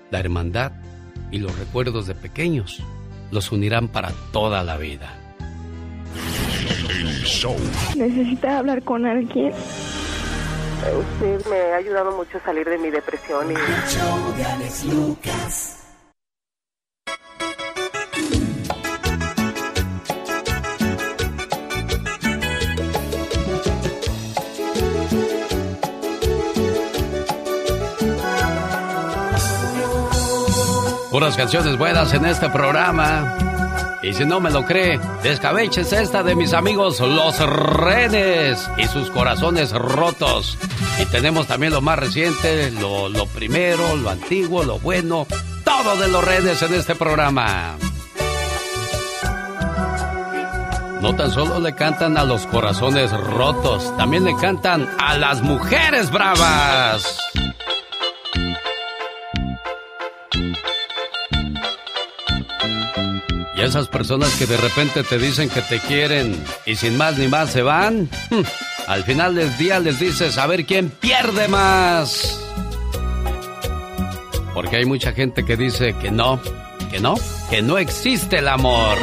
la 0.09 0.19
hermandad 0.19 0.71
y 1.31 1.39
los 1.39 1.57
recuerdos 1.57 2.07
de 2.07 2.15
pequeños 2.15 2.81
los 3.31 3.51
unirán 3.51 3.87
para 3.87 4.11
toda 4.31 4.63
la 4.63 4.77
vida. 4.77 5.13
¿Necesita 7.95 8.59
hablar 8.59 8.83
con 8.83 9.05
alguien? 9.05 9.53
Usted 10.99 11.45
me 11.49 11.73
ha 11.73 11.77
ayudado 11.77 12.15
mucho 12.15 12.37
a 12.37 12.41
salir 12.41 12.67
de 12.67 12.77
mi 12.77 12.89
depresión 12.89 13.51
y... 13.51 13.55
Puras 31.11 31.37
canciones 31.37 31.77
buenas 31.77 32.13
en 32.13 32.25
este 32.25 32.49
programa. 32.49 33.37
Y 34.03 34.13
si 34.13 34.25
no 34.25 34.39
me 34.39 34.51
lo 34.51 34.65
cree, 34.65 34.99
descabeches 35.23 35.91
esta 35.93 36.21
de 36.21 36.35
mis 36.35 36.53
amigos 36.53 36.99
Los 36.99 37.39
Renes 37.39 38.69
y 38.77 38.87
sus 38.87 39.09
corazones 39.09 39.71
rotos. 39.71 40.57
Y 40.99 41.05
tenemos 41.05 41.47
también 41.47 41.73
lo 41.73 41.81
más 41.81 41.97
reciente, 41.97 42.71
lo, 42.71 43.09
lo 43.09 43.25
primero, 43.27 43.95
lo 43.95 44.09
antiguo, 44.09 44.63
lo 44.63 44.79
bueno, 44.79 45.25
todo 45.63 45.97
de 45.97 46.09
los 46.09 46.23
Renes 46.23 46.61
en 46.61 46.73
este 46.73 46.93
programa. 46.93 47.77
No 51.01 51.15
tan 51.15 51.31
solo 51.31 51.59
le 51.59 51.73
cantan 51.73 52.17
a 52.17 52.23
los 52.23 52.45
corazones 52.47 53.11
rotos, 53.11 53.95
también 53.97 54.25
le 54.25 54.35
cantan 54.35 54.89
a 54.99 55.17
las 55.17 55.41
mujeres 55.41 56.11
bravas. 56.11 57.26
Y 63.57 63.61
esas 63.61 63.87
personas 63.87 64.35
que 64.35 64.45
de 64.45 64.55
repente 64.55 65.01
te 65.01 65.17
dicen 65.17 65.49
que 65.49 65.61
te 65.63 65.79
quieren 65.79 66.43
y 66.67 66.75
sin 66.75 66.95
más 66.95 67.17
ni 67.17 67.27
más 67.27 67.49
se 67.49 67.63
van, 67.63 68.07
hm, 68.29 68.41
al 68.85 69.03
final 69.03 69.33
del 69.33 69.57
día 69.57 69.79
les 69.79 69.99
dices 69.99 70.37
a 70.37 70.45
ver 70.45 70.63
quién 70.67 70.91
pierde 70.91 71.47
más. 71.47 72.39
Porque 74.53 74.75
hay 74.75 74.85
mucha 74.85 75.11
gente 75.11 75.43
que 75.43 75.57
dice 75.57 75.95
que 75.99 76.11
no, 76.11 76.39
que 76.91 76.99
no, 76.99 77.15
que 77.49 77.63
no 77.63 77.79
existe 77.79 78.37
el 78.37 78.47
amor. 78.47 78.99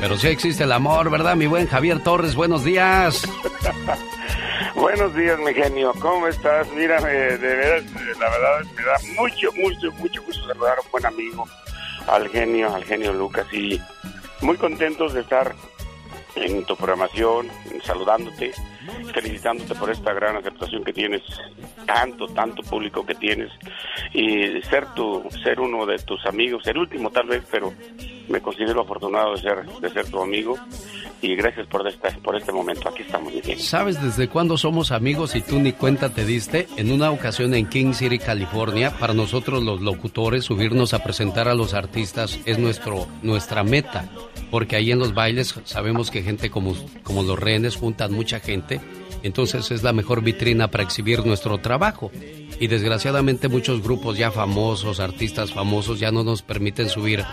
Pero 0.00 0.16
sí 0.16 0.28
existe 0.28 0.64
el 0.64 0.72
amor, 0.72 1.10
¿verdad, 1.10 1.36
mi 1.36 1.46
buen 1.46 1.68
Javier 1.68 2.02
Torres? 2.02 2.34
Buenos 2.34 2.64
días. 2.64 3.22
Buenos 4.74 5.14
días, 5.14 5.38
mi 5.40 5.52
genio. 5.52 5.92
¿Cómo 6.00 6.26
estás? 6.26 6.66
Mira, 6.74 7.00
de 7.02 7.36
veras, 7.36 7.84
la 8.18 8.30
verdad, 8.30 8.64
me 8.74 8.82
da 8.82 8.96
mucho, 9.14 9.52
mucho, 9.52 9.92
mucho 9.98 10.22
gusto 10.22 10.46
saludar 10.46 10.78
a 10.78 10.80
un 10.80 10.90
buen 10.90 11.06
amigo, 11.06 11.46
al 12.08 12.28
genio, 12.28 12.74
al 12.74 12.84
genio 12.84 13.12
Lucas, 13.12 13.46
y 13.52 13.80
muy 14.40 14.56
contentos 14.56 15.14
de 15.14 15.20
estar 15.20 15.54
en 16.34 16.64
tu 16.64 16.76
programación, 16.76 17.48
saludándote, 17.84 18.52
felicitándote 19.12 19.74
por 19.74 19.90
esta 19.90 20.12
gran 20.12 20.36
aceptación 20.36 20.84
que 20.84 20.92
tienes, 20.92 21.22
tanto, 21.86 22.26
tanto 22.28 22.62
público 22.62 23.04
que 23.04 23.14
tienes, 23.14 23.50
y 24.12 24.60
ser 24.62 24.86
tu, 24.94 25.22
ser 25.42 25.60
uno 25.60 25.86
de 25.86 25.98
tus 25.98 26.24
amigos, 26.26 26.66
el 26.66 26.78
último 26.78 27.10
tal 27.10 27.28
vez, 27.28 27.42
pero 27.50 27.72
me 28.28 28.40
considero 28.40 28.82
afortunado 28.82 29.34
de 29.34 29.40
ser, 29.40 29.64
de 29.64 29.90
ser 29.90 30.10
tu 30.10 30.22
amigo 30.22 30.56
y 31.22 31.36
gracias 31.36 31.66
por 31.68 31.86
este, 31.86 32.10
por 32.20 32.36
este 32.36 32.52
momento. 32.52 32.88
Aquí 32.88 33.02
estamos, 33.02 33.32
mi 33.32 33.40
¿Sabes 33.56 34.02
desde 34.02 34.28
cuándo 34.28 34.56
somos 34.58 34.90
amigos 34.90 35.36
y 35.36 35.40
tú 35.40 35.60
ni 35.60 35.72
cuenta 35.72 36.10
te 36.10 36.24
diste? 36.24 36.66
En 36.76 36.90
una 36.90 37.10
ocasión 37.12 37.54
en 37.54 37.66
King 37.66 37.94
City, 37.94 38.18
California, 38.18 38.90
para 38.98 39.14
nosotros 39.14 39.62
los 39.62 39.80
locutores, 39.80 40.44
subirnos 40.44 40.94
a 40.94 41.02
presentar 41.04 41.48
a 41.48 41.54
los 41.54 41.74
artistas 41.74 42.40
es 42.44 42.58
nuestro, 42.58 43.06
nuestra 43.22 43.62
meta. 43.62 44.08
Porque 44.50 44.76
ahí 44.76 44.90
en 44.90 44.98
los 44.98 45.14
bailes 45.14 45.54
sabemos 45.64 46.10
que 46.10 46.22
gente 46.22 46.50
como, 46.50 46.74
como 47.04 47.22
los 47.22 47.38
rehenes 47.38 47.76
juntan 47.76 48.12
mucha 48.12 48.40
gente. 48.40 48.71
Entonces 49.22 49.70
es 49.70 49.82
la 49.82 49.92
mejor 49.92 50.22
vitrina 50.22 50.70
para 50.70 50.84
exhibir 50.84 51.24
nuestro 51.24 51.58
trabajo. 51.58 52.10
Y 52.58 52.66
desgraciadamente 52.66 53.48
muchos 53.48 53.82
grupos 53.82 54.18
ya 54.18 54.30
famosos, 54.30 55.00
artistas 55.00 55.52
famosos, 55.52 56.00
ya 56.00 56.12
no 56.12 56.24
nos 56.24 56.42
permiten 56.42 56.88
subir 56.88 57.24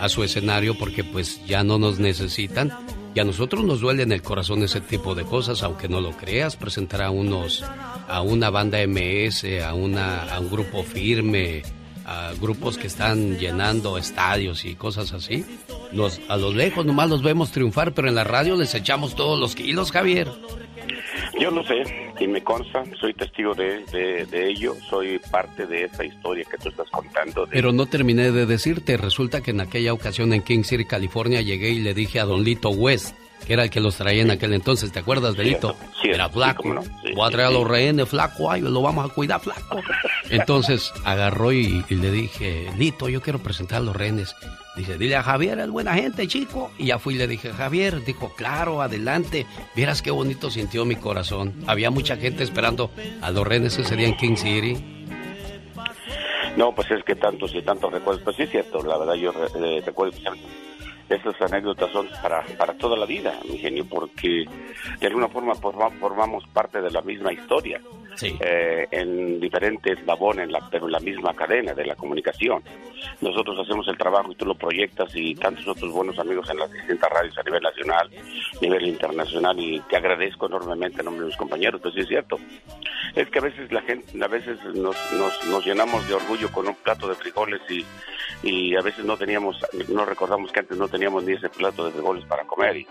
a 0.00 0.08
su 0.08 0.22
escenario 0.22 0.76
porque 0.78 1.04
pues 1.04 1.44
ya 1.46 1.64
no 1.64 1.78
nos 1.78 1.98
necesitan 1.98 2.72
y 3.14 3.20
a 3.20 3.24
nosotros 3.24 3.64
nos 3.64 3.80
duele 3.80 4.02
en 4.02 4.12
el 4.12 4.22
corazón 4.22 4.62
ese 4.62 4.80
tipo 4.80 5.14
de 5.14 5.24
cosas, 5.24 5.62
aunque 5.62 5.88
no 5.88 6.00
lo 6.00 6.12
creas, 6.12 6.56
presentar 6.56 7.02
a 7.02 7.10
unos, 7.10 7.64
a 8.06 8.22
una 8.22 8.50
banda 8.50 8.78
MS, 8.86 9.44
a, 9.64 9.74
una, 9.74 10.22
a 10.32 10.38
un 10.38 10.50
grupo 10.50 10.82
firme, 10.84 11.62
a 12.04 12.32
grupos 12.40 12.78
que 12.78 12.86
están 12.86 13.38
llenando 13.38 13.98
estadios 13.98 14.64
y 14.64 14.74
cosas 14.74 15.12
así. 15.12 15.44
Nos, 15.90 16.20
a 16.28 16.36
los 16.36 16.54
lejos 16.54 16.86
nomás 16.86 17.10
los 17.10 17.22
vemos 17.22 17.50
triunfar, 17.50 17.92
pero 17.92 18.08
en 18.08 18.14
la 18.14 18.24
radio 18.24 18.56
les 18.56 18.74
echamos 18.74 19.14
todos 19.16 19.40
los 19.40 19.54
kilos, 19.54 19.90
Javier. 19.90 20.28
Yo 21.40 21.50
lo 21.50 21.64
sé 21.64 21.82
y 22.20 22.26
me 22.26 22.42
consta, 22.42 22.84
soy 23.00 23.14
testigo 23.14 23.54
de, 23.54 23.84
de, 23.84 24.48
ello, 24.48 24.74
soy 24.88 25.18
parte 25.30 25.66
de 25.66 25.84
esa 25.84 26.04
historia 26.04 26.44
que 26.50 26.58
tú 26.58 26.68
estás 26.68 26.88
contando. 26.90 27.46
Pero 27.50 27.72
no 27.72 27.86
terminé 27.86 28.32
de 28.32 28.46
decirte, 28.46 28.96
resulta 28.96 29.40
que 29.40 29.52
en 29.52 29.60
aquella 29.60 29.92
ocasión 29.92 30.32
en 30.32 30.42
King 30.42 30.64
City, 30.64 30.84
California, 30.84 31.40
llegué 31.42 31.70
y 31.70 31.80
le 31.80 31.94
dije 31.94 32.20
a 32.20 32.24
Don 32.24 32.42
Lito 32.42 32.70
West, 32.70 33.16
que 33.46 33.52
era 33.52 33.64
el 33.64 33.70
que 33.70 33.80
los 33.80 33.96
traía 33.96 34.22
en 34.22 34.30
aquel 34.30 34.52
entonces, 34.52 34.92
¿te 34.92 34.98
acuerdas 34.98 35.36
de 35.36 35.44
Lito? 35.44 35.76
era 36.02 36.28
flaco. 36.28 36.62
Voy 37.14 37.26
a 37.26 37.30
traer 37.30 37.48
a 37.48 37.50
los 37.50 37.66
rehenes, 37.66 38.08
flaco, 38.08 38.50
ay, 38.50 38.60
lo 38.60 38.82
vamos 38.82 39.10
a 39.10 39.14
cuidar, 39.14 39.40
flaco. 39.40 39.80
Entonces 40.30 40.92
agarró 41.04 41.52
y, 41.52 41.84
y, 41.88 41.94
le 41.94 42.10
dije, 42.10 42.70
Lito, 42.76 43.08
yo 43.08 43.20
quiero 43.20 43.38
presentar 43.38 43.78
a 43.78 43.84
los 43.84 43.96
rehenes. 43.96 44.34
Dice, 44.78 44.96
dile 44.96 45.16
a 45.16 45.24
Javier, 45.24 45.58
es 45.58 45.70
buena 45.70 45.94
gente, 45.94 46.28
chico. 46.28 46.70
Y 46.78 46.86
ya 46.86 47.00
fui 47.00 47.16
y 47.16 47.18
le 47.18 47.26
dije, 47.26 47.52
Javier, 47.52 48.04
dijo, 48.04 48.32
claro, 48.36 48.80
adelante. 48.80 49.44
Vieras 49.74 50.02
qué 50.02 50.12
bonito 50.12 50.52
sintió 50.52 50.84
mi 50.84 50.94
corazón. 50.94 51.64
Había 51.66 51.90
mucha 51.90 52.16
gente 52.16 52.44
esperando 52.44 52.92
a 53.20 53.32
los 53.32 53.44
renes 53.44 53.76
ese 53.76 53.96
día 53.96 54.06
en 54.06 54.16
King 54.16 54.36
City. 54.36 54.76
No, 56.56 56.72
pues 56.72 56.88
es 56.92 57.02
que 57.02 57.16
tantos 57.16 57.52
y 57.56 57.62
tantos 57.62 57.92
recuerdos. 57.92 58.22
Pues 58.22 58.36
sí 58.36 58.44
es 58.44 58.50
cierto, 58.50 58.80
la 58.84 58.98
verdad 58.98 59.14
yo 59.14 59.32
eh, 59.32 59.82
recuerdo 59.84 60.16
esas 61.08 61.40
anécdotas 61.40 61.90
son 61.92 62.08
para, 62.22 62.42
para 62.56 62.74
toda 62.74 62.96
la 62.96 63.06
vida, 63.06 63.34
mi 63.48 63.58
genio, 63.58 63.86
porque 63.88 64.44
de 65.00 65.06
alguna 65.06 65.28
forma 65.28 65.54
formamos 65.54 66.46
parte 66.48 66.80
de 66.80 66.90
la 66.90 67.02
misma 67.02 67.32
historia, 67.32 67.80
eh, 68.20 68.88
en 68.90 69.38
diferentes 69.38 70.04
labones, 70.04 70.50
la, 70.50 70.60
pero 70.70 70.86
en 70.86 70.92
la 70.92 71.00
misma 71.00 71.34
cadena 71.34 71.72
de 71.72 71.86
la 71.86 71.94
comunicación. 71.94 72.62
Nosotros 73.20 73.58
hacemos 73.60 73.86
el 73.86 73.96
trabajo 73.96 74.32
y 74.32 74.34
tú 74.34 74.44
lo 74.44 74.56
proyectas 74.56 75.14
y 75.14 75.34
tantos 75.36 75.68
otros 75.68 75.92
buenos 75.92 76.18
amigos 76.18 76.50
en 76.50 76.58
las 76.58 76.72
distintas 76.72 77.10
radios 77.10 77.38
a 77.38 77.42
nivel 77.44 77.62
nacional, 77.62 78.10
a 78.10 78.60
nivel 78.60 78.88
internacional 78.88 79.58
y 79.60 79.80
te 79.88 79.96
agradezco 79.96 80.46
enormemente 80.46 80.98
en 80.98 81.04
nombre 81.04 81.22
de 81.22 81.28
mis 81.28 81.36
compañeros, 81.36 81.80
pues 81.80 81.94
sí 81.94 82.00
es 82.00 82.08
cierto. 82.08 82.38
Es 83.14 83.28
que 83.30 83.38
a 83.38 83.42
veces 83.42 83.70
la 83.70 83.82
gente, 83.82 84.24
a 84.24 84.28
veces 84.28 84.58
nos, 84.74 84.96
nos, 85.12 85.46
nos 85.46 85.64
llenamos 85.64 86.06
de 86.08 86.14
orgullo 86.14 86.50
con 86.50 86.66
un 86.66 86.74
plato 86.74 87.08
de 87.08 87.14
frijoles 87.14 87.60
y, 87.70 87.84
y 88.42 88.76
a 88.76 88.80
veces 88.80 89.04
no 89.04 89.16
teníamos, 89.16 89.56
no 89.88 90.04
recordamos 90.04 90.50
que 90.50 90.60
antes 90.60 90.76
no 90.76 90.88
teníamos 90.88 90.97
teníamos 90.98 91.22
ni 91.22 91.34
ese 91.34 91.48
plato 91.48 91.84
de 91.84 91.92
frijoles 91.92 92.24
para 92.24 92.44
comer 92.44 92.78
y 92.78 92.86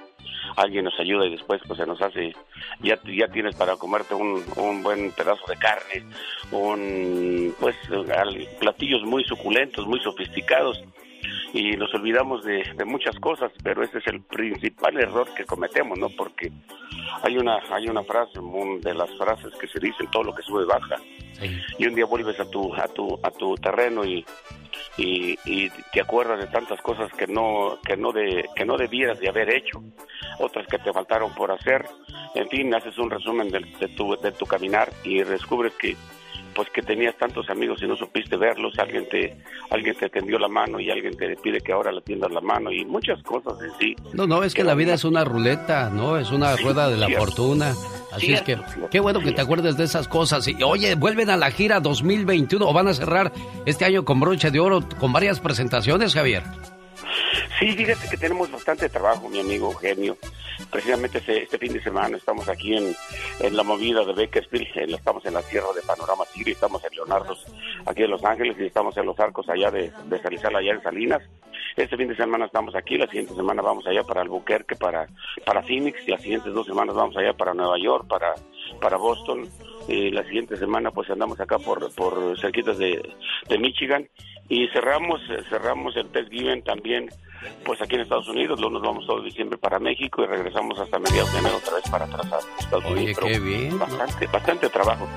alguien 0.55 0.85
nos 0.85 0.97
ayuda 0.97 1.25
y 1.25 1.31
después 1.31 1.61
pues 1.67 1.77
se 1.77 1.85
nos 1.85 2.01
hace, 2.01 2.33
ya, 2.79 2.97
ya 3.03 3.27
tienes 3.27 3.53
para 3.55 3.75
comerte 3.75 4.15
un, 4.15 4.41
un 4.55 4.81
buen 4.81 5.11
pedazo 5.11 5.43
de 5.45 5.57
carne, 5.57 6.05
un, 6.51 7.53
pues 7.59 7.75
platillos 8.61 9.03
muy 9.03 9.25
suculentos, 9.25 9.85
muy 9.85 9.99
sofisticados 9.99 10.81
y 11.53 11.71
nos 11.75 11.93
olvidamos 11.93 12.45
de, 12.45 12.63
muchas 12.85 13.19
cosas, 13.19 13.51
pero 13.61 13.83
ese 13.83 13.97
es 13.97 14.07
el 14.07 14.21
principal 14.21 14.97
error 14.97 15.27
que 15.35 15.43
cometemos, 15.43 15.99
¿no? 15.99 16.09
Porque 16.09 16.49
hay 17.23 17.37
una 17.37 17.59
hay 17.69 17.89
una 17.89 18.03
frase, 18.03 18.39
de 18.81 18.93
las 18.93 19.09
frases 19.17 19.53
que 19.59 19.67
se 19.67 19.79
dicen, 19.79 20.09
todo 20.11 20.23
lo 20.23 20.35
que 20.35 20.43
sube 20.43 20.63
baja. 20.65 20.95
Y 21.77 21.85
un 21.85 21.93
día 21.93 22.05
vuelves 22.05 22.39
a 22.39 22.49
tu 22.49 22.73
a 22.73 22.87
tu 22.87 23.19
a 23.21 23.31
tu 23.31 23.55
terreno 23.55 24.05
y 24.05 24.25
y, 24.97 25.69
te 25.91 26.01
acuerdas 26.01 26.39
de 26.39 26.47
tantas 26.47 26.81
cosas 26.81 27.11
que 27.13 27.27
no 27.27 27.79
que 27.85 27.97
no 27.97 28.11
de 28.11 28.45
que 28.55 28.65
no 28.65 28.77
debieras 28.77 29.19
de 29.19 29.29
haber 29.29 29.49
hecho 29.53 29.81
otras 30.39 30.67
que 30.67 30.77
te 30.79 30.93
faltaron 30.93 31.33
por 31.33 31.51
hacer. 31.51 31.85
En 32.35 32.47
fin 32.49 32.73
haces 32.75 32.97
un 32.97 33.09
resumen 33.09 33.49
de, 33.49 33.61
tu 33.95 34.15
de 34.17 34.31
tu 34.31 34.45
caminar 34.45 34.91
y 35.03 35.23
descubres 35.23 35.73
que 35.73 35.95
pues 36.57 36.71
que 36.71 36.81
tenías 36.81 37.15
tantos 37.15 37.47
amigos 37.51 37.83
y 37.83 37.87
no 37.87 37.95
supiste 37.95 38.35
verlos, 38.35 38.73
alguien 38.79 39.07
te, 39.07 39.37
alguien 39.69 39.95
te 39.95 40.09
tendió 40.09 40.39
la 40.39 40.47
mano 40.47 40.79
y 40.79 40.89
alguien 40.89 41.15
te 41.15 41.35
pide 41.35 41.61
que 41.61 41.71
ahora 41.71 41.91
le 41.91 42.01
tiendas 42.01 42.31
la 42.31 42.41
mano 42.41 42.71
y 42.71 42.83
muchas 42.83 43.21
cosas 43.21 43.53
en 43.61 43.69
sí. 43.79 43.95
No, 44.13 44.25
no, 44.25 44.41
es 44.41 44.55
que 44.55 44.63
la 44.63 44.73
vida 44.73 44.95
es 44.95 45.03
una 45.03 45.23
ruleta, 45.23 45.91
¿no? 45.91 46.17
Es 46.17 46.31
una 46.31 46.55
rueda 46.55 46.89
de 46.89 46.97
la 46.97 47.09
fortuna. 47.09 47.75
Así 48.11 48.33
es 48.33 48.41
que, 48.41 48.57
qué 48.89 48.99
bueno 48.99 49.19
que 49.19 49.33
te 49.33 49.41
acuerdes 49.41 49.77
de 49.77 49.83
esas 49.83 50.07
cosas. 50.07 50.47
Y 50.47 50.63
oye, 50.63 50.95
vuelven 50.95 51.29
a 51.29 51.37
la 51.37 51.51
gira 51.51 51.79
2021 51.79 52.67
o 52.67 52.73
van 52.73 52.87
a 52.87 52.95
cerrar 52.95 53.31
este 53.67 53.85
año 53.85 54.03
con 54.03 54.19
broche 54.19 54.49
de 54.49 54.59
oro 54.59 54.79
con 54.99 55.13
varias 55.13 55.39
presentaciones, 55.39 56.15
Javier. 56.15 56.41
Sí, 57.59 57.73
fíjate 57.73 58.07
que 58.09 58.17
tenemos 58.17 58.51
bastante 58.51 58.89
trabajo, 58.89 59.29
mi 59.29 59.39
amigo 59.39 59.73
genio. 59.73 60.17
Precisamente 60.71 61.19
este, 61.19 61.43
este 61.43 61.57
fin 61.57 61.73
de 61.73 61.81
semana 61.81 62.17
estamos 62.17 62.47
aquí 62.49 62.75
en, 62.75 62.95
la 63.55 63.63
movida 63.63 64.03
de 64.03 64.13
Bakersfield, 64.13 64.95
estamos 64.95 65.25
en 65.25 65.35
la 65.35 65.41
Sierra 65.43 65.67
de 65.75 65.81
Panorama 65.81 66.25
City, 66.33 66.51
estamos 66.51 66.83
en 66.83 66.95
Leonardo, 66.95 67.37
aquí 67.85 68.03
en 68.03 68.11
Los 68.11 68.23
Ángeles, 68.23 68.57
y 68.59 68.65
estamos 68.65 68.97
en 68.97 69.05
los 69.05 69.19
arcos 69.19 69.47
allá 69.49 69.69
de, 69.71 69.91
de 70.05 70.21
Salizal, 70.21 70.55
allá 70.55 70.73
en 70.73 70.81
Salinas. 70.81 71.21
Este 71.75 71.95
fin 71.95 72.07
de 72.07 72.15
semana 72.15 72.45
estamos 72.45 72.75
aquí, 72.75 72.97
la 72.97 73.05
siguiente 73.05 73.35
semana 73.35 73.61
vamos 73.61 73.85
allá 73.85 74.03
para 74.03 74.21
Albuquerque, 74.21 74.75
para, 74.75 75.07
para 75.45 75.61
Phoenix, 75.61 75.99
y 76.07 76.11
las 76.11 76.21
siguientes 76.21 76.51
dos 76.53 76.65
semanas 76.65 76.95
vamos 76.95 77.15
allá 77.17 77.33
para 77.33 77.53
Nueva 77.53 77.77
York, 77.77 78.07
para, 78.07 78.33
para 78.81 78.97
Boston, 78.97 79.47
y 79.87 80.11
la 80.11 80.23
siguiente 80.23 80.57
semana 80.57 80.91
pues 80.91 81.09
andamos 81.09 81.39
acá 81.39 81.57
por, 81.59 81.93
por 81.95 82.39
cerquitas 82.39 82.77
de, 82.77 83.01
de 83.49 83.57
Michigan, 83.57 84.07
y 84.49 84.67
cerramos, 84.69 85.21
cerramos 85.49 85.95
el 85.97 86.07
Thanksgiving 86.09 86.63
también 86.63 87.09
pues 87.63 87.81
aquí 87.81 87.95
en 87.95 88.01
Estados 88.01 88.27
Unidos, 88.27 88.59
luego 88.59 88.75
nos 88.75 88.81
vamos 88.81 89.05
todo 89.05 89.21
diciembre 89.21 89.57
para 89.57 89.79
México 89.79 90.23
y 90.23 90.27
regresamos 90.27 90.79
hasta 90.79 90.99
mediados 90.99 91.31
de 91.33 91.39
enero 91.39 91.57
otra 91.57 91.75
vez 91.75 91.89
para 91.89 92.05
atrás 92.05 92.33
a 92.33 92.59
Estados 92.59 92.85
Oye, 92.85 93.15
qué 93.15 93.39
bien. 93.39 93.77
Bastante, 93.77 94.27
bastante 94.27 94.69
trabajo. 94.69 95.07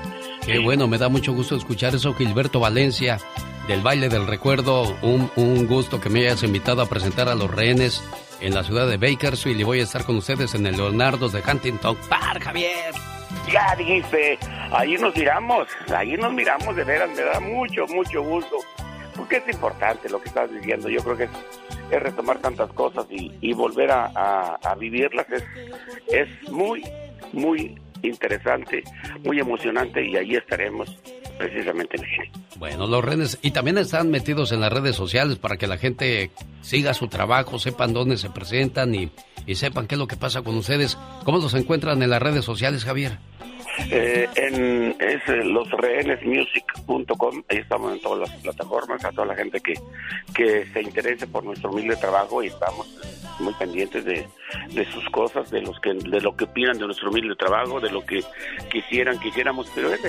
Qué 0.45 0.59
bueno, 0.59 0.87
me 0.87 0.97
da 0.97 1.09
mucho 1.09 1.33
gusto 1.33 1.55
escuchar 1.55 1.95
eso, 1.95 2.13
Gilberto 2.13 2.59
Valencia, 2.59 3.17
del 3.67 3.81
baile 3.81 4.09
del 4.09 4.27
recuerdo. 4.27 4.83
Un, 5.01 5.31
un 5.35 5.67
gusto 5.67 5.99
que 5.99 6.09
me 6.09 6.21
hayas 6.21 6.43
invitado 6.43 6.81
a 6.81 6.89
presentar 6.89 7.29
a 7.29 7.35
los 7.35 7.49
rehenes 7.49 8.03
en 8.41 8.53
la 8.53 8.63
ciudad 8.63 8.87
de 8.87 8.97
Bakersfield 8.97 9.59
y 9.59 9.63
voy 9.63 9.79
a 9.79 9.83
estar 9.83 10.03
con 10.03 10.17
ustedes 10.17 10.55
en 10.55 10.65
el 10.65 10.77
Leonardo 10.77 11.29
de 11.29 11.41
Huntington 11.41 11.97
Park, 12.09 12.43
Javier. 12.43 12.93
Ya 13.51 13.75
dijiste, 13.75 14.37
ahí 14.71 14.95
nos 14.95 15.15
miramos, 15.15 15.67
ahí 15.95 16.17
nos 16.17 16.33
miramos 16.33 16.75
de 16.75 16.83
veras, 16.83 17.09
me 17.15 17.21
da 17.21 17.39
mucho, 17.39 17.87
mucho 17.87 18.21
gusto, 18.23 18.57
porque 19.15 19.37
es 19.37 19.47
importante 19.49 20.09
lo 20.09 20.21
que 20.21 20.29
estás 20.29 20.51
diciendo. 20.51 20.89
Yo 20.89 21.03
creo 21.03 21.17
que 21.17 21.23
es 21.25 21.29
es 21.91 22.01
retomar 22.01 22.39
tantas 22.39 22.71
cosas 22.71 23.05
y, 23.09 23.53
volver 23.53 23.91
a, 23.91 24.75
vivirlas. 24.79 25.27
Es, 25.29 25.43
es 26.07 26.49
muy, 26.49 26.83
muy 27.33 27.77
interesante, 28.01 28.83
muy 29.23 29.39
emocionante 29.39 30.03
y 30.03 30.15
ahí 30.15 30.35
estaremos 30.35 30.97
precisamente 31.41 31.97
genio. 31.97 32.31
Bueno, 32.57 32.87
los 32.87 33.03
renes, 33.03 33.39
y 33.41 33.51
también 33.51 33.77
están 33.77 34.11
metidos 34.11 34.51
en 34.51 34.61
las 34.61 34.71
redes 34.71 34.95
sociales 34.95 35.37
para 35.37 35.57
que 35.57 35.67
la 35.67 35.77
gente 35.77 36.31
siga 36.61 36.93
su 36.93 37.07
trabajo, 37.07 37.59
sepan 37.59 37.93
dónde 37.93 38.17
se 38.17 38.29
presentan 38.29 38.93
y, 38.93 39.11
y 39.47 39.55
sepan 39.55 39.87
qué 39.87 39.95
es 39.95 39.99
lo 39.99 40.07
que 40.07 40.17
pasa 40.17 40.43
con 40.43 40.55
ustedes. 40.55 40.97
¿Cómo 41.25 41.39
los 41.39 41.53
encuentran 41.55 42.01
en 42.03 42.09
las 42.09 42.21
redes 42.21 42.45
sociales, 42.45 42.85
Javier? 42.85 43.17
Eh, 43.89 44.27
en 44.35 44.95
es 44.99 45.27
eh, 45.27 45.43
losrehenesmusic.com, 45.43 47.43
ahí 47.49 47.57
estamos 47.57 47.93
en 47.93 48.01
todas 48.01 48.29
las 48.29 48.41
plataformas, 48.41 49.03
a 49.03 49.11
toda 49.11 49.27
la 49.27 49.35
gente 49.35 49.59
que, 49.61 49.73
que 50.35 50.65
se 50.67 50.81
interese 50.81 51.25
por 51.25 51.43
nuestro 51.43 51.71
humilde 51.71 51.95
trabajo 51.95 52.43
y 52.43 52.47
estamos 52.47 52.87
muy 53.39 53.53
pendientes 53.55 54.05
de, 54.05 54.27
de 54.73 54.85
sus 54.91 55.09
cosas, 55.09 55.49
de 55.49 55.61
los 55.61 55.79
que 55.79 55.93
de 55.93 56.21
lo 56.21 56.35
que 56.35 56.43
opinan 56.43 56.77
de 56.77 56.85
nuestro 56.85 57.09
humilde 57.09 57.35
trabajo, 57.35 57.79
de 57.79 57.89
lo 57.89 58.05
que 58.05 58.23
quisieran, 58.69 59.19
quisiéramos, 59.19 59.71
pero 59.73 59.91
es, 59.93 60.01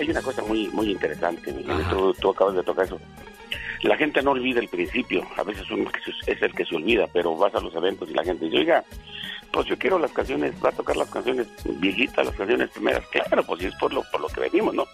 hay 0.00 0.10
una 0.10 0.22
cosa 0.22 0.42
muy 0.42 0.68
muy 0.68 0.90
interesante, 0.90 1.52
tú, 1.90 2.14
tú 2.14 2.30
acabas 2.30 2.54
de 2.54 2.62
tocar 2.62 2.86
eso. 2.86 2.98
La 3.82 3.96
gente 3.96 4.20
no 4.22 4.32
olvida 4.32 4.60
el 4.60 4.68
principio, 4.68 5.26
a 5.36 5.42
veces 5.42 5.70
uno 5.70 5.90
es 6.26 6.42
el 6.42 6.54
que 6.54 6.66
se 6.66 6.76
olvida, 6.76 7.06
pero 7.12 7.34
vas 7.36 7.54
a 7.54 7.60
los 7.60 7.74
eventos 7.74 8.10
y 8.10 8.14
la 8.14 8.24
gente 8.24 8.44
dice, 8.44 8.58
oiga, 8.58 8.84
pues 9.50 9.66
yo 9.66 9.78
quiero 9.78 9.98
las 9.98 10.12
canciones, 10.12 10.54
va 10.64 10.68
a 10.68 10.72
tocar 10.72 10.96
las 10.96 11.08
canciones 11.10 11.46
viejitas, 11.64 12.26
las 12.26 12.36
canciones 12.36 12.70
primeras. 12.70 13.04
Claro, 13.08 13.42
pues 13.44 13.62
es 13.62 13.74
por 13.76 13.92
lo, 13.92 14.02
por 14.10 14.20
lo 14.20 14.28
que 14.28 14.40
venimos, 14.40 14.74
¿no? 14.74 14.84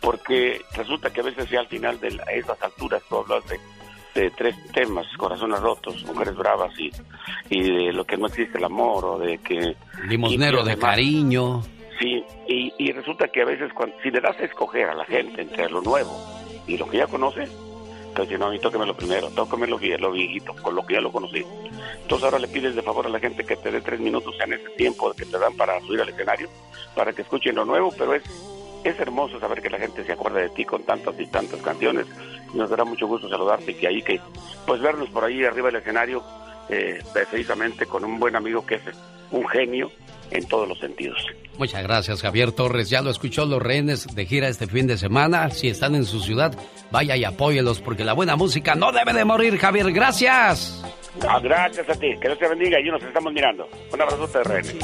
Porque 0.00 0.60
resulta 0.74 1.10
que 1.10 1.20
a 1.20 1.24
veces 1.24 1.48
ya 1.48 1.60
al 1.60 1.68
final 1.68 1.98
de 2.00 2.08
esas 2.34 2.60
alturas 2.62 3.02
tú 3.08 3.16
hablas 3.16 3.44
de, 3.48 4.30
tres 4.36 4.56
temas, 4.72 5.06
corazones 5.16 5.60
rotos, 5.60 6.04
mujeres 6.04 6.34
bravas 6.34 6.72
y, 6.76 6.90
y 7.50 7.62
de 7.62 7.92
lo 7.92 8.04
que 8.04 8.16
no 8.16 8.26
existe 8.26 8.58
el 8.58 8.64
amor 8.64 9.04
o 9.04 9.18
de 9.18 9.38
que... 9.38 9.76
Limosnero 10.08 10.64
de 10.64 10.76
cariño. 10.76 11.62
Sí, 11.98 12.24
y, 12.46 12.72
y 12.78 12.92
resulta 12.92 13.28
que 13.28 13.42
a 13.42 13.44
veces 13.44 13.72
cuando, 13.72 13.96
si 14.02 14.10
le 14.10 14.20
das 14.20 14.38
a 14.38 14.44
escoger 14.44 14.88
a 14.88 14.94
la 14.94 15.04
gente 15.04 15.42
entre 15.42 15.68
lo 15.68 15.80
nuevo 15.80 16.16
y 16.66 16.76
lo 16.76 16.88
que 16.88 16.98
ya 16.98 17.06
conoce, 17.06 17.48
entonces, 18.08 18.38
no, 18.40 18.46
a 18.46 18.50
mí 18.50 18.58
tóqueme 18.58 18.84
lo 18.84 18.96
primero, 18.96 19.30
tóqueme 19.30 19.68
lo, 19.68 19.78
lo 19.78 20.10
viejito, 20.10 20.52
con 20.60 20.74
lo 20.74 20.84
que 20.84 20.94
ya 20.94 21.00
lo 21.00 21.12
conocí. 21.12 21.44
Entonces 22.02 22.24
ahora 22.24 22.40
le 22.40 22.48
pides 22.48 22.74
de 22.74 22.82
favor 22.82 23.06
a 23.06 23.10
la 23.10 23.20
gente 23.20 23.44
que 23.44 23.54
te 23.54 23.70
dé 23.70 23.80
tres 23.80 24.00
minutos 24.00 24.34
en 24.44 24.54
ese 24.54 24.68
tiempo 24.70 25.12
que 25.12 25.24
te 25.24 25.38
dan 25.38 25.56
para 25.56 25.80
subir 25.82 26.00
al 26.00 26.08
escenario, 26.08 26.48
para 26.96 27.12
que 27.12 27.22
escuchen 27.22 27.54
lo 27.54 27.64
nuevo, 27.64 27.92
pero 27.96 28.14
es, 28.14 28.24
es 28.82 28.98
hermoso 28.98 29.38
saber 29.38 29.62
que 29.62 29.70
la 29.70 29.78
gente 29.78 30.04
se 30.04 30.12
acuerda 30.12 30.40
de 30.40 30.48
ti 30.48 30.64
con 30.64 30.82
tantas 30.82 31.14
y 31.20 31.26
tantas 31.26 31.60
canciones. 31.62 32.06
Nos 32.54 32.70
dará 32.70 32.84
mucho 32.84 33.06
gusto 33.06 33.28
saludarte 33.28 33.70
y 33.70 33.74
que 33.74 33.86
ahí 33.86 34.02
que, 34.02 34.20
pues 34.66 34.80
vernos 34.80 35.10
por 35.10 35.24
ahí 35.24 35.44
arriba 35.44 35.68
del 35.68 35.76
escenario, 35.76 36.24
eh, 36.70 37.00
precisamente 37.12 37.86
con 37.86 38.04
un 38.04 38.18
buen 38.18 38.34
amigo 38.34 38.66
que 38.66 38.76
es 38.76 38.82
un 39.30 39.46
genio 39.48 39.90
en 40.30 40.46
todos 40.46 40.68
los 40.68 40.78
sentidos. 40.78 41.18
Muchas 41.58 41.82
gracias, 41.82 42.22
Javier 42.22 42.52
Torres. 42.52 42.88
Ya 42.88 43.02
lo 43.02 43.10
escuchó 43.10 43.44
los 43.44 43.60
rehenes 43.60 44.14
de 44.14 44.26
gira 44.26 44.48
este 44.48 44.66
fin 44.68 44.86
de 44.86 44.96
semana. 44.96 45.50
Si 45.50 45.68
están 45.68 45.96
en 45.96 46.04
su 46.04 46.20
ciudad, 46.20 46.56
vaya 46.92 47.16
y 47.16 47.24
apóyelos 47.24 47.80
porque 47.80 48.04
la 48.04 48.12
buena 48.12 48.36
música 48.36 48.74
no 48.76 48.92
debe 48.92 49.12
de 49.12 49.24
morir, 49.24 49.58
Javier. 49.58 49.90
Gracias. 49.92 50.84
Ah, 51.28 51.40
gracias 51.42 51.88
a 51.88 51.94
ti. 51.94 52.14
Que 52.20 52.28
Dios 52.28 52.38
te 52.38 52.48
bendiga 52.48 52.78
y 52.80 52.84
nos 52.84 53.02
estamos 53.02 53.32
mirando. 53.32 53.68
Un 53.92 54.00
abrazo 54.00 54.26
de 54.26 54.44
rehenes. 54.44 54.76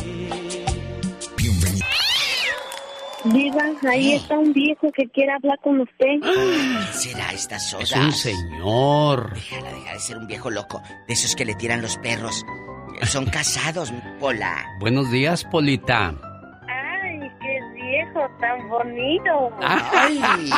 Diva, 3.25 3.63
ahí 3.89 4.13
está 4.15 4.37
un 4.39 4.53
viejo 4.53 4.93
que 4.93 5.09
quiere 5.09 5.33
hablar 5.33 5.59
con 5.63 5.81
usted. 5.81 6.21
¿Qué 6.23 6.93
será 6.93 7.33
estas 7.33 7.73
horas? 7.73 7.91
Es 7.91 7.97
un 7.97 8.13
señor. 8.13 9.33
Déjala, 9.33 9.73
deja 9.73 9.93
de 9.95 10.01
ser 10.01 10.19
un 10.19 10.27
viejo 10.27 10.51
loco. 10.51 10.83
De 11.07 11.15
esos 11.15 11.35
que 11.35 11.47
le 11.47 11.55
tiran 11.55 11.81
los 11.81 11.97
perros. 11.99 12.45
Son 13.03 13.27
casados, 13.27 13.93
Pola. 14.19 14.65
Buenos 14.81 15.11
días, 15.11 15.45
Polita. 15.45 16.15
Ay, 16.69 17.21
qué 17.41 17.61
viejo 17.75 18.21
tan 18.41 18.69
bonito. 18.69 19.51
Ay, 19.61 20.51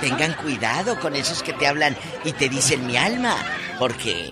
tengan 0.00 0.34
cuidado 0.34 0.98
con 1.00 1.14
esos 1.16 1.42
que 1.42 1.52
te 1.52 1.66
hablan 1.66 1.96
y 2.24 2.32
te 2.32 2.48
dicen 2.48 2.86
mi 2.86 2.96
alma, 2.96 3.34
porque 3.78 4.30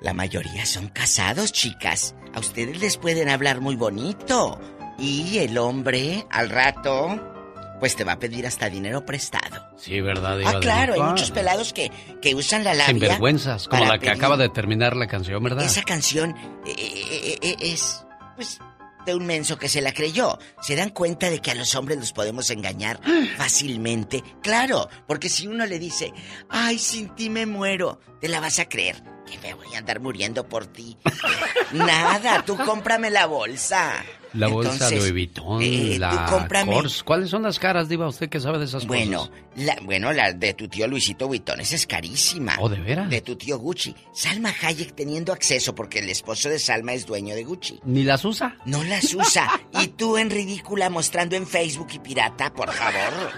la 0.00 0.12
mayoría 0.12 0.66
son 0.66 0.88
casados, 0.88 1.52
chicas. 1.52 2.14
A 2.34 2.40
ustedes 2.40 2.80
les 2.80 2.96
pueden 2.96 3.28
hablar 3.28 3.60
muy 3.60 3.76
bonito. 3.76 4.60
Y 4.98 5.38
el 5.38 5.56
hombre, 5.56 6.26
al 6.30 6.50
rato, 6.50 7.39
pues 7.80 7.96
te 7.96 8.04
va 8.04 8.12
a 8.12 8.18
pedir 8.18 8.46
hasta 8.46 8.68
dinero 8.68 9.04
prestado. 9.04 9.70
Sí, 9.76 10.00
¿verdad? 10.00 10.38
ah, 10.44 10.60
claro, 10.60 10.94
hay 10.94 11.00
muchos 11.00 11.30
pelados 11.30 11.72
que, 11.72 11.90
que 12.20 12.34
usan 12.34 12.62
la 12.62 12.74
labia. 12.74 13.08
vergüenzas, 13.08 13.66
como 13.66 13.86
la 13.86 13.98
que 13.98 14.10
acaba 14.10 14.36
de 14.36 14.50
terminar 14.50 14.94
la 14.94 15.06
canción, 15.06 15.42
¿verdad? 15.42 15.64
Esa 15.64 15.82
canción 15.82 16.36
eh, 16.66 16.74
eh, 16.76 17.38
eh, 17.40 17.56
es, 17.60 18.04
pues, 18.36 18.60
de 19.06 19.14
un 19.14 19.26
menso 19.26 19.58
que 19.58 19.68
se 19.68 19.80
la 19.80 19.92
creyó. 19.92 20.38
¿Se 20.60 20.76
dan 20.76 20.90
cuenta 20.90 21.30
de 21.30 21.40
que 21.40 21.50
a 21.50 21.54
los 21.54 21.74
hombres 21.74 21.98
los 21.98 22.12
podemos 22.12 22.50
engañar 22.50 23.00
fácilmente? 23.36 24.22
Claro, 24.42 24.88
porque 25.06 25.28
si 25.28 25.46
uno 25.46 25.66
le 25.66 25.78
dice, 25.78 26.12
ay, 26.48 26.78
sin 26.78 27.14
ti 27.14 27.30
me 27.30 27.46
muero, 27.46 28.00
te 28.20 28.28
la 28.28 28.40
vas 28.40 28.58
a 28.58 28.68
creer. 28.68 29.02
Que 29.26 29.38
me 29.38 29.54
voy 29.54 29.74
a 29.74 29.78
andar 29.78 30.00
muriendo 30.00 30.48
por 30.48 30.66
ti. 30.66 30.98
Nada, 31.72 32.44
tú 32.44 32.56
cómprame 32.56 33.10
la 33.10 33.26
bolsa. 33.26 34.04
La 34.34 34.46
bolsa 34.48 34.88
de 34.88 34.96
Louis 34.96 35.12
Vuitton, 35.12 35.60
eh, 35.62 35.96
la 35.98 36.26
Kors. 36.64 37.02
¿Cuáles 37.02 37.30
son 37.30 37.42
las 37.42 37.58
caras, 37.58 37.88
Diva? 37.88 38.06
¿Usted 38.08 38.28
que 38.28 38.38
sabe 38.38 38.58
de 38.58 38.66
esas 38.66 38.86
bueno, 38.86 39.18
cosas? 39.18 39.34
La, 39.56 39.76
bueno, 39.82 40.12
la 40.12 40.32
de 40.32 40.54
tu 40.54 40.68
tío 40.68 40.86
Luisito 40.86 41.26
Vuitton, 41.26 41.60
esa 41.60 41.74
es 41.74 41.86
carísima. 41.86 42.54
¿Oh, 42.60 42.68
de 42.68 42.78
veras? 42.78 43.10
De 43.10 43.20
tu 43.20 43.36
tío 43.36 43.58
Gucci. 43.58 43.94
Salma 44.12 44.54
Hayek 44.62 44.94
teniendo 44.94 45.32
acceso 45.32 45.74
porque 45.74 45.98
el 45.98 46.08
esposo 46.08 46.48
de 46.48 46.58
Salma 46.58 46.92
es 46.92 47.06
dueño 47.06 47.34
de 47.34 47.44
Gucci. 47.44 47.80
¿Ni 47.84 48.04
las 48.04 48.24
usa? 48.24 48.56
No 48.64 48.84
las 48.84 49.12
usa. 49.14 49.48
y 49.80 49.88
tú 49.88 50.16
en 50.16 50.30
ridícula 50.30 50.90
mostrando 50.90 51.34
en 51.34 51.46
Facebook 51.46 51.88
y 51.92 51.98
pirata, 51.98 52.52
por 52.52 52.70
favor. 52.72 53.32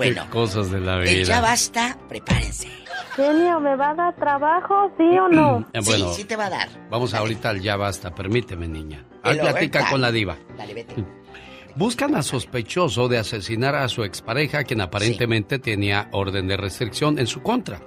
Bueno, 0.00 0.24
Qué 0.24 0.30
cosas 0.30 0.70
de 0.70 0.80
la 0.80 0.96
vida. 0.96 1.10
El 1.10 1.24
ya 1.26 1.42
basta, 1.42 1.98
prepárense. 2.08 2.68
Genio, 3.16 3.60
¿me 3.60 3.76
va 3.76 3.90
a 3.90 3.94
dar 3.94 4.16
trabajo, 4.16 4.90
sí 4.96 5.18
o 5.18 5.28
no? 5.28 5.66
Eh, 5.74 5.80
bueno, 5.84 6.08
sí, 6.08 6.22
sí 6.22 6.24
te 6.24 6.36
va 6.36 6.46
a 6.46 6.50
dar. 6.50 6.68
Vamos 6.88 7.12
ahorita 7.12 7.50
al 7.50 7.60
ya 7.60 7.76
basta, 7.76 8.14
permíteme, 8.14 8.66
niña. 8.66 9.04
Ahí 9.22 9.36
Pero, 9.36 9.50
platica 9.50 9.90
con 9.90 10.00
la 10.00 10.10
diva. 10.10 10.38
Dale, 10.56 10.72
vete. 10.72 10.94
Buscan 11.76 12.14
a 12.16 12.22
sospechoso 12.22 13.08
de 13.08 13.18
asesinar 13.18 13.74
a 13.74 13.88
su 13.88 14.02
expareja, 14.02 14.64
quien 14.64 14.80
aparentemente 14.80 15.58
tenía 15.58 16.08
orden 16.12 16.48
de 16.48 16.56
restricción 16.56 17.18
en 17.18 17.26
su 17.26 17.42
contra. 17.42 17.82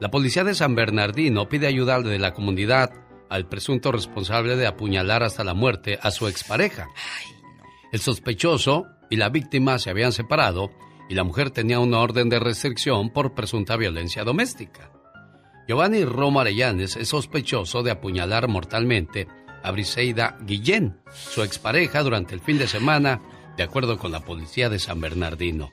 La 0.00 0.10
policía 0.10 0.42
de 0.42 0.54
San 0.54 0.74
Bernardino 0.74 1.50
pide 1.50 1.66
ayuda 1.66 2.00
de 2.00 2.18
la 2.18 2.32
comunidad 2.32 2.92
al 3.28 3.46
presunto 3.46 3.92
responsable 3.92 4.56
de 4.56 4.66
apuñalar 4.66 5.22
hasta 5.22 5.44
la 5.44 5.52
muerte 5.52 5.98
a 6.00 6.10
su 6.10 6.28
expareja. 6.28 6.88
El 7.92 8.00
sospechoso 8.00 8.86
y 9.10 9.16
la 9.16 9.28
víctima 9.28 9.78
se 9.78 9.90
habían 9.90 10.12
separado 10.12 10.70
y 11.08 11.14
la 11.14 11.24
mujer 11.24 11.50
tenía 11.50 11.78
una 11.78 12.00
orden 12.00 12.28
de 12.28 12.38
restricción 12.38 13.10
por 13.10 13.34
presunta 13.34 13.76
violencia 13.76 14.24
doméstica. 14.24 14.90
Giovanni 15.68 16.04
Romo 16.04 16.40
Arellanes 16.40 16.96
es 16.96 17.08
sospechoso 17.08 17.82
de 17.82 17.90
apuñalar 17.90 18.48
mortalmente 18.48 19.26
a 19.62 19.70
Briseida 19.72 20.36
Guillén, 20.42 21.00
su 21.12 21.42
expareja, 21.42 22.02
durante 22.02 22.34
el 22.34 22.40
fin 22.40 22.58
de 22.58 22.68
semana, 22.68 23.20
de 23.56 23.64
acuerdo 23.64 23.98
con 23.98 24.12
la 24.12 24.20
policía 24.20 24.68
de 24.68 24.78
San 24.78 25.00
Bernardino. 25.00 25.72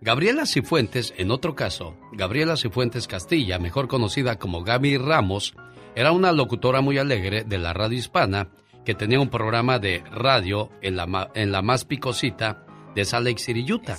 Gabriela 0.00 0.46
Cifuentes, 0.46 1.12
en 1.16 1.30
otro 1.30 1.54
caso, 1.54 1.96
Gabriela 2.12 2.56
Cifuentes 2.56 3.06
Castilla, 3.06 3.58
mejor 3.58 3.86
conocida 3.86 4.38
como 4.38 4.64
Gaby 4.64 4.96
Ramos, 4.96 5.54
era 5.94 6.12
una 6.12 6.32
locutora 6.32 6.80
muy 6.80 6.98
alegre 6.98 7.44
de 7.44 7.58
la 7.58 7.72
radio 7.72 7.98
hispana 7.98 8.48
que 8.84 8.94
tenía 8.94 9.20
un 9.20 9.28
programa 9.28 9.78
de 9.78 10.02
radio 10.10 10.70
en 10.80 10.96
la, 10.96 11.30
en 11.34 11.52
la 11.52 11.62
más 11.62 11.84
picosita 11.84 12.64
de 12.94 13.04
Salt 13.04 13.26
Lake 13.26 13.40
City, 13.40 13.70
Utah. 13.70 13.96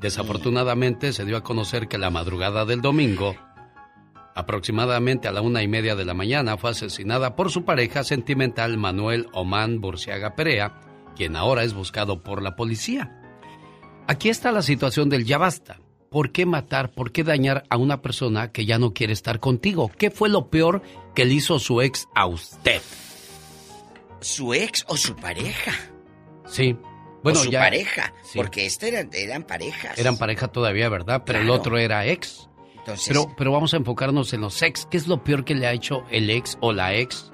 Desafortunadamente 0.00 1.12
se 1.12 1.24
dio 1.24 1.36
a 1.36 1.42
conocer 1.42 1.88
que 1.88 1.98
la 1.98 2.10
madrugada 2.10 2.64
del 2.64 2.80
domingo, 2.80 3.36
aproximadamente 4.34 5.28
a 5.28 5.32
la 5.32 5.40
una 5.40 5.62
y 5.62 5.68
media 5.68 5.96
de 5.96 6.04
la 6.04 6.14
mañana, 6.14 6.56
fue 6.56 6.70
asesinada 6.70 7.36
por 7.36 7.50
su 7.50 7.64
pareja 7.64 8.04
sentimental 8.04 8.76
Manuel 8.76 9.28
Oman 9.32 9.80
Burciaga 9.80 10.34
Perea, 10.34 10.80
quien 11.16 11.36
ahora 11.36 11.64
es 11.64 11.74
buscado 11.74 12.22
por 12.22 12.42
la 12.42 12.54
policía. 12.56 13.14
Aquí 14.06 14.28
está 14.28 14.52
la 14.52 14.62
situación 14.62 15.08
del 15.08 15.24
ya 15.24 15.38
basta. 15.38 15.80
¿Por 16.10 16.32
qué 16.32 16.46
matar, 16.46 16.90
por 16.92 17.12
qué 17.12 17.22
dañar 17.22 17.64
a 17.68 17.76
una 17.76 18.00
persona 18.00 18.50
que 18.50 18.64
ya 18.64 18.78
no 18.78 18.94
quiere 18.94 19.12
estar 19.12 19.40
contigo? 19.40 19.90
¿Qué 19.98 20.10
fue 20.10 20.30
lo 20.30 20.48
peor 20.48 20.80
que 21.14 21.26
le 21.26 21.34
hizo 21.34 21.58
su 21.58 21.82
ex 21.82 22.08
a 22.14 22.26
usted? 22.26 22.80
¿Su 24.20 24.54
ex 24.54 24.86
o 24.88 24.96
su 24.96 25.14
pareja? 25.16 25.72
Sí. 26.46 26.78
Bueno, 27.32 27.40
o 27.40 27.44
su 27.44 27.50
ya. 27.50 27.60
pareja. 27.60 28.12
Sí. 28.22 28.38
Porque 28.38 28.66
este 28.66 28.88
eran, 28.88 29.10
eran 29.12 29.42
parejas. 29.44 29.98
Eran 29.98 30.16
pareja 30.16 30.48
todavía, 30.48 30.88
¿verdad? 30.88 31.22
Pero 31.24 31.40
el 31.40 31.50
otro 31.50 31.78
era 31.78 32.06
ex. 32.06 32.48
Entonces, 32.78 33.08
Pero, 33.08 33.34
pero 33.36 33.52
vamos 33.52 33.74
a 33.74 33.76
enfocarnos 33.76 34.32
en 34.32 34.40
los 34.40 34.62
ex. 34.62 34.86
¿Qué 34.90 34.96
es 34.96 35.06
lo 35.06 35.22
peor 35.22 35.44
que 35.44 35.54
le 35.54 35.66
ha 35.66 35.72
hecho 35.72 36.04
el 36.10 36.30
ex 36.30 36.56
o 36.60 36.72
la 36.72 36.94
ex? 36.94 37.30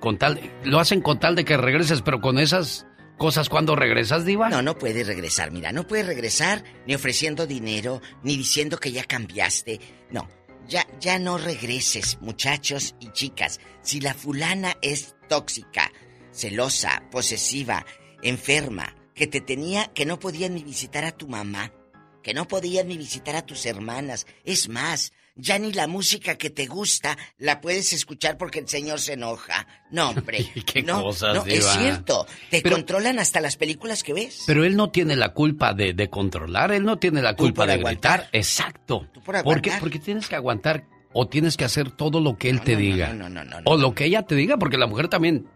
Con 0.00 0.16
tal, 0.16 0.40
lo 0.64 0.78
hacen 0.80 1.02
con 1.02 1.20
tal 1.20 1.34
de 1.36 1.44
que 1.44 1.56
regreses, 1.58 2.00
pero 2.00 2.20
con 2.22 2.38
esas 2.38 2.86
cosas 3.18 3.50
cuando 3.50 3.76
regresas, 3.76 4.24
diva. 4.24 4.48
No, 4.48 4.62
no 4.62 4.78
puedes 4.78 5.06
regresar. 5.06 5.50
Mira, 5.50 5.72
no 5.72 5.86
puedes 5.86 6.06
regresar 6.06 6.64
ni 6.86 6.94
ofreciendo 6.94 7.46
dinero, 7.46 8.00
ni 8.22 8.36
diciendo 8.38 8.78
que 8.78 8.92
ya 8.92 9.04
cambiaste. 9.04 9.78
No, 10.10 10.26
ya, 10.66 10.86
ya 11.00 11.18
no 11.18 11.36
regreses, 11.36 12.16
muchachos 12.22 12.94
y 12.98 13.10
chicas. 13.12 13.60
Si 13.82 14.00
la 14.00 14.14
fulana 14.14 14.78
es 14.80 15.14
tóxica, 15.28 15.92
celosa, 16.32 17.02
posesiva, 17.10 17.84
enferma, 18.22 18.94
que 19.20 19.26
te 19.26 19.42
tenía, 19.42 19.88
que 19.92 20.06
no 20.06 20.18
podía 20.18 20.48
ni 20.48 20.64
visitar 20.64 21.04
a 21.04 21.12
tu 21.12 21.28
mamá, 21.28 21.74
que 22.22 22.32
no 22.32 22.48
podías 22.48 22.86
ni 22.86 22.96
visitar 22.96 23.36
a 23.36 23.44
tus 23.44 23.66
hermanas. 23.66 24.26
Es 24.46 24.70
más, 24.70 25.12
ya 25.36 25.58
ni 25.58 25.74
la 25.74 25.86
música 25.86 26.38
que 26.38 26.48
te 26.48 26.64
gusta 26.64 27.18
la 27.36 27.60
puedes 27.60 27.92
escuchar 27.92 28.38
porque 28.38 28.60
el 28.60 28.66
señor 28.68 28.98
se 28.98 29.12
enoja. 29.12 29.66
No, 29.90 30.08
hombre. 30.08 30.50
¿Qué 30.64 30.82
no, 30.82 31.02
cosas, 31.02 31.34
no, 31.34 31.44
es 31.44 31.66
cierto. 31.66 32.26
Te 32.48 32.62
Pero- 32.62 32.76
controlan 32.76 33.18
hasta 33.18 33.42
las 33.42 33.58
películas 33.58 34.02
que 34.02 34.14
ves. 34.14 34.44
Pero 34.46 34.64
él 34.64 34.74
no 34.74 34.88
tiene 34.90 35.16
la 35.16 35.34
culpa 35.34 35.74
de, 35.74 35.92
de 35.92 36.08
controlar, 36.08 36.72
él 36.72 36.86
no 36.86 36.96
tiene 36.98 37.20
la 37.20 37.36
Tú 37.36 37.42
culpa 37.44 37.66
de 37.66 37.74
aguantar. 37.74 38.20
gritar. 38.20 38.30
Exacto. 38.32 39.06
por 39.12 39.22
¿Por 39.22 39.36
aguantar. 39.36 39.80
Porque 39.80 39.98
tienes 39.98 40.28
que 40.28 40.36
aguantar 40.36 40.86
o 41.12 41.28
tienes 41.28 41.58
que 41.58 41.66
hacer 41.66 41.90
todo 41.90 42.22
lo 42.22 42.38
que 42.38 42.48
él 42.48 42.62
te 42.62 42.74
diga. 42.74 43.12
no, 43.12 43.28
no, 43.28 43.44
no, 43.44 43.60
no, 43.60 43.70
o 43.70 43.76
lo 43.76 43.94
que 43.94 44.06
ella 44.06 44.22
te 44.22 44.34
diga, 44.34 44.56
porque 44.56 44.78
la 44.78 44.86
mujer 44.86 45.08
también. 45.08 45.46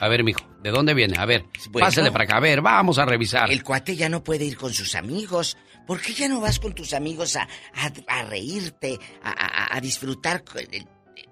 A 0.00 0.08
ver, 0.08 0.22
mijo, 0.24 0.40
¿de 0.62 0.70
dónde 0.70 0.94
viene? 0.94 1.16
A 1.18 1.24
ver, 1.26 1.44
Bueno. 1.70 1.86
pásale 1.86 2.10
para 2.12 2.24
acá, 2.24 2.36
a 2.36 2.40
ver, 2.40 2.60
vamos 2.60 2.98
a 2.98 3.04
revisar. 3.04 3.50
El 3.50 3.62
cuate 3.64 3.96
ya 3.96 4.08
no 4.08 4.22
puede 4.22 4.44
ir 4.44 4.56
con 4.56 4.72
sus 4.72 4.94
amigos. 4.94 5.56
¿Por 5.86 6.00
qué 6.00 6.12
ya 6.12 6.28
no 6.28 6.40
vas 6.40 6.58
con 6.60 6.74
tus 6.74 6.92
amigos 6.92 7.34
a, 7.36 7.48
a- 7.74 7.92
a 8.20 8.22
reírte, 8.24 8.98
a, 9.22 9.80
disfrutar 9.80 10.44
con 10.44 10.58
el- 10.70 10.86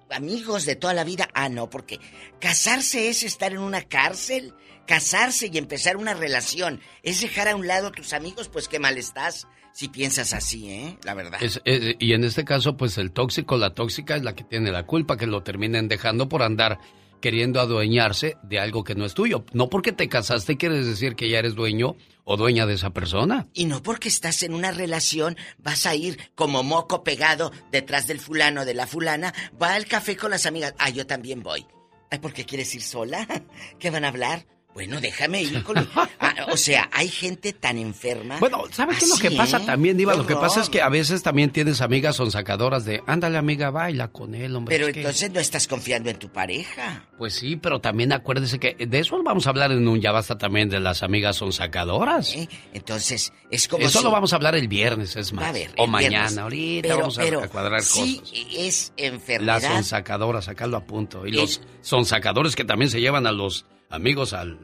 amigos 0.09 0.65
de 0.65 0.75
toda 0.75 0.93
la 0.93 1.03
vida? 1.03 1.27
Ah, 1.33 1.47
no, 1.49 1.69
porque 1.69 1.99
casarse 2.39 3.09
es 3.09 3.23
estar 3.23 3.51
en 3.51 3.59
una 3.59 3.83
cárcel. 3.83 4.53
Casarse 4.87 5.49
y 5.51 5.57
empezar 5.57 5.97
una 5.97 6.13
relación 6.13 6.79
es 7.03 7.19
dejar 7.21 7.49
a 7.49 7.55
un 7.57 7.67
lado 7.67 7.87
a 7.87 7.91
tus 7.91 8.13
amigos, 8.13 8.47
pues 8.47 8.67
qué 8.69 8.79
mal 8.79 8.97
estás 8.97 9.45
si 9.73 9.89
piensas 9.89 10.33
así, 10.33 10.69
¿eh? 10.71 10.97
La 11.03 11.13
verdad. 11.13 11.43
Es- 11.43 11.61
es- 11.65 11.95
y 11.99 12.13
en 12.13 12.23
este 12.23 12.45
caso, 12.45 12.77
pues 12.77 12.97
el 12.97 13.11
tóxico, 13.11 13.57
la 13.57 13.73
tóxica 13.73 14.15
es 14.15 14.23
la 14.23 14.33
que 14.33 14.43
tiene 14.45 14.71
la 14.71 14.85
culpa, 14.85 15.17
que 15.17 15.27
lo 15.27 15.43
terminen 15.43 15.87
dejando 15.89 16.29
por 16.29 16.41
andar 16.41 16.79
queriendo 17.21 17.59
adueñarse 17.59 18.37
de 18.43 18.59
algo 18.59 18.83
que 18.83 18.95
no 18.95 19.05
es 19.05 19.13
tuyo. 19.13 19.45
No 19.53 19.69
porque 19.69 19.91
te 19.91 20.09
casaste 20.09 20.57
quieres 20.57 20.85
decir 20.85 21.15
que 21.15 21.29
ya 21.29 21.39
eres 21.39 21.55
dueño 21.55 21.95
o 22.23 22.37
dueña 22.37 22.65
de 22.65 22.73
esa 22.73 22.91
persona. 22.91 23.47
Y 23.53 23.65
no 23.65 23.81
porque 23.81 24.09
estás 24.09 24.43
en 24.43 24.53
una 24.53 24.71
relación 24.71 25.37
vas 25.57 25.85
a 25.85 25.95
ir 25.95 26.19
como 26.35 26.63
moco 26.63 27.03
pegado 27.03 27.51
detrás 27.71 28.07
del 28.07 28.19
fulano 28.19 28.65
de 28.65 28.73
la 28.73 28.87
fulana, 28.87 29.33
va 29.61 29.73
al 29.73 29.85
café 29.85 30.17
con 30.17 30.31
las 30.31 30.45
amigas. 30.45 30.73
Ah, 30.77 30.89
yo 30.89 31.07
también 31.07 31.41
voy. 31.41 31.65
Ay, 32.09 32.19
¿por 32.19 32.33
qué 32.33 32.45
quieres 32.45 32.73
ir 32.75 32.81
sola? 32.81 33.27
¿Qué 33.79 33.89
van 33.89 34.05
a 34.05 34.09
hablar? 34.09 34.45
Bueno, 34.77 35.01
déjame 35.01 35.41
ir 35.41 35.63
con... 35.63 35.75
Ah, 36.19 36.33
o 36.51 36.57
sea, 36.57 36.87
hay 36.93 37.07
gente 37.09 37.51
tan 37.53 37.77
enferma. 37.79 38.37
Bueno, 38.39 38.63
¿sabes 38.71 38.99
qué 38.99 39.05
es 39.05 39.09
lo 39.09 39.17
que 39.17 39.27
Así, 39.29 39.37
pasa 39.37 39.57
¿eh? 39.57 39.65
también, 39.65 39.97
Diva? 39.97 40.11
Qué 40.13 40.17
Lo 40.19 40.27
que 40.27 40.35
pasa 40.35 40.61
es 40.61 40.69
que 40.69 40.81
a 40.81 40.89
veces 40.89 41.23
también 41.23 41.51
tienes 41.51 41.81
amigas 41.81 42.15
son 42.15 42.29
sacadoras 42.31 42.85
de, 42.85 43.01
ándale 43.07 43.37
amiga, 43.39 43.71
baila 43.71 44.09
con 44.09 44.35
él, 44.35 44.55
hombre. 44.55 44.75
Pero 44.75 44.87
es 44.87 44.93
que-". 44.93 44.99
entonces 45.01 45.31
no 45.31 45.39
estás 45.39 45.67
confiando 45.67 46.09
en 46.11 46.17
tu 46.19 46.29
pareja. 46.29 47.05
Pues 47.17 47.33
sí, 47.33 47.55
pero 47.55 47.79
también 47.81 48.13
acuérdese 48.13 48.59
que 48.59 48.75
de 48.85 48.99
eso 48.99 49.21
vamos 49.23 49.47
a 49.47 49.49
hablar 49.49 49.71
en 49.71 49.87
un 49.87 49.99
Ya 49.99 50.11
Basta 50.11 50.37
también 50.37 50.69
de 50.69 50.79
las 50.79 51.01
amigas 51.01 51.35
son 51.37 51.53
sacadoras. 51.53 52.35
Entonces, 52.73 53.33
es 53.49 53.67
como 53.67 53.83
Eso 53.85 53.99
si- 53.99 54.03
lo 54.05 54.11
vamos 54.11 54.33
a 54.33 54.35
hablar 54.35 54.55
el 54.55 54.67
viernes, 54.67 55.15
es 55.15 55.33
más. 55.33 55.45
A 55.45 55.51
ver, 55.51 55.71
o 55.77 55.87
mañana, 55.87 56.19
viernes. 56.19 56.37
ahorita 56.37 56.87
Pero- 56.89 56.99
vamos 56.99 57.17
a, 57.17 57.21
pero 57.21 57.43
a 57.43 57.47
cuadrar 57.47 57.81
sí 57.81 58.19
cosas. 58.19 58.33
es 58.55 58.93
Las 58.97 59.07
enfermedad. 59.13 59.61
sonsacadoras, 59.61 60.45
sacarlo 60.45 60.77
a 60.77 60.85
punto. 60.85 61.25
Y 61.25 61.31
Es- 61.31 61.35
los 61.35 61.61
sonsacadores 61.81 62.55
que 62.55 62.63
también 62.65 62.91
se 62.91 62.99
llevan 63.01 63.25
a 63.27 63.31
los 63.31 63.65
amigos 63.89 64.33
al- 64.33 64.59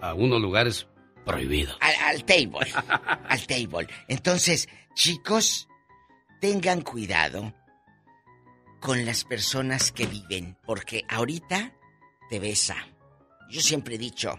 a 0.00 0.14
unos 0.14 0.40
lugares 0.40 0.86
prohibidos. 1.24 1.76
Al, 1.80 1.94
al 2.16 2.24
table. 2.24 2.72
al 3.28 3.46
table. 3.46 3.86
Entonces, 4.08 4.68
chicos, 4.94 5.68
tengan 6.40 6.82
cuidado 6.82 7.52
con 8.80 9.04
las 9.04 9.24
personas 9.24 9.90
que 9.90 10.06
viven, 10.06 10.56
porque 10.64 11.02
ahorita 11.08 11.72
te 12.30 12.38
besa. 12.38 12.76
Yo 13.50 13.60
siempre 13.60 13.94
he 13.94 13.98
dicho, 13.98 14.38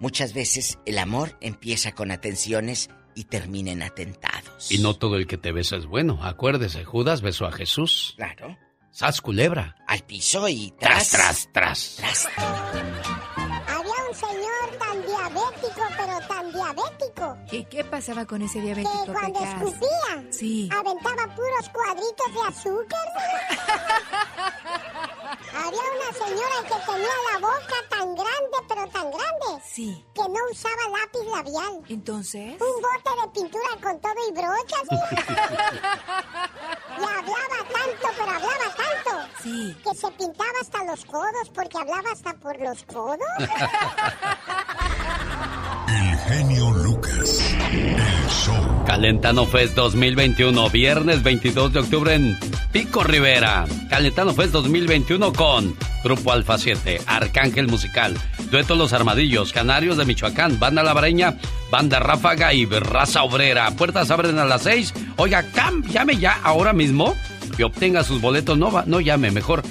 muchas 0.00 0.32
veces 0.34 0.78
el 0.86 0.98
amor 0.98 1.36
empieza 1.40 1.92
con 1.92 2.10
atenciones 2.10 2.90
y 3.14 3.24
termina 3.24 3.70
en 3.72 3.82
atentados. 3.82 4.72
Y 4.72 4.78
no 4.78 4.94
todo 4.94 5.16
el 5.16 5.26
que 5.26 5.36
te 5.36 5.52
besa 5.52 5.76
es 5.76 5.86
bueno. 5.86 6.18
Acuérdese, 6.24 6.84
Judas 6.84 7.20
besó 7.20 7.46
a 7.46 7.52
Jesús. 7.52 8.14
Claro. 8.16 8.56
Sas 8.92 9.22
culebra. 9.22 9.74
Al 9.86 10.02
piso 10.04 10.46
y 10.50 10.74
Tras, 10.78 11.08
tras, 11.08 11.48
tras. 11.50 11.98
Había 12.36 14.04
un 14.06 14.14
señor 14.14 14.78
tan 14.78 14.91
diabético, 15.30 15.82
pero 15.96 16.18
tan 16.26 16.52
diabético, 16.52 17.36
¿Y 17.50 17.64
qué 17.66 17.84
pasaba 17.84 18.24
con 18.26 18.42
ese 18.42 18.54
que 18.54 18.64
diabético, 18.66 19.12
cuando 19.12 19.38
Pecas? 19.40 19.54
escupía, 19.62 20.24
Sí. 20.30 20.68
aventaba 20.72 21.34
puros 21.34 21.68
cuadritos 21.72 22.34
de 22.34 22.40
azúcar. 22.48 23.08
Había 25.54 25.80
una 25.80 26.12
señora 26.12 26.58
que 26.62 26.74
tenía 26.86 27.16
la 27.32 27.38
boca 27.38 27.76
tan 27.90 28.14
grande, 28.14 28.56
pero 28.68 28.86
tan 28.88 29.10
grande, 29.10 29.62
Sí. 29.64 30.04
que 30.14 30.22
no 30.22 30.40
usaba 30.50 30.88
lápiz 30.98 31.24
labial. 31.30 31.82
Entonces. 31.88 32.52
Un 32.60 32.82
bote 32.82 33.10
de 33.22 33.28
pintura 33.32 33.68
con 33.82 34.00
todo 34.00 34.14
y 34.28 34.32
brochas. 34.32 34.86
y 36.98 37.02
hablaba 37.04 37.58
tanto, 37.72 38.08
pero 38.16 38.30
hablaba 38.30 38.68
tanto. 38.76 39.12
Sí. 39.42 39.76
Que 39.84 39.94
se 39.96 40.10
pintaba 40.12 40.58
hasta 40.60 40.84
los 40.84 41.04
codos, 41.04 41.50
porque 41.54 41.78
hablaba 41.78 42.10
hasta 42.12 42.32
por 42.34 42.58
los 42.60 42.82
codos. 42.84 43.18
El 45.92 46.16
genio 46.18 46.70
Lucas. 46.70 47.54
El 47.70 47.96
show. 48.30 48.84
Calentano 48.86 49.44
Fest 49.44 49.74
2021, 49.74 50.70
viernes 50.70 51.22
22 51.22 51.72
de 51.74 51.80
octubre 51.80 52.14
en 52.14 52.38
Pico 52.72 53.04
Rivera. 53.04 53.66
Calentano 53.90 54.32
Fest 54.32 54.52
2021 54.52 55.34
con 55.34 55.76
Grupo 56.02 56.32
Alfa 56.32 56.56
7, 56.56 57.02
Arcángel 57.06 57.68
Musical, 57.68 58.16
Dueto 58.50 58.74
Los 58.74 58.94
Armadillos, 58.94 59.52
Canarios 59.52 59.98
de 59.98 60.06
Michoacán, 60.06 60.58
Banda 60.58 60.82
Labareña, 60.82 61.36
Banda 61.70 62.00
Ráfaga 62.00 62.54
y 62.54 62.64
Raza 62.64 63.22
Obrera. 63.22 63.70
Puertas 63.72 64.10
abren 64.10 64.38
a 64.38 64.46
las 64.46 64.62
6. 64.62 64.94
Oiga, 65.16 65.44
cam, 65.52 65.82
llame 65.88 66.16
ya 66.16 66.40
ahora 66.42 66.72
mismo 66.72 67.14
y 67.58 67.62
obtenga 67.64 68.02
sus 68.02 68.22
boletos. 68.22 68.56
No, 68.56 68.82
no 68.86 69.00
llame, 69.00 69.30
mejor 69.30 69.62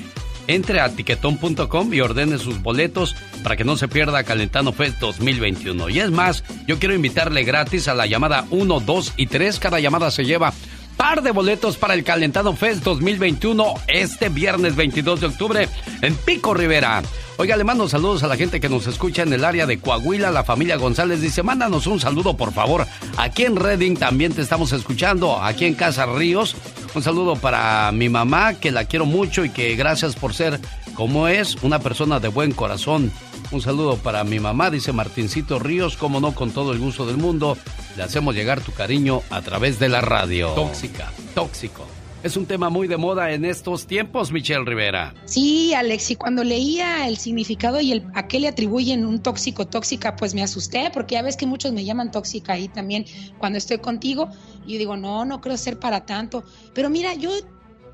entre 0.47 0.79
a 0.79 0.89
tiquetón.com 0.89 1.93
y 1.93 2.01
ordene 2.01 2.37
sus 2.37 2.61
boletos 2.61 3.15
para 3.43 3.55
que 3.55 3.63
no 3.63 3.77
se 3.77 3.87
pierda 3.87 4.23
Calentano 4.23 4.71
Fest 4.73 4.99
2021. 4.99 5.89
Y 5.89 5.99
es 5.99 6.11
más, 6.11 6.43
yo 6.67 6.79
quiero 6.79 6.95
invitarle 6.95 7.43
gratis 7.43 7.87
a 7.87 7.93
la 7.93 8.05
llamada 8.05 8.45
1, 8.49 8.79
2 8.79 9.13
y 9.17 9.27
3. 9.27 9.59
Cada 9.59 9.79
llamada 9.79 10.11
se 10.11 10.25
lleva 10.25 10.53
par 10.97 11.23
de 11.23 11.31
boletos 11.31 11.77
para 11.77 11.93
el 11.93 12.03
Calentano 12.03 12.55
Fest 12.55 12.83
2021 12.83 13.73
este 13.87 14.29
viernes 14.29 14.75
22 14.75 15.21
de 15.21 15.27
octubre 15.27 15.69
en 16.01 16.15
Pico 16.15 16.53
Rivera. 16.53 17.01
Oiga, 17.41 17.57
le 17.57 17.63
mando 17.63 17.89
saludos 17.89 18.21
a 18.21 18.27
la 18.27 18.37
gente 18.37 18.59
que 18.59 18.69
nos 18.69 18.85
escucha 18.85 19.23
en 19.23 19.33
el 19.33 19.43
área 19.43 19.65
de 19.65 19.79
Coahuila. 19.79 20.29
La 20.29 20.43
familia 20.43 20.75
González 20.75 21.21
dice, 21.21 21.41
mándanos 21.41 21.87
un 21.87 21.99
saludo 21.99 22.37
por 22.37 22.53
favor. 22.53 22.85
Aquí 23.17 23.45
en 23.45 23.55
Reading 23.55 23.95
también 23.95 24.31
te 24.31 24.43
estamos 24.43 24.71
escuchando. 24.73 25.41
Aquí 25.41 25.65
en 25.65 25.73
Casa 25.73 26.05
Ríos. 26.05 26.55
Un 26.93 27.01
saludo 27.01 27.35
para 27.35 27.91
mi 27.93 28.09
mamá, 28.09 28.53
que 28.53 28.69
la 28.69 28.85
quiero 28.85 29.07
mucho 29.07 29.43
y 29.43 29.49
que 29.49 29.75
gracias 29.75 30.15
por 30.15 30.35
ser 30.35 30.59
como 30.93 31.27
es, 31.27 31.55
una 31.63 31.79
persona 31.79 32.19
de 32.19 32.27
buen 32.27 32.51
corazón. 32.51 33.11
Un 33.49 33.59
saludo 33.59 33.97
para 33.97 34.23
mi 34.23 34.39
mamá, 34.39 34.69
dice 34.69 34.93
Martincito 34.93 35.57
Ríos, 35.57 35.97
como 35.97 36.19
no, 36.19 36.35
con 36.35 36.51
todo 36.51 36.73
el 36.73 36.77
gusto 36.77 37.07
del 37.07 37.17
mundo. 37.17 37.57
Le 37.97 38.03
hacemos 38.03 38.35
llegar 38.35 38.61
tu 38.61 38.71
cariño 38.71 39.23
a 39.31 39.41
través 39.41 39.79
de 39.79 39.89
la 39.89 40.01
radio. 40.01 40.49
Tóxica, 40.49 41.11
tóxico. 41.33 41.87
Es 42.23 42.37
un 42.37 42.45
tema 42.45 42.69
muy 42.69 42.87
de 42.87 42.97
moda 42.97 43.31
en 43.31 43.45
estos 43.45 43.87
tiempos, 43.87 44.31
Michelle 44.31 44.63
Rivera. 44.63 45.15
Sí, 45.25 45.73
Alex, 45.73 46.11
y 46.11 46.15
cuando 46.15 46.43
leía 46.43 47.07
el 47.07 47.17
significado 47.17 47.81
y 47.81 47.93
el 47.93 48.05
a 48.13 48.27
qué 48.27 48.39
le 48.39 48.47
atribuyen 48.47 49.07
un 49.07 49.23
tóxico, 49.23 49.65
tóxica, 49.65 50.15
pues 50.15 50.35
me 50.35 50.43
asusté, 50.43 50.91
porque 50.93 51.15
ya 51.15 51.23
ves 51.23 51.35
que 51.35 51.47
muchos 51.47 51.71
me 51.71 51.83
llaman 51.83 52.11
tóxica 52.11 52.53
ahí 52.53 52.67
también 52.67 53.05
cuando 53.39 53.57
estoy 53.57 53.79
contigo. 53.79 54.29
Y 54.67 54.77
digo, 54.77 54.97
no, 54.97 55.25
no 55.25 55.41
creo 55.41 55.57
ser 55.57 55.79
para 55.79 56.05
tanto. 56.05 56.43
Pero 56.75 56.91
mira, 56.91 57.15
yo 57.15 57.31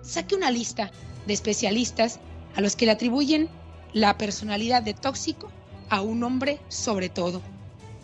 saqué 0.01 0.35
una 0.35 0.51
lista 0.51 0.91
de 1.25 1.33
especialistas 1.33 2.19
a 2.57 2.59
los 2.59 2.75
que 2.75 2.85
le 2.85 2.91
atribuyen 2.91 3.47
la 3.93 4.17
personalidad 4.17 4.83
de 4.83 4.93
tóxico 4.93 5.49
a 5.87 6.01
un 6.01 6.21
hombre 6.25 6.59
sobre 6.67 7.07
todo. 7.07 7.41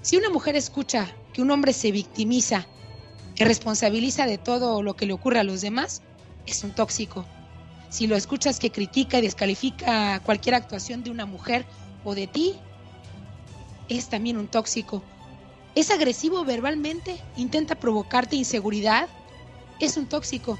Si 0.01 0.15
una 0.15 0.29
mujer 0.29 0.55
escucha 0.55 1.13
que 1.33 1.41
un 1.41 1.51
hombre 1.51 1.73
se 1.73 1.91
victimiza, 1.91 2.65
que 3.35 3.43
responsabiliza 3.43 4.25
de 4.25 4.37
todo 4.37 4.81
lo 4.83 4.95
que 4.95 5.05
le 5.05 5.11
ocurre 5.11 5.39
a 5.39 5.43
los 5.43 5.59
demás, 5.59 6.01
es 6.45 6.63
un 6.63 6.71
tóxico. 6.71 7.25
Si 7.89 8.07
lo 8.07 8.15
escuchas 8.15 8.59
que 8.59 8.71
critica 8.71 9.19
y 9.19 9.21
descalifica 9.21 10.19
cualquier 10.21 10.55
actuación 10.55 11.03
de 11.03 11.11
una 11.11 11.25
mujer 11.25 11.65
o 12.03 12.15
de 12.15 12.27
ti, 12.27 12.55
es 13.87 14.09
también 14.09 14.37
un 14.37 14.47
tóxico. 14.47 15.03
Es 15.75 15.91
agresivo 15.91 16.43
verbalmente, 16.43 17.19
intenta 17.35 17.75
provocarte 17.75 18.35
inseguridad, 18.35 19.07
es 19.79 19.97
un 19.97 20.07
tóxico. 20.07 20.57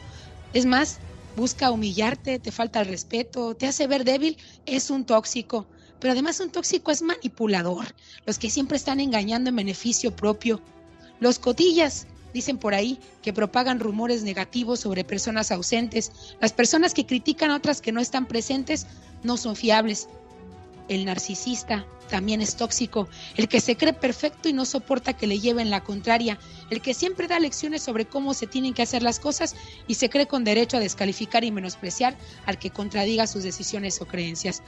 Es 0.54 0.66
más, 0.66 1.00
busca 1.36 1.72
humillarte, 1.72 2.40
te 2.40 2.52
falta 2.52 2.82
el 2.82 2.88
respeto, 2.88 3.56
te 3.56 3.68
hace 3.68 3.88
ver 3.88 4.04
débil, 4.04 4.38
es 4.66 4.90
un 4.90 5.06
tóxico. 5.06 5.68
Pero 6.00 6.12
además 6.12 6.40
un 6.40 6.52
tóxico 6.52 6.92
es 6.92 7.02
manipulador, 7.02 7.86
los 8.26 8.38
que 8.38 8.50
siempre 8.50 8.78
están 8.78 9.00
engañando 9.00 9.50
en 9.50 9.56
beneficio 9.56 10.16
propio. 10.16 10.62
Los 11.20 11.40
cotillas, 11.40 12.08
dicen 12.34 12.58
por 12.58 12.74
ahí, 12.74 13.00
que 13.22 13.34
propagan 13.34 13.80
rumores 13.80 14.24
negativos 14.24 14.80
sobre 14.80 15.04
personas 15.04 15.52
ausentes. 15.52 16.12
Las 16.42 16.54
personas 16.54 16.94
que 16.94 17.06
critican 17.06 17.52
a 17.52 17.56
otras 17.56 17.82
que 17.82 17.92
no 17.92 18.02
están 18.02 18.26
presentes 18.26 18.88
no 19.24 19.38
son 19.38 19.56
fiables. 19.56 20.08
El 20.90 21.06
narcisista 21.06 21.86
también 22.10 22.42
es 22.42 22.56
tóxico. 22.56 23.08
El 23.38 23.48
que 23.48 23.62
se 23.62 23.78
cree 23.78 23.94
perfecto 23.94 24.50
y 24.50 24.54
no 24.54 24.66
soporta 24.66 25.14
que 25.14 25.28
le 25.28 25.40
lleven 25.40 25.70
la 25.70 25.84
contraria. 25.84 26.38
El 26.70 26.82
que 26.82 26.94
siempre 26.94 27.28
da 27.28 27.40
lecciones 27.40 27.82
sobre 27.82 28.06
cómo 28.06 28.34
se 28.34 28.48
tienen 28.48 28.74
que 28.74 28.82
hacer 28.82 29.02
las 29.02 29.20
cosas 29.20 29.56
y 29.88 29.96
se 29.96 30.10
cree 30.10 30.28
con 30.28 30.44
derecho 30.44 30.78
a 30.78 30.82
descalificar 30.82 31.44
y 31.44 31.52
menospreciar 31.52 32.16
al 32.46 32.60
que 32.60 32.70
contradiga 32.70 33.28
sus 33.28 33.44
decisiones 33.44 34.02
o 34.02 34.06
creencias. 34.06 34.62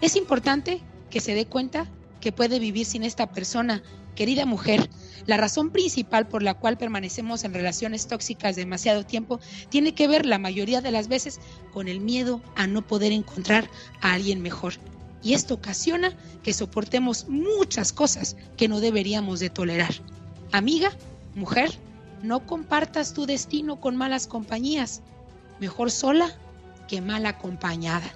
Es 0.00 0.16
importante 0.16 0.80
que 1.10 1.20
se 1.20 1.34
dé 1.34 1.46
cuenta 1.46 1.86
que 2.20 2.32
puede 2.32 2.58
vivir 2.58 2.86
sin 2.86 3.04
esta 3.04 3.30
persona. 3.30 3.82
Querida 4.14 4.46
mujer, 4.46 4.88
la 5.26 5.36
razón 5.36 5.70
principal 5.70 6.26
por 6.28 6.42
la 6.42 6.54
cual 6.54 6.76
permanecemos 6.76 7.44
en 7.44 7.54
relaciones 7.54 8.06
tóxicas 8.06 8.56
demasiado 8.56 9.04
tiempo 9.04 9.40
tiene 9.70 9.94
que 9.94 10.06
ver 10.06 10.26
la 10.26 10.38
mayoría 10.38 10.80
de 10.80 10.92
las 10.92 11.08
veces 11.08 11.40
con 11.72 11.88
el 11.88 12.00
miedo 12.00 12.40
a 12.56 12.66
no 12.66 12.86
poder 12.86 13.12
encontrar 13.12 13.68
a 14.00 14.12
alguien 14.12 14.42
mejor. 14.42 14.74
Y 15.22 15.32
esto 15.32 15.54
ocasiona 15.54 16.12
que 16.42 16.52
soportemos 16.52 17.28
muchas 17.28 17.92
cosas 17.92 18.36
que 18.56 18.68
no 18.68 18.80
deberíamos 18.80 19.40
de 19.40 19.50
tolerar. 19.50 19.94
Amiga, 20.52 20.92
mujer, 21.34 21.70
no 22.22 22.46
compartas 22.46 23.14
tu 23.14 23.26
destino 23.26 23.80
con 23.80 23.96
malas 23.96 24.26
compañías. 24.26 25.00
Mejor 25.60 25.90
sola 25.90 26.30
que 26.88 27.00
mal 27.00 27.24
acompañada. 27.24 28.12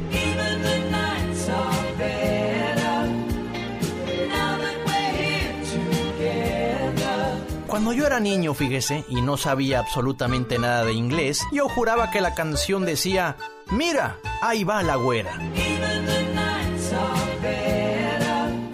Cuando 7.66 7.93
yo 7.93 8.06
era 8.06 8.20
niño, 8.20 8.55
fíjese, 8.55 9.05
y 9.09 9.23
no 9.23 9.36
sabía 9.36 9.81
absolutamente 9.81 10.59
nada 10.60 10.85
de 10.85 10.93
inglés, 10.93 11.43
yo 11.52 11.68
juraba 11.68 12.12
que 12.12 12.20
la 12.20 12.35
canción 12.35 12.85
decía, 12.86 13.36
mira, 13.71 14.19
ahí 14.43 14.65
va 14.65 14.83
la 14.83 14.97
güera. 14.97 15.39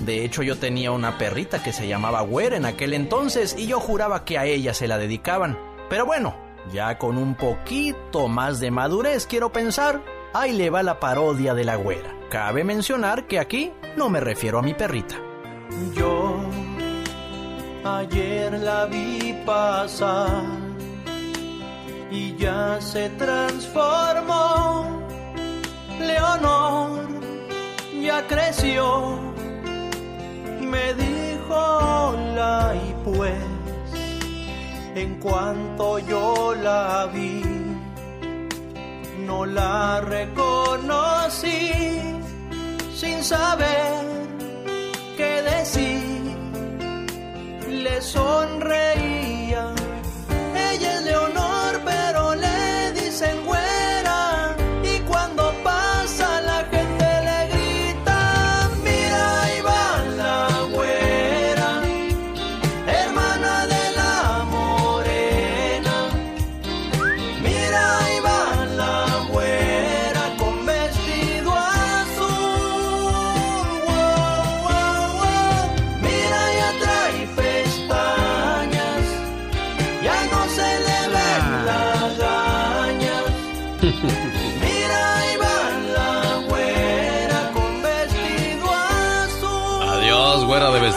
De 0.05 0.25
hecho, 0.25 0.43
yo 0.43 0.57
tenía 0.59 0.91
una 0.91 1.17
perrita 1.17 1.63
que 1.63 1.73
se 1.73 1.87
llamaba 1.87 2.23
Güera 2.23 2.57
en 2.57 2.65
aquel 2.65 2.93
entonces 2.93 3.55
y 3.57 3.69
yo 3.69 3.79
juraba 3.79 4.25
que 4.25 4.37
a 4.37 4.47
ella 4.47 4.75
se 4.75 4.89
la 4.89 4.99
dedicaban. 4.99 5.57
Pero 5.89 6.07
bueno, 6.07 6.35
ya 6.73 6.99
con 6.99 7.17
un 7.19 7.37
poquito 7.37 8.27
más 8.27 8.59
de 8.59 8.73
madurez, 8.73 9.27
quiero 9.27 9.53
pensar, 9.53 10.03
ahí 10.35 10.53
le 10.53 10.71
va 10.71 10.83
la 10.83 10.99
parodia 10.99 11.55
de 11.55 11.65
la 11.65 11.77
Güera. 11.77 12.17
Cabe 12.31 12.65
mencionar 12.65 13.29
que 13.29 13.39
aquí 13.39 13.73
no 13.97 14.09
me 14.09 14.19
refiero 14.19 14.59
a 14.59 14.63
mi 14.63 14.75
perrita. 14.75 15.21
Yo 15.95 16.41
ayer 17.85 18.59
la 18.59 18.87
vi 18.87 19.35
pasar 19.47 20.72
y 22.13 22.37
ya 22.37 22.79
se 22.81 23.09
transformó. 23.11 25.01
Leonor 25.99 27.09
ya 28.01 28.27
creció. 28.27 29.19
Me 30.61 30.95
dijo 30.95 31.55
hola 31.55 32.75
y 32.75 32.95
pues 33.05 33.35
en 34.95 35.19
cuanto 35.21 35.99
yo 36.01 36.55
la 36.55 37.07
vi 37.13 37.43
no 39.27 39.47
la 39.47 40.01
reconocí 40.01 41.71
sin 42.95 43.23
saber 43.23 44.05
qué 45.17 45.43
decir. 45.43 46.03
Le 47.69 48.01
sonreía. 48.03 49.65
Ella 50.55 50.95
es 50.95 51.03
Leonor 51.03 51.42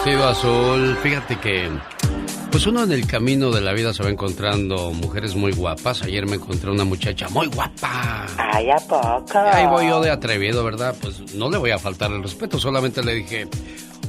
vestido 0.05 0.27
azul. 0.27 0.95
Fíjate 1.01 1.39
que, 1.39 1.67
pues 2.51 2.67
uno 2.67 2.83
en 2.83 2.91
el 2.91 3.07
camino 3.07 3.49
de 3.49 3.59
la 3.61 3.73
vida 3.73 3.91
se 3.91 4.03
va 4.03 4.09
encontrando 4.11 4.91
mujeres 4.91 5.35
muy 5.35 5.51
guapas. 5.51 6.03
Ayer 6.03 6.27
me 6.27 6.35
encontré 6.35 6.69
una 6.69 6.83
muchacha 6.83 7.27
muy 7.29 7.47
guapa. 7.47 8.27
Ay, 8.37 8.69
¿a 8.69 8.77
poco? 8.77 9.39
ahí 9.39 9.65
voy 9.65 9.87
yo 9.87 9.99
de 10.01 10.11
atrevido, 10.11 10.63
¿verdad? 10.63 10.95
Pues 11.01 11.33
no 11.33 11.49
le 11.49 11.57
voy 11.57 11.71
a 11.71 11.79
faltar 11.79 12.11
el 12.11 12.21
respeto, 12.21 12.59
solamente 12.59 13.01
le 13.01 13.15
dije, 13.15 13.47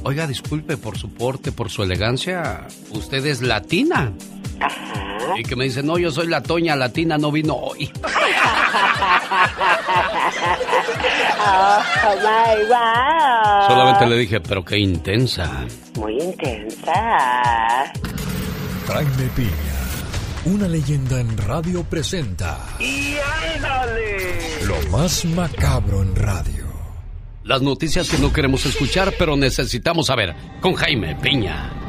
oiga, 0.03 0.27
disculpe 0.27 0.77
por 0.77 0.99
su 0.99 1.09
porte, 1.09 1.51
por 1.51 1.71
su 1.71 1.81
elegancia, 1.81 2.67
usted 2.91 3.25
es 3.25 3.41
latina. 3.41 4.13
Y 5.35 5.41
que 5.41 5.55
me 5.55 5.63
dice, 5.63 5.81
no, 5.81 5.97
yo 5.97 6.11
soy 6.11 6.27
la 6.27 6.43
Toña 6.43 6.75
Latina, 6.75 7.17
no 7.17 7.31
vino 7.31 7.55
hoy. 7.55 7.91
oh, 11.39 11.83
my 12.23 12.63
wow. 12.67 13.67
Solamente 13.67 14.05
le 14.07 14.17
dije, 14.17 14.39
pero 14.39 14.63
qué 14.63 14.77
intensa. 14.77 15.65
Muy 15.95 16.19
intensa. 16.21 17.93
Jaime 18.87 19.29
Piña, 19.35 19.77
una 20.45 20.67
leyenda 20.67 21.19
en 21.19 21.37
radio 21.37 21.83
presenta. 21.83 22.57
¡Y 22.79 23.15
ándale! 23.55 24.65
Lo 24.65 24.75
más 24.89 25.25
macabro 25.25 26.01
en 26.01 26.15
radio. 26.15 26.65
Las 27.43 27.61
noticias 27.61 28.09
que 28.09 28.17
no 28.17 28.33
queremos 28.33 28.65
escuchar, 28.65 29.13
pero 29.17 29.37
necesitamos 29.37 30.07
saber. 30.07 30.35
Con 30.61 30.73
Jaime 30.73 31.15
Piña. 31.15 31.86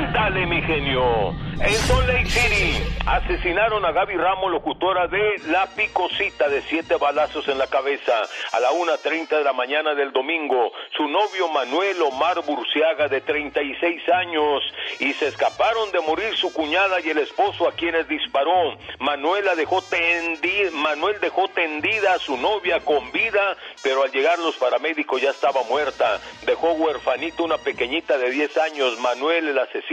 Ándale, 0.00 0.46
mi 0.46 0.62
genio. 0.62 1.34
En 1.62 1.74
Salt 1.74 2.08
Lake 2.08 2.24
City 2.24 2.82
asesinaron 3.04 3.84
a 3.84 3.92
Gaby 3.92 4.16
Ramos, 4.16 4.50
locutora 4.50 5.08
de 5.08 5.42
La 5.48 5.66
Picosita, 5.66 6.48
de 6.48 6.62
siete 6.62 6.96
balazos 6.96 7.46
en 7.48 7.58
la 7.58 7.66
cabeza 7.66 8.14
a 8.52 8.60
la 8.60 8.70
1.30 8.70 9.28
de 9.28 9.44
la 9.44 9.52
mañana 9.52 9.94
del 9.94 10.10
domingo. 10.10 10.72
Su 10.96 11.06
novio 11.06 11.48
Manuel 11.48 12.00
Omar 12.00 12.42
Burciaga, 12.46 13.08
de 13.08 13.20
36 13.20 14.08
años, 14.08 14.62
y 15.00 15.12
se 15.12 15.28
escaparon 15.28 15.92
de 15.92 16.00
morir 16.00 16.34
su 16.34 16.50
cuñada 16.50 16.98
y 17.00 17.10
el 17.10 17.18
esposo 17.18 17.68
a 17.68 17.72
quienes 17.72 18.08
disparó. 18.08 18.78
Manuela 18.98 19.54
dejó 19.54 19.82
tendida, 19.82 20.70
Manuel 20.72 21.20
dejó 21.20 21.46
tendida 21.48 22.14
a 22.14 22.18
su 22.18 22.38
novia 22.38 22.80
con 22.80 23.12
vida, 23.12 23.54
pero 23.82 24.02
al 24.02 24.10
llegar 24.10 24.38
los 24.38 24.56
paramédicos 24.56 25.20
ya 25.20 25.30
estaba 25.30 25.62
muerta. 25.64 26.20
Dejó 26.46 26.72
huerfanito 26.72 27.44
una 27.44 27.58
pequeñita 27.58 28.16
de 28.16 28.30
10 28.30 28.56
años. 28.56 28.98
Manuel, 29.00 29.48
el 29.48 29.58
asesino, 29.58 29.89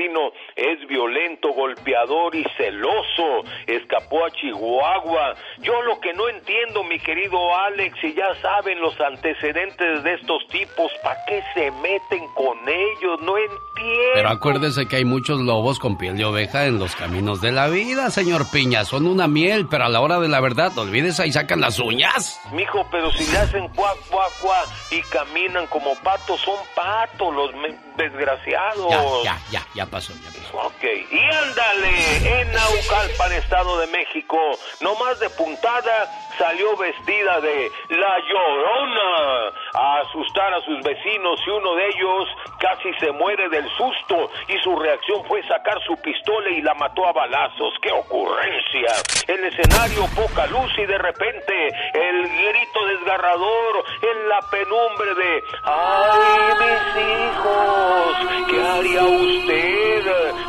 es 0.56 0.88
violento, 0.88 1.50
golpeador 1.54 2.36
y 2.36 2.46
celoso. 2.56 3.44
Escapó 3.66 4.26
a 4.26 4.32
Chihuahua. 4.32 5.34
Yo 5.60 5.82
lo 5.82 6.00
que 6.00 6.14
no 6.14 6.30
entiendo, 6.30 6.84
mi 6.84 7.00
querido 7.00 7.38
Alex, 7.56 7.96
y 8.04 8.14
ya 8.14 8.34
saben 8.42 8.80
los 8.80 9.00
antecedentes 9.00 10.04
de 10.04 10.14
estos 10.14 10.48
tipos, 10.50 10.92
¿para 11.04 11.18
qué 11.26 11.44
se 11.54 11.72
meten 11.72 12.26
con 12.36 12.58
ellos? 12.68 13.22
No 13.22 13.38
entiendo. 13.38 14.14
Pero 14.14 14.30
acuérdese 14.30 14.88
que 14.88 14.98
hay 14.98 15.06
muchos 15.06 15.40
lobos 15.40 15.80
con 15.80 15.98
piel 15.98 16.18
de 16.18 16.26
oveja 16.26 16.66
en 16.66 16.80
los 16.80 16.96
caminos 16.96 17.42
de 17.42 17.52
la 17.52 17.68
vida, 17.68 18.10
señor 18.12 18.50
Piña. 18.52 18.86
Son 18.86 19.08
una 19.08 19.28
miel, 19.28 19.68
pero 19.70 19.86
a 19.86 19.90
la 19.90 20.00
hora 20.00 20.20
de 20.20 20.28
la 20.28 20.40
verdad, 20.40 20.78
olvídese 20.78 21.28
y 21.28 21.32
sacan 21.32 21.62
las 21.62 21.80
uñas. 21.80 22.40
Mijo, 22.52 22.86
pero 22.92 23.12
si 23.12 23.30
le 23.32 23.38
hacen 23.38 23.68
cuac, 23.70 23.98
cuac, 24.10 24.32
cuac 24.42 24.68
y 24.92 25.02
caminan 25.10 25.66
como 25.68 25.96
patos, 26.04 26.40
son 26.42 26.58
patos 26.76 27.34
los 27.34 27.54
desgraciados. 27.98 28.90
Ya, 29.24 29.34
ya, 29.34 29.38
ya, 29.52 29.68
ya 29.74 29.86
pasó, 29.86 30.14
ya 30.14 30.30
pasó. 30.30 30.68
Ok, 30.68 30.84
y 31.12 31.20
ándale, 31.20 32.42
en 32.42 32.52
Naucalpan, 32.52 33.34
Estado 33.34 33.80
de 33.80 33.88
México, 33.88 34.38
no 34.82 34.96
más 34.96 35.20
de 35.20 35.30
puntada, 35.32 36.10
salió 36.38 36.76
vestida 36.78 37.42
de 37.42 37.72
La 37.90 38.20
Llorona 38.20 39.52
a 39.74 40.00
asustar 40.02 40.54
a 40.54 40.62
sus 40.62 40.82
vecinos 40.84 41.40
y 41.46 41.50
uno 41.50 41.76
de 41.76 41.88
ellos 41.88 42.28
casi 42.60 42.94
se 43.00 43.12
muere 43.12 43.50
del 43.50 43.68
susto 43.76 44.30
y 44.48 44.58
su 44.60 44.76
reacción 44.78 45.24
fue 45.26 45.46
sacar 45.48 45.80
su 45.86 45.96
pistola 45.98 46.50
y 46.50 46.62
la 46.62 46.74
mató 46.76 47.06
a 47.08 47.12
balazos. 47.12 47.74
¡Qué 47.82 47.92
ocurrencia! 47.92 48.94
El 49.28 49.44
escenario 49.46 50.06
poca 50.16 50.48
luz 50.48 50.72
y 50.78 50.86
de 50.86 50.98
repente 50.98 51.68
el 51.94 52.22
grito 52.24 52.86
desgarrador 52.86 53.84
en 54.02 54.30
la 54.30 54.40
penumbre 54.50 55.16
de 55.16 55.44
¡Ay, 55.64 56.54
mis 56.60 57.04
hijos! 57.04 57.87
¿Qué 58.48 58.62
haría 58.62 59.04
usted? 59.04 59.78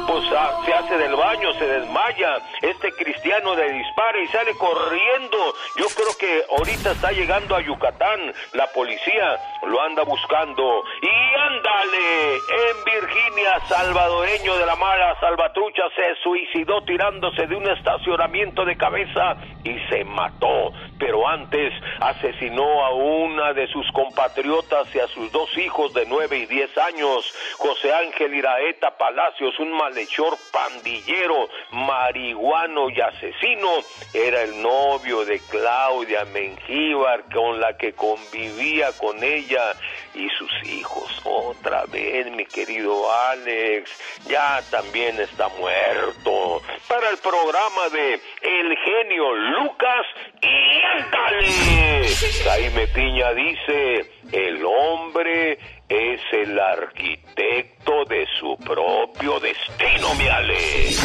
Pues 0.06 0.24
ah, 0.36 0.62
se 0.64 0.72
hace 0.72 0.98
del 0.98 1.14
baño, 1.14 1.52
se 1.54 1.66
desmaya. 1.66 2.36
Este 2.62 2.92
cristiano 2.92 3.54
le 3.54 3.72
dispara 3.72 4.20
y 4.20 4.26
sale 4.28 4.54
corriendo. 4.54 5.54
Yo 5.76 5.86
creo 5.94 6.16
que 6.18 6.44
ahorita 6.50 6.92
está 6.92 7.12
llegando 7.12 7.54
a 7.54 7.60
Yucatán. 7.60 8.32
La 8.52 8.66
policía 8.68 9.38
lo 9.66 9.80
anda 9.82 10.02
buscando. 10.04 10.84
Y 11.02 11.38
ándale, 11.38 12.36
en 12.36 12.84
Virginia, 12.84 13.60
salvadoreño 13.68 14.56
de 14.56 14.66
la 14.66 14.76
mala 14.76 15.18
salvatrucha 15.20 15.82
se 15.94 16.14
suicidó 16.22 16.82
tirándose 16.84 17.46
de 17.46 17.56
un 17.56 17.68
estacionamiento 17.68 18.64
de 18.64 18.76
cabeza 18.76 19.36
y 19.64 19.78
se 19.90 20.04
mató. 20.04 20.72
Pero 20.98 21.28
antes 21.28 21.72
asesinó 22.00 22.84
a 22.84 22.94
una 22.94 23.52
de 23.52 23.66
sus 23.68 23.90
compatriotas 23.92 24.94
y 24.94 25.00
a 25.00 25.08
sus 25.08 25.30
dos 25.32 25.56
hijos 25.58 25.92
de 25.94 26.06
9 26.06 26.38
y 26.38 26.46
10 26.46 26.78
años. 26.78 27.27
José 27.56 27.92
Ángel 27.92 28.34
Iraeta 28.34 28.96
Palacios, 28.96 29.58
un 29.58 29.72
malhechor 29.72 30.36
pandillero, 30.52 31.48
marihuano 31.72 32.90
y 32.90 33.00
asesino, 33.00 33.70
era 34.12 34.42
el 34.42 34.60
novio 34.62 35.24
de 35.24 35.40
Claudia 35.50 36.24
Mengíbar 36.26 37.24
con 37.32 37.60
la 37.60 37.76
que 37.76 37.92
convivía 37.92 38.92
con 38.92 39.22
ella 39.22 39.74
y 40.14 40.28
sus 40.30 40.50
hijos. 40.64 41.20
Otra 41.24 41.84
vez, 41.86 42.30
mi 42.32 42.46
querido 42.46 43.10
Alex, 43.30 43.90
ya 44.26 44.60
también 44.70 45.18
está 45.20 45.48
muerto. 45.48 46.62
Para 46.88 47.10
el 47.10 47.18
programa 47.18 47.88
de 47.92 48.14
El 48.42 48.76
genio 48.76 49.34
Lucas 49.34 50.06
y 50.40 50.80
ándale. 50.82 52.08
Jaime 52.44 52.86
Piña 52.88 53.32
dice, 53.32 54.10
el 54.32 54.64
hombre 54.64 55.58
es 55.88 56.20
el 56.32 56.58
arquitecto 56.58 58.04
de 58.08 58.26
su 58.38 58.56
propio 58.58 59.40
destino, 59.40 60.14
mi 60.16 60.28
Alex. 60.28 61.00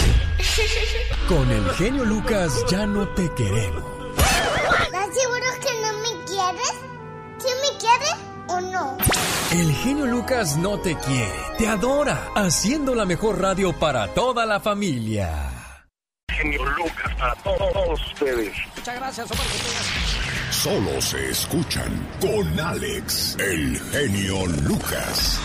Con 1.28 1.50
el 1.50 1.70
genio 1.72 2.04
Lucas 2.04 2.66
ya 2.70 2.86
no 2.86 3.08
te 3.10 3.30
queremos. 3.34 3.84
¿Estás 4.18 5.16
seguro 5.16 5.46
que 5.62 5.82
no 5.82 5.94
me 6.00 6.26
quieres? 6.26 6.74
¿Quién 7.42 7.56
me 7.62 7.78
quiere 7.80 8.12
o 8.48 8.62
no? 8.62 8.98
El 9.52 9.74
genio 9.76 10.06
Lucas 10.06 10.58
no 10.58 10.80
te 10.80 10.98
quiere, 10.98 11.32
te 11.58 11.68
adora, 11.68 12.30
haciendo 12.36 12.94
la 12.96 13.06
mejor 13.06 13.40
radio 13.40 13.72
para 13.74 14.08
toda 14.08 14.46
la 14.46 14.60
familia. 14.60 15.50
Genio 16.30 16.66
Lucas 16.66 17.16
para 17.18 17.36
todos 17.36 18.02
ustedes. 18.12 18.54
Muchas 18.76 18.96
gracias, 18.96 19.32
Omar. 19.32 20.23
Solo 20.64 21.02
se 21.02 21.30
escuchan 21.30 22.08
con 22.22 22.58
Alex, 22.58 23.36
el 23.38 23.78
genio 23.92 24.46
Lucas. 24.66 25.38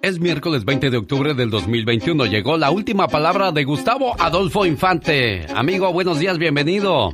Es 0.00 0.18
miércoles 0.18 0.64
20 0.64 0.88
de 0.88 0.96
octubre 0.96 1.34
del 1.34 1.50
2021. 1.50 2.24
Llegó 2.24 2.56
la 2.56 2.70
última 2.70 3.06
palabra 3.08 3.52
de 3.52 3.64
Gustavo 3.64 4.18
Adolfo 4.18 4.64
Infante. 4.64 5.44
Amigo, 5.54 5.92
buenos 5.92 6.18
días, 6.18 6.38
bienvenido. 6.38 7.12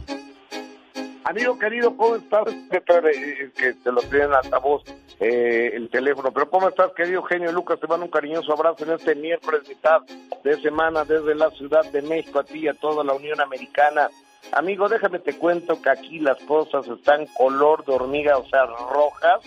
Amigo 1.25 1.59
querido, 1.59 1.97
¿cómo 1.97 2.17
estás? 2.17 2.45
Que 2.71 2.81
te 2.81 3.93
lo 3.93 4.01
tienen 4.03 4.33
altavoz 4.33 4.83
eh, 5.21 5.71
el 5.75 5.89
teléfono. 5.89 6.33
Pero 6.33 6.51
¿cómo 6.51 6.69
estás, 6.69 6.93
querido 6.95 7.23
genio 7.23 7.53
Lucas? 7.53 7.79
Te 7.79 7.87
mando 7.87 8.07
un 8.07 8.11
cariñoso 8.11 8.53
abrazo 8.53 8.85
en 8.85 8.93
este 8.93 9.15
miércoles 9.15 9.69
mitad 9.69 10.01
de 10.43 10.61
semana 10.61 11.05
desde 11.05 11.35
la 11.37 11.51
Ciudad 11.51 11.85
de 11.93 12.03
México 12.03 12.41
a 12.41 12.45
ti 12.45 12.61
y 12.61 12.69
a 12.69 12.75
toda 12.75 13.05
la 13.05 13.15
Unión 13.15 13.41
Americana. 13.41 14.11
Amigo, 14.51 14.89
déjame 14.89 15.21
te 15.21 15.39
cuento 15.39 15.81
que 15.81 15.91
aquí 15.91 16.19
las 16.19 16.39
cosas 16.41 16.89
están 16.89 17.27
color 17.27 17.85
de 17.85 17.93
hormiga, 17.93 18.37
o 18.39 18.47
sea, 18.49 18.67
rojas, 18.67 19.41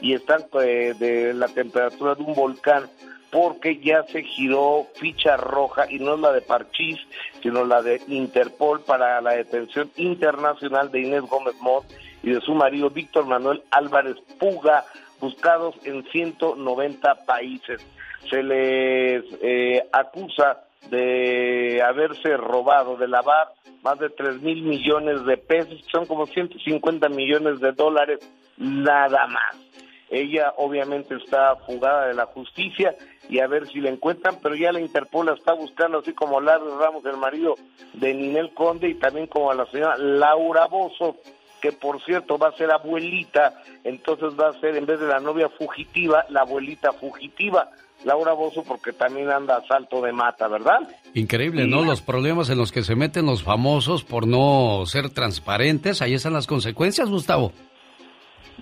y 0.00 0.14
están 0.14 0.46
eh, 0.60 0.94
de 0.98 1.32
la 1.32 1.46
temperatura 1.46 2.16
de 2.16 2.22
un 2.24 2.34
volcán 2.34 2.88
porque 3.30 3.78
ya 3.78 4.02
se 4.04 4.22
giró 4.22 4.86
ficha 4.94 5.36
roja 5.36 5.90
y 5.90 5.98
no 5.98 6.14
es 6.14 6.20
la 6.20 6.32
de 6.32 6.42
Parchís, 6.42 6.98
sino 7.42 7.64
la 7.64 7.82
de 7.82 8.00
Interpol 8.08 8.80
para 8.80 9.20
la 9.20 9.32
detención 9.32 9.90
internacional 9.96 10.90
de 10.90 11.00
Inés 11.00 11.22
Gómez 11.22 11.54
Mont 11.60 11.86
y 12.22 12.30
de 12.30 12.40
su 12.40 12.54
marido 12.54 12.90
Víctor 12.90 13.26
Manuel 13.26 13.62
Álvarez 13.70 14.16
Puga, 14.38 14.84
buscados 15.20 15.74
en 15.84 16.04
190 16.10 17.14
países. 17.26 17.86
Se 18.28 18.42
les 18.42 19.24
eh, 19.42 19.82
acusa 19.92 20.64
de 20.90 21.82
haberse 21.82 22.36
robado, 22.36 22.96
de 22.96 23.08
lavar 23.08 23.48
más 23.82 23.98
de 23.98 24.10
3 24.10 24.42
mil 24.42 24.62
millones 24.62 25.24
de 25.24 25.36
pesos, 25.36 25.80
son 25.90 26.06
como 26.06 26.26
150 26.26 27.08
millones 27.08 27.60
de 27.60 27.72
dólares, 27.72 28.18
nada 28.58 29.26
más. 29.26 29.56
Ella 30.10 30.52
obviamente 30.56 31.14
está 31.14 31.56
fugada 31.66 32.08
de 32.08 32.14
la 32.14 32.26
justicia 32.26 32.94
y 33.30 33.38
a 33.38 33.46
ver 33.46 33.68
si 33.68 33.80
la 33.80 33.90
encuentran, 33.90 34.38
pero 34.42 34.56
ya 34.56 34.72
la 34.72 34.80
Interpol 34.80 35.26
la 35.26 35.34
está 35.34 35.54
buscando, 35.54 35.98
así 36.00 36.12
como 36.12 36.40
Larry 36.40 36.66
Ramos, 36.78 37.04
el 37.06 37.16
marido 37.16 37.54
de 37.94 38.12
Ninel 38.12 38.52
Conde, 38.52 38.88
y 38.88 38.94
también 38.94 39.28
como 39.28 39.52
a 39.52 39.54
la 39.54 39.66
señora 39.66 39.96
Laura 39.96 40.66
Bozo, 40.66 41.16
que 41.62 41.70
por 41.70 42.02
cierto 42.02 42.38
va 42.38 42.48
a 42.48 42.56
ser 42.56 42.72
abuelita, 42.72 43.62
entonces 43.84 44.38
va 44.38 44.48
a 44.48 44.60
ser 44.60 44.76
en 44.76 44.84
vez 44.84 44.98
de 44.98 45.06
la 45.06 45.20
novia 45.20 45.48
fugitiva, 45.48 46.24
la 46.28 46.40
abuelita 46.40 46.92
fugitiva. 46.92 47.70
Laura 48.02 48.32
Bozo 48.32 48.64
porque 48.64 48.92
también 48.92 49.30
anda 49.30 49.58
a 49.58 49.66
salto 49.66 50.00
de 50.00 50.10
mata, 50.10 50.48
¿verdad? 50.48 50.80
Increíble, 51.12 51.66
¿no? 51.66 51.84
Los 51.84 52.00
problemas 52.00 52.48
en 52.48 52.56
los 52.56 52.72
que 52.72 52.82
se 52.82 52.96
meten 52.96 53.26
los 53.26 53.42
famosos 53.42 54.04
por 54.04 54.26
no 54.26 54.84
ser 54.86 55.10
transparentes, 55.10 56.00
ahí 56.00 56.14
están 56.14 56.32
las 56.32 56.46
consecuencias, 56.46 57.10
Gustavo. 57.10 57.52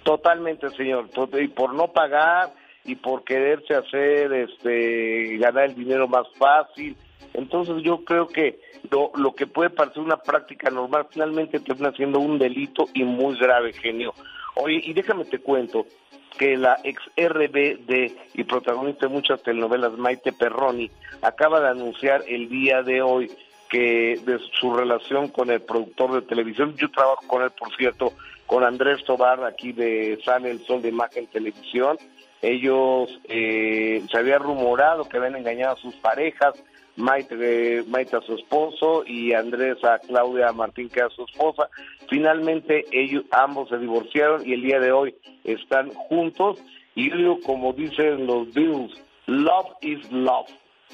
Totalmente, 0.02 0.68
señor. 0.70 1.08
Y 1.40 1.48
por 1.48 1.72
no 1.72 1.92
pagar 1.92 2.52
y 2.88 2.96
por 2.96 3.22
quererse 3.22 3.74
hacer, 3.74 4.32
este, 4.32 5.36
ganar 5.36 5.64
el 5.64 5.74
dinero 5.74 6.08
más 6.08 6.26
fácil. 6.38 6.96
Entonces 7.34 7.82
yo 7.82 8.02
creo 8.04 8.26
que 8.26 8.58
lo, 8.90 9.12
lo 9.14 9.34
que 9.34 9.46
puede 9.46 9.68
parecer 9.68 10.02
una 10.02 10.16
práctica 10.16 10.70
normal 10.70 11.06
finalmente 11.10 11.60
termina 11.60 11.92
siendo 11.92 12.18
un 12.18 12.38
delito 12.38 12.86
y 12.94 13.04
muy 13.04 13.38
grave, 13.38 13.74
genio. 13.74 14.14
Oye, 14.56 14.80
y 14.82 14.94
déjame 14.94 15.26
te 15.26 15.38
cuento 15.38 15.84
que 16.38 16.56
la 16.56 16.78
ex 16.82 17.02
RBD 17.16 18.16
y 18.34 18.44
protagonista 18.44 19.06
de 19.06 19.12
muchas 19.12 19.42
telenovelas, 19.42 19.92
Maite 19.98 20.32
Perroni, 20.32 20.90
acaba 21.20 21.60
de 21.60 21.68
anunciar 21.68 22.24
el 22.26 22.48
día 22.48 22.82
de 22.82 23.02
hoy 23.02 23.30
que 23.68 24.18
de 24.24 24.38
su 24.58 24.74
relación 24.74 25.28
con 25.28 25.50
el 25.50 25.60
productor 25.60 26.14
de 26.14 26.22
televisión, 26.22 26.74
yo 26.76 26.90
trabajo 26.90 27.26
con 27.26 27.42
él, 27.42 27.50
por 27.50 27.74
cierto, 27.76 28.14
con 28.46 28.64
Andrés 28.64 29.04
Tobar, 29.04 29.44
aquí 29.44 29.72
de 29.72 30.18
Sale 30.24 30.50
el 30.50 30.64
Sol 30.64 30.80
de 30.80 30.88
Imagen 30.88 31.26
Televisión, 31.26 31.98
Ellos 32.40 33.18
eh, 33.24 34.02
se 34.10 34.18
había 34.18 34.38
rumorado 34.38 35.04
que 35.04 35.16
habían 35.16 35.36
engañado 35.36 35.74
a 35.74 35.80
sus 35.80 35.94
parejas, 35.96 36.62
Maite, 36.96 37.36
eh, 37.40 37.84
Maite 37.86 38.16
a 38.16 38.20
su 38.20 38.34
esposo 38.34 39.04
y 39.06 39.32
Andrés 39.32 39.82
a 39.84 39.98
Claudia 39.98 40.52
Martín 40.52 40.88
que 40.88 41.00
a 41.00 41.10
su 41.10 41.24
esposa. 41.24 41.68
Finalmente 42.08 42.84
ellos 42.92 43.24
ambos 43.30 43.68
se 43.68 43.78
divorciaron 43.78 44.46
y 44.46 44.52
el 44.54 44.62
día 44.62 44.80
de 44.80 44.92
hoy 44.92 45.14
están 45.44 45.90
juntos 45.90 46.62
y 46.94 47.10
como 47.42 47.72
dicen 47.72 48.26
los 48.26 48.52
Beatles, 48.52 48.92
love 49.26 49.68
is 49.82 50.10
love. 50.10 50.48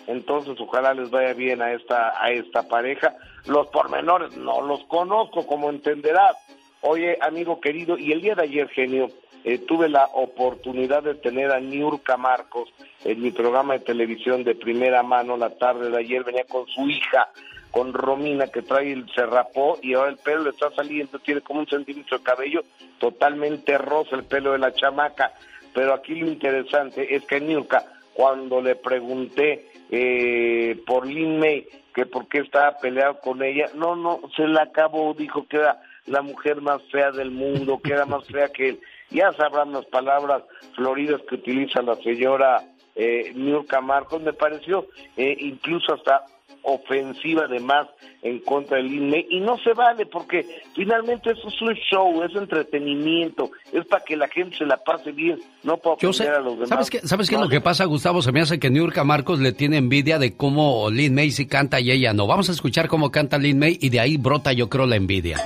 Entonces 0.07 0.61
ojalá 0.61 0.93
les 0.93 1.11
vaya 1.11 1.33
bien 1.33 1.63
a 1.63 1.73
esta 1.73 2.13
a 2.23 2.31
esta 2.31 2.69
pareja. 2.69 3.15
Los 3.47 3.69
pormenores 3.69 4.37
no 4.37 4.61
los 4.63 4.85
conozco 4.85 5.47
como 5.47 5.71
entenderás. 5.71 6.37
Oye, 6.83 7.17
amigo 7.23 7.61
querido, 7.61 7.97
y 7.97 8.13
el 8.13 8.21
día 8.21 8.35
de 8.35 8.43
ayer, 8.43 8.69
genio, 8.69 9.09
eh, 9.45 9.59
tuve 9.59 9.91
la 9.91 10.07
oportunidad 10.15 11.03
de 11.03 11.15
tener 11.15 11.53
a 11.53 11.61
Niurka 11.61 12.17
Marcos 12.17 12.73
en 13.05 13.21
mi 13.21 13.31
programa 13.31 13.75
de 13.75 13.81
televisión 13.81 14.43
de 14.43 14.55
primera 14.55 15.03
mano 15.03 15.37
la 15.37 15.51
tarde 15.51 15.91
de 15.91 15.99
ayer, 15.99 16.25
venía 16.25 16.45
con 16.45 16.67
su 16.67 16.89
hija, 16.89 17.29
con 17.71 17.93
Romina, 17.93 18.47
que 18.47 18.63
trae 18.63 18.93
el 18.93 19.07
se 19.15 19.27
rapó 19.27 19.79
y 19.83 19.93
ahora 19.93 20.11
el 20.11 20.17
pelo 20.17 20.45
le 20.45 20.51
está 20.51 20.71
saliendo, 20.71 21.19
tiene 21.19 21.43
como 21.43 21.61
un 21.61 21.67
centímetro 21.67 22.19
de 22.19 22.25
cabello, 22.25 22.63
totalmente 22.99 23.77
rosa 23.77 24.17
el 24.17 24.25
pelo 24.25 24.53
de 24.53 24.59
la 24.59 24.73
chamaca. 24.73 25.33
Pero 25.75 25.93
aquí 25.93 26.15
lo 26.15 26.29
interesante 26.29 27.15
es 27.15 27.27
que 27.27 27.41
Niurka, 27.41 27.85
cuando 28.15 28.63
le 28.63 28.77
pregunté 28.77 29.69
eh, 29.91 30.81
por 30.87 31.07
Lin 31.07 31.39
May, 31.39 31.67
que 31.95 32.07
por 32.07 32.29
qué 32.29 32.39
estaba 32.39 32.79
peleado 32.79 33.21
con 33.21 33.43
ella, 33.43 33.67
no, 33.75 33.95
no, 33.95 34.21
se 34.35 34.47
la 34.47 34.63
acabó, 34.63 35.13
dijo 35.13 35.47
que 35.47 35.59
era 35.59 35.83
la 36.07 36.23
mujer 36.23 36.63
más 36.63 36.81
fea 36.91 37.11
del 37.11 37.31
mundo, 37.31 37.81
que 37.83 37.93
era 37.93 38.07
más 38.07 38.27
fea 38.27 38.49
que 38.49 38.71
él 38.71 38.81
ya 39.15 39.33
sabrán 39.33 39.73
las 39.73 39.87
palabras 39.87 40.43
floridas 40.75 41.21
que 41.29 41.37
utiliza 41.37 41.81
la 41.83 41.97
señora 41.97 42.63
eh, 42.97 43.33
Nurka 43.35 43.81
Marcos, 43.81 44.23
me 44.23 44.33
pareció 44.33 44.87
eh, 45.17 45.37
incluso 45.41 45.95
hasta 45.95 46.25
ofensiva 46.65 47.45
además 47.45 47.87
en 48.23 48.39
contra 48.41 48.79
del 48.79 48.93
INE 48.93 49.27
y 49.29 49.41
no 49.41 49.59
se 49.59 49.75
vale 49.75 50.07
porque 50.07 50.47
finalmente 50.75 51.31
eso 51.31 51.49
es 51.49 51.61
un 51.61 51.75
show, 51.75 52.23
es 52.23 52.35
entretenimiento, 52.35 53.51
es 53.73 53.85
para 53.87 54.03
que 54.03 54.17
la 54.17 54.29
gente 54.29 54.57
se 54.57 54.65
la 54.65 54.79
pase 54.79 55.13
bien, 55.13 55.39
no 55.63 55.77
para 55.77 55.97
ofender 55.97 56.35
a 56.35 56.41
los 56.41 56.55
demás. 56.55 56.69
¿Sabes 56.71 56.91
qué, 56.91 57.01
¿sabes 57.01 57.29
qué 57.29 57.35
es 57.35 57.41
lo 57.41 57.49
que 57.49 57.61
pasa, 57.61 57.85
Gustavo? 57.85 58.23
Se 58.23 58.33
me 58.33 58.41
hace 58.41 58.59
que 58.59 58.71
Niurka 58.71 59.05
Marcos 59.05 59.41
le 59.41 59.53
tiene 59.53 59.77
envidia 59.77 60.19
de 60.19 60.37
cómo 60.37 60.89
Lin 60.91 61.15
May 61.15 61.31
sí 61.31 61.47
canta 61.47 61.81
y 61.81 61.91
ella 61.91 62.15
no. 62.15 62.27
Vamos 62.27 62.49
a 62.49 62.53
escuchar 62.53 62.89
cómo 62.89 63.11
canta 63.11 63.37
Lin 63.37 63.59
May 63.59 63.79
y 63.81 63.91
de 63.91 64.01
ahí 64.01 64.17
brota 64.17 64.53
yo 64.53 64.71
creo 64.71 64.87
la 64.87 64.97
envidia. 64.97 65.39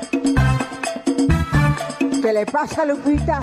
¿Qué 2.28 2.34
le 2.34 2.44
pasa 2.44 2.82
a 2.82 2.84
Lupita? 2.84 3.40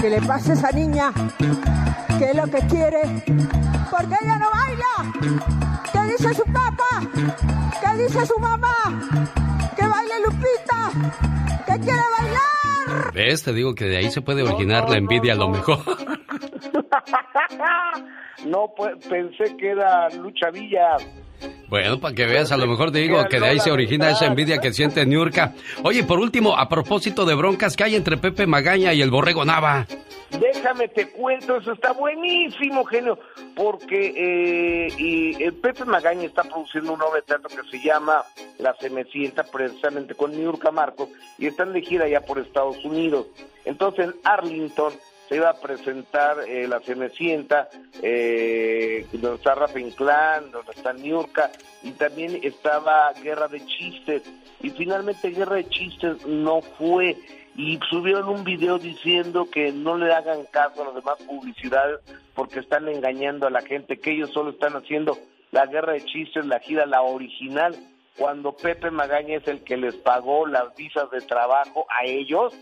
¿Qué 0.00 0.08
le 0.08 0.22
pasa 0.22 0.52
a 0.52 0.54
esa 0.54 0.70
niña? 0.70 1.12
¿Qué 2.18 2.30
es 2.30 2.34
lo 2.34 2.44
que 2.44 2.66
quiere? 2.66 3.02
¿Por 3.90 4.08
qué 4.08 4.16
ella 4.22 4.38
no 4.38 4.50
baila? 4.50 5.12
¿Qué 5.92 6.12
dice 6.12 6.32
su 6.32 6.42
papá? 6.44 7.02
¿Qué 7.82 8.02
dice 8.02 8.24
su 8.24 8.38
mamá? 8.38 8.72
¡Que 9.76 9.86
baile 9.86 10.14
Lupita! 10.24 10.90
¿Qué 11.66 11.80
quiere 11.80 12.02
bailar? 12.18 13.12
¿Ves? 13.12 13.42
Te 13.42 13.52
digo 13.52 13.74
que 13.74 13.84
de 13.84 13.98
ahí 13.98 14.10
se 14.10 14.22
puede 14.22 14.42
originar 14.42 14.88
la 14.88 14.96
envidia 14.96 15.34
a 15.34 15.36
lo 15.36 15.50
mejor. 15.50 15.84
no, 18.46 18.72
pues 18.76 18.96
pensé 19.06 19.56
que 19.56 19.70
era 19.70 20.08
Lucha 20.10 20.50
Villa. 20.50 20.96
Bueno, 21.68 21.98
para 21.98 22.14
que 22.14 22.26
veas, 22.26 22.52
a 22.52 22.56
lo 22.56 22.66
mejor 22.66 22.92
te 22.92 22.98
digo 22.98 23.24
que 23.28 23.40
de 23.40 23.46
ahí 23.46 23.58
se 23.58 23.72
origina 23.72 24.10
esa 24.10 24.26
envidia 24.26 24.58
que 24.58 24.72
siente 24.72 25.04
Niurka. 25.06 25.54
Oye, 25.82 26.04
por 26.04 26.18
último, 26.18 26.56
a 26.56 26.68
propósito 26.68 27.24
de 27.24 27.34
broncas 27.34 27.76
que 27.76 27.84
hay 27.84 27.96
entre 27.96 28.18
Pepe 28.18 28.46
Magaña 28.46 28.92
y 28.92 29.02
el 29.02 29.10
Borrego 29.10 29.44
Nava. 29.44 29.86
Déjame 30.38 30.88
te 30.88 31.08
cuento, 31.08 31.56
eso 31.56 31.72
está 31.72 31.92
buenísimo, 31.92 32.84
genio, 32.84 33.18
porque 33.54 34.14
eh, 34.16 34.88
y, 34.96 35.42
el 35.42 35.54
Pepe 35.54 35.84
Magaña 35.84 36.24
está 36.24 36.42
produciendo 36.42 36.94
un 36.94 37.02
obra 37.02 37.20
de 37.20 37.26
teatro 37.26 37.50
que 37.50 37.68
se 37.70 37.84
llama 37.84 38.22
La 38.58 38.74
Semecienta, 38.76 39.44
precisamente 39.44 40.14
con 40.14 40.32
Niurka 40.32 40.70
Marcos, 40.70 41.10
y 41.38 41.46
están 41.46 41.72
de 41.72 41.82
gira 41.82 42.08
ya 42.08 42.20
por 42.20 42.38
Estados 42.38 42.82
Unidos. 42.84 43.26
Entonces, 43.64 44.06
en 44.06 44.14
Arlington 44.24 44.92
iba 45.34 45.50
a 45.50 45.60
presentar 45.60 46.40
eh, 46.46 46.66
la 46.66 46.80
Cenecienta, 46.80 47.68
eh, 48.02 49.06
donde 49.12 49.36
está 49.36 49.54
Rafa 49.54 49.78
Inclán, 49.78 50.50
donde 50.50 50.72
está 50.72 50.92
Niurka, 50.92 51.50
y 51.82 51.92
también 51.92 52.40
estaba 52.42 53.12
Guerra 53.22 53.48
de 53.48 53.64
Chistes. 53.64 54.22
Y 54.60 54.70
finalmente 54.70 55.30
Guerra 55.30 55.56
de 55.56 55.68
Chistes 55.68 56.26
no 56.26 56.60
fue. 56.60 57.16
Y 57.54 57.78
subieron 57.90 58.28
un 58.28 58.44
video 58.44 58.78
diciendo 58.78 59.48
que 59.50 59.72
no 59.72 59.96
le 59.96 60.12
hagan 60.12 60.44
caso 60.50 60.82
a 60.82 60.86
las 60.86 60.94
demás 60.94 61.18
publicidades 61.26 62.00
porque 62.34 62.60
están 62.60 62.88
engañando 62.88 63.46
a 63.46 63.50
la 63.50 63.60
gente, 63.60 63.98
que 63.98 64.12
ellos 64.12 64.30
solo 64.30 64.50
están 64.50 64.74
haciendo 64.74 65.18
la 65.50 65.66
Guerra 65.66 65.92
de 65.92 66.04
Chistes, 66.04 66.46
la 66.46 66.60
gira, 66.60 66.86
la 66.86 67.02
original, 67.02 67.76
cuando 68.16 68.52
Pepe 68.52 68.90
Magaña 68.90 69.36
es 69.36 69.48
el 69.48 69.62
que 69.64 69.76
les 69.76 69.94
pagó 69.96 70.46
las 70.46 70.74
visas 70.76 71.10
de 71.10 71.20
trabajo 71.20 71.86
a 71.88 72.06
ellos 72.06 72.54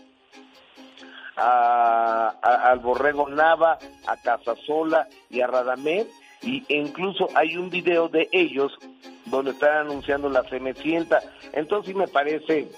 a, 1.37 2.29
al 2.41 2.79
Borrego 2.79 3.29
Nava, 3.29 3.77
a 4.07 4.17
Casasola 4.17 5.07
y 5.29 5.41
a 5.41 5.47
Radamés, 5.47 6.07
y 6.41 6.63
incluso 6.69 7.27
hay 7.35 7.57
un 7.57 7.69
video 7.69 8.07
de 8.07 8.27
ellos 8.31 8.71
donde 9.25 9.51
están 9.51 9.87
anunciando 9.87 10.29
la 10.29 10.43
Cenecienta. 10.43 11.21
Entonces 11.53 11.95
me 11.95 12.07
parece 12.07 12.69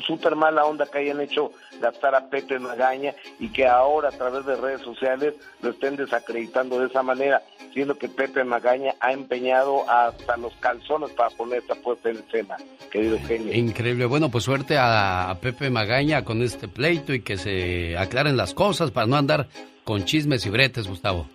súper 0.00 0.36
mala 0.36 0.64
onda 0.64 0.86
que 0.86 0.98
hayan 0.98 1.20
hecho 1.20 1.52
gastar 1.80 2.14
a 2.14 2.28
Pepe 2.28 2.58
Magaña 2.58 3.14
y 3.38 3.48
que 3.48 3.66
ahora 3.66 4.08
a 4.08 4.12
través 4.12 4.44
de 4.46 4.56
redes 4.56 4.80
sociales 4.82 5.34
lo 5.62 5.70
estén 5.70 5.96
desacreditando 5.96 6.80
de 6.80 6.86
esa 6.86 7.02
manera, 7.02 7.42
siendo 7.72 7.96
que 7.96 8.08
Pepe 8.08 8.44
Magaña 8.44 8.94
ha 9.00 9.12
empeñado 9.12 9.88
hasta 9.88 10.36
los 10.36 10.54
calzones 10.56 11.10
para 11.10 11.30
poner 11.30 11.58
esta 11.58 11.74
puesta 11.76 12.10
en 12.10 12.18
escena, 12.18 12.56
querido 12.90 13.18
genio. 13.26 13.52
Increíble. 13.54 14.06
Bueno, 14.06 14.30
pues 14.30 14.44
suerte 14.44 14.76
a 14.78 15.36
Pepe 15.40 15.70
Magaña 15.70 16.24
con 16.24 16.42
este 16.42 16.68
pleito 16.68 17.14
y 17.14 17.22
que 17.22 17.36
se 17.36 17.96
aclaren 17.96 18.36
las 18.36 18.54
cosas 18.54 18.90
para 18.90 19.06
no 19.06 19.16
andar 19.16 19.48
con 19.84 20.04
chismes 20.04 20.46
y 20.46 20.50
bretes, 20.50 20.86
Gustavo. 20.86 21.26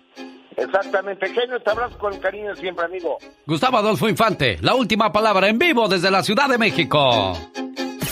Exactamente, 0.56 1.28
genio, 1.28 1.60
te 1.60 1.70
abrazo 1.70 1.98
con 1.98 2.18
cariño 2.18 2.56
siempre, 2.56 2.86
amigo. 2.86 3.18
Gustavo 3.46 3.76
Adolfo 3.76 4.08
Infante, 4.08 4.56
la 4.62 4.74
última 4.74 5.12
palabra 5.12 5.48
en 5.48 5.58
vivo 5.58 5.86
desde 5.86 6.10
la 6.10 6.22
Ciudad 6.22 6.48
de 6.48 6.56
México. 6.56 7.34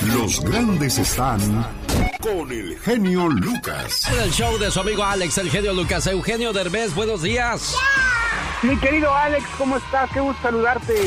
Los 0.05 0.41
grandes 0.41 0.99
están 0.99 1.41
con 2.21 2.53
el 2.53 2.79
genio 2.81 3.29
Lucas. 3.29 4.07
En 4.13 4.21
el 4.21 4.31
show 4.31 4.59
de 4.59 4.71
su 4.71 4.81
amigo 4.81 5.03
Alex, 5.03 5.39
el 5.39 5.51
genio 5.51 5.73
Lucas. 5.73 6.07
Eugenio 6.07 6.53
Derbez, 6.53 6.95
buenos 6.95 7.23
días. 7.23 7.75
Mi 8.63 8.77
querido 8.77 9.15
Alex, 9.15 9.45
¿cómo 9.57 9.79
estás? 9.79 10.11
Qué 10.11 10.21
gusto 10.21 10.43
saludarte. 10.43 10.95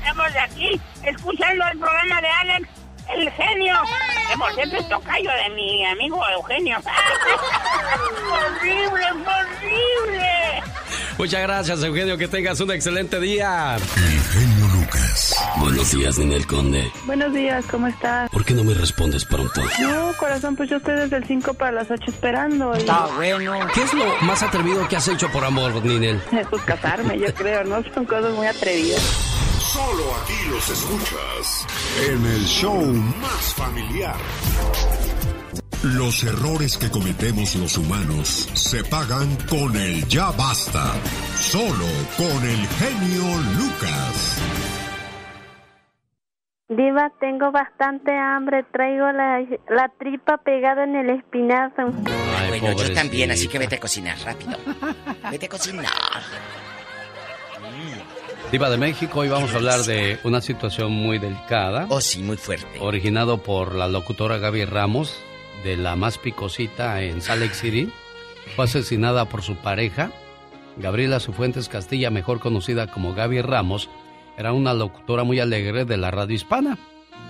estamos 0.00 0.26
aquí 0.42 0.80
escuchando 1.04 1.64
el 1.72 1.78
programa 1.78 2.20
de 2.20 2.28
Alex, 2.28 2.68
el 3.16 3.30
genio. 3.30 3.76
Que 4.30 4.38
por 4.38 4.54
cierto 4.54 4.76
es 4.76 4.88
tocayo 4.88 5.30
de 5.30 5.54
mi 5.54 5.86
amigo 5.86 6.20
Eugenio. 6.36 6.78
¡Horrible, 8.32 9.04
horrible! 9.12 10.62
Muchas 11.18 11.42
gracias, 11.42 11.82
Eugenio. 11.84 12.18
Que 12.18 12.26
tengas 12.26 12.58
un 12.60 12.72
excelente 12.72 13.20
día. 13.20 13.76
El 13.76 14.20
genio 14.24 14.63
Buenos 15.58 15.92
días, 15.92 16.18
Ninel 16.18 16.46
Conde. 16.46 16.92
Buenos 17.06 17.32
días, 17.32 17.64
¿cómo 17.70 17.86
estás? 17.86 18.30
¿Por 18.30 18.44
qué 18.44 18.54
no 18.54 18.64
me 18.64 18.74
respondes 18.74 19.24
pronto? 19.24 19.62
No, 19.80 20.12
corazón, 20.16 20.56
pues 20.56 20.68
yo 20.70 20.76
estoy 20.76 20.94
desde 20.94 21.16
el 21.16 21.24
5 21.24 21.54
para 21.54 21.72
las 21.72 21.90
8 21.90 22.02
esperando. 22.08 22.74
Está 22.74 23.06
bueno. 23.16 23.52
¿Qué 23.74 23.82
es 23.82 23.94
lo 23.94 24.04
más 24.22 24.42
atrevido 24.42 24.86
que 24.88 24.96
has 24.96 25.08
hecho 25.08 25.30
por 25.30 25.44
amor, 25.44 25.84
Ninel? 25.84 26.20
Pues 26.50 26.62
casarme, 26.62 27.18
yo 27.18 27.32
creo, 27.34 27.64
¿no? 27.64 27.82
Son 27.94 28.04
cosas 28.04 28.32
muy 28.34 28.46
atrevidas. 28.46 29.00
Solo 29.60 30.04
aquí 30.22 30.34
los 30.50 30.68
escuchas 30.68 31.66
en 32.06 32.26
el 32.26 32.44
show 32.44 32.82
más 32.84 33.54
familiar. 33.54 34.16
Los 35.82 36.24
errores 36.24 36.78
que 36.78 36.90
cometemos 36.90 37.54
los 37.56 37.76
humanos 37.76 38.48
se 38.54 38.82
pagan 38.84 39.36
con 39.48 39.76
el 39.76 40.06
ya 40.08 40.30
basta. 40.30 40.92
Solo 41.38 41.86
con 42.16 42.44
el 42.44 42.66
genio 42.68 43.24
Lucas. 43.58 44.38
Diva, 46.76 47.10
tengo 47.20 47.52
bastante 47.52 48.10
hambre. 48.12 48.64
Traigo 48.72 49.10
la, 49.12 49.40
la 49.68 49.88
tripa 49.98 50.38
pegada 50.38 50.84
en 50.84 50.96
el 50.96 51.10
espinazo. 51.10 51.92
bueno, 52.48 52.72
yo 52.72 52.92
también, 52.94 53.30
así 53.30 53.48
que 53.48 53.58
vete 53.58 53.76
a 53.76 53.80
cocinar 53.80 54.16
rápido. 54.24 54.56
Vete 55.30 55.46
a 55.46 55.48
cocinar. 55.48 55.86
Diva 58.50 58.70
de 58.70 58.76
México, 58.76 59.20
hoy 59.20 59.28
vamos 59.28 59.52
a 59.52 59.56
hablar 59.56 59.80
de 59.80 60.18
una 60.22 60.40
situación 60.40 60.92
muy 60.92 61.18
delicada. 61.18 61.86
Oh, 61.88 62.00
sí, 62.00 62.22
muy 62.22 62.36
fuerte. 62.36 62.78
Originado 62.80 63.38
por 63.38 63.74
la 63.74 63.88
locutora 63.88 64.38
Gaby 64.38 64.64
Ramos, 64.64 65.20
de 65.64 65.76
la 65.76 65.96
más 65.96 66.18
picosita 66.18 67.02
en 67.02 67.20
Salt 67.20 67.42
Lake 67.42 67.54
City. 67.54 67.90
Fue 68.54 68.66
asesinada 68.66 69.24
por 69.24 69.42
su 69.42 69.56
pareja. 69.56 70.12
Gabriela 70.76 71.20
Cifuentes 71.20 71.68
Castilla, 71.68 72.10
mejor 72.10 72.40
conocida 72.40 72.86
como 72.86 73.14
Gaby 73.14 73.42
Ramos, 73.42 73.88
era 74.36 74.52
una 74.52 74.74
locutora 74.74 75.24
muy 75.24 75.40
alegre 75.40 75.84
de 75.84 75.96
la 75.96 76.10
radio 76.10 76.34
hispana, 76.34 76.78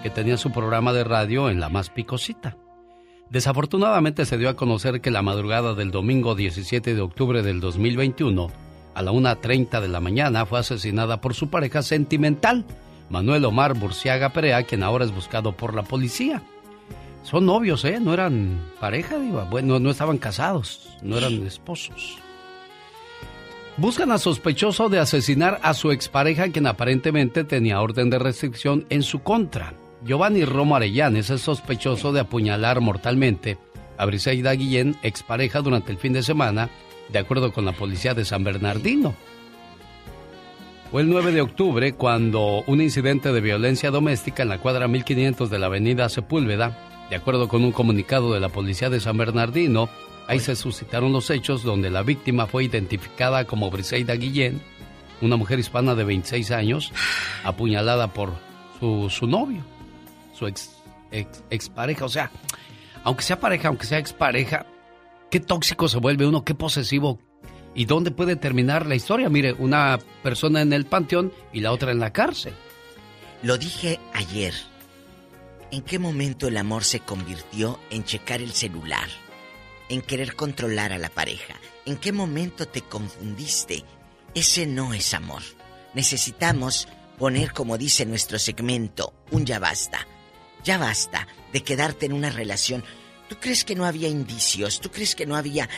que 0.02 0.10
tenía 0.10 0.36
su 0.36 0.52
programa 0.52 0.92
de 0.92 1.04
radio 1.04 1.50
en 1.50 1.60
la 1.60 1.68
más 1.68 1.90
picosita. 1.90 2.56
Desafortunadamente 3.30 4.26
se 4.26 4.38
dio 4.38 4.48
a 4.48 4.56
conocer 4.56 5.00
que 5.00 5.10
la 5.10 5.22
madrugada 5.22 5.74
del 5.74 5.90
domingo 5.90 6.34
17 6.34 6.94
de 6.94 7.00
octubre 7.00 7.42
del 7.42 7.60
2021, 7.60 8.50
a 8.94 9.02
la 9.02 9.12
1.30 9.12 9.80
de 9.80 9.88
la 9.88 10.00
mañana, 10.00 10.46
fue 10.46 10.60
asesinada 10.60 11.20
por 11.20 11.34
su 11.34 11.48
pareja 11.48 11.82
sentimental, 11.82 12.64
Manuel 13.10 13.44
Omar 13.44 13.74
Burciaga 13.74 14.30
Perea, 14.30 14.62
quien 14.62 14.82
ahora 14.82 15.04
es 15.04 15.12
buscado 15.12 15.52
por 15.56 15.74
la 15.74 15.82
policía. 15.82 16.42
Son 17.22 17.46
novios, 17.46 17.84
¿eh? 17.84 17.98
No 18.00 18.12
eran 18.12 18.60
pareja, 18.80 19.18
diva. 19.18 19.44
Bueno, 19.44 19.78
no 19.78 19.90
estaban 19.90 20.18
casados, 20.18 20.90
no 21.02 21.16
eran 21.16 21.46
esposos. 21.46 22.18
Buscan 23.76 24.12
a 24.12 24.18
sospechoso 24.18 24.88
de 24.88 25.00
asesinar 25.00 25.58
a 25.62 25.74
su 25.74 25.90
expareja, 25.90 26.48
quien 26.48 26.66
aparentemente 26.66 27.42
tenía 27.42 27.80
orden 27.80 28.08
de 28.08 28.20
restricción 28.20 28.86
en 28.88 29.02
su 29.02 29.20
contra. 29.22 29.74
Giovanni 30.04 30.44
Romo 30.44 30.76
Arellanes 30.76 31.30
es 31.30 31.40
sospechoso 31.40 32.12
de 32.12 32.20
apuñalar 32.20 32.80
mortalmente 32.80 33.58
a 33.96 34.06
Briseida 34.06 34.52
Guillén, 34.52 34.96
expareja, 35.02 35.60
durante 35.60 35.90
el 35.90 35.98
fin 35.98 36.12
de 36.12 36.22
semana, 36.22 36.70
de 37.10 37.18
acuerdo 37.18 37.52
con 37.52 37.64
la 37.64 37.72
policía 37.72 38.14
de 38.14 38.24
San 38.24 38.44
Bernardino. 38.44 39.14
Fue 40.92 41.02
el 41.02 41.08
9 41.08 41.32
de 41.32 41.40
octubre 41.40 41.94
cuando 41.94 42.62
un 42.68 42.80
incidente 42.80 43.32
de 43.32 43.40
violencia 43.40 43.90
doméstica 43.90 44.44
en 44.44 44.50
la 44.50 44.58
cuadra 44.58 44.86
1500 44.86 45.50
de 45.50 45.58
la 45.58 45.66
avenida 45.66 46.08
Sepúlveda 46.08 46.78
de 47.10 47.16
acuerdo 47.16 47.48
con 47.48 47.64
un 47.64 47.72
comunicado 47.72 48.32
de 48.32 48.40
la 48.40 48.48
policía 48.48 48.90
de 48.90 49.00
San 49.00 49.16
Bernardino, 49.16 49.88
ahí 50.26 50.40
se 50.40 50.56
suscitaron 50.56 51.12
los 51.12 51.30
hechos 51.30 51.62
donde 51.62 51.90
la 51.90 52.02
víctima 52.02 52.46
fue 52.46 52.64
identificada 52.64 53.44
como 53.44 53.70
Briseida 53.70 54.14
Guillén, 54.14 54.62
una 55.20 55.36
mujer 55.36 55.58
hispana 55.58 55.94
de 55.94 56.04
26 56.04 56.50
años, 56.50 56.92
apuñalada 57.44 58.12
por 58.12 58.34
su, 58.78 59.08
su 59.10 59.26
novio, 59.26 59.62
su 60.34 60.46
ex, 60.46 60.70
ex, 61.10 61.42
expareja. 61.50 62.04
O 62.04 62.08
sea, 62.08 62.30
aunque 63.04 63.22
sea 63.22 63.40
pareja, 63.40 63.68
aunque 63.68 63.86
sea 63.86 63.98
expareja, 63.98 64.66
qué 65.30 65.40
tóxico 65.40 65.88
se 65.88 65.98
vuelve 65.98 66.26
uno, 66.26 66.44
qué 66.44 66.54
posesivo. 66.54 67.18
¿Y 67.76 67.86
dónde 67.86 68.12
puede 68.12 68.36
terminar 68.36 68.86
la 68.86 68.94
historia? 68.94 69.28
Mire, 69.28 69.52
una 69.52 69.98
persona 70.22 70.62
en 70.62 70.72
el 70.72 70.86
panteón 70.86 71.32
y 71.52 71.60
la 71.60 71.72
otra 71.72 71.90
en 71.90 71.98
la 71.98 72.12
cárcel. 72.12 72.54
Lo 73.42 73.58
dije 73.58 73.98
ayer 74.12 74.54
¿En 75.74 75.82
qué 75.82 75.98
momento 75.98 76.46
el 76.46 76.56
amor 76.56 76.84
se 76.84 77.00
convirtió 77.00 77.80
en 77.90 78.04
checar 78.04 78.40
el 78.40 78.52
celular? 78.52 79.08
En 79.94 80.02
querer 80.02 80.34
controlar 80.34 80.92
a 80.92 80.98
la 80.98 81.08
pareja. 81.08 81.54
¿En 81.86 81.98
qué 81.98 82.10
momento 82.10 82.66
te 82.66 82.82
confundiste? 82.82 83.84
Ese 84.34 84.66
no 84.66 84.92
es 84.92 85.14
amor. 85.14 85.44
Necesitamos 85.94 86.88
poner, 87.16 87.52
como 87.52 87.78
dice 87.78 88.04
nuestro 88.04 88.40
segmento, 88.40 89.14
un 89.30 89.46
ya 89.46 89.60
basta. 89.60 90.04
Ya 90.64 90.78
basta 90.78 91.28
de 91.52 91.62
quedarte 91.62 92.06
en 92.06 92.12
una 92.12 92.30
relación. 92.30 92.82
¿Tú 93.28 93.36
crees 93.38 93.64
que 93.64 93.76
no 93.76 93.84
había 93.84 94.08
indicios? 94.08 94.80
¿Tú 94.80 94.90
crees 94.90 95.14
que 95.14 95.26
no 95.26 95.36
había 95.36 95.68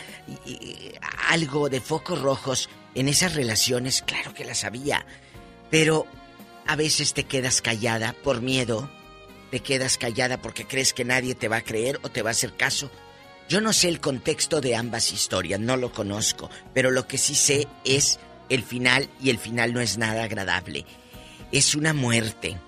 algo 1.28 1.68
de 1.68 1.82
focos 1.82 2.18
rojos 2.18 2.70
en 2.94 3.10
esas 3.10 3.34
relaciones? 3.34 4.00
Claro 4.00 4.32
que 4.32 4.46
las 4.46 4.64
había. 4.64 5.04
Pero 5.70 6.06
a 6.66 6.74
veces 6.74 7.12
te 7.12 7.24
quedas 7.24 7.60
callada 7.60 8.14
por 8.14 8.40
miedo 8.40 8.90
te 9.50 9.60
quedas 9.60 9.96
callada 9.96 10.38
porque 10.38 10.66
crees 10.66 10.92
que 10.92 11.04
nadie 11.04 11.34
te 11.34 11.48
va 11.48 11.58
a 11.58 11.64
creer 11.64 12.00
o 12.02 12.08
te 12.08 12.22
va 12.22 12.30
a 12.30 12.32
hacer 12.32 12.56
caso. 12.56 12.90
Yo 13.48 13.60
no 13.60 13.72
sé 13.72 13.88
el 13.88 14.00
contexto 14.00 14.60
de 14.60 14.74
ambas 14.74 15.12
historias, 15.12 15.60
no 15.60 15.76
lo 15.76 15.92
conozco, 15.92 16.50
pero 16.74 16.90
lo 16.90 17.06
que 17.06 17.16
sí 17.16 17.36
sé 17.36 17.68
es 17.84 18.18
el 18.48 18.64
final 18.64 19.08
y 19.20 19.30
el 19.30 19.38
final 19.38 19.72
no 19.72 19.80
es 19.80 19.98
nada 19.98 20.24
agradable. 20.24 20.84
Es 21.52 21.76
una 21.76 21.94
muerte. 21.94 22.58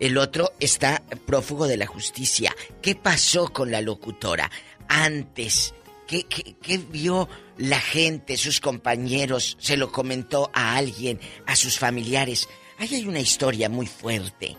El 0.00 0.16
otro 0.16 0.52
está 0.60 1.02
prófugo 1.26 1.66
de 1.66 1.76
la 1.76 1.86
justicia. 1.86 2.54
¿Qué 2.80 2.94
pasó 2.94 3.52
con 3.52 3.70
la 3.70 3.82
locutora? 3.82 4.50
Antes, 4.88 5.74
¿qué, 6.06 6.26
vio 6.90 7.28
la 7.58 7.80
gente, 7.80 8.38
sus 8.38 8.60
compañeros? 8.60 9.58
¿Se 9.60 9.76
lo 9.76 9.92
comentó 9.92 10.50
a 10.54 10.76
alguien, 10.76 11.20
a 11.46 11.54
sus 11.54 11.78
familiares? 11.78 12.48
Ahí 12.78 12.94
hay 12.94 13.06
una 13.06 13.20
historia 13.20 13.68
muy 13.68 13.86
fuerte. 13.86 14.56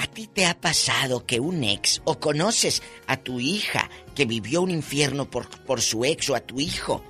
¿A 0.00 0.06
ti 0.06 0.26
te 0.26 0.46
ha 0.46 0.58
pasado 0.58 1.26
que 1.26 1.40
un 1.40 1.62
ex 1.62 2.00
o 2.06 2.18
conoces 2.18 2.82
a 3.06 3.18
tu 3.18 3.38
hija 3.38 3.90
que 4.14 4.24
vivió 4.24 4.62
un 4.62 4.70
infierno 4.70 5.28
por, 5.28 5.46
por 5.66 5.82
su 5.82 6.06
ex 6.06 6.30
o 6.30 6.34
a 6.34 6.40
tu 6.40 6.58
hijo? 6.58 7.04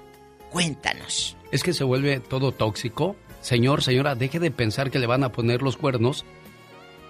Cuéntanos. 0.51 1.37
Es 1.53 1.63
que 1.63 1.73
se 1.73 1.85
vuelve 1.85 2.19
todo 2.19 2.51
tóxico. 2.51 3.15
Señor, 3.43 3.85
señora, 3.85 4.17
deje 4.17 4.41
de 4.41 4.51
pensar 4.51 4.91
que 4.91 4.99
le 4.99 5.07
van 5.07 5.23
a 5.23 5.31
poner 5.31 5.63
los 5.63 5.77
cuernos 5.77 6.25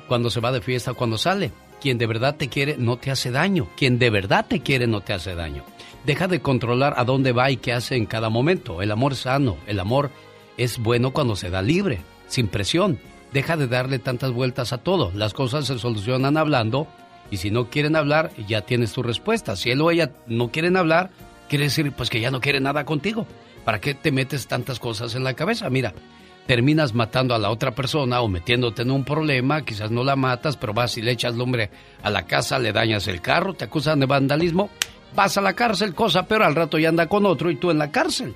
cuando 0.07 0.28
se 0.28 0.40
va 0.40 0.52
de 0.52 0.61
fiesta 0.61 0.93
cuando 0.93 1.16
sale. 1.16 1.51
Quien 1.81 1.97
de 1.97 2.07
verdad 2.07 2.36
te 2.36 2.48
quiere 2.48 2.77
no 2.77 2.98
te 2.98 3.11
hace 3.11 3.31
daño. 3.31 3.66
Quien 3.74 3.98
de 3.98 4.11
verdad 4.11 4.44
te 4.47 4.61
quiere 4.61 4.86
no 4.86 5.01
te 5.01 5.15
hace 5.15 5.35
daño. 5.35 5.65
Deja 6.05 6.28
de 6.28 6.43
controlar 6.43 6.93
a 6.98 7.05
dónde 7.05 7.32
va 7.32 7.51
y 7.51 7.57
qué 7.57 7.73
hace 7.73 7.97
en 7.97 8.05
cada 8.05 8.28
momento. 8.28 8.82
El 8.82 8.90
amor 8.90 9.16
sano, 9.16 9.57
el 9.66 9.81
amor 9.81 10.11
es 10.59 10.77
bueno 10.77 11.15
cuando 11.15 11.36
se 11.36 11.48
da 11.48 11.62
libre, 11.62 12.01
sin 12.28 12.48
presión 12.48 13.01
deja 13.32 13.57
de 13.57 13.66
darle 13.66 13.98
tantas 13.98 14.32
vueltas 14.32 14.73
a 14.73 14.78
todo. 14.78 15.12
Las 15.15 15.35
cosas 15.35 15.66
se 15.66 15.78
solucionan 15.78 16.36
hablando 16.36 16.86
y 17.31 17.36
si 17.36 17.51
no 17.51 17.70
quieren 17.70 17.97
hablar, 17.97 18.31
ya 18.48 18.62
tienes 18.62 18.93
tu 18.93 19.02
respuesta. 19.02 19.57
Si 19.57 19.70
él 19.70 19.81
o 19.81 19.90
ella 19.90 20.12
no 20.27 20.51
quieren 20.51 20.77
hablar, 20.77 21.11
quiere 21.48 21.65
decir 21.65 21.93
pues 21.93 22.11
que 22.11 22.20
ya 22.20 22.31
no 22.31 22.40
quiere 22.40 22.61
nada 22.61 22.85
contigo. 22.85 23.27
¿Para 23.65 23.81
qué 23.81 23.94
te 23.94 24.12
metes 24.12 24.47
tantas 24.47 24.81
cosas 24.81 25.15
en 25.15 25.24
la 25.24 25.35
cabeza? 25.35 25.70
Mira, 25.70 25.94
terminas 26.47 26.94
matando 26.94 27.35
a 27.35 27.39
la 27.39 27.51
otra 27.51 27.74
persona 27.74 28.20
o 28.20 28.28
metiéndote 28.28 28.82
en 28.82 28.90
un 28.90 29.05
problema, 29.05 29.65
quizás 29.65 29.90
no 29.90 30.02
la 30.02 30.16
matas, 30.16 30.57
pero 30.57 30.73
vas 30.73 30.97
y 30.97 31.02
le 31.02 31.12
echas 31.12 31.36
lumbre 31.36 31.70
a 32.02 32.11
la 32.11 32.27
casa, 32.27 32.59
le 32.59 32.73
dañas 32.73 33.07
el 33.07 33.20
carro, 33.20 33.55
te 33.55 33.66
acusan 33.66 34.01
de 34.01 34.07
vandalismo, 34.07 34.70
vas 35.15 35.36
a 35.36 35.43
la 35.43 35.52
cárcel, 35.52 35.94
cosa 35.94 36.27
pero 36.27 36.44
al 36.44 36.55
rato 36.55 36.78
ya 36.78 36.89
anda 36.89 37.07
con 37.07 37.27
otro 37.27 37.51
y 37.51 37.57
tú 37.57 37.70
en 37.70 37.78
la 37.78 37.90
cárcel. 37.90 38.35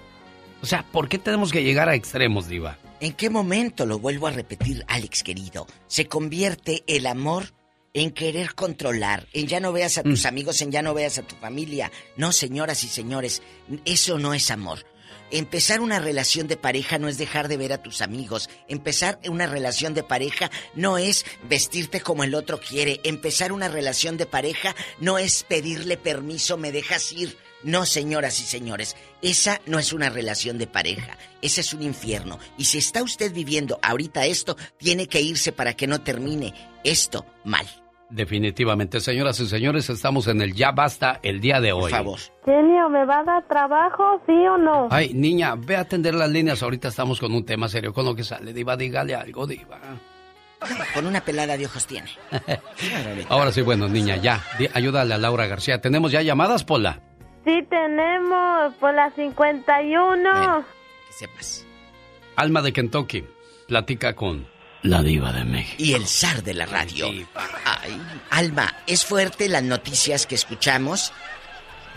O 0.62 0.66
sea, 0.66 0.84
¿por 0.84 1.08
qué 1.08 1.18
tenemos 1.18 1.50
que 1.50 1.64
llegar 1.64 1.88
a 1.88 1.94
extremos, 1.94 2.48
diva? 2.48 2.76
¿En 3.00 3.12
qué 3.12 3.28
momento, 3.28 3.86
lo 3.86 3.98
vuelvo 3.98 4.26
a 4.26 4.30
repetir, 4.30 4.84
Alex 4.88 5.22
querido, 5.22 5.66
se 5.86 6.06
convierte 6.06 6.84
el 6.86 7.06
amor 7.06 7.52
en 7.92 8.10
querer 8.10 8.54
controlar, 8.54 9.26
en 9.32 9.46
ya 9.46 9.60
no 9.60 9.72
veas 9.72 9.98
a 9.98 10.02
tus 10.02 10.24
mm. 10.24 10.26
amigos, 10.26 10.62
en 10.62 10.72
ya 10.72 10.82
no 10.82 10.94
veas 10.94 11.18
a 11.18 11.22
tu 11.22 11.36
familia? 11.36 11.90
No, 12.16 12.32
señoras 12.32 12.82
y 12.84 12.88
señores, 12.88 13.42
eso 13.84 14.18
no 14.18 14.32
es 14.34 14.50
amor. 14.50 14.84
Empezar 15.30 15.80
una 15.80 15.98
relación 15.98 16.46
de 16.46 16.56
pareja 16.56 16.98
no 16.98 17.08
es 17.08 17.18
dejar 17.18 17.48
de 17.48 17.56
ver 17.56 17.72
a 17.72 17.82
tus 17.82 18.02
amigos. 18.02 18.48
Empezar 18.68 19.18
una 19.28 19.46
relación 19.46 19.92
de 19.94 20.02
pareja 20.02 20.50
no 20.74 20.96
es 20.98 21.24
vestirte 21.48 22.00
como 22.00 22.22
el 22.22 22.34
otro 22.34 22.60
quiere. 22.60 23.00
Empezar 23.04 23.52
una 23.52 23.68
relación 23.68 24.16
de 24.16 24.26
pareja 24.26 24.76
no 25.00 25.18
es 25.18 25.42
pedirle 25.42 25.96
permiso, 25.96 26.56
me 26.56 26.70
dejas 26.70 27.10
ir. 27.12 27.36
No, 27.64 27.86
señoras 27.86 28.38
y 28.40 28.42
señores, 28.42 28.94
esa 29.22 29.60
no 29.66 29.78
es 29.78 29.94
una 29.94 30.10
relación 30.10 30.58
de 30.58 30.66
pareja, 30.66 31.16
ese 31.40 31.62
es 31.62 31.72
un 31.72 31.82
infierno. 31.82 32.38
Y 32.58 32.66
si 32.66 32.78
está 32.78 33.02
usted 33.02 33.32
viviendo 33.32 33.78
ahorita 33.82 34.26
esto, 34.26 34.56
tiene 34.76 35.06
que 35.06 35.22
irse 35.22 35.50
para 35.50 35.74
que 35.74 35.86
no 35.86 36.02
termine 36.02 36.52
esto 36.84 37.24
mal. 37.44 37.66
Definitivamente, 38.10 39.00
señoras 39.00 39.40
y 39.40 39.46
señores, 39.46 39.88
estamos 39.88 40.28
en 40.28 40.42
el 40.42 40.54
ya 40.54 40.72
basta 40.72 41.20
el 41.22 41.40
día 41.40 41.60
de 41.60 41.72
hoy. 41.72 41.82
Por 41.82 41.90
favor. 41.90 42.20
Genio, 42.44 42.90
¿me 42.90 43.06
va 43.06 43.20
a 43.20 43.24
dar 43.24 43.48
trabajo, 43.48 44.20
sí 44.26 44.32
o 44.32 44.58
no? 44.58 44.88
Ay, 44.90 45.14
niña, 45.14 45.54
ve 45.56 45.76
a 45.76 45.80
atender 45.80 46.14
las 46.14 46.30
líneas. 46.30 46.62
Ahorita 46.62 46.88
estamos 46.88 47.18
con 47.18 47.32
un 47.32 47.46
tema 47.46 47.66
serio 47.68 47.94
con 47.94 48.04
lo 48.04 48.14
que 48.14 48.24
sale. 48.24 48.52
Diva, 48.52 48.76
dígale 48.76 49.14
algo, 49.14 49.46
Diva. 49.46 49.80
Con 50.94 51.06
una 51.06 51.22
pelada 51.22 51.56
de 51.56 51.66
ojos 51.66 51.86
tiene. 51.86 52.10
Ahora 53.30 53.52
sí, 53.52 53.62
bueno, 53.62 53.88
niña, 53.88 54.16
ya. 54.16 54.44
Ayúdale 54.74 55.14
a 55.14 55.18
Laura 55.18 55.46
García. 55.46 55.80
¿Tenemos 55.80 56.12
ya 56.12 56.22
llamadas, 56.22 56.62
Pola? 56.62 57.00
Sí, 57.44 57.62
tenemos 57.68 58.74
por 58.74 58.94
la 58.94 59.10
51. 59.10 60.64
que 61.06 61.12
sepas. 61.12 61.66
Alma 62.36 62.62
de 62.62 62.72
Kentucky, 62.72 63.24
platica 63.68 64.14
con 64.14 64.46
la 64.82 65.02
diva 65.02 65.32
de 65.32 65.44
México. 65.44 65.82
Y 65.82 65.92
el 65.94 66.06
zar 66.06 66.42
de 66.42 66.54
la 66.54 66.66
radio. 66.66 67.06
Ay, 67.06 68.00
Alma, 68.30 68.74
es 68.86 69.04
fuerte 69.04 69.48
las 69.48 69.62
noticias 69.62 70.26
que 70.26 70.34
escuchamos 70.34 71.12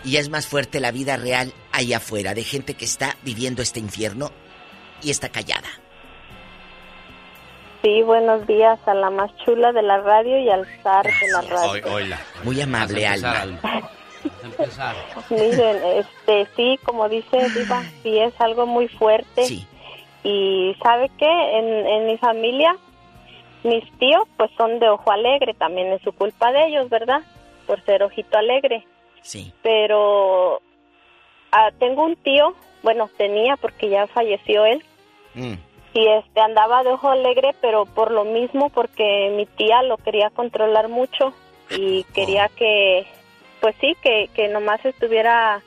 y 0.04 0.16
es 0.16 0.28
más 0.28 0.46
fuerte 0.46 0.80
la 0.80 0.92
vida 0.92 1.16
real 1.16 1.52
ahí 1.72 1.92
afuera 1.92 2.34
de 2.34 2.44
gente 2.44 2.74
que 2.74 2.84
está 2.84 3.16
viviendo 3.22 3.62
este 3.62 3.80
infierno 3.80 4.30
y 5.02 5.10
está 5.10 5.28
callada. 5.28 5.68
Sí, 7.82 8.02
buenos 8.02 8.46
días 8.46 8.78
a 8.86 8.94
la 8.94 9.10
más 9.10 9.30
chula 9.44 9.72
de 9.72 9.82
la 9.82 9.98
radio 9.98 10.38
y 10.40 10.50
al 10.50 10.66
zar 10.82 11.04
de 11.04 11.30
la 11.32 11.40
radio. 11.42 11.84
Hola. 11.92 12.18
Muy 12.42 12.60
amable, 12.60 13.06
Alma. 13.06 13.58
Miren, 15.30 15.76
este, 15.98 16.46
sí, 16.56 16.78
como 16.84 17.08
dice 17.08 17.48
Diva, 17.50 17.82
sí 18.02 18.18
es 18.18 18.38
algo 18.40 18.66
muy 18.66 18.88
fuerte. 18.88 19.66
Y 20.24 20.76
¿sabe 20.82 21.10
qué? 21.18 21.58
En, 21.58 21.86
en 21.86 22.06
mi 22.06 22.18
familia, 22.18 22.76
mis 23.62 23.84
tíos 23.98 24.22
pues 24.36 24.50
son 24.56 24.78
de 24.78 24.88
ojo 24.88 25.10
alegre, 25.10 25.54
también 25.54 25.92
es 25.92 26.02
su 26.02 26.12
culpa 26.12 26.52
de 26.52 26.66
ellos, 26.66 26.88
¿verdad? 26.88 27.22
Por 27.66 27.84
ser 27.84 28.02
ojito 28.02 28.38
alegre. 28.38 28.86
Sí. 29.22 29.52
Pero 29.62 30.60
ah, 31.52 31.70
tengo 31.78 32.04
un 32.04 32.16
tío, 32.16 32.54
bueno, 32.82 33.10
tenía 33.16 33.56
porque 33.56 33.88
ya 33.88 34.06
falleció 34.06 34.64
él. 34.64 34.84
Mm. 35.34 35.54
Y 35.94 36.06
este 36.06 36.40
andaba 36.40 36.84
de 36.84 36.90
ojo 36.90 37.08
alegre, 37.08 37.54
pero 37.60 37.86
por 37.86 38.10
lo 38.10 38.24
mismo 38.24 38.68
porque 38.70 39.32
mi 39.34 39.46
tía 39.46 39.82
lo 39.82 39.96
quería 39.96 40.30
controlar 40.30 40.88
mucho 40.88 41.32
y 41.70 42.04
quería 42.14 42.48
que 42.48 43.06
pues 43.60 43.74
sí, 43.80 43.96
que, 44.02 44.28
que 44.34 44.48
nomás 44.48 44.84
estuviera 44.84 45.62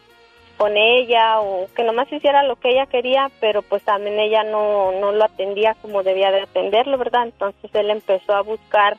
con 0.58 0.78
ella 0.78 1.40
o 1.40 1.68
que 1.76 1.84
nomás 1.84 2.12
hiciera 2.14 2.44
lo 2.44 2.56
que 2.56 2.70
ella 2.70 2.86
quería, 2.86 3.32
pero 3.40 3.64
pues 3.64 3.82
también 3.84 4.20
ella 4.20 4.44
no, 4.44 4.92
no 4.92 5.12
lo 5.12 5.24
atendía 5.24 5.76
como 5.82 6.04
debía 6.04 6.30
de 6.30 6.42
atenderlo, 6.42 7.00
¿verdad? 7.00 7.24
Entonces 7.24 7.74
él 7.74 7.90
empezó 7.90 8.36
a 8.36 8.42
buscar 8.42 8.98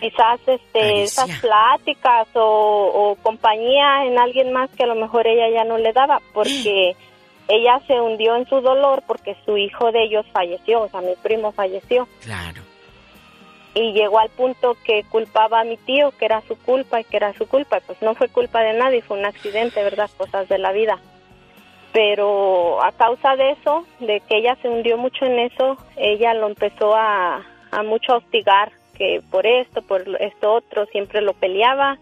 quizás 0.00 0.40
este, 0.46 1.02
esas 1.02 1.28
pláticas 1.40 2.28
o, 2.34 3.16
compañía 3.22 4.04
en 4.04 4.18
alguien 4.18 4.52
más 4.52 4.70
que 4.70 4.84
a 4.84 4.86
lo 4.86 4.94
mejor 4.94 5.26
ella 5.26 5.48
ya 5.50 5.64
no 5.64 5.78
le 5.78 5.92
daba, 5.92 6.20
porque 6.32 6.94
ella 7.48 7.80
se 7.86 8.00
hundió 8.00 8.36
en 8.36 8.48
su 8.48 8.60
dolor 8.60 9.02
porque 9.06 9.36
su 9.44 9.56
hijo 9.56 9.90
de 9.90 10.04
ellos 10.04 10.24
falleció, 10.32 10.82
o 10.82 10.88
sea, 10.88 11.00
mi 11.00 11.14
primo 11.22 11.50
falleció. 11.50 12.06
Claro. 12.22 12.62
Y 13.74 13.92
llegó 13.92 14.18
al 14.18 14.28
punto 14.30 14.76
que 14.84 15.04
culpaba 15.04 15.60
a 15.60 15.64
mi 15.64 15.76
tío, 15.78 16.12
que 16.18 16.26
era 16.26 16.42
su 16.42 16.58
culpa 16.58 17.00
y 17.00 17.04
que 17.04 17.16
era 17.16 17.32
su 17.32 17.48
culpa. 17.48 17.80
Pues 17.86 18.00
no 18.02 18.14
fue 18.14 18.28
culpa 18.28 18.60
de 18.60 18.74
nadie, 18.74 19.02
fue 19.02 19.18
un 19.18 19.24
accidente, 19.24 19.82
¿verdad? 19.82 20.10
Cosas 20.16 20.48
de 20.48 20.58
la 20.58 20.72
vida. 20.72 20.98
Pero 21.92 22.82
a 22.82 22.92
causa 22.92 23.36
de 23.36 23.52
eso, 23.52 23.86
de 24.00 24.20
que 24.20 24.38
ella 24.38 24.56
se 24.60 24.68
hundió 24.68 24.96
mucho 24.98 25.24
en 25.24 25.38
eso, 25.38 25.76
ella 25.96 26.34
lo 26.34 26.48
empezó 26.48 26.94
a, 26.94 27.42
a 27.70 27.82
mucho 27.82 28.16
hostigar, 28.16 28.72
que 28.94 29.22
por 29.30 29.46
esto, 29.46 29.82
por 29.82 30.02
esto 30.20 30.52
otro, 30.52 30.86
siempre 30.86 31.20
lo 31.22 31.32
peleaba. 31.32 31.98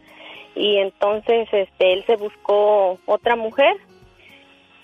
Y 0.57 0.77
entonces 0.79 1.49
este, 1.53 1.93
él 1.93 2.05
se 2.07 2.17
buscó 2.17 2.99
otra 3.07 3.37
mujer 3.37 3.77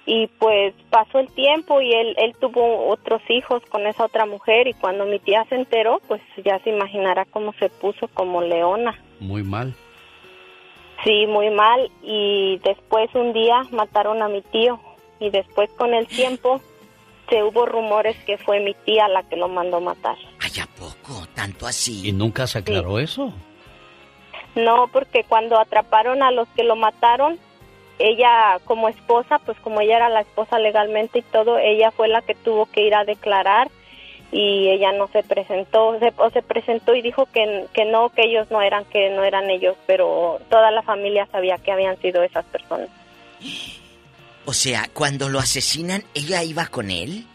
y 0.06 0.28
pues 0.38 0.72
pasó 0.88 1.18
el 1.18 1.28
tiempo 1.32 1.80
y 1.80 1.92
él, 1.92 2.14
él 2.16 2.34
tuvo 2.40 2.88
otros 2.88 3.20
hijos 3.28 3.60
con 3.68 3.86
esa 3.86 4.04
otra 4.04 4.24
mujer 4.24 4.68
y 4.68 4.72
cuando 4.74 5.04
mi 5.04 5.18
tía 5.18 5.44
se 5.48 5.56
enteró, 5.56 6.00
pues 6.06 6.22
ya 6.44 6.60
se 6.60 6.70
imaginará 6.70 7.24
cómo 7.24 7.52
se 7.54 7.68
puso 7.68 8.06
como 8.14 8.40
leona. 8.40 8.96
Muy 9.18 9.42
mal. 9.42 9.74
Sí, 11.04 11.26
muy 11.26 11.50
mal 11.50 11.90
y 12.02 12.58
después 12.64 13.12
un 13.14 13.32
día 13.32 13.62
mataron 13.72 14.22
a 14.22 14.28
mi 14.28 14.42
tío 14.42 14.80
y 15.18 15.30
después 15.30 15.70
con 15.72 15.92
el 15.92 16.06
tiempo 16.06 16.60
se 17.28 17.42
hubo 17.42 17.66
rumores 17.66 18.16
que 18.24 18.38
fue 18.38 18.60
mi 18.60 18.74
tía 18.74 19.08
la 19.08 19.24
que 19.24 19.36
lo 19.36 19.48
mandó 19.48 19.80
matar. 19.80 20.16
¿Ay, 20.40 20.60
a 20.60 20.66
poco? 20.66 21.26
¿Tanto 21.34 21.66
así? 21.66 22.08
¿Y 22.08 22.12
nunca 22.12 22.46
se 22.46 22.58
aclaró 22.58 23.00
eso? 23.00 23.32
No, 24.54 24.88
porque 24.92 25.24
cuando 25.24 25.58
atraparon 25.58 26.22
a 26.22 26.30
los 26.30 26.48
que 26.50 26.62
lo 26.62 26.76
mataron, 26.76 27.38
ella 27.98 28.58
como 28.64 28.88
esposa, 28.88 29.38
pues 29.38 29.58
como 29.60 29.80
ella 29.80 29.96
era 29.96 30.08
la 30.08 30.20
esposa 30.20 30.58
legalmente 30.58 31.20
y 31.20 31.22
todo, 31.22 31.58
ella 31.58 31.90
fue 31.90 32.08
la 32.08 32.22
que 32.22 32.34
tuvo 32.34 32.66
que 32.66 32.82
ir 32.82 32.94
a 32.94 33.04
declarar 33.04 33.70
y 34.32 34.68
ella 34.68 34.92
no 34.92 35.08
se 35.08 35.22
presentó, 35.22 35.98
se, 35.98 36.12
o 36.16 36.30
se 36.30 36.42
presentó 36.42 36.94
y 36.94 37.02
dijo 37.02 37.26
que, 37.26 37.66
que 37.72 37.84
no, 37.84 38.10
que 38.10 38.22
ellos 38.24 38.50
no 38.50 38.60
eran, 38.60 38.84
que 38.86 39.10
no 39.10 39.24
eran 39.24 39.48
ellos, 39.50 39.76
pero 39.86 40.40
toda 40.50 40.70
la 40.70 40.82
familia 40.82 41.26
sabía 41.30 41.58
que 41.58 41.72
habían 41.72 41.96
sido 41.98 42.22
esas 42.22 42.44
personas. 42.46 42.88
O 44.48 44.52
sea, 44.52 44.88
cuando 44.94 45.28
lo 45.28 45.40
asesinan, 45.40 46.04
¿ella 46.14 46.44
iba 46.44 46.68
con 46.68 46.92
él? 46.92 47.26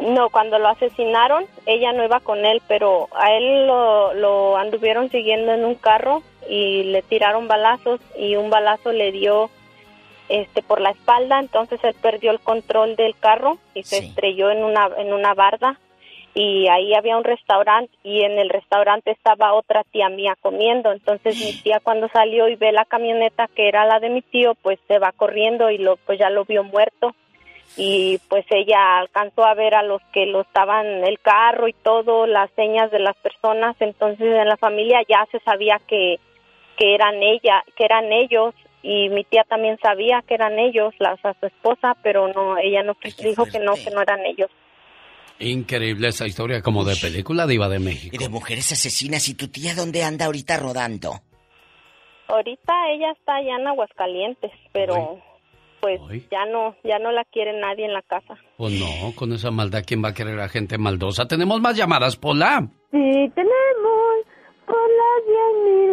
No, 0.00 0.30
cuando 0.30 0.58
lo 0.58 0.66
asesinaron, 0.66 1.44
ella 1.64 1.92
no 1.92 2.04
iba 2.04 2.18
con 2.18 2.44
él, 2.44 2.60
pero 2.66 3.08
a 3.14 3.32
él 3.36 3.68
lo, 3.68 4.14
lo 4.14 4.56
anduvieron 4.56 5.10
siguiendo 5.10 5.52
en 5.52 5.64
un 5.64 5.76
carro 5.76 6.24
y 6.48 6.84
le 6.84 7.02
tiraron 7.02 7.46
balazos 7.46 8.00
y 8.16 8.36
un 8.36 8.50
balazo 8.50 8.92
le 8.92 9.12
dio 9.12 9.50
este 10.28 10.62
por 10.62 10.80
la 10.80 10.90
espalda, 10.90 11.40
entonces 11.40 11.82
él 11.84 11.94
perdió 12.00 12.30
el 12.30 12.40
control 12.40 12.96
del 12.96 13.16
carro 13.16 13.58
y 13.74 13.82
se 13.82 13.98
estrelló 13.98 14.50
en 14.50 14.64
una 14.64 14.88
en 14.96 15.12
una 15.12 15.34
barda. 15.34 15.78
Y 16.34 16.68
ahí 16.68 16.94
había 16.94 17.16
un 17.16 17.24
restaurante 17.24 17.92
y 18.04 18.22
en 18.22 18.38
el 18.38 18.48
restaurante 18.48 19.10
estaba 19.10 19.54
otra 19.54 19.82
tía 19.84 20.08
mía 20.08 20.36
comiendo, 20.40 20.92
entonces 20.92 21.36
mi 21.36 21.52
tía 21.62 21.80
cuando 21.82 22.08
salió 22.08 22.48
y 22.48 22.54
ve 22.54 22.70
la 22.70 22.84
camioneta 22.84 23.48
que 23.56 23.66
era 23.66 23.86
la 23.86 23.98
de 23.98 24.10
mi 24.10 24.22
tío, 24.22 24.54
pues 24.54 24.78
se 24.86 24.98
va 24.98 25.10
corriendo 25.12 25.70
y 25.70 25.78
lo 25.78 25.96
pues 25.96 26.18
ya 26.18 26.30
lo 26.30 26.44
vio 26.44 26.62
muerto. 26.62 27.14
Y 27.76 28.18
pues 28.28 28.44
ella 28.50 28.98
alcanzó 28.98 29.44
a 29.44 29.54
ver 29.54 29.74
a 29.74 29.82
los 29.82 30.00
que 30.12 30.26
lo 30.26 30.40
estaban 30.40 30.86
el 31.04 31.18
carro 31.20 31.68
y 31.68 31.72
todo, 31.72 32.26
las 32.26 32.50
señas 32.52 32.90
de 32.90 32.98
las 32.98 33.16
personas, 33.16 33.76
entonces 33.80 34.26
en 34.26 34.48
la 34.48 34.56
familia 34.56 35.00
ya 35.08 35.26
se 35.30 35.38
sabía 35.40 35.80
que, 35.86 36.18
que 36.78 36.94
eran 36.94 37.16
ella, 37.22 37.64
que 37.76 37.84
eran 37.84 38.12
ellos 38.12 38.54
y 38.82 39.08
mi 39.08 39.24
tía 39.24 39.44
también 39.48 39.76
sabía 39.82 40.22
que 40.26 40.34
eran 40.34 40.58
ellos, 40.58 40.94
las 40.98 41.22
a 41.24 41.34
su 41.40 41.46
esposa, 41.46 41.96
pero 42.02 42.32
no, 42.32 42.56
ella 42.58 42.82
no 42.82 42.96
dijo 43.22 43.44
que 43.44 43.58
no, 43.58 43.74
que 43.74 43.90
no 43.90 44.00
eran 44.00 44.20
ellos. 44.24 44.50
Increíble 45.40 46.08
esa 46.08 46.26
historia 46.26 46.62
como 46.62 46.84
de 46.84 46.96
película 46.96 47.46
diva 47.46 47.68
de 47.68 47.78
México. 47.78 48.14
Y 48.14 48.18
de 48.18 48.28
mujeres 48.28 48.72
asesinas. 48.72 49.28
¿Y 49.28 49.34
tu 49.34 49.48
tía 49.48 49.74
dónde 49.74 50.02
anda 50.02 50.26
ahorita 50.26 50.56
rodando? 50.56 51.20
Ahorita 52.28 52.72
ella 52.90 53.12
está 53.12 53.36
allá 53.36 53.56
en 53.56 53.66
Aguascalientes, 53.66 54.50
pero 54.72 55.20
pues 55.80 56.00
ya 56.30 56.44
no, 56.46 56.76
ya 56.84 56.98
no 56.98 57.12
la 57.12 57.24
quiere 57.24 57.58
nadie 57.58 57.84
en 57.84 57.92
la 57.92 58.02
casa. 58.02 58.36
Pues 58.56 58.72
no, 58.78 59.14
con 59.14 59.32
esa 59.32 59.50
maldad, 59.50 59.84
¿quién 59.86 60.04
va 60.04 60.08
a 60.08 60.14
querer 60.14 60.38
a 60.40 60.48
gente 60.48 60.76
maldosa? 60.76 61.26
¿Tenemos 61.26 61.60
más 61.60 61.76
llamadas, 61.76 62.16
Pola? 62.16 62.68
Sí, 62.90 63.30
tenemos 63.34 64.26
Pola 64.68 65.10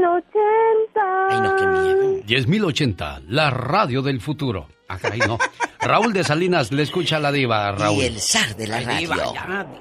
10.080. 0.04 1.30
Ay, 1.30 1.42
no, 1.42 1.56
qué 1.56 1.66
miedo. 1.66 2.04
10.080, 2.26 3.24
la 3.28 3.50
radio 3.50 4.02
del 4.02 4.20
futuro. 4.20 4.68
Ah, 4.88 4.98
caray, 5.02 5.20
no. 5.20 5.38
Raúl 5.80 6.14
de 6.14 6.24
Salinas, 6.24 6.72
le 6.72 6.84
escucha 6.84 7.18
a 7.18 7.20
la 7.20 7.32
diva, 7.32 7.72
Raúl. 7.72 8.04
Y 8.04 8.06
el 8.06 8.20
zar 8.20 8.56
de 8.56 8.68
la 8.68 8.80
radio. 8.82 9.12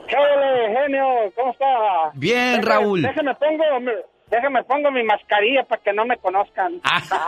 ¿Qué 0.08 0.16
genio? 0.82 1.32
¿Cómo 1.34 1.52
está? 1.52 1.66
Bien, 2.14 2.62
Raúl. 2.62 3.02
Déjame 3.02 3.34
pongo, 3.34 3.64
déjame 4.30 4.62
pongo 4.64 4.90
mi 4.90 5.02
mascarilla 5.02 5.64
para 5.64 5.82
que 5.82 5.92
no 5.92 6.04
me 6.04 6.16
conozcan. 6.18 6.80
Ah. 6.84 7.02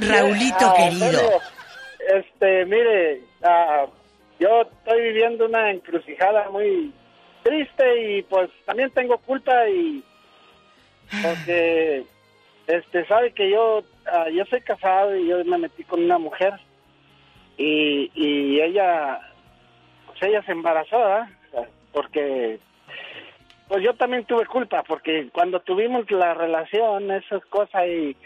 Raulito 0.00 0.66
ah, 0.66 0.74
querido. 0.76 1.40
Este, 2.14 2.64
mire, 2.66 3.22
ah, 3.42 3.86
yo 4.38 4.62
estoy 4.62 5.02
viviendo 5.02 5.46
una 5.46 5.70
encrucijada 5.70 6.50
muy 6.50 6.92
triste 7.46 8.18
y 8.18 8.22
pues 8.22 8.50
también 8.64 8.90
tengo 8.90 9.18
culpa 9.18 9.68
y 9.68 10.02
porque 11.22 12.04
este 12.66 13.06
sabe 13.06 13.32
que 13.32 13.50
yo 13.50 13.84
yo 14.32 14.44
soy 14.46 14.60
casado 14.62 15.16
y 15.16 15.28
yo 15.28 15.44
me 15.44 15.58
metí 15.58 15.84
con 15.84 16.02
una 16.02 16.18
mujer 16.18 16.54
y, 17.56 18.10
y 18.14 18.60
ella 18.60 19.20
pues 20.06 20.22
ella 20.22 20.42
se 20.42 20.52
embarazó 20.52 20.98
porque 21.92 22.58
pues 23.68 23.82
yo 23.82 23.94
también 23.94 24.24
tuve 24.24 24.46
culpa 24.46 24.82
porque 24.82 25.28
cuando 25.32 25.60
tuvimos 25.60 26.10
la 26.10 26.34
relación 26.34 27.10
esas 27.12 27.44
cosas 27.46 27.86
y 27.86 28.16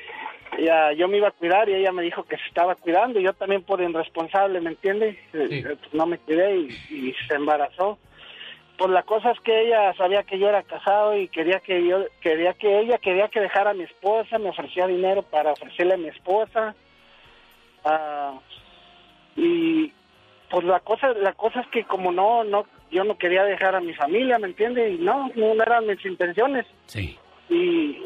ya 0.59 0.93
yo 0.93 1.09
me 1.09 1.19
iba 1.19 1.29
a 1.29 1.33
cuidar 1.33 1.69
y 1.69 1.75
ella 1.75 1.93
me 1.93 2.03
dijo 2.03 2.25
que 2.25 2.37
se 2.37 2.47
estaba 2.47 2.75
cuidando 2.75 3.21
y 3.21 3.25
yo 3.25 3.33
también 3.33 3.63
por 3.63 3.81
irresponsable, 3.81 4.61
¿me 4.61 4.71
entiende? 4.71 5.19
Eh, 5.33 5.63
pues 5.63 5.95
no 5.95 6.07
me 6.07 6.19
cuidé 6.19 6.57
y, 6.57 7.15
se 7.29 7.35
embarazó. 7.35 7.99
Pues 8.81 8.93
la 8.93 9.03
cosa 9.03 9.33
es 9.33 9.41
que 9.41 9.67
ella 9.67 9.93
sabía 9.93 10.23
que 10.23 10.39
yo 10.39 10.49
era 10.49 10.63
casado 10.63 11.15
y 11.15 11.29
quería 11.29 11.61
que 11.61 11.87
yo 11.87 12.07
quería 12.23 12.55
que 12.55 12.79
ella 12.81 12.97
quería 12.97 13.29
que 13.29 13.39
dejara 13.39 13.73
a 13.73 13.75
mi 13.75 13.83
esposa, 13.83 14.39
me 14.39 14.49
ofrecía 14.49 14.87
dinero 14.87 15.21
para 15.21 15.53
ofrecerle 15.53 15.93
a 15.93 15.99
mi 15.99 16.09
esposa. 16.09 16.75
Ah, 17.85 18.39
y 19.37 19.93
pues 20.49 20.65
la 20.65 20.81
cosa 20.81 21.13
la 21.13 21.35
cosa 21.35 21.61
es 21.61 21.67
que 21.67 21.85
como 21.85 22.11
no 22.11 22.43
no 22.43 22.65
yo 22.91 23.05
no 23.05 23.19
quería 23.19 23.45
dejar 23.45 23.75
a 23.75 23.83
mi 23.83 23.93
familia, 23.93 24.39
¿me 24.39 24.47
entiende? 24.47 24.89
Y 24.89 24.97
no, 24.97 25.31
no 25.37 25.63
eran 25.63 25.87
mis 25.87 26.03
intenciones. 26.07 26.65
Sí. 26.87 27.19
Y 27.51 27.99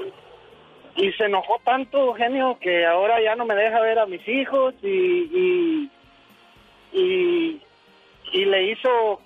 y 0.96 1.12
se 1.12 1.26
enojó 1.26 1.60
tanto, 1.64 2.14
genio, 2.14 2.58
que 2.60 2.84
ahora 2.84 3.22
ya 3.22 3.36
no 3.36 3.44
me 3.44 3.54
deja 3.54 3.78
ver 3.78 4.00
a 4.00 4.06
mis 4.06 4.26
hijos 4.26 4.74
y 4.82 5.88
y, 6.92 7.60
y, 8.32 8.44
le 8.44 8.72
hizo 8.72 9.20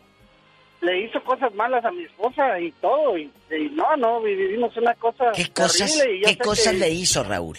le 0.81 1.01
hizo 1.01 1.23
cosas 1.25 1.53
malas 1.55 1.85
a 1.85 1.91
mi 1.91 2.05
esposa 2.05 2.59
y 2.61 2.71
todo 2.73 3.19
y, 3.19 3.31
no 3.73 3.97
no 3.97 4.21
vivimos 4.21 4.77
una 4.77 4.95
cosa 4.95 5.33
qué 5.35 5.51
cosas 5.53 6.05
qué 6.25 6.39
cosas 6.39 6.75
le 6.75 6.91
hizo 6.91 7.25
Raúl 7.25 7.59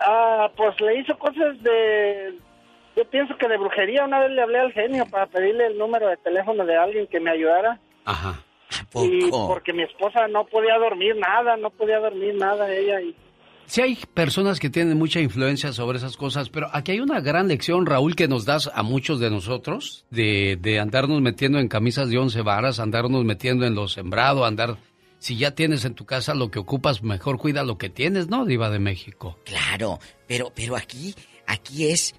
ah 0.00 0.50
pues 0.56 0.80
le 0.80 1.00
hizo 1.00 1.18
cosas 1.18 1.62
de 1.62 2.34
yo 2.96 3.04
pienso 3.04 3.36
que 3.38 3.48
de 3.48 3.56
brujería. 3.56 4.04
Una 4.04 4.20
vez 4.20 4.30
le 4.30 4.42
hablé 4.42 4.58
al 4.58 4.72
genio 4.72 5.06
para 5.06 5.26
pedirle 5.26 5.66
el 5.66 5.78
número 5.78 6.08
de 6.08 6.16
teléfono 6.16 6.64
de 6.64 6.76
alguien 6.76 7.06
que 7.06 7.20
me 7.20 7.30
ayudara. 7.30 7.78
Ajá. 8.04 8.42
Y 8.94 9.30
porque 9.30 9.72
mi 9.72 9.82
esposa 9.82 10.28
no 10.28 10.44
podía 10.44 10.78
dormir 10.78 11.16
nada, 11.16 11.56
no 11.56 11.70
podía 11.70 11.98
dormir 11.98 12.34
nada 12.34 12.72
ella 12.72 13.00
y 13.00 13.14
Sí 13.70 13.82
hay 13.82 13.96
personas 14.14 14.58
que 14.58 14.68
tienen 14.68 14.98
mucha 14.98 15.20
influencia 15.20 15.72
sobre 15.72 15.98
esas 15.98 16.16
cosas, 16.16 16.48
pero 16.48 16.68
aquí 16.72 16.90
hay 16.90 16.98
una 16.98 17.20
gran 17.20 17.46
lección, 17.46 17.86
Raúl, 17.86 18.16
que 18.16 18.26
nos 18.26 18.44
das 18.44 18.68
a 18.74 18.82
muchos 18.82 19.20
de 19.20 19.30
nosotros, 19.30 20.06
de, 20.10 20.58
de 20.60 20.80
andarnos 20.80 21.20
metiendo 21.20 21.60
en 21.60 21.68
camisas 21.68 22.08
de 22.08 22.18
once 22.18 22.42
varas, 22.42 22.80
andarnos 22.80 23.24
metiendo 23.24 23.64
en 23.66 23.76
lo 23.76 23.86
sembrado, 23.86 24.44
andar... 24.44 24.76
Si 25.20 25.36
ya 25.36 25.52
tienes 25.52 25.84
en 25.84 25.94
tu 25.94 26.04
casa 26.04 26.34
lo 26.34 26.50
que 26.50 26.58
ocupas, 26.58 27.04
mejor 27.04 27.38
cuida 27.38 27.62
lo 27.62 27.78
que 27.78 27.90
tienes, 27.90 28.26
¿no, 28.26 28.44
Diva 28.44 28.70
de 28.70 28.80
México? 28.80 29.38
Claro, 29.44 30.00
pero, 30.26 30.50
pero 30.52 30.74
aquí, 30.74 31.14
aquí 31.46 31.90
es 31.90 32.16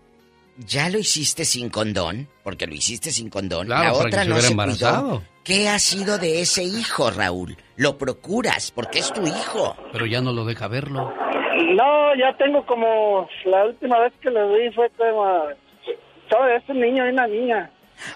ya 0.57 0.89
lo 0.89 0.99
hiciste 0.99 1.43
sin 1.43 1.69
condón, 1.69 2.29
porque 2.43 2.65
lo 2.67 2.75
hiciste 2.75 3.11
sin 3.11 3.29
condón. 3.29 3.65
Claro, 3.65 3.83
la 3.83 3.91
para 3.91 4.05
otra 4.07 4.19
que 4.21 4.23
se 4.23 4.29
no 4.29 4.41
se 4.41 4.51
embarazado. 4.51 5.09
cuidó. 5.09 5.23
¿Qué 5.43 5.67
ha 5.67 5.79
sido 5.79 6.17
de 6.17 6.41
ese 6.41 6.63
hijo, 6.63 7.09
Raúl? 7.09 7.57
Lo 7.75 7.97
procuras 7.97 8.71
porque 8.71 8.99
es 8.99 9.11
tu 9.11 9.25
hijo. 9.25 9.75
Pero 9.91 10.05
ya 10.05 10.21
no 10.21 10.31
lo 10.31 10.45
deja 10.45 10.67
verlo. 10.67 11.11
No, 11.75 12.15
ya 12.15 12.35
tengo 12.37 12.65
como. 12.65 13.27
La 13.45 13.65
última 13.65 13.99
vez 13.99 14.13
que 14.21 14.29
lo 14.29 14.53
vi 14.53 14.71
fue 14.71 14.89
como. 14.97 15.43
¿Sabes? 16.29 16.63
Es 16.63 16.69
un 16.69 16.79
niño 16.79 17.05
y 17.05 17.09
una 17.09 17.27
niña. 17.27 17.71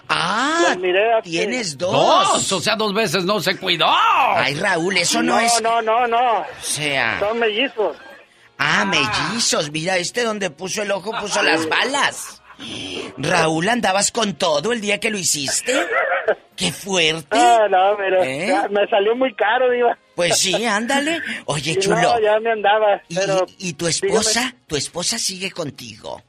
Ah, 0.08 0.74
tienes 1.22 1.78
dos. 1.78 1.92
Dos, 1.92 2.52
o 2.52 2.60
sea, 2.60 2.76
dos 2.76 2.92
veces 2.92 3.24
no 3.24 3.40
se 3.40 3.56
cuidó. 3.56 3.86
Ay, 3.88 4.54
Raúl, 4.54 4.96
eso 4.96 5.22
no, 5.22 5.38
es. 5.38 5.60
No, 5.62 5.80
no, 5.82 6.06
no. 6.06 6.40
O 6.40 6.46
sea. 6.60 7.18
Son 7.20 7.38
mellizos. 7.38 7.96
Ah, 8.58 8.84
mellizos. 8.84 9.70
Mira, 9.70 9.96
este 9.96 10.24
donde 10.24 10.50
puso 10.50 10.82
el 10.82 10.90
ojo 10.90 11.12
puso 11.20 11.42
las 11.42 11.68
balas. 11.68 12.42
Raúl, 13.18 13.68
¿andabas 13.68 14.10
con 14.12 14.34
todo 14.34 14.72
el 14.72 14.80
día 14.80 14.98
que 15.00 15.10
lo 15.10 15.18
hiciste? 15.18 15.72
¡Qué 16.56 16.72
fuerte! 16.72 17.36
Ah, 17.38 17.66
no, 17.70 17.96
pero 17.96 18.22
¿Eh? 18.22 18.46
ya 18.48 18.68
me 18.68 18.86
salió 18.88 19.14
muy 19.14 19.34
caro, 19.34 19.70
Diva. 19.70 19.96
Pues 20.14 20.38
sí, 20.38 20.64
ándale. 20.64 21.20
Oye, 21.44 21.72
Y 21.76 21.76
chulo. 21.76 21.96
No, 22.00 22.18
ya 22.20 22.40
me 22.40 22.50
andaba. 22.52 23.02
¿Y, 23.08 23.14
Pero 23.14 23.46
y 23.58 23.74
tu 23.74 23.86
esposa? 23.86 24.54
¿Tu 24.66 24.76
esposa 24.76 25.18
sigue 25.18 25.50
contigo? 25.50 26.22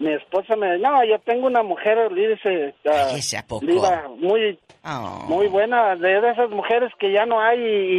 mi 0.00 0.12
esposa 0.12 0.54
me. 0.56 0.76
No, 0.78 1.02
yo 1.04 1.18
tengo 1.20 1.46
una 1.46 1.62
mujer, 1.62 1.96
dice. 2.12 2.74
Cállese, 2.84 3.38
¿a 3.38 3.46
poco? 3.46 3.64
Diva, 3.64 4.08
muy, 4.18 4.58
Oh. 4.84 5.24
muy 5.28 5.46
buena. 5.46 5.96
De, 5.96 6.18
esas 6.18 6.50
mujeres 6.50 6.92
que 6.98 7.10
ya 7.12 7.24
no 7.24 7.40
hay. 7.40 7.58
Y, 7.60 7.98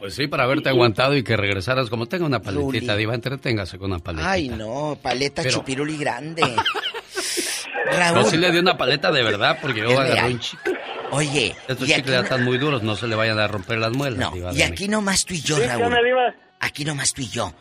Pues 0.00 0.14
sí, 0.14 0.26
para 0.26 0.44
haberte 0.44 0.68
aguantado 0.70 1.14
y 1.16 1.22
que 1.22 1.36
regresaras 1.36 1.88
como 1.90 2.06
tenga 2.06 2.24
una 2.26 2.40
paletita, 2.40 2.96
Diva, 2.96 3.14
entreténgase 3.14 3.78
con 3.78 3.92
una 3.92 4.00
paletita. 4.00 4.30
Ay, 4.32 4.48
no, 4.48 4.98
paleta 5.00 5.42
Pero- 5.42 5.54
chupiruli 5.58 5.96
grande. 5.98 6.42
No, 6.42 6.62
Raúl. 7.98 8.24
sí 8.26 8.36
le 8.38 8.50
di 8.50 8.58
una 8.58 8.76
paleta 8.78 9.12
de 9.12 9.22
verdad 9.22 9.58
porque 9.60 9.80
yo 9.80 9.90
agarré 9.90 10.12
real. 10.14 10.32
un 10.32 10.40
chicle. 10.40 10.78
Oye, 11.12 11.56
Estos 11.68 11.86
chicles 11.88 12.06
ya 12.06 12.16
no- 12.18 12.22
están 12.22 12.44
muy 12.44 12.56
duros, 12.58 12.82
no 12.82 12.96
se 12.96 13.06
le 13.08 13.14
vayan 13.16 13.38
a 13.38 13.48
romper 13.48 13.78
las 13.78 13.92
muelas. 13.92 14.18
No, 14.18 14.30
Diva 14.32 14.52
y 14.54 14.62
aquí 14.62 14.88
nomás 14.88 15.24
tú 15.24 15.34
y 15.34 15.40
yo, 15.42 15.56
Sí, 15.56 15.62
Raúl. 15.66 15.94
Aquí 16.60 16.84
nomás 16.84 17.12
tú 17.12 17.22
y 17.22 17.28
yo. 17.28 17.52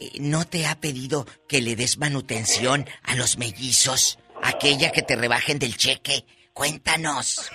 Eh, 0.00 0.10
¿No 0.20 0.44
te 0.44 0.66
ha 0.66 0.74
pedido 0.80 1.26
que 1.48 1.62
le 1.62 1.76
des 1.76 1.98
manutención 1.98 2.86
a 3.04 3.14
los 3.14 3.38
mellizos? 3.38 4.18
Aquella 4.42 4.90
que 4.92 5.02
te 5.02 5.14
rebajen 5.16 5.58
del 5.58 5.76
cheque. 5.76 6.24
Cuéntanos. 6.52 7.50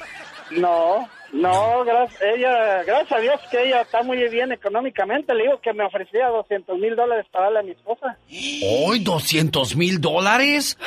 No, 0.51 1.07
no, 1.33 1.83
gracias, 1.85 2.21
ella, 2.21 2.83
gracias 2.83 3.11
a 3.11 3.21
Dios 3.21 3.39
que 3.51 3.63
ella 3.67 3.81
está 3.81 4.01
muy 4.03 4.17
bien 4.29 4.51
económicamente. 4.51 5.33
Le 5.33 5.43
digo 5.43 5.59
que 5.61 5.73
me 5.73 5.85
ofrecía 5.85 6.27
200 6.27 6.77
mil 6.79 6.95
dólares 6.95 7.25
para 7.31 7.45
darle 7.45 7.59
a 7.59 7.63
mi 7.63 7.71
esposa. 7.71 8.17
¿Hoy 8.85 8.99
200 8.99 9.75
mil 9.75 10.01
dólares? 10.01 10.77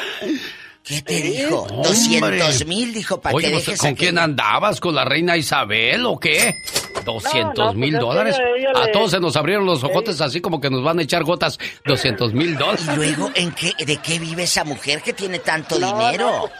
¿Qué 0.84 1.00
te 1.00 1.14
dijo? 1.22 1.60
Hombre. 1.62 1.76
200 1.88 2.66
mil, 2.66 2.92
dijo, 2.92 3.20
para 3.20 3.36
Oye, 3.36 3.46
que 3.46 3.52
pues, 3.52 3.66
dejes 3.66 3.80
¿con 3.80 3.94
quién 3.94 4.18
andabas? 4.18 4.80
¿Con 4.80 4.96
la 4.96 5.04
reina 5.04 5.36
Isabel 5.36 6.04
o 6.06 6.18
qué? 6.18 6.56
200 7.04 7.76
mil 7.76 7.92
pues, 7.92 8.00
dólares. 8.02 8.36
ella- 8.36 8.70
ella 8.72 8.82
a 8.82 8.86
le- 8.86 8.92
todos 8.92 9.12
se 9.12 9.20
nos 9.20 9.36
abrieron 9.36 9.64
los 9.64 9.82
ojotes 9.84 10.20
así 10.20 10.40
como 10.40 10.60
que 10.60 10.70
nos 10.70 10.82
van 10.82 10.98
a 10.98 11.02
echar 11.02 11.22
gotas. 11.22 11.58
200 11.84 12.32
mil 12.34 12.56
dólares. 12.56 12.84
Y 12.92 12.96
luego, 12.96 13.30
¿en 13.34 13.52
qué, 13.52 13.72
¿de 13.84 13.96
qué 13.98 14.18
vive 14.18 14.42
esa 14.42 14.64
mujer 14.64 15.02
que 15.02 15.12
tiene 15.12 15.38
tanto 15.38 15.78
No, 15.78 15.86
dinero? 15.96 16.26
no, 16.30 16.40
pues, 16.40 16.52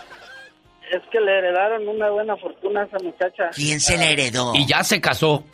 Es 0.92 1.00
que 1.10 1.18
le 1.20 1.38
heredaron 1.38 1.88
una 1.88 2.10
buena 2.10 2.36
fortuna 2.36 2.82
a 2.82 2.84
esa 2.84 2.98
muchacha. 2.98 3.48
¿Quién 3.54 3.80
se 3.80 3.96
la 3.96 4.10
heredó? 4.10 4.52
Y 4.54 4.66
ya 4.66 4.84
se 4.84 5.00
casó. 5.00 5.44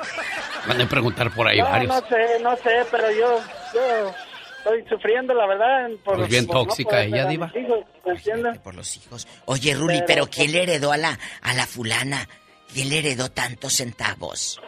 Van 0.67 0.81
a 0.81 0.89
preguntar 0.89 1.31
por 1.33 1.47
ahí 1.47 1.59
No, 1.59 1.65
varios. 1.65 1.95
no 1.95 2.09
sé, 2.09 2.41
no 2.43 2.57
sé, 2.57 2.85
pero 2.91 3.11
yo, 3.13 3.39
yo 3.73 4.11
estoy 4.59 4.85
sufriendo, 4.89 5.33
la 5.35 5.47
verdad. 5.47 5.89
Por, 6.05 6.17
Pues 6.17 6.29
bien 6.29 6.47
por 6.47 6.67
tóxica 6.67 7.03
ella, 7.05 7.23
a 7.23 7.27
Diva. 7.29 7.53
hijos. 7.55 7.85
Por 8.65 8.75
los 8.75 8.97
hijos. 8.97 9.29
Oye, 9.45 9.75
Ruli, 9.75 9.99
Pero, 10.07 10.07
pero 10.07 10.27
¿quién 10.27 10.51
le 10.53 10.63
heredó 10.65 10.91
a 10.91 10.97
la, 10.97 11.17
a 11.43 11.55
la 11.55 11.67
fulana? 11.67 12.29
¿Quién 12.73 12.89
le 12.89 12.99
heredó 12.99 13.31
tantos 13.31 13.75
centavos? 13.75 14.61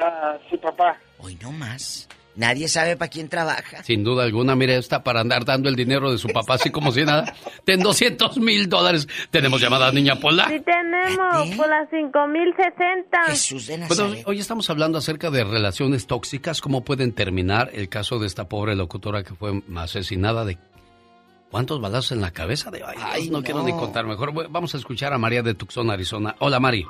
Ah, 0.00 0.36
sí, 0.50 0.56
papá. 0.56 0.98
Hoy 1.18 1.38
no 1.40 1.52
más. 1.52 2.08
Nadie 2.36 2.68
sabe 2.68 2.96
para 2.96 3.10
quién 3.10 3.28
trabaja. 3.28 3.82
Sin 3.82 4.04
duda 4.04 4.24
alguna, 4.24 4.54
mire, 4.54 4.76
está 4.76 5.02
para 5.02 5.20
andar 5.20 5.44
dando 5.44 5.68
el 5.68 5.76
dinero 5.76 6.12
de 6.12 6.18
su 6.18 6.28
papá 6.28 6.54
así 6.54 6.70
como 6.70 6.92
si 6.92 7.04
nada. 7.04 7.34
Ten 7.64 7.80
200 7.80 8.38
mil 8.38 8.68
dólares. 8.68 9.08
Tenemos 9.30 9.60
llamada 9.60 9.90
niña 9.90 10.16
Pola. 10.16 10.48
Sí 10.48 10.60
tenemos, 10.60 11.56
por 11.56 11.68
las 11.68 11.90
5060. 11.90 13.22
Jesús 13.26 13.66
de 13.66 13.78
Bueno, 13.88 14.14
hoy 14.26 14.38
estamos 14.38 14.70
hablando 14.70 14.98
acerca 14.98 15.30
de 15.30 15.44
relaciones 15.44 16.06
tóxicas, 16.06 16.60
cómo 16.60 16.84
pueden 16.84 17.12
terminar 17.12 17.70
el 17.74 17.88
caso 17.88 18.18
de 18.18 18.26
esta 18.26 18.48
pobre 18.48 18.76
locutora 18.76 19.24
que 19.24 19.34
fue 19.34 19.62
asesinada 19.76 20.44
de 20.44 20.58
cuántos 21.50 21.80
balazos 21.80 22.12
en 22.12 22.20
la 22.20 22.30
cabeza 22.30 22.70
de 22.70 22.82
ay, 22.84 23.28
no, 23.28 23.38
no. 23.38 23.44
quiero 23.44 23.62
ni 23.64 23.72
contar 23.72 24.06
mejor. 24.06 24.32
Vamos 24.50 24.74
a 24.74 24.78
escuchar 24.78 25.12
a 25.12 25.18
María 25.18 25.42
de 25.42 25.54
Tucson, 25.54 25.90
Arizona. 25.90 26.36
Hola, 26.38 26.60
Mari. 26.60 26.86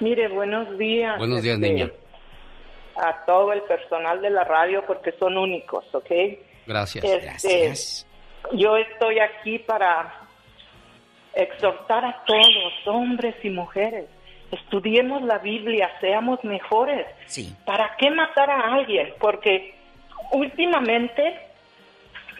Mire, 0.00 0.28
buenos 0.28 0.78
días. 0.78 1.18
Buenos 1.18 1.42
días, 1.42 1.56
este, 1.56 1.68
niña. 1.68 1.90
A 2.96 3.24
todo 3.24 3.52
el 3.52 3.62
personal 3.62 4.20
de 4.20 4.30
la 4.30 4.44
radio 4.44 4.84
porque 4.86 5.12
son 5.12 5.36
únicos, 5.36 5.84
¿ok? 5.92 6.10
Gracias. 6.66 7.04
Este, 7.04 8.06
Yo 8.52 8.76
estoy 8.76 9.18
aquí 9.18 9.58
para 9.58 10.12
exhortar 11.34 12.04
a 12.04 12.24
todos, 12.24 12.72
hombres 12.86 13.34
y 13.42 13.50
mujeres. 13.50 14.06
Estudiemos 14.52 15.22
la 15.22 15.38
Biblia, 15.38 15.90
seamos 16.00 16.42
mejores. 16.44 17.06
Sí. 17.26 17.54
¿Para 17.64 17.96
qué 17.96 18.10
matar 18.10 18.50
a 18.50 18.74
alguien? 18.74 19.12
Porque 19.18 19.74
últimamente, 20.32 21.40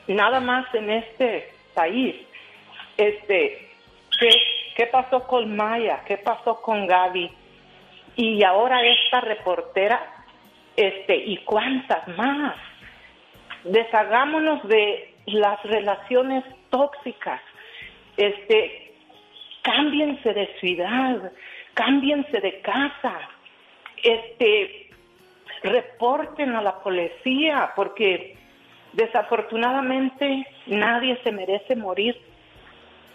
nada 0.06 0.40
más 0.40 0.72
en 0.74 0.90
este 0.90 1.52
país, 1.74 2.14
este, 2.96 3.68
¿qué, 4.20 4.30
qué 4.76 4.86
pasó 4.86 5.26
con 5.26 5.56
Maya? 5.56 6.02
¿Qué 6.06 6.16
pasó 6.18 6.60
con 6.60 6.86
Gaby? 6.86 7.30
Y 8.16 8.44
ahora 8.44 8.80
esta 8.86 9.20
reportera, 9.20 10.13
este, 10.76 11.16
¿y 11.16 11.38
cuántas 11.38 12.06
más? 12.16 12.56
Deshagámonos 13.64 14.66
de 14.68 15.14
las 15.26 15.62
relaciones 15.64 16.44
tóxicas. 16.70 17.40
Este, 18.16 18.94
cámbiense 19.62 20.32
de 20.32 20.48
ciudad, 20.60 21.32
cámbiense 21.74 22.40
de 22.40 22.60
casa. 22.60 23.18
Este, 24.02 24.90
reporten 25.62 26.54
a 26.54 26.62
la 26.62 26.82
policía 26.82 27.72
porque 27.74 28.36
desafortunadamente 28.92 30.46
nadie 30.66 31.18
se 31.24 31.32
merece 31.32 31.74
morir 31.74 32.16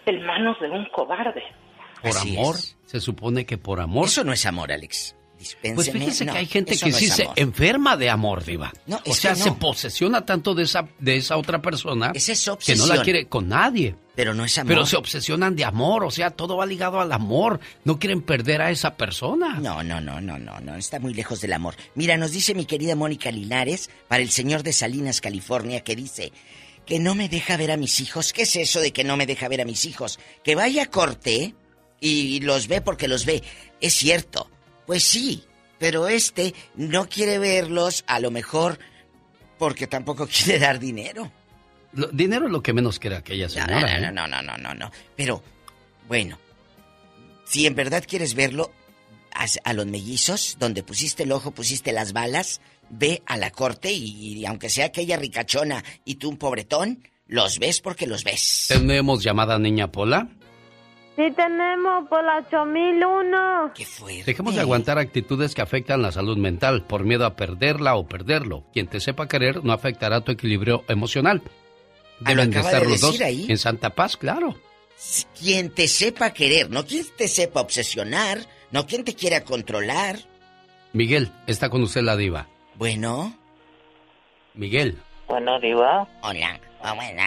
en 0.05 0.25
manos 0.25 0.59
de 0.59 0.69
un 0.69 0.85
cobarde. 0.85 1.43
Por 2.01 2.11
Así 2.11 2.37
amor, 2.37 2.55
es. 2.55 2.77
se 2.85 2.99
supone 2.99 3.45
que 3.45 3.57
por 3.57 3.79
amor. 3.79 4.05
Eso 4.05 4.23
no 4.23 4.33
es 4.33 4.45
amor, 4.45 4.71
Alex. 4.71 5.15
Pues 5.75 5.91
fíjese 5.91 6.25
No, 6.25 6.33
que 6.33 6.39
hay 6.39 6.45
gente 6.45 6.77
que 6.77 6.89
no 6.89 6.97
sí 6.97 7.07
se 7.07 7.27
enferma 7.35 7.95
de 7.95 8.09
amor, 8.09 8.43
Diva. 8.43 8.73
No, 8.85 8.99
o 9.05 9.13
sea, 9.13 9.33
que 9.33 9.39
se 9.41 9.49
no. 9.49 9.59
posesiona 9.59 10.25
tanto 10.25 10.53
de 10.53 10.63
esa, 10.63 10.87
de 10.99 11.15
esa 11.15 11.37
otra 11.37 11.61
persona 11.61 12.11
Esa 12.13 12.33
es 12.33 12.49
que 12.65 12.75
no 12.75 12.87
la 12.87 13.01
quiere 13.01 13.27
con 13.27 13.47
nadie. 13.47 13.95
Pero 14.15 14.33
no 14.33 14.43
es 14.43 14.57
amor. 14.57 14.67
Pero 14.67 14.85
se 14.85 14.97
obsesionan 14.97 15.55
de 15.55 15.63
amor, 15.63 16.03
o 16.03 16.11
sea, 16.11 16.31
todo 16.31 16.57
va 16.57 16.65
ligado 16.65 16.99
al 16.99 17.13
amor. 17.13 17.61
No 17.85 17.99
quieren 17.99 18.21
perder 18.21 18.61
a 18.61 18.69
esa 18.69 18.97
persona. 18.97 19.59
No, 19.61 19.81
no, 19.81 20.01
no, 20.01 20.19
no, 20.19 20.37
no, 20.37 20.59
no, 20.59 20.75
está 20.75 20.99
muy 20.99 21.13
lejos 21.13 21.39
del 21.39 21.53
amor. 21.53 21.75
Mira, 21.95 22.17
nos 22.17 22.31
dice 22.31 22.53
mi 22.53 22.65
querida 22.65 22.95
Mónica 22.95 23.31
Linares, 23.31 23.89
para 24.09 24.21
el 24.21 24.29
señor 24.29 24.63
de 24.63 24.73
Salinas, 24.73 25.21
California, 25.21 25.81
que 25.85 25.95
dice 25.95 26.33
que 26.85 26.99
no 26.99 27.15
me 27.15 27.29
deja 27.29 27.55
ver 27.55 27.71
a 27.71 27.77
mis 27.77 28.01
hijos. 28.01 28.33
¿Qué 28.33 28.41
es 28.41 28.55
eso 28.57 28.81
de 28.81 28.91
que 28.91 29.05
no 29.05 29.15
me 29.15 29.25
deja 29.25 29.47
ver 29.47 29.61
a 29.61 29.65
mis 29.65 29.85
hijos? 29.85 30.19
Que 30.43 30.55
vaya 30.55 30.83
a 30.83 30.87
corte 30.87 31.55
y 32.01 32.41
los 32.41 32.67
ve 32.67 32.81
porque 32.81 33.07
los 33.07 33.25
ve. 33.25 33.41
Es 33.79 33.93
cierto. 33.93 34.49
Pues 34.89 35.03
sí, 35.03 35.43
pero 35.77 36.07
este 36.07 36.55
no 36.73 37.07
quiere 37.07 37.37
verlos, 37.37 38.03
a 38.07 38.19
lo 38.19 38.31
mejor 38.31 38.79
porque 39.59 39.85
tampoco 39.85 40.25
quiere 40.45 40.57
dar 40.57 40.79
dinero. 40.79 41.31
Lo- 41.93 42.07
dinero 42.07 42.47
es 42.47 42.51
lo 42.51 42.63
que 42.63 42.73
menos 42.73 42.97
quiere 42.97 43.17
aquella 43.17 43.47
señora. 43.49 43.81
no, 43.81 43.87
¿eh? 44.07 44.11
no, 44.11 44.25
no, 44.27 44.41
no, 44.41 44.57
no, 44.57 44.73
no. 44.73 44.91
Pero, 45.15 45.43
bueno, 46.07 46.39
si 47.45 47.67
en 47.67 47.75
verdad 47.75 48.03
quieres 48.07 48.33
verlo, 48.33 48.71
haz 49.31 49.59
a 49.63 49.73
los 49.73 49.85
mellizos, 49.85 50.57
donde 50.57 50.81
pusiste 50.81 51.21
el 51.21 51.33
ojo, 51.33 51.51
pusiste 51.51 51.91
las 51.91 52.11
balas, 52.11 52.59
ve 52.89 53.21
a 53.27 53.37
la 53.37 53.51
corte 53.51 53.91
y, 53.91 54.39
y 54.39 54.45
aunque 54.47 54.71
sea 54.71 54.85
aquella 54.87 55.17
ricachona 55.17 55.83
y 56.03 56.15
tú 56.15 56.29
un 56.29 56.37
pobretón, 56.37 57.07
los 57.27 57.59
ves 57.59 57.79
porque 57.79 58.07
los 58.07 58.23
ves. 58.23 58.65
Tenemos 58.69 59.21
llamada 59.21 59.59
niña 59.59 59.91
Pola. 59.91 60.29
Sí 61.15 61.31
tenemos, 61.35 62.07
por 62.07 62.23
las 62.23 62.45
8001. 62.45 63.73
¿Qué 63.75 63.85
fue? 63.85 64.23
Dejemos 64.23 64.55
de 64.55 64.61
aguantar 64.61 64.97
actitudes 64.97 65.53
que 65.53 65.61
afectan 65.61 66.01
la 66.01 66.11
salud 66.13 66.37
mental 66.37 66.85
por 66.85 67.03
miedo 67.03 67.25
a 67.25 67.35
perderla 67.35 67.95
o 67.95 68.07
perderlo. 68.07 68.63
Quien 68.71 68.87
te 68.87 68.99
sepa 69.01 69.27
querer 69.27 69.63
no 69.65 69.73
afectará 69.73 70.21
tu 70.21 70.31
equilibrio 70.31 70.85
emocional. 70.87 71.41
Ah, 72.23 72.33
lo 72.33 72.41
Deben 72.43 72.51
de 72.51 72.57
acaba 72.59 72.69
estar 72.69 72.83
de 72.83 72.89
los 72.89 73.01
dos 73.01 73.11
decir 73.13 73.25
ahí. 73.25 73.45
en 73.49 73.57
santa 73.57 73.89
paz, 73.91 74.15
claro. 74.15 74.55
Quien 75.37 75.73
te 75.73 75.87
sepa 75.87 76.31
querer, 76.31 76.69
no 76.69 76.85
quien 76.85 77.05
te 77.17 77.27
sepa 77.27 77.61
obsesionar, 77.61 78.39
no 78.71 78.85
quien 78.85 79.03
te 79.03 79.13
quiera 79.15 79.43
controlar. 79.43 80.17
Miguel, 80.93 81.31
está 81.47 81.69
con 81.69 81.83
usted 81.83 82.01
la 82.01 82.15
diva. 82.17 82.47
Bueno. 82.75 83.33
Miguel. 84.53 84.97
Bueno, 85.27 85.59
Diva. 85.59 86.07
Hola. 86.23 86.59
Ah, 86.81 86.93
bueno. 86.93 87.21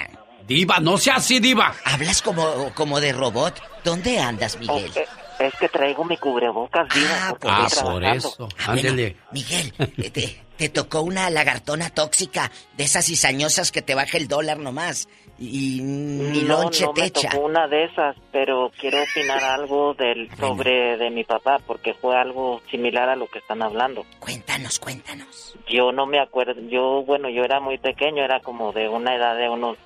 Diva, 0.46 0.78
no 0.80 0.98
sea 0.98 1.16
así, 1.16 1.40
diva. 1.40 1.74
Hablas 1.84 2.22
como, 2.22 2.72
como 2.74 3.00
de 3.00 3.12
robot. 3.12 3.60
¿Dónde 3.84 4.18
andas, 4.18 4.58
Miguel? 4.58 4.90
Es, 4.94 5.08
es 5.40 5.54
que 5.58 5.68
traigo 5.68 6.04
mi 6.04 6.16
cubrebocas, 6.16 6.88
Diva. 6.94 7.08
Ah, 7.28 7.30
por 7.30 7.40
trabajando. 7.40 8.00
eso. 8.12 8.48
Ah, 8.66 8.72
bueno. 8.74 9.14
Miguel, 9.32 9.72
te, 10.12 10.40
te 10.56 10.68
tocó 10.68 11.00
una 11.02 11.30
lagartona 11.30 11.90
tóxica 11.90 12.50
de 12.76 12.84
esas 12.84 13.06
cizañosas 13.06 13.72
que 13.72 13.82
te 13.82 13.94
baja 13.94 14.16
el 14.18 14.28
dólar 14.28 14.58
nomás. 14.58 15.08
Y 15.38 15.80
ni 15.82 16.42
no, 16.42 16.62
lonche 16.62 16.84
no 16.84 16.92
te 16.92 17.00
me 17.00 17.06
echa. 17.08 17.30
tocó 17.30 17.46
una 17.46 17.66
de 17.66 17.84
esas, 17.84 18.14
pero 18.30 18.70
quiero 18.78 19.02
opinar 19.02 19.42
algo 19.42 19.94
del 19.94 20.30
sobre 20.36 20.96
de 20.98 21.10
mi 21.10 21.24
papá, 21.24 21.58
porque 21.66 21.94
fue 21.94 22.16
algo 22.16 22.60
similar 22.70 23.08
a 23.08 23.16
lo 23.16 23.26
que 23.26 23.40
están 23.40 23.60
hablando. 23.62 24.04
Cuéntanos, 24.20 24.78
cuéntanos. 24.78 25.56
Yo 25.68 25.90
no 25.90 26.06
me 26.06 26.20
acuerdo, 26.20 26.54
yo, 26.68 27.02
bueno, 27.04 27.28
yo 27.28 27.42
era 27.42 27.58
muy 27.58 27.78
pequeño, 27.78 28.22
era 28.22 28.38
como 28.40 28.72
de 28.72 28.88
una 28.88 29.16
edad 29.16 29.36
de 29.36 29.48
unos 29.48 29.78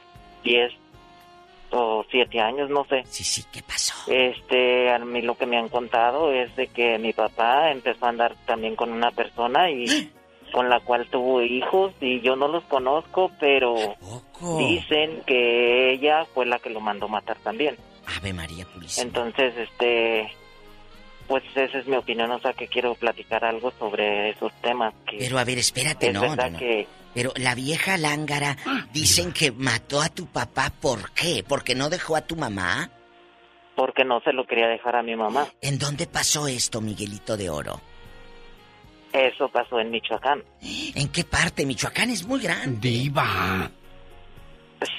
10 0.47 0.73
o 1.73 2.05
7 2.10 2.40
años, 2.40 2.70
no 2.70 2.85
sé. 2.86 3.02
Sí, 3.09 3.24
sí, 3.24 3.44
¿qué 3.52 3.62
pasó? 3.62 3.94
Este, 4.06 4.90
a 4.93 4.98
mí 4.98 5.20
lo 5.23 5.36
que 5.36 5.47
me 5.47 5.59
han 5.59 5.68
contado 5.68 6.32
es 6.32 6.55
de 6.56 6.68
que 6.68 6.98
mi 6.98 7.12
papá 7.12 7.70
empezó 7.70 8.06
a 8.06 8.10
andar 8.10 8.36
también 8.47 8.77
con 8.77 8.93
una 8.93 9.10
persona 9.10 9.70
y 9.70 9.86
con 10.52 10.68
la 10.70 10.81
cual 10.81 11.06
tuvo 11.10 11.43
hijos 11.43 11.93
y 12.01 12.20
yo 12.20 12.36
no 12.36 12.48
los 12.48 12.64
conozco, 12.64 13.31
pero 13.40 13.74
dicen 14.59 15.23
que 15.27 15.93
ella 15.93 16.24
fue 16.32 16.47
la 16.47 16.59
que 16.60 16.70
lo 16.70 16.81
mandó 16.81 17.09
matar 17.09 17.36
también. 17.43 17.77
Ave 18.16 18.32
María 18.32 18.64
Purísima. 18.66 19.05
Entonces, 19.05 19.52
este, 19.56 20.32
pues 21.27 21.43
esa 21.56 21.78
es 21.78 21.86
mi 21.89 21.97
opinión, 21.97 22.31
o 22.31 22.39
sea 22.39 22.52
que 22.52 22.68
quiero 22.68 22.94
platicar 22.94 23.44
algo 23.44 23.73
sobre 23.78 24.31
esos 24.31 24.52
temas. 24.62 24.94
Que 25.10 25.16
Pero 25.18 25.39
a 25.39 25.44
ver, 25.44 25.59
espérate, 25.59 26.06
es 26.09 26.14
no, 26.14 26.20
verdad 26.20 26.47
no, 26.47 26.51
no. 26.52 26.59
que 26.59 26.86
Pero 27.16 27.32
la 27.36 27.55
vieja 27.55 27.97
lángara 27.97 28.59
dicen 28.93 29.32
que 29.32 29.51
mató 29.51 30.02
a 30.02 30.10
tu 30.10 30.26
papá, 30.26 30.70
¿por 30.80 31.12
qué? 31.12 31.43
¿Porque 31.48 31.74
no 31.74 31.88
dejó 31.88 32.14
a 32.14 32.20
tu 32.20 32.36
mamá? 32.36 32.90
porque 33.76 34.05
no 34.05 34.20
se 34.20 34.32
lo 34.32 34.47
quería 34.47 34.66
dejar 34.68 34.97
a 34.97 35.02
mi 35.02 35.14
mamá. 35.14 35.47
¿En 35.60 35.78
dónde 35.78 36.06
pasó 36.06 36.48
esto, 36.48 36.80
Miguelito 36.80 37.36
de 37.36 37.51
Oro? 37.51 37.80
Eso 39.12 39.48
pasó 39.48 39.78
en 39.78 39.90
Michoacán. 39.90 40.43
¿En 40.94 41.09
qué 41.09 41.24
parte? 41.24 41.64
Michoacán 41.64 42.10
es 42.10 42.26
muy 42.26 42.40
grande. 42.40 42.88
Diva. 42.88 43.70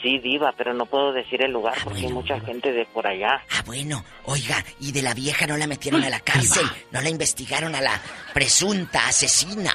Sí, 0.01 0.19
diva, 0.19 0.53
pero 0.57 0.73
no 0.73 0.85
puedo 0.85 1.13
decir 1.13 1.41
el 1.41 1.51
lugar 1.51 1.75
porque 1.83 2.01
hay 2.01 2.11
mucha 2.11 2.39
gente 2.39 2.71
de 2.71 2.85
por 2.85 3.05
allá. 3.05 3.41
Ah, 3.51 3.63
bueno, 3.65 4.03
oiga, 4.25 4.63
¿y 4.79 4.91
de 4.91 5.01
la 5.01 5.13
vieja 5.13 5.45
no 5.45 5.55
la 5.57 5.67
metieron 5.67 6.03
a 6.03 6.09
la 6.09 6.19
cárcel? 6.19 6.65
¿No 6.91 7.01
la 7.01 7.09
investigaron 7.09 7.75
a 7.75 7.81
la 7.81 8.01
presunta 8.33 9.07
asesina? 9.07 9.73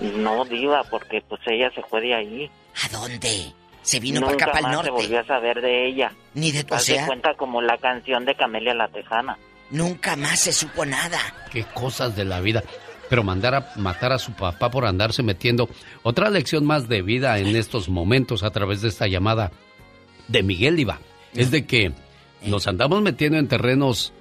No, 0.00 0.44
diva, 0.44 0.82
porque 0.90 1.22
pues 1.28 1.40
ella 1.46 1.70
se 1.74 1.82
fue 1.82 2.00
de 2.00 2.14
ahí. 2.14 2.50
¿A 2.84 2.88
dónde? 2.88 3.52
Se 3.82 3.98
vino 4.00 4.20
para 4.20 4.32
Nunca 4.32 4.44
acá, 4.46 4.52
para 4.52 4.58
el 4.58 4.64
más 4.76 4.84
se 4.84 4.90
norte. 4.90 5.02
volvió 5.04 5.20
a 5.20 5.26
saber 5.26 5.60
de 5.60 5.86
ella. 5.88 6.12
Ni 6.34 6.52
de, 6.52 6.60
Haz 6.70 6.86
de 6.86 6.94
sea, 6.94 7.06
cuenta 7.06 7.34
como 7.34 7.60
la 7.62 7.76
canción 7.78 8.24
de 8.24 8.34
Camelia 8.34 8.74
la 8.74 8.88
Tejana. 8.88 9.38
nunca 9.70 10.16
más 10.16 10.40
se 10.40 10.52
supo 10.52 10.84
nada. 10.84 11.18
Qué 11.52 11.64
cosas 11.64 12.14
de 12.16 12.24
la 12.24 12.40
vida. 12.40 12.62
Pero 13.08 13.24
mandar 13.24 13.54
a 13.56 13.72
matar 13.76 14.12
a 14.12 14.18
su 14.18 14.32
papá 14.32 14.70
por 14.70 14.84
andarse 14.86 15.22
metiendo. 15.22 15.68
Otra 16.02 16.30
lección 16.30 16.64
más 16.64 16.88
de 16.88 17.02
vida 17.02 17.38
en 17.38 17.56
estos 17.56 17.88
momentos 17.88 18.42
a 18.44 18.50
través 18.50 18.82
de 18.82 18.88
esta 18.88 19.08
llamada 19.08 19.50
de 20.28 20.42
Miguel 20.44 20.78
Iba. 20.78 21.00
Es 21.34 21.50
de 21.50 21.66
que 21.66 21.92
nos 22.42 22.68
andamos 22.68 23.02
metiendo 23.02 23.38
en 23.38 23.48
terrenos 23.48 24.12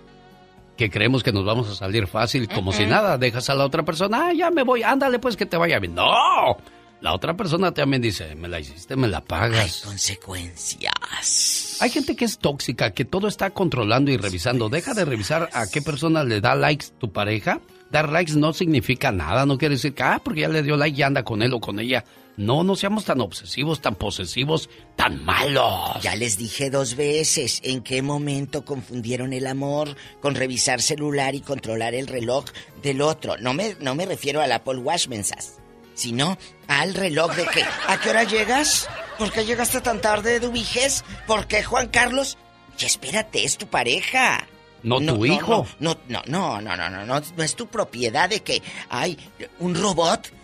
que 0.80 0.90
creemos 0.90 1.24
que 1.24 1.34
nos 1.34 1.44
vamos 1.44 1.70
a 1.70 1.76
salir 1.76 2.08
fácil, 2.08 2.48
como 2.48 2.72
si 2.72 2.86
nada. 2.86 3.18
Dejas 3.18 3.50
a 3.50 3.54
la 3.54 3.66
otra 3.66 3.84
persona, 3.84 4.30
ah, 4.30 4.34
ya 4.34 4.50
me 4.50 4.64
voy, 4.64 4.82
ándale 4.82 5.20
pues 5.20 5.36
que 5.36 5.46
te 5.46 5.58
vaya 5.58 5.78
bien. 5.78 5.94
¡No! 5.94 6.56
La 7.02 7.14
otra 7.14 7.36
persona 7.36 7.74
también 7.74 8.02
dice, 8.02 8.34
me 8.36 8.48
la 8.48 8.62
hiciste, 8.62 8.96
me 8.96 9.10
la 9.10 9.20
pagas. 9.20 9.82
consecuencias. 9.84 11.78
Hay 11.82 11.90
gente 11.90 12.16
que 12.16 12.24
es 12.24 12.38
tóxica, 12.38 12.92
que 12.92 13.04
todo 13.04 13.28
está 13.28 13.50
controlando 13.50 14.10
y 14.10 14.16
revisando. 14.16 14.70
Deja 14.70 14.94
de 14.94 15.04
revisar 15.04 15.50
a 15.52 15.68
qué 15.68 15.82
persona 15.82 16.24
le 16.24 16.40
da 16.40 16.56
likes 16.56 16.88
tu 16.98 17.12
pareja. 17.12 17.60
Dar 17.92 18.10
likes 18.10 18.38
no 18.38 18.54
significa 18.54 19.12
nada, 19.12 19.46
no 19.46 19.58
quiere 19.58 19.76
decir 19.76 19.94
que, 19.94 20.04
ah, 20.04 20.22
porque 20.24 20.42
ya 20.42 20.48
le 20.48 20.64
dio 20.64 20.78
like 20.78 20.98
y 20.98 21.04
anda 21.04 21.24
con 21.24 21.42
él 21.42 21.54
o 21.54 21.60
con 21.60 21.82
ella. 21.82 22.06
No, 22.40 22.64
no 22.64 22.78
seamos 22.78 23.04
tan 23.04 23.20
obsesivos, 23.20 23.82
tan 23.82 23.96
posesivos, 23.96 24.70
tan 24.96 25.26
malos. 25.26 26.02
Ya 26.02 26.16
les 26.16 26.38
dije 26.38 26.70
dos 26.70 26.96
veces 26.96 27.60
en 27.66 27.82
qué 27.82 28.02
momento 28.02 28.64
confundieron 28.64 29.34
el 29.34 29.46
amor 29.46 29.98
con 30.22 30.36
revisar 30.36 30.82
celular 30.82 31.36
y 31.36 31.42
controlar 31.42 31.96
el 31.96 32.08
reloj 32.08 32.46
del 32.82 33.02
otro. 33.02 33.36
No 33.40 33.54
me, 33.54 33.76
no 33.82 33.94
me 33.94 34.06
refiero 34.06 34.40
al 34.40 34.54
Apple 34.54 34.78
Watch, 34.78 35.10
mensas, 35.10 35.58
sino 35.96 36.38
al 36.70 36.94
reloj 36.94 37.36
de 37.36 37.46
que, 37.46 37.62
¿a 37.62 38.00
qué 38.00 38.10
hora 38.10 38.24
llegas? 38.24 38.88
¿Por 39.18 39.34
qué 39.34 39.44
llegaste 39.44 39.82
tan 39.82 40.00
tarde, 40.00 40.40
Dubiges? 40.40 41.04
¿Por 41.28 41.46
qué, 41.46 41.62
Juan 41.62 41.90
Carlos? 41.90 42.38
Y 42.80 42.86
espérate, 42.86 43.44
es 43.44 43.58
tu 43.58 43.68
pareja. 43.68 44.48
No 44.82 45.02
tu 45.02 45.26
hijo. 45.26 45.68
No, 45.80 45.98
no, 46.08 46.22
no, 46.26 46.62
no, 46.62 46.78
no, 46.78 46.90
no, 46.90 47.06
no, 47.06 47.22
no 47.36 47.44
es 47.44 47.56
tu 47.58 47.68
propiedad 47.68 48.30
de 48.30 48.40
que 48.40 48.64
hay 48.88 49.18
un 49.60 49.76
robot. 49.76 50.39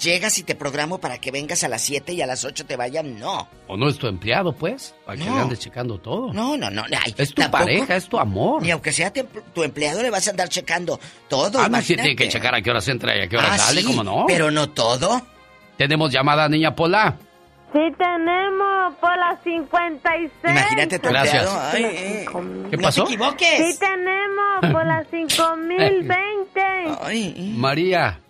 Llegas 0.00 0.38
y 0.38 0.44
te 0.44 0.54
programo 0.54 0.98
para 0.98 1.18
que 1.18 1.30
vengas 1.32 1.64
a 1.64 1.68
las 1.68 1.82
7 1.82 2.12
y 2.12 2.22
a 2.22 2.26
las 2.26 2.44
8 2.44 2.64
te 2.66 2.76
vayan. 2.76 3.18
No. 3.18 3.48
O 3.66 3.76
no 3.76 3.88
es 3.88 3.98
tu 3.98 4.06
empleado, 4.06 4.52
pues, 4.52 4.94
para 5.04 5.18
que 5.18 5.24
No. 5.24 5.34
le 5.34 5.40
andes 5.42 5.58
checando 5.58 5.98
todo. 5.98 6.32
No, 6.32 6.56
no, 6.56 6.70
no. 6.70 6.84
ay, 6.84 7.14
Es 7.18 7.30
tu 7.34 7.42
tampoco- 7.42 7.64
pareja, 7.64 7.96
es 7.96 8.08
tu 8.08 8.18
amor. 8.18 8.62
Ni 8.62 8.70
aunque 8.70 8.92
sea 8.92 9.12
te- 9.12 9.24
tu 9.24 9.64
empleado 9.64 10.00
le 10.02 10.10
vas 10.10 10.26
a 10.28 10.30
andar 10.30 10.48
checando 10.48 11.00
todo. 11.28 11.58
Ah, 11.60 11.68
no, 11.68 11.80
sí 11.82 11.94
tiene 11.96 12.14
que 12.14 12.28
checar 12.28 12.54
a 12.54 12.62
qué 12.62 12.70
horas 12.70 12.86
entra 12.88 13.16
y 13.18 13.22
a 13.22 13.28
qué 13.28 13.36
hora 13.36 13.54
Ah, 13.54 13.58
sale, 13.58 13.80
sí, 13.80 13.86
¿cómo 13.88 14.04
no? 14.04 14.24
Pero 14.28 14.50
no 14.52 14.70
todo. 14.70 15.20
Tenemos 15.76 16.12
llamada, 16.12 16.48
niña 16.48 16.74
Pola. 16.76 17.16
Sí 17.72 17.80
tenemos 17.98 18.94
por 19.00 19.16
las 19.18 19.42
56. 19.44 20.30
Imagínate 20.44 20.98
tu 21.00 21.08
Gracias. 21.08 21.42
empleado. 21.44 21.70
Ay, 21.72 21.84
eh, 21.84 22.26
¿Qué 22.70 22.76
no 22.76 22.82
pasó? 22.82 23.04
te 23.04 23.10
equivoques. 23.14 23.72
Sí 23.74 23.78
tenemos 23.78 24.72
por 24.72 24.86
las 24.86 25.06
5020. 25.10 26.62
Ay. 27.02 27.54
María, 27.56 28.20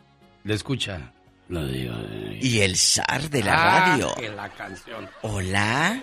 le 0.45 0.55
escucha. 0.55 1.13
Lo 1.49 1.67
digo. 1.67 1.95
Y 2.41 2.61
el 2.61 2.77
zar 2.77 3.23
de 3.31 3.43
la 3.43 3.55
Ah, 3.55 3.89
radio. 3.91 4.15
que 4.17 4.29
la 4.29 4.49
canción. 4.51 5.09
Hola. 5.23 6.01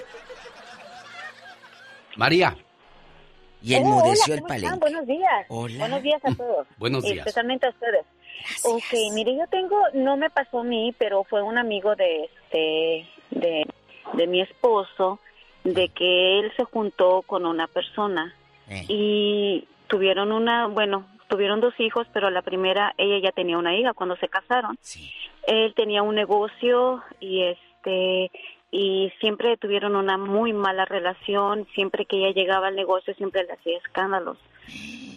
María, 2.17 2.55
Y 3.61 3.73
Oh, 3.73 3.77
enmudeció 3.77 4.25
hola, 4.25 4.35
el 4.35 4.39
¿cómo 4.41 4.47
palenque. 4.47 4.65
están? 4.75 4.79
Buenos 4.79 5.07
días. 5.07 5.45
Hola. 5.49 5.77
Buenos 5.79 6.03
días 6.03 6.21
a 6.23 6.35
todos. 6.35 6.67
Buenos 6.77 7.03
días. 7.03 7.17
Especialmente 7.17 7.65
a 7.65 7.69
ustedes. 7.69 8.05
Ok, 8.63 8.93
mire, 9.13 9.35
yo 9.35 9.47
tengo, 9.47 9.75
no 9.93 10.17
me 10.17 10.29
pasó 10.29 10.59
a 10.59 10.63
mí, 10.63 10.93
pero 10.99 11.23
fue 11.23 11.41
un 11.41 11.57
amigo 11.57 11.95
de 11.95 12.25
este, 12.25 13.07
de, 13.31 13.65
de 14.13 14.27
mi 14.27 14.41
esposo, 14.41 15.19
de 15.63 15.89
que 15.89 16.39
él 16.41 16.51
se 16.55 16.63
juntó 16.65 17.23
con 17.23 17.45
una 17.45 17.65
persona 17.67 18.35
Eh. 18.69 18.85
y 18.87 19.67
tuvieron 19.87 20.31
una, 20.31 20.67
bueno, 20.67 21.07
tuvieron 21.27 21.59
dos 21.59 21.73
hijos, 21.79 22.05
pero 22.13 22.29
la 22.29 22.43
primera, 22.43 22.93
ella 22.97 23.17
ya 23.29 23.31
tenía 23.31 23.57
una 23.57 23.75
hija 23.75 23.93
cuando 23.93 24.15
se 24.17 24.27
casaron. 24.27 24.77
Él 25.47 25.73
tenía 25.75 26.01
un 26.03 26.15
negocio 26.15 27.03
y 27.19 27.43
este 27.43 28.31
y 28.71 29.11
siempre 29.21 29.55
tuvieron 29.57 29.95
una 29.95 30.17
muy 30.17 30.51
mala 30.51 30.83
relación, 30.85 31.65
siempre 31.75 32.05
que 32.05 32.17
ella 32.17 32.31
llegaba 32.33 32.67
al 32.67 32.75
negocio 32.75 33.13
siempre 33.13 33.43
le 33.45 33.53
hacía 33.53 33.77
escándalos. 33.77 34.37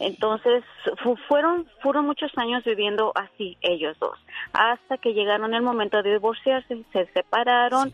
Entonces, 0.01 0.63
fu- 1.03 1.17
fueron 1.29 1.67
fueron 1.83 2.07
muchos 2.07 2.31
años 2.37 2.63
viviendo 2.65 3.13
así 3.17 3.57
ellos 3.63 3.97
dos, 3.99 4.17
hasta 4.53 4.99
que 4.99 5.13
llegaron 5.15 5.55
el 5.55 5.63
momento 5.63 6.01
de 6.03 6.13
divorciarse, 6.13 6.85
se 6.93 7.07
separaron, 7.07 7.93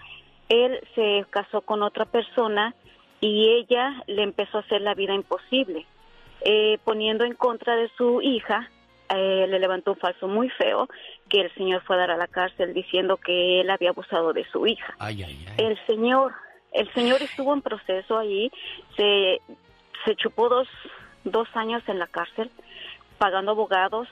él 0.51 0.81
se 0.95 1.25
casó 1.31 1.63
con 1.63 1.83
otra 1.83 2.05
persona 2.05 2.75
y 3.23 3.49
ella 3.51 4.03
le 4.07 4.23
empezó 4.23 4.59
a 4.59 4.61
hacer 4.61 4.83
la 4.83 4.95
vida 4.95 5.15
imposible, 5.15 5.87
eh, 6.43 6.77
poniendo 6.85 7.25
en 7.25 7.35
contra 7.35 7.75
de 7.77 7.89
su 7.97 8.21
hija, 8.21 8.69
eh, 9.11 9.47
le 9.49 9.59
levantó 9.59 9.93
un 9.93 9.99
falso 9.99 10.27
muy 10.29 10.49
feo, 10.51 10.89
que 11.29 11.41
el 11.43 11.55
señor 11.55 11.83
fue 11.83 11.97
a 11.97 12.01
dar 12.01 12.11
a 12.13 12.17
la 12.17 12.27
cárcel 12.29 12.73
diciendo 12.75 13.17
que 13.19 13.61
él 13.61 13.71
había 13.71 13.91
abusado 13.91 14.33
de 14.33 14.45
su 14.51 14.67
hija. 14.67 14.95
ay, 14.99 15.23
ay, 15.23 15.45
ay. 15.47 15.65
El 15.67 15.79
señor, 15.87 16.33
el 16.73 16.93
señor 16.95 17.23
estuvo 17.23 17.53
en 17.55 17.63
proceso 17.63 18.19
allí, 18.19 18.51
se, 18.97 19.41
se 20.05 20.17
chupó 20.17 20.49
dos, 20.49 20.69
dos 21.25 21.49
años 21.55 21.83
en 21.89 21.99
la 21.99 22.07
cárcel, 22.07 22.51
pagando 23.19 23.53
abogados, 23.53 24.09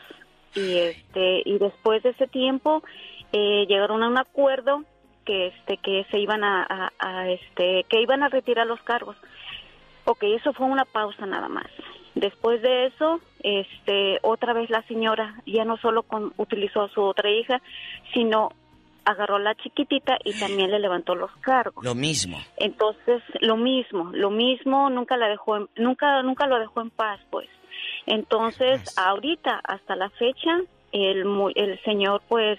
y 0.54 0.78
este, 0.78 1.42
y 1.46 1.58
después 1.58 2.02
de 2.02 2.10
ese 2.10 2.26
tiempo, 2.26 2.82
eh, 3.32 3.64
llegaron 3.66 4.02
a 4.02 4.08
un 4.08 4.18
acuerdo 4.18 4.84
que 5.24 5.46
este, 5.46 5.76
que 5.78 6.04
se 6.10 6.18
iban 6.18 6.44
a, 6.44 6.66
a- 6.68 6.92
a, 6.98 7.30
este, 7.30 7.84
que 7.88 8.00
iban 8.02 8.22
a 8.22 8.28
retirar 8.28 8.66
los 8.66 8.80
cargos. 8.82 9.16
Ok, 10.04 10.24
eso 10.24 10.52
fue 10.52 10.66
una 10.66 10.84
pausa 10.84 11.24
nada 11.26 11.48
más. 11.48 11.66
Después 12.14 12.60
de 12.62 12.86
eso, 12.86 13.20
este, 13.42 14.18
otra 14.22 14.52
vez 14.52 14.68
la 14.70 14.82
señora 14.82 15.34
ya 15.46 15.64
no 15.64 15.76
solo 15.78 16.02
con- 16.02 16.32
utilizó 16.36 16.82
a 16.82 16.88
su 16.90 17.02
otra 17.02 17.30
hija, 17.30 17.60
sino 18.12 18.50
agarró 19.04 19.36
a 19.36 19.40
la 19.40 19.54
chiquitita 19.56 20.18
y 20.24 20.38
también 20.38 20.70
le 20.70 20.78
levantó 20.78 21.14
los 21.14 21.30
cargos. 21.40 21.84
Lo 21.84 21.94
mismo. 21.94 22.38
Entonces, 22.58 23.22
lo 23.40 23.56
mismo, 23.56 24.10
lo 24.12 24.30
mismo, 24.30 24.90
nunca 24.90 25.16
la 25.16 25.28
dejó, 25.28 25.56
en- 25.56 25.68
nunca, 25.76 26.22
nunca 26.22 26.46
lo 26.46 26.58
dejó 26.58 26.82
en 26.82 26.90
paz, 26.90 27.18
pues. 27.30 27.48
Entonces, 28.06 28.96
ahorita, 28.98 29.60
hasta 29.64 29.96
la 29.96 30.10
fecha, 30.10 30.60
el, 30.92 31.24
el 31.54 31.80
señor, 31.82 32.22
pues, 32.28 32.58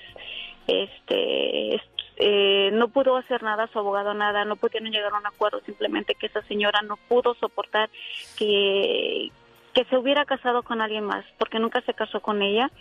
este 0.67 1.81
eh, 2.17 2.69
no 2.73 2.89
pudo 2.89 3.17
hacer 3.17 3.41
nada, 3.41 3.67
su 3.73 3.79
abogado 3.79 4.13
nada, 4.13 4.45
no 4.45 4.55
pudieron 4.55 4.91
llegar 4.91 5.11
a 5.13 5.17
un 5.17 5.25
acuerdo, 5.25 5.61
simplemente 5.65 6.13
que 6.15 6.27
esa 6.27 6.41
señora 6.43 6.81
no 6.83 6.95
pudo 7.07 7.33
soportar 7.35 7.89
que, 8.37 9.31
que 9.73 9.85
se 9.85 9.97
hubiera 9.97 10.25
casado 10.25 10.63
con 10.63 10.81
alguien 10.81 11.03
más, 11.03 11.25
porque 11.37 11.59
nunca 11.59 11.81
se 11.81 11.93
casó 11.93 12.21
con 12.21 12.41
ella 12.41 12.71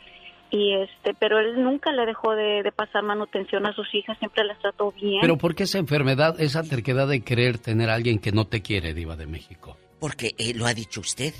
y 0.53 0.75
este 0.75 1.15
pero 1.19 1.39
él 1.39 1.65
nunca 1.65 1.91
le 1.93 2.05
dejó 2.05 2.37
de, 2.37 2.71
pasar 2.77 3.03
manutención 3.03 3.65
a 3.65 3.73
sus 3.73 3.93
hijas 3.95 4.19
siempre 4.19 4.45
las 4.45 4.59
trató 4.59 4.93
bien. 4.93 5.21
Pero 5.23 5.39
por 5.39 5.55
qué 5.55 5.63
esa 5.63 5.79
enfermedad 5.79 6.39
esa 6.41 6.63
terquedad 6.63 7.09
de 7.09 7.25
querer 7.25 7.59
tener 7.59 7.89
a 7.89 7.95
alguien 7.95 8.19
que 8.19 8.33
no 8.33 8.47
te 8.47 8.61
quiere 8.61 8.93
diva 8.93 9.17
de 9.17 9.27
México 9.27 9.79
porque 9.99 10.35
eh, 10.39 10.53
lo 10.55 10.67
ha 10.67 10.75
dicho 10.75 11.01
usted. 11.01 11.33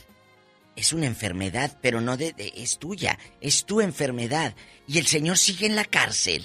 Es 0.75 0.95
una 0.95 1.05
enfermedad 1.05 1.79
pero 1.83 2.01
no 2.01 2.17
de, 2.17 2.35
es 2.39 2.79
tuya 2.79 3.19
es 3.43 3.67
tu 3.67 3.83
enfermedad. 3.83 4.55
Y 4.89 4.99
el 4.99 5.05
señor 5.05 5.37
sigue 5.37 5.67
en 5.67 5.77
la 5.77 5.85
cárcel. 5.85 6.43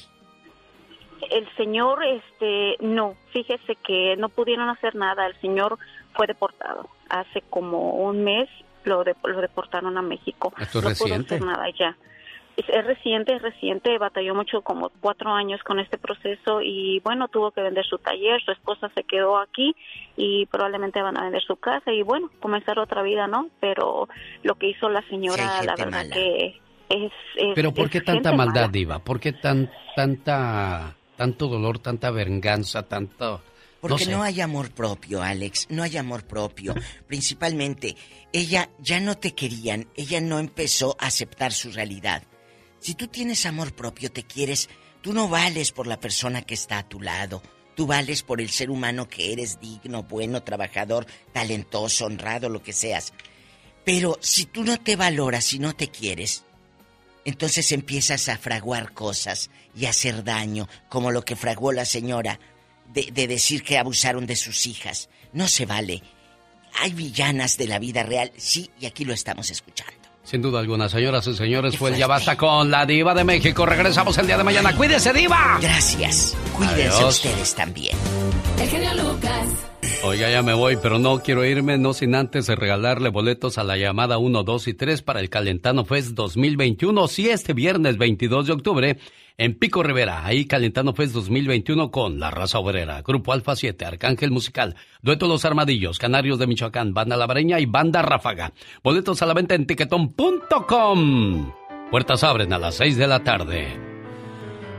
El 1.32 1.48
señor 1.56 2.04
este 2.04 2.76
no 2.82 3.16
fíjese 3.32 3.78
que 3.78 4.18
no 4.18 4.28
pudieron 4.28 4.68
hacer 4.70 4.94
nada 4.96 5.26
el 5.26 5.40
señor 5.40 5.80
fue 6.14 6.28
deportado 6.28 6.90
hace 7.10 7.42
como 7.50 7.92
un 7.92 8.26
mes 8.26 8.50
lo, 8.88 9.04
lo 9.04 9.42
deportaron 9.42 9.98
a 9.98 10.02
México 10.02 10.54
Esto 10.60 10.82
no 10.82 10.90
reciente? 10.90 11.38
pudo 11.38 11.50
hacer 11.50 11.60
nada 11.60 11.66
ya 11.78 11.98
es, 12.58 12.86
reciente, 12.86 13.36
es 13.36 13.42
reciente, 13.42 13.98
batalló 14.00 14.34
mucho, 14.34 14.62
como 14.62 14.90
cuatro 15.00 15.32
años 15.32 15.62
con 15.64 15.80
este 15.80 15.98
proceso 15.98 16.62
y 16.62 17.00
bueno, 17.02 17.28
tuvo 17.28 17.52
que 17.52 17.62
vender 17.62 17.86
su 17.86 18.00
taller, 18.00 18.42
su 18.44 18.52
esposa 18.52 18.90
se 18.96 19.04
quedó 19.04 19.38
aquí 19.38 19.76
y 20.16 20.48
probablemente 20.48 21.02
van 21.02 21.18
a 21.18 21.24
vender 21.24 21.44
su 21.44 21.56
casa 21.58 21.92
y 21.92 22.02
bueno, 22.02 22.32
comenzar 22.40 22.80
otra 22.80 23.04
vida, 23.04 23.28
¿no? 23.28 23.50
Pero 23.60 24.10
lo 24.42 24.56
que 24.56 24.70
hizo 24.70 24.90
la 24.90 25.04
señora, 25.08 25.62
la 25.64 25.76
verdad 25.76 26.06
que 26.12 26.60
es, 26.90 27.12
Pero 27.54 27.74
¿por 27.74 27.90
qué 27.90 28.02
tanta 28.02 28.32
maldad, 28.32 28.70
Diva? 28.70 29.00
¿Por 29.00 29.20
qué 29.20 29.34
tan, 29.34 29.70
tanta, 29.96 30.96
tanto 31.16 31.48
dolor, 31.48 31.80
tanta 31.80 32.12
venganza, 32.12 32.88
tanto... 32.88 33.42
Porque 33.82 34.06
no, 34.06 34.18
no, 34.18 34.24
hay 34.24 34.42
amor 34.42 34.72
propio, 34.72 35.22
Alex, 35.22 35.68
no 35.70 35.84
hay 35.84 35.98
amor 35.98 36.26
propio. 36.26 36.74
Principalmente, 37.08 37.96
ella 38.34 38.70
ya 38.80 39.00
no 39.00 39.18
te 39.18 39.36
querían, 39.36 39.88
ella 39.96 40.20
no 40.20 40.40
empezó 40.40 40.96
a 41.00 41.08
aceptar 41.08 41.54
su 41.54 41.72
realidad. 41.72 42.24
Si 42.80 42.96
tú 42.96 43.08
tienes 43.08 43.46
amor 43.46 43.76
propio, 43.76 44.12
te 44.12 44.24
quieres, 44.24 44.70
tú 45.02 45.14
no 45.14 45.30
vales 45.30 45.72
por 45.72 45.88
la 45.88 46.00
persona 46.00 46.42
que 46.42 46.56
está 46.56 46.80
a 46.80 46.88
tu 46.88 47.02
lado. 47.02 47.42
Tú 47.76 47.86
vales 47.86 48.24
por 48.24 48.42
el 48.42 48.50
ser 48.50 48.72
humano 48.72 49.08
que 49.08 49.32
eres 49.32 49.60
digno, 49.60 50.02
bueno, 50.02 50.42
trabajador, 50.42 51.06
talentoso, 51.32 52.06
honrado, 52.06 52.50
lo 52.50 52.64
que 52.64 52.74
seas. 52.74 53.14
Pero 53.86 54.18
si 54.20 54.46
tú 54.46 54.64
no 54.64 54.80
te 54.80 54.96
valoras 54.96 55.54
y 55.54 55.60
no 55.60 55.76
te 55.76 55.90
quieres, 55.90 56.44
entonces 57.24 57.72
empiezas 57.72 58.30
a 58.30 58.38
fraguar 58.38 58.94
cosas 58.94 59.52
y 59.76 59.86
a 59.86 59.92
hacer 59.92 60.24
daño, 60.24 60.68
como 60.90 61.12
lo 61.12 61.24
que 61.24 61.36
fraguó 61.36 61.72
la 61.72 61.86
señora 61.86 62.40
de, 62.94 63.10
de, 63.12 63.28
decir 63.28 63.64
que 63.64 63.78
abusaron 63.78 64.26
de 64.26 64.36
sus 64.36 64.66
hijas. 64.66 65.10
No 65.34 65.48
se 65.48 65.66
vale. 65.66 66.02
Hay 66.80 66.94
villanas 66.94 67.58
de 67.58 67.68
la 67.68 67.80
vida 67.80 68.04
real, 68.04 68.32
sí, 68.38 68.70
y 68.80 68.86
aquí 68.86 69.06
lo 69.06 69.14
estamos 69.14 69.50
escuchando. 69.50 70.08
Sin 70.28 70.42
duda 70.42 70.60
alguna, 70.60 70.90
señoras 70.90 71.26
y 71.28 71.34
señores, 71.36 71.78
fue 71.78 71.92
el 71.92 71.96
Ya 71.96 72.06
Basta 72.06 72.36
con 72.36 72.70
la 72.70 72.86
Diva 72.86 73.14
de 73.14 73.24
México. 73.24 73.66
Regresamos 73.66 74.18
el 74.18 74.28
día 74.28 74.38
de 74.38 74.44
mañana. 74.44 74.76
¡Cuídese, 74.76 75.14
Diva! 75.14 75.58
Gracias. 75.62 76.36
Cuídense 76.52 77.06
ustedes 77.06 77.56
también. 77.56 77.96
El 78.60 78.68
genio 78.68 78.94
Lucas. 78.96 79.48
Oiga, 80.04 80.30
ya 80.30 80.42
me 80.42 80.54
voy, 80.54 80.78
pero 80.82 81.00
no 81.00 81.20
quiero 81.24 81.46
irme, 81.46 81.78
no 81.78 81.94
sin 81.94 82.14
antes 82.14 82.46
de 82.48 82.58
regalarle 82.58 83.08
boletos 83.08 83.58
a 83.58 83.64
la 83.64 83.78
llamada 83.78 84.18
1, 84.18 84.44
2 84.44 84.68
y 84.68 84.74
3 84.74 85.02
para 85.02 85.22
el 85.22 85.30
Calentano 85.30 85.86
Fest 85.86 86.10
2021. 86.10 87.08
Si 87.08 87.30
este 87.30 87.54
viernes 87.54 87.98
22 87.98 88.48
de 88.48 88.52
octubre 88.52 88.98
en 89.40 89.54
Pico 89.54 89.84
Rivera, 89.84 90.26
ahí 90.26 90.46
Calentano 90.46 90.94
Fest 90.94 91.14
2021 91.14 91.92
con 91.92 92.20
La 92.20 92.32
Raza 92.32 92.58
Obrera, 92.58 93.04
Grupo 93.04 93.34
Alfa 93.34 93.56
7, 93.56 93.86
Arcángel 93.86 94.32
Musical, 94.32 94.76
Dueto 95.04 95.28
Los 95.28 95.46
Armadillos, 95.46 96.00
Canarios 96.00 96.40
de 96.40 96.48
Michoacán, 96.48 96.96
Banda 96.96 97.16
Labareña 97.18 97.60
y 97.60 97.68
Banda 97.68 98.02
Ráfaga. 98.02 98.54
Boletos 98.84 99.22
a 99.22 99.28
la 99.28 99.36
venta 99.36 99.54
en 99.54 99.68
tiquetón.com. 99.68 101.52
Puertas 101.92 102.24
abren 102.24 102.52
a 102.52 102.58
las 102.58 102.76
6 102.76 102.98
de 102.98 103.08
la 103.08 103.24
tarde. 103.24 103.68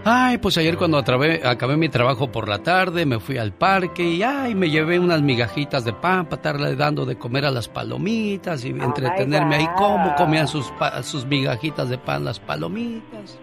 Ay, 0.04 0.38
pues 0.38 0.58
ayer 0.58 0.76
cuando 0.76 0.98
acabé 0.98 1.76
mi 1.76 1.88
trabajo 1.88 2.32
por 2.32 2.48
la 2.48 2.58
tarde, 2.58 3.06
me 3.06 3.20
fui 3.20 3.36
al 3.36 3.52
parque 3.52 4.02
y 4.02 4.22
ay, 4.24 4.56
me 4.56 4.70
llevé 4.70 4.98
unas 4.98 5.22
migajitas 5.22 5.84
de 5.84 5.92
pan 5.92 6.26
para 6.26 6.36
estarle 6.36 6.74
dando 6.74 7.04
de 7.04 7.16
comer 7.16 7.44
a 7.44 7.50
las 7.52 7.68
palomitas 7.68 8.64
y 8.64 8.70
entretenerme 8.70 9.56
ahí. 9.56 9.68
¿Cómo 9.76 10.16
comían 10.16 10.48
sus, 10.48 10.72
sus 11.02 11.26
migajitas 11.26 11.88
de 11.88 11.98
pan 11.98 12.24
las 12.24 12.40
palomitas? 12.40 13.38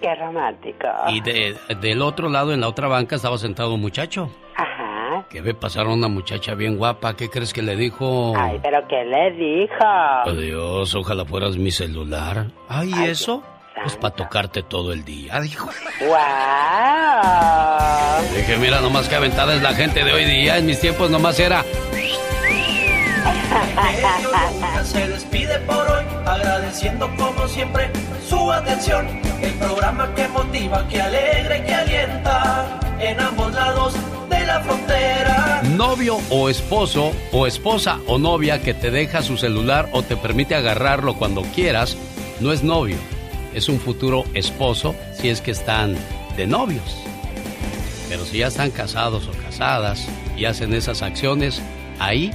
Qué 0.00 0.14
romántico. 0.14 0.86
Y 1.08 1.20
de, 1.20 1.56
del 1.80 2.02
otro 2.02 2.28
lado, 2.28 2.52
en 2.52 2.60
la 2.60 2.68
otra 2.68 2.88
banca, 2.88 3.16
estaba 3.16 3.38
sentado 3.38 3.74
un 3.74 3.80
muchacho. 3.80 4.30
Ajá. 4.56 5.26
Que 5.28 5.40
ve 5.42 5.54
pasar 5.54 5.86
a 5.86 5.90
una 5.90 6.08
muchacha 6.08 6.54
bien 6.54 6.76
guapa. 6.78 7.14
¿Qué 7.16 7.28
crees 7.28 7.52
que 7.52 7.62
le 7.62 7.76
dijo? 7.76 8.32
Ay, 8.36 8.58
pero 8.62 8.86
¿qué 8.88 9.04
le 9.04 9.30
dijo? 9.32 9.84
Adiós, 9.84 10.94
ojalá 10.94 11.24
fueras 11.24 11.56
mi 11.56 11.70
celular. 11.70 12.46
Ay, 12.68 12.92
¿y 12.96 13.04
eso? 13.04 13.42
Pues 13.82 13.96
para 13.96 14.14
tocarte 14.14 14.62
todo 14.62 14.92
el 14.92 15.04
día, 15.04 15.40
dijo. 15.40 15.68
¡Wow! 16.00 16.16
Dije, 18.36 18.56
mira, 18.58 18.80
nomás 18.80 19.08
que 19.08 19.16
aventada 19.16 19.54
es 19.54 19.62
la 19.62 19.72
gente 19.72 20.04
de 20.04 20.12
hoy 20.12 20.24
día. 20.24 20.58
En 20.58 20.66
mis 20.66 20.80
tiempos 20.80 21.10
nomás 21.10 21.38
era... 21.40 21.64
Se 24.84 25.06
despide 25.08 25.58
por 25.60 25.76
hoy, 25.90 26.04
agradeciendo 26.30 27.10
como 27.16 27.48
siempre 27.48 27.90
su 28.28 28.50
atención. 28.52 29.06
El 29.42 29.52
programa 29.54 30.14
que 30.14 30.28
motiva, 30.28 30.86
que 30.88 31.00
alegra 31.00 31.58
y 31.58 31.62
que 31.62 31.74
alienta 31.74 32.80
en 33.00 33.20
ambos 33.20 33.52
lados 33.52 33.94
de 34.28 34.46
la 34.46 34.60
frontera. 34.60 35.62
Novio 35.76 36.18
o 36.30 36.48
esposo, 36.48 37.12
o 37.32 37.46
esposa 37.46 37.98
o 38.06 38.18
novia 38.18 38.62
que 38.62 38.74
te 38.74 38.90
deja 38.90 39.22
su 39.22 39.36
celular 39.36 39.88
o 39.92 40.02
te 40.02 40.16
permite 40.16 40.54
agarrarlo 40.54 41.16
cuando 41.16 41.42
quieras, 41.42 41.96
no 42.40 42.52
es 42.52 42.62
novio. 42.62 42.96
Es 43.54 43.68
un 43.68 43.80
futuro 43.80 44.24
esposo 44.34 44.94
si 45.14 45.28
es 45.28 45.40
que 45.40 45.50
están 45.50 45.96
de 46.36 46.46
novios. 46.46 46.96
Pero 48.08 48.24
si 48.24 48.38
ya 48.38 48.48
están 48.48 48.70
casados 48.70 49.28
o 49.28 49.32
casadas 49.42 50.06
y 50.36 50.44
hacen 50.44 50.74
esas 50.74 51.02
acciones, 51.02 51.60
ahí 51.98 52.30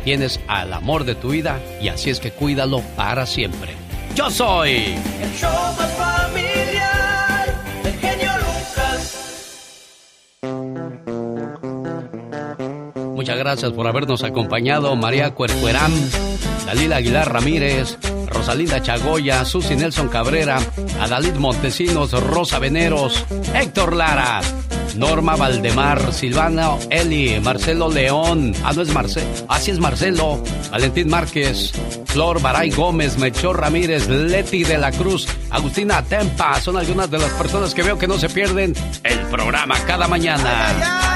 tienes 0.00 0.40
al 0.48 0.72
amor 0.72 1.04
de 1.04 1.14
tu 1.14 1.30
vida 1.30 1.60
y 1.80 1.88
así 1.88 2.10
es 2.10 2.20
que 2.20 2.30
cuídalo 2.32 2.80
para 2.96 3.26
siempre. 3.26 3.74
Yo 4.14 4.30
soy 4.30 4.96
el 5.22 5.32
show 5.38 5.50
más 5.78 5.92
familiar 5.92 7.54
del 7.82 7.94
genio 7.94 8.30
Lucas. 8.38 9.16
Muchas 13.14 13.38
gracias 13.38 13.72
por 13.72 13.86
habernos 13.86 14.24
acompañado, 14.24 14.96
María 14.96 15.34
Cuercuerán, 15.34 15.92
Dalila 16.66 16.96
Aguilar 16.96 17.32
Ramírez, 17.32 17.98
Rosalinda 18.26 18.82
Chagoya, 18.82 19.44
Susi 19.44 19.76
Nelson 19.76 20.08
Cabrera, 20.08 20.58
Adalid 21.00 21.34
Montesinos, 21.34 22.12
Rosa 22.12 22.58
Veneros, 22.58 23.24
Héctor 23.54 23.94
Lara, 23.94 24.40
Norma 24.96 25.36
Valdemar, 25.36 26.12
Silvana 26.12 26.76
Eli, 26.90 27.40
Marcelo 27.40 27.88
León, 27.88 28.54
ah, 28.64 28.72
no 28.72 28.82
es 28.82 28.92
Marcelo, 28.92 29.26
así 29.48 29.70
es 29.70 29.78
Marcelo, 29.78 30.42
Valentín 30.70 31.08
Márquez, 31.08 31.72
Flor 32.06 32.40
Baray 32.40 32.70
Gómez, 32.70 33.18
Melchor 33.18 33.60
Ramírez, 33.60 34.08
Leti 34.08 34.64
de 34.64 34.78
la 34.78 34.92
Cruz, 34.92 35.26
Agustina 35.50 36.02
Tempa, 36.02 36.60
son 36.60 36.76
algunas 36.76 37.10
de 37.10 37.18
las 37.18 37.32
personas 37.32 37.74
que 37.74 37.82
veo 37.82 37.98
que 37.98 38.08
no 38.08 38.18
se 38.18 38.28
pierden 38.28 38.74
el 39.04 39.18
programa 39.26 39.76
cada 39.86 40.06
mañana. 40.08 41.09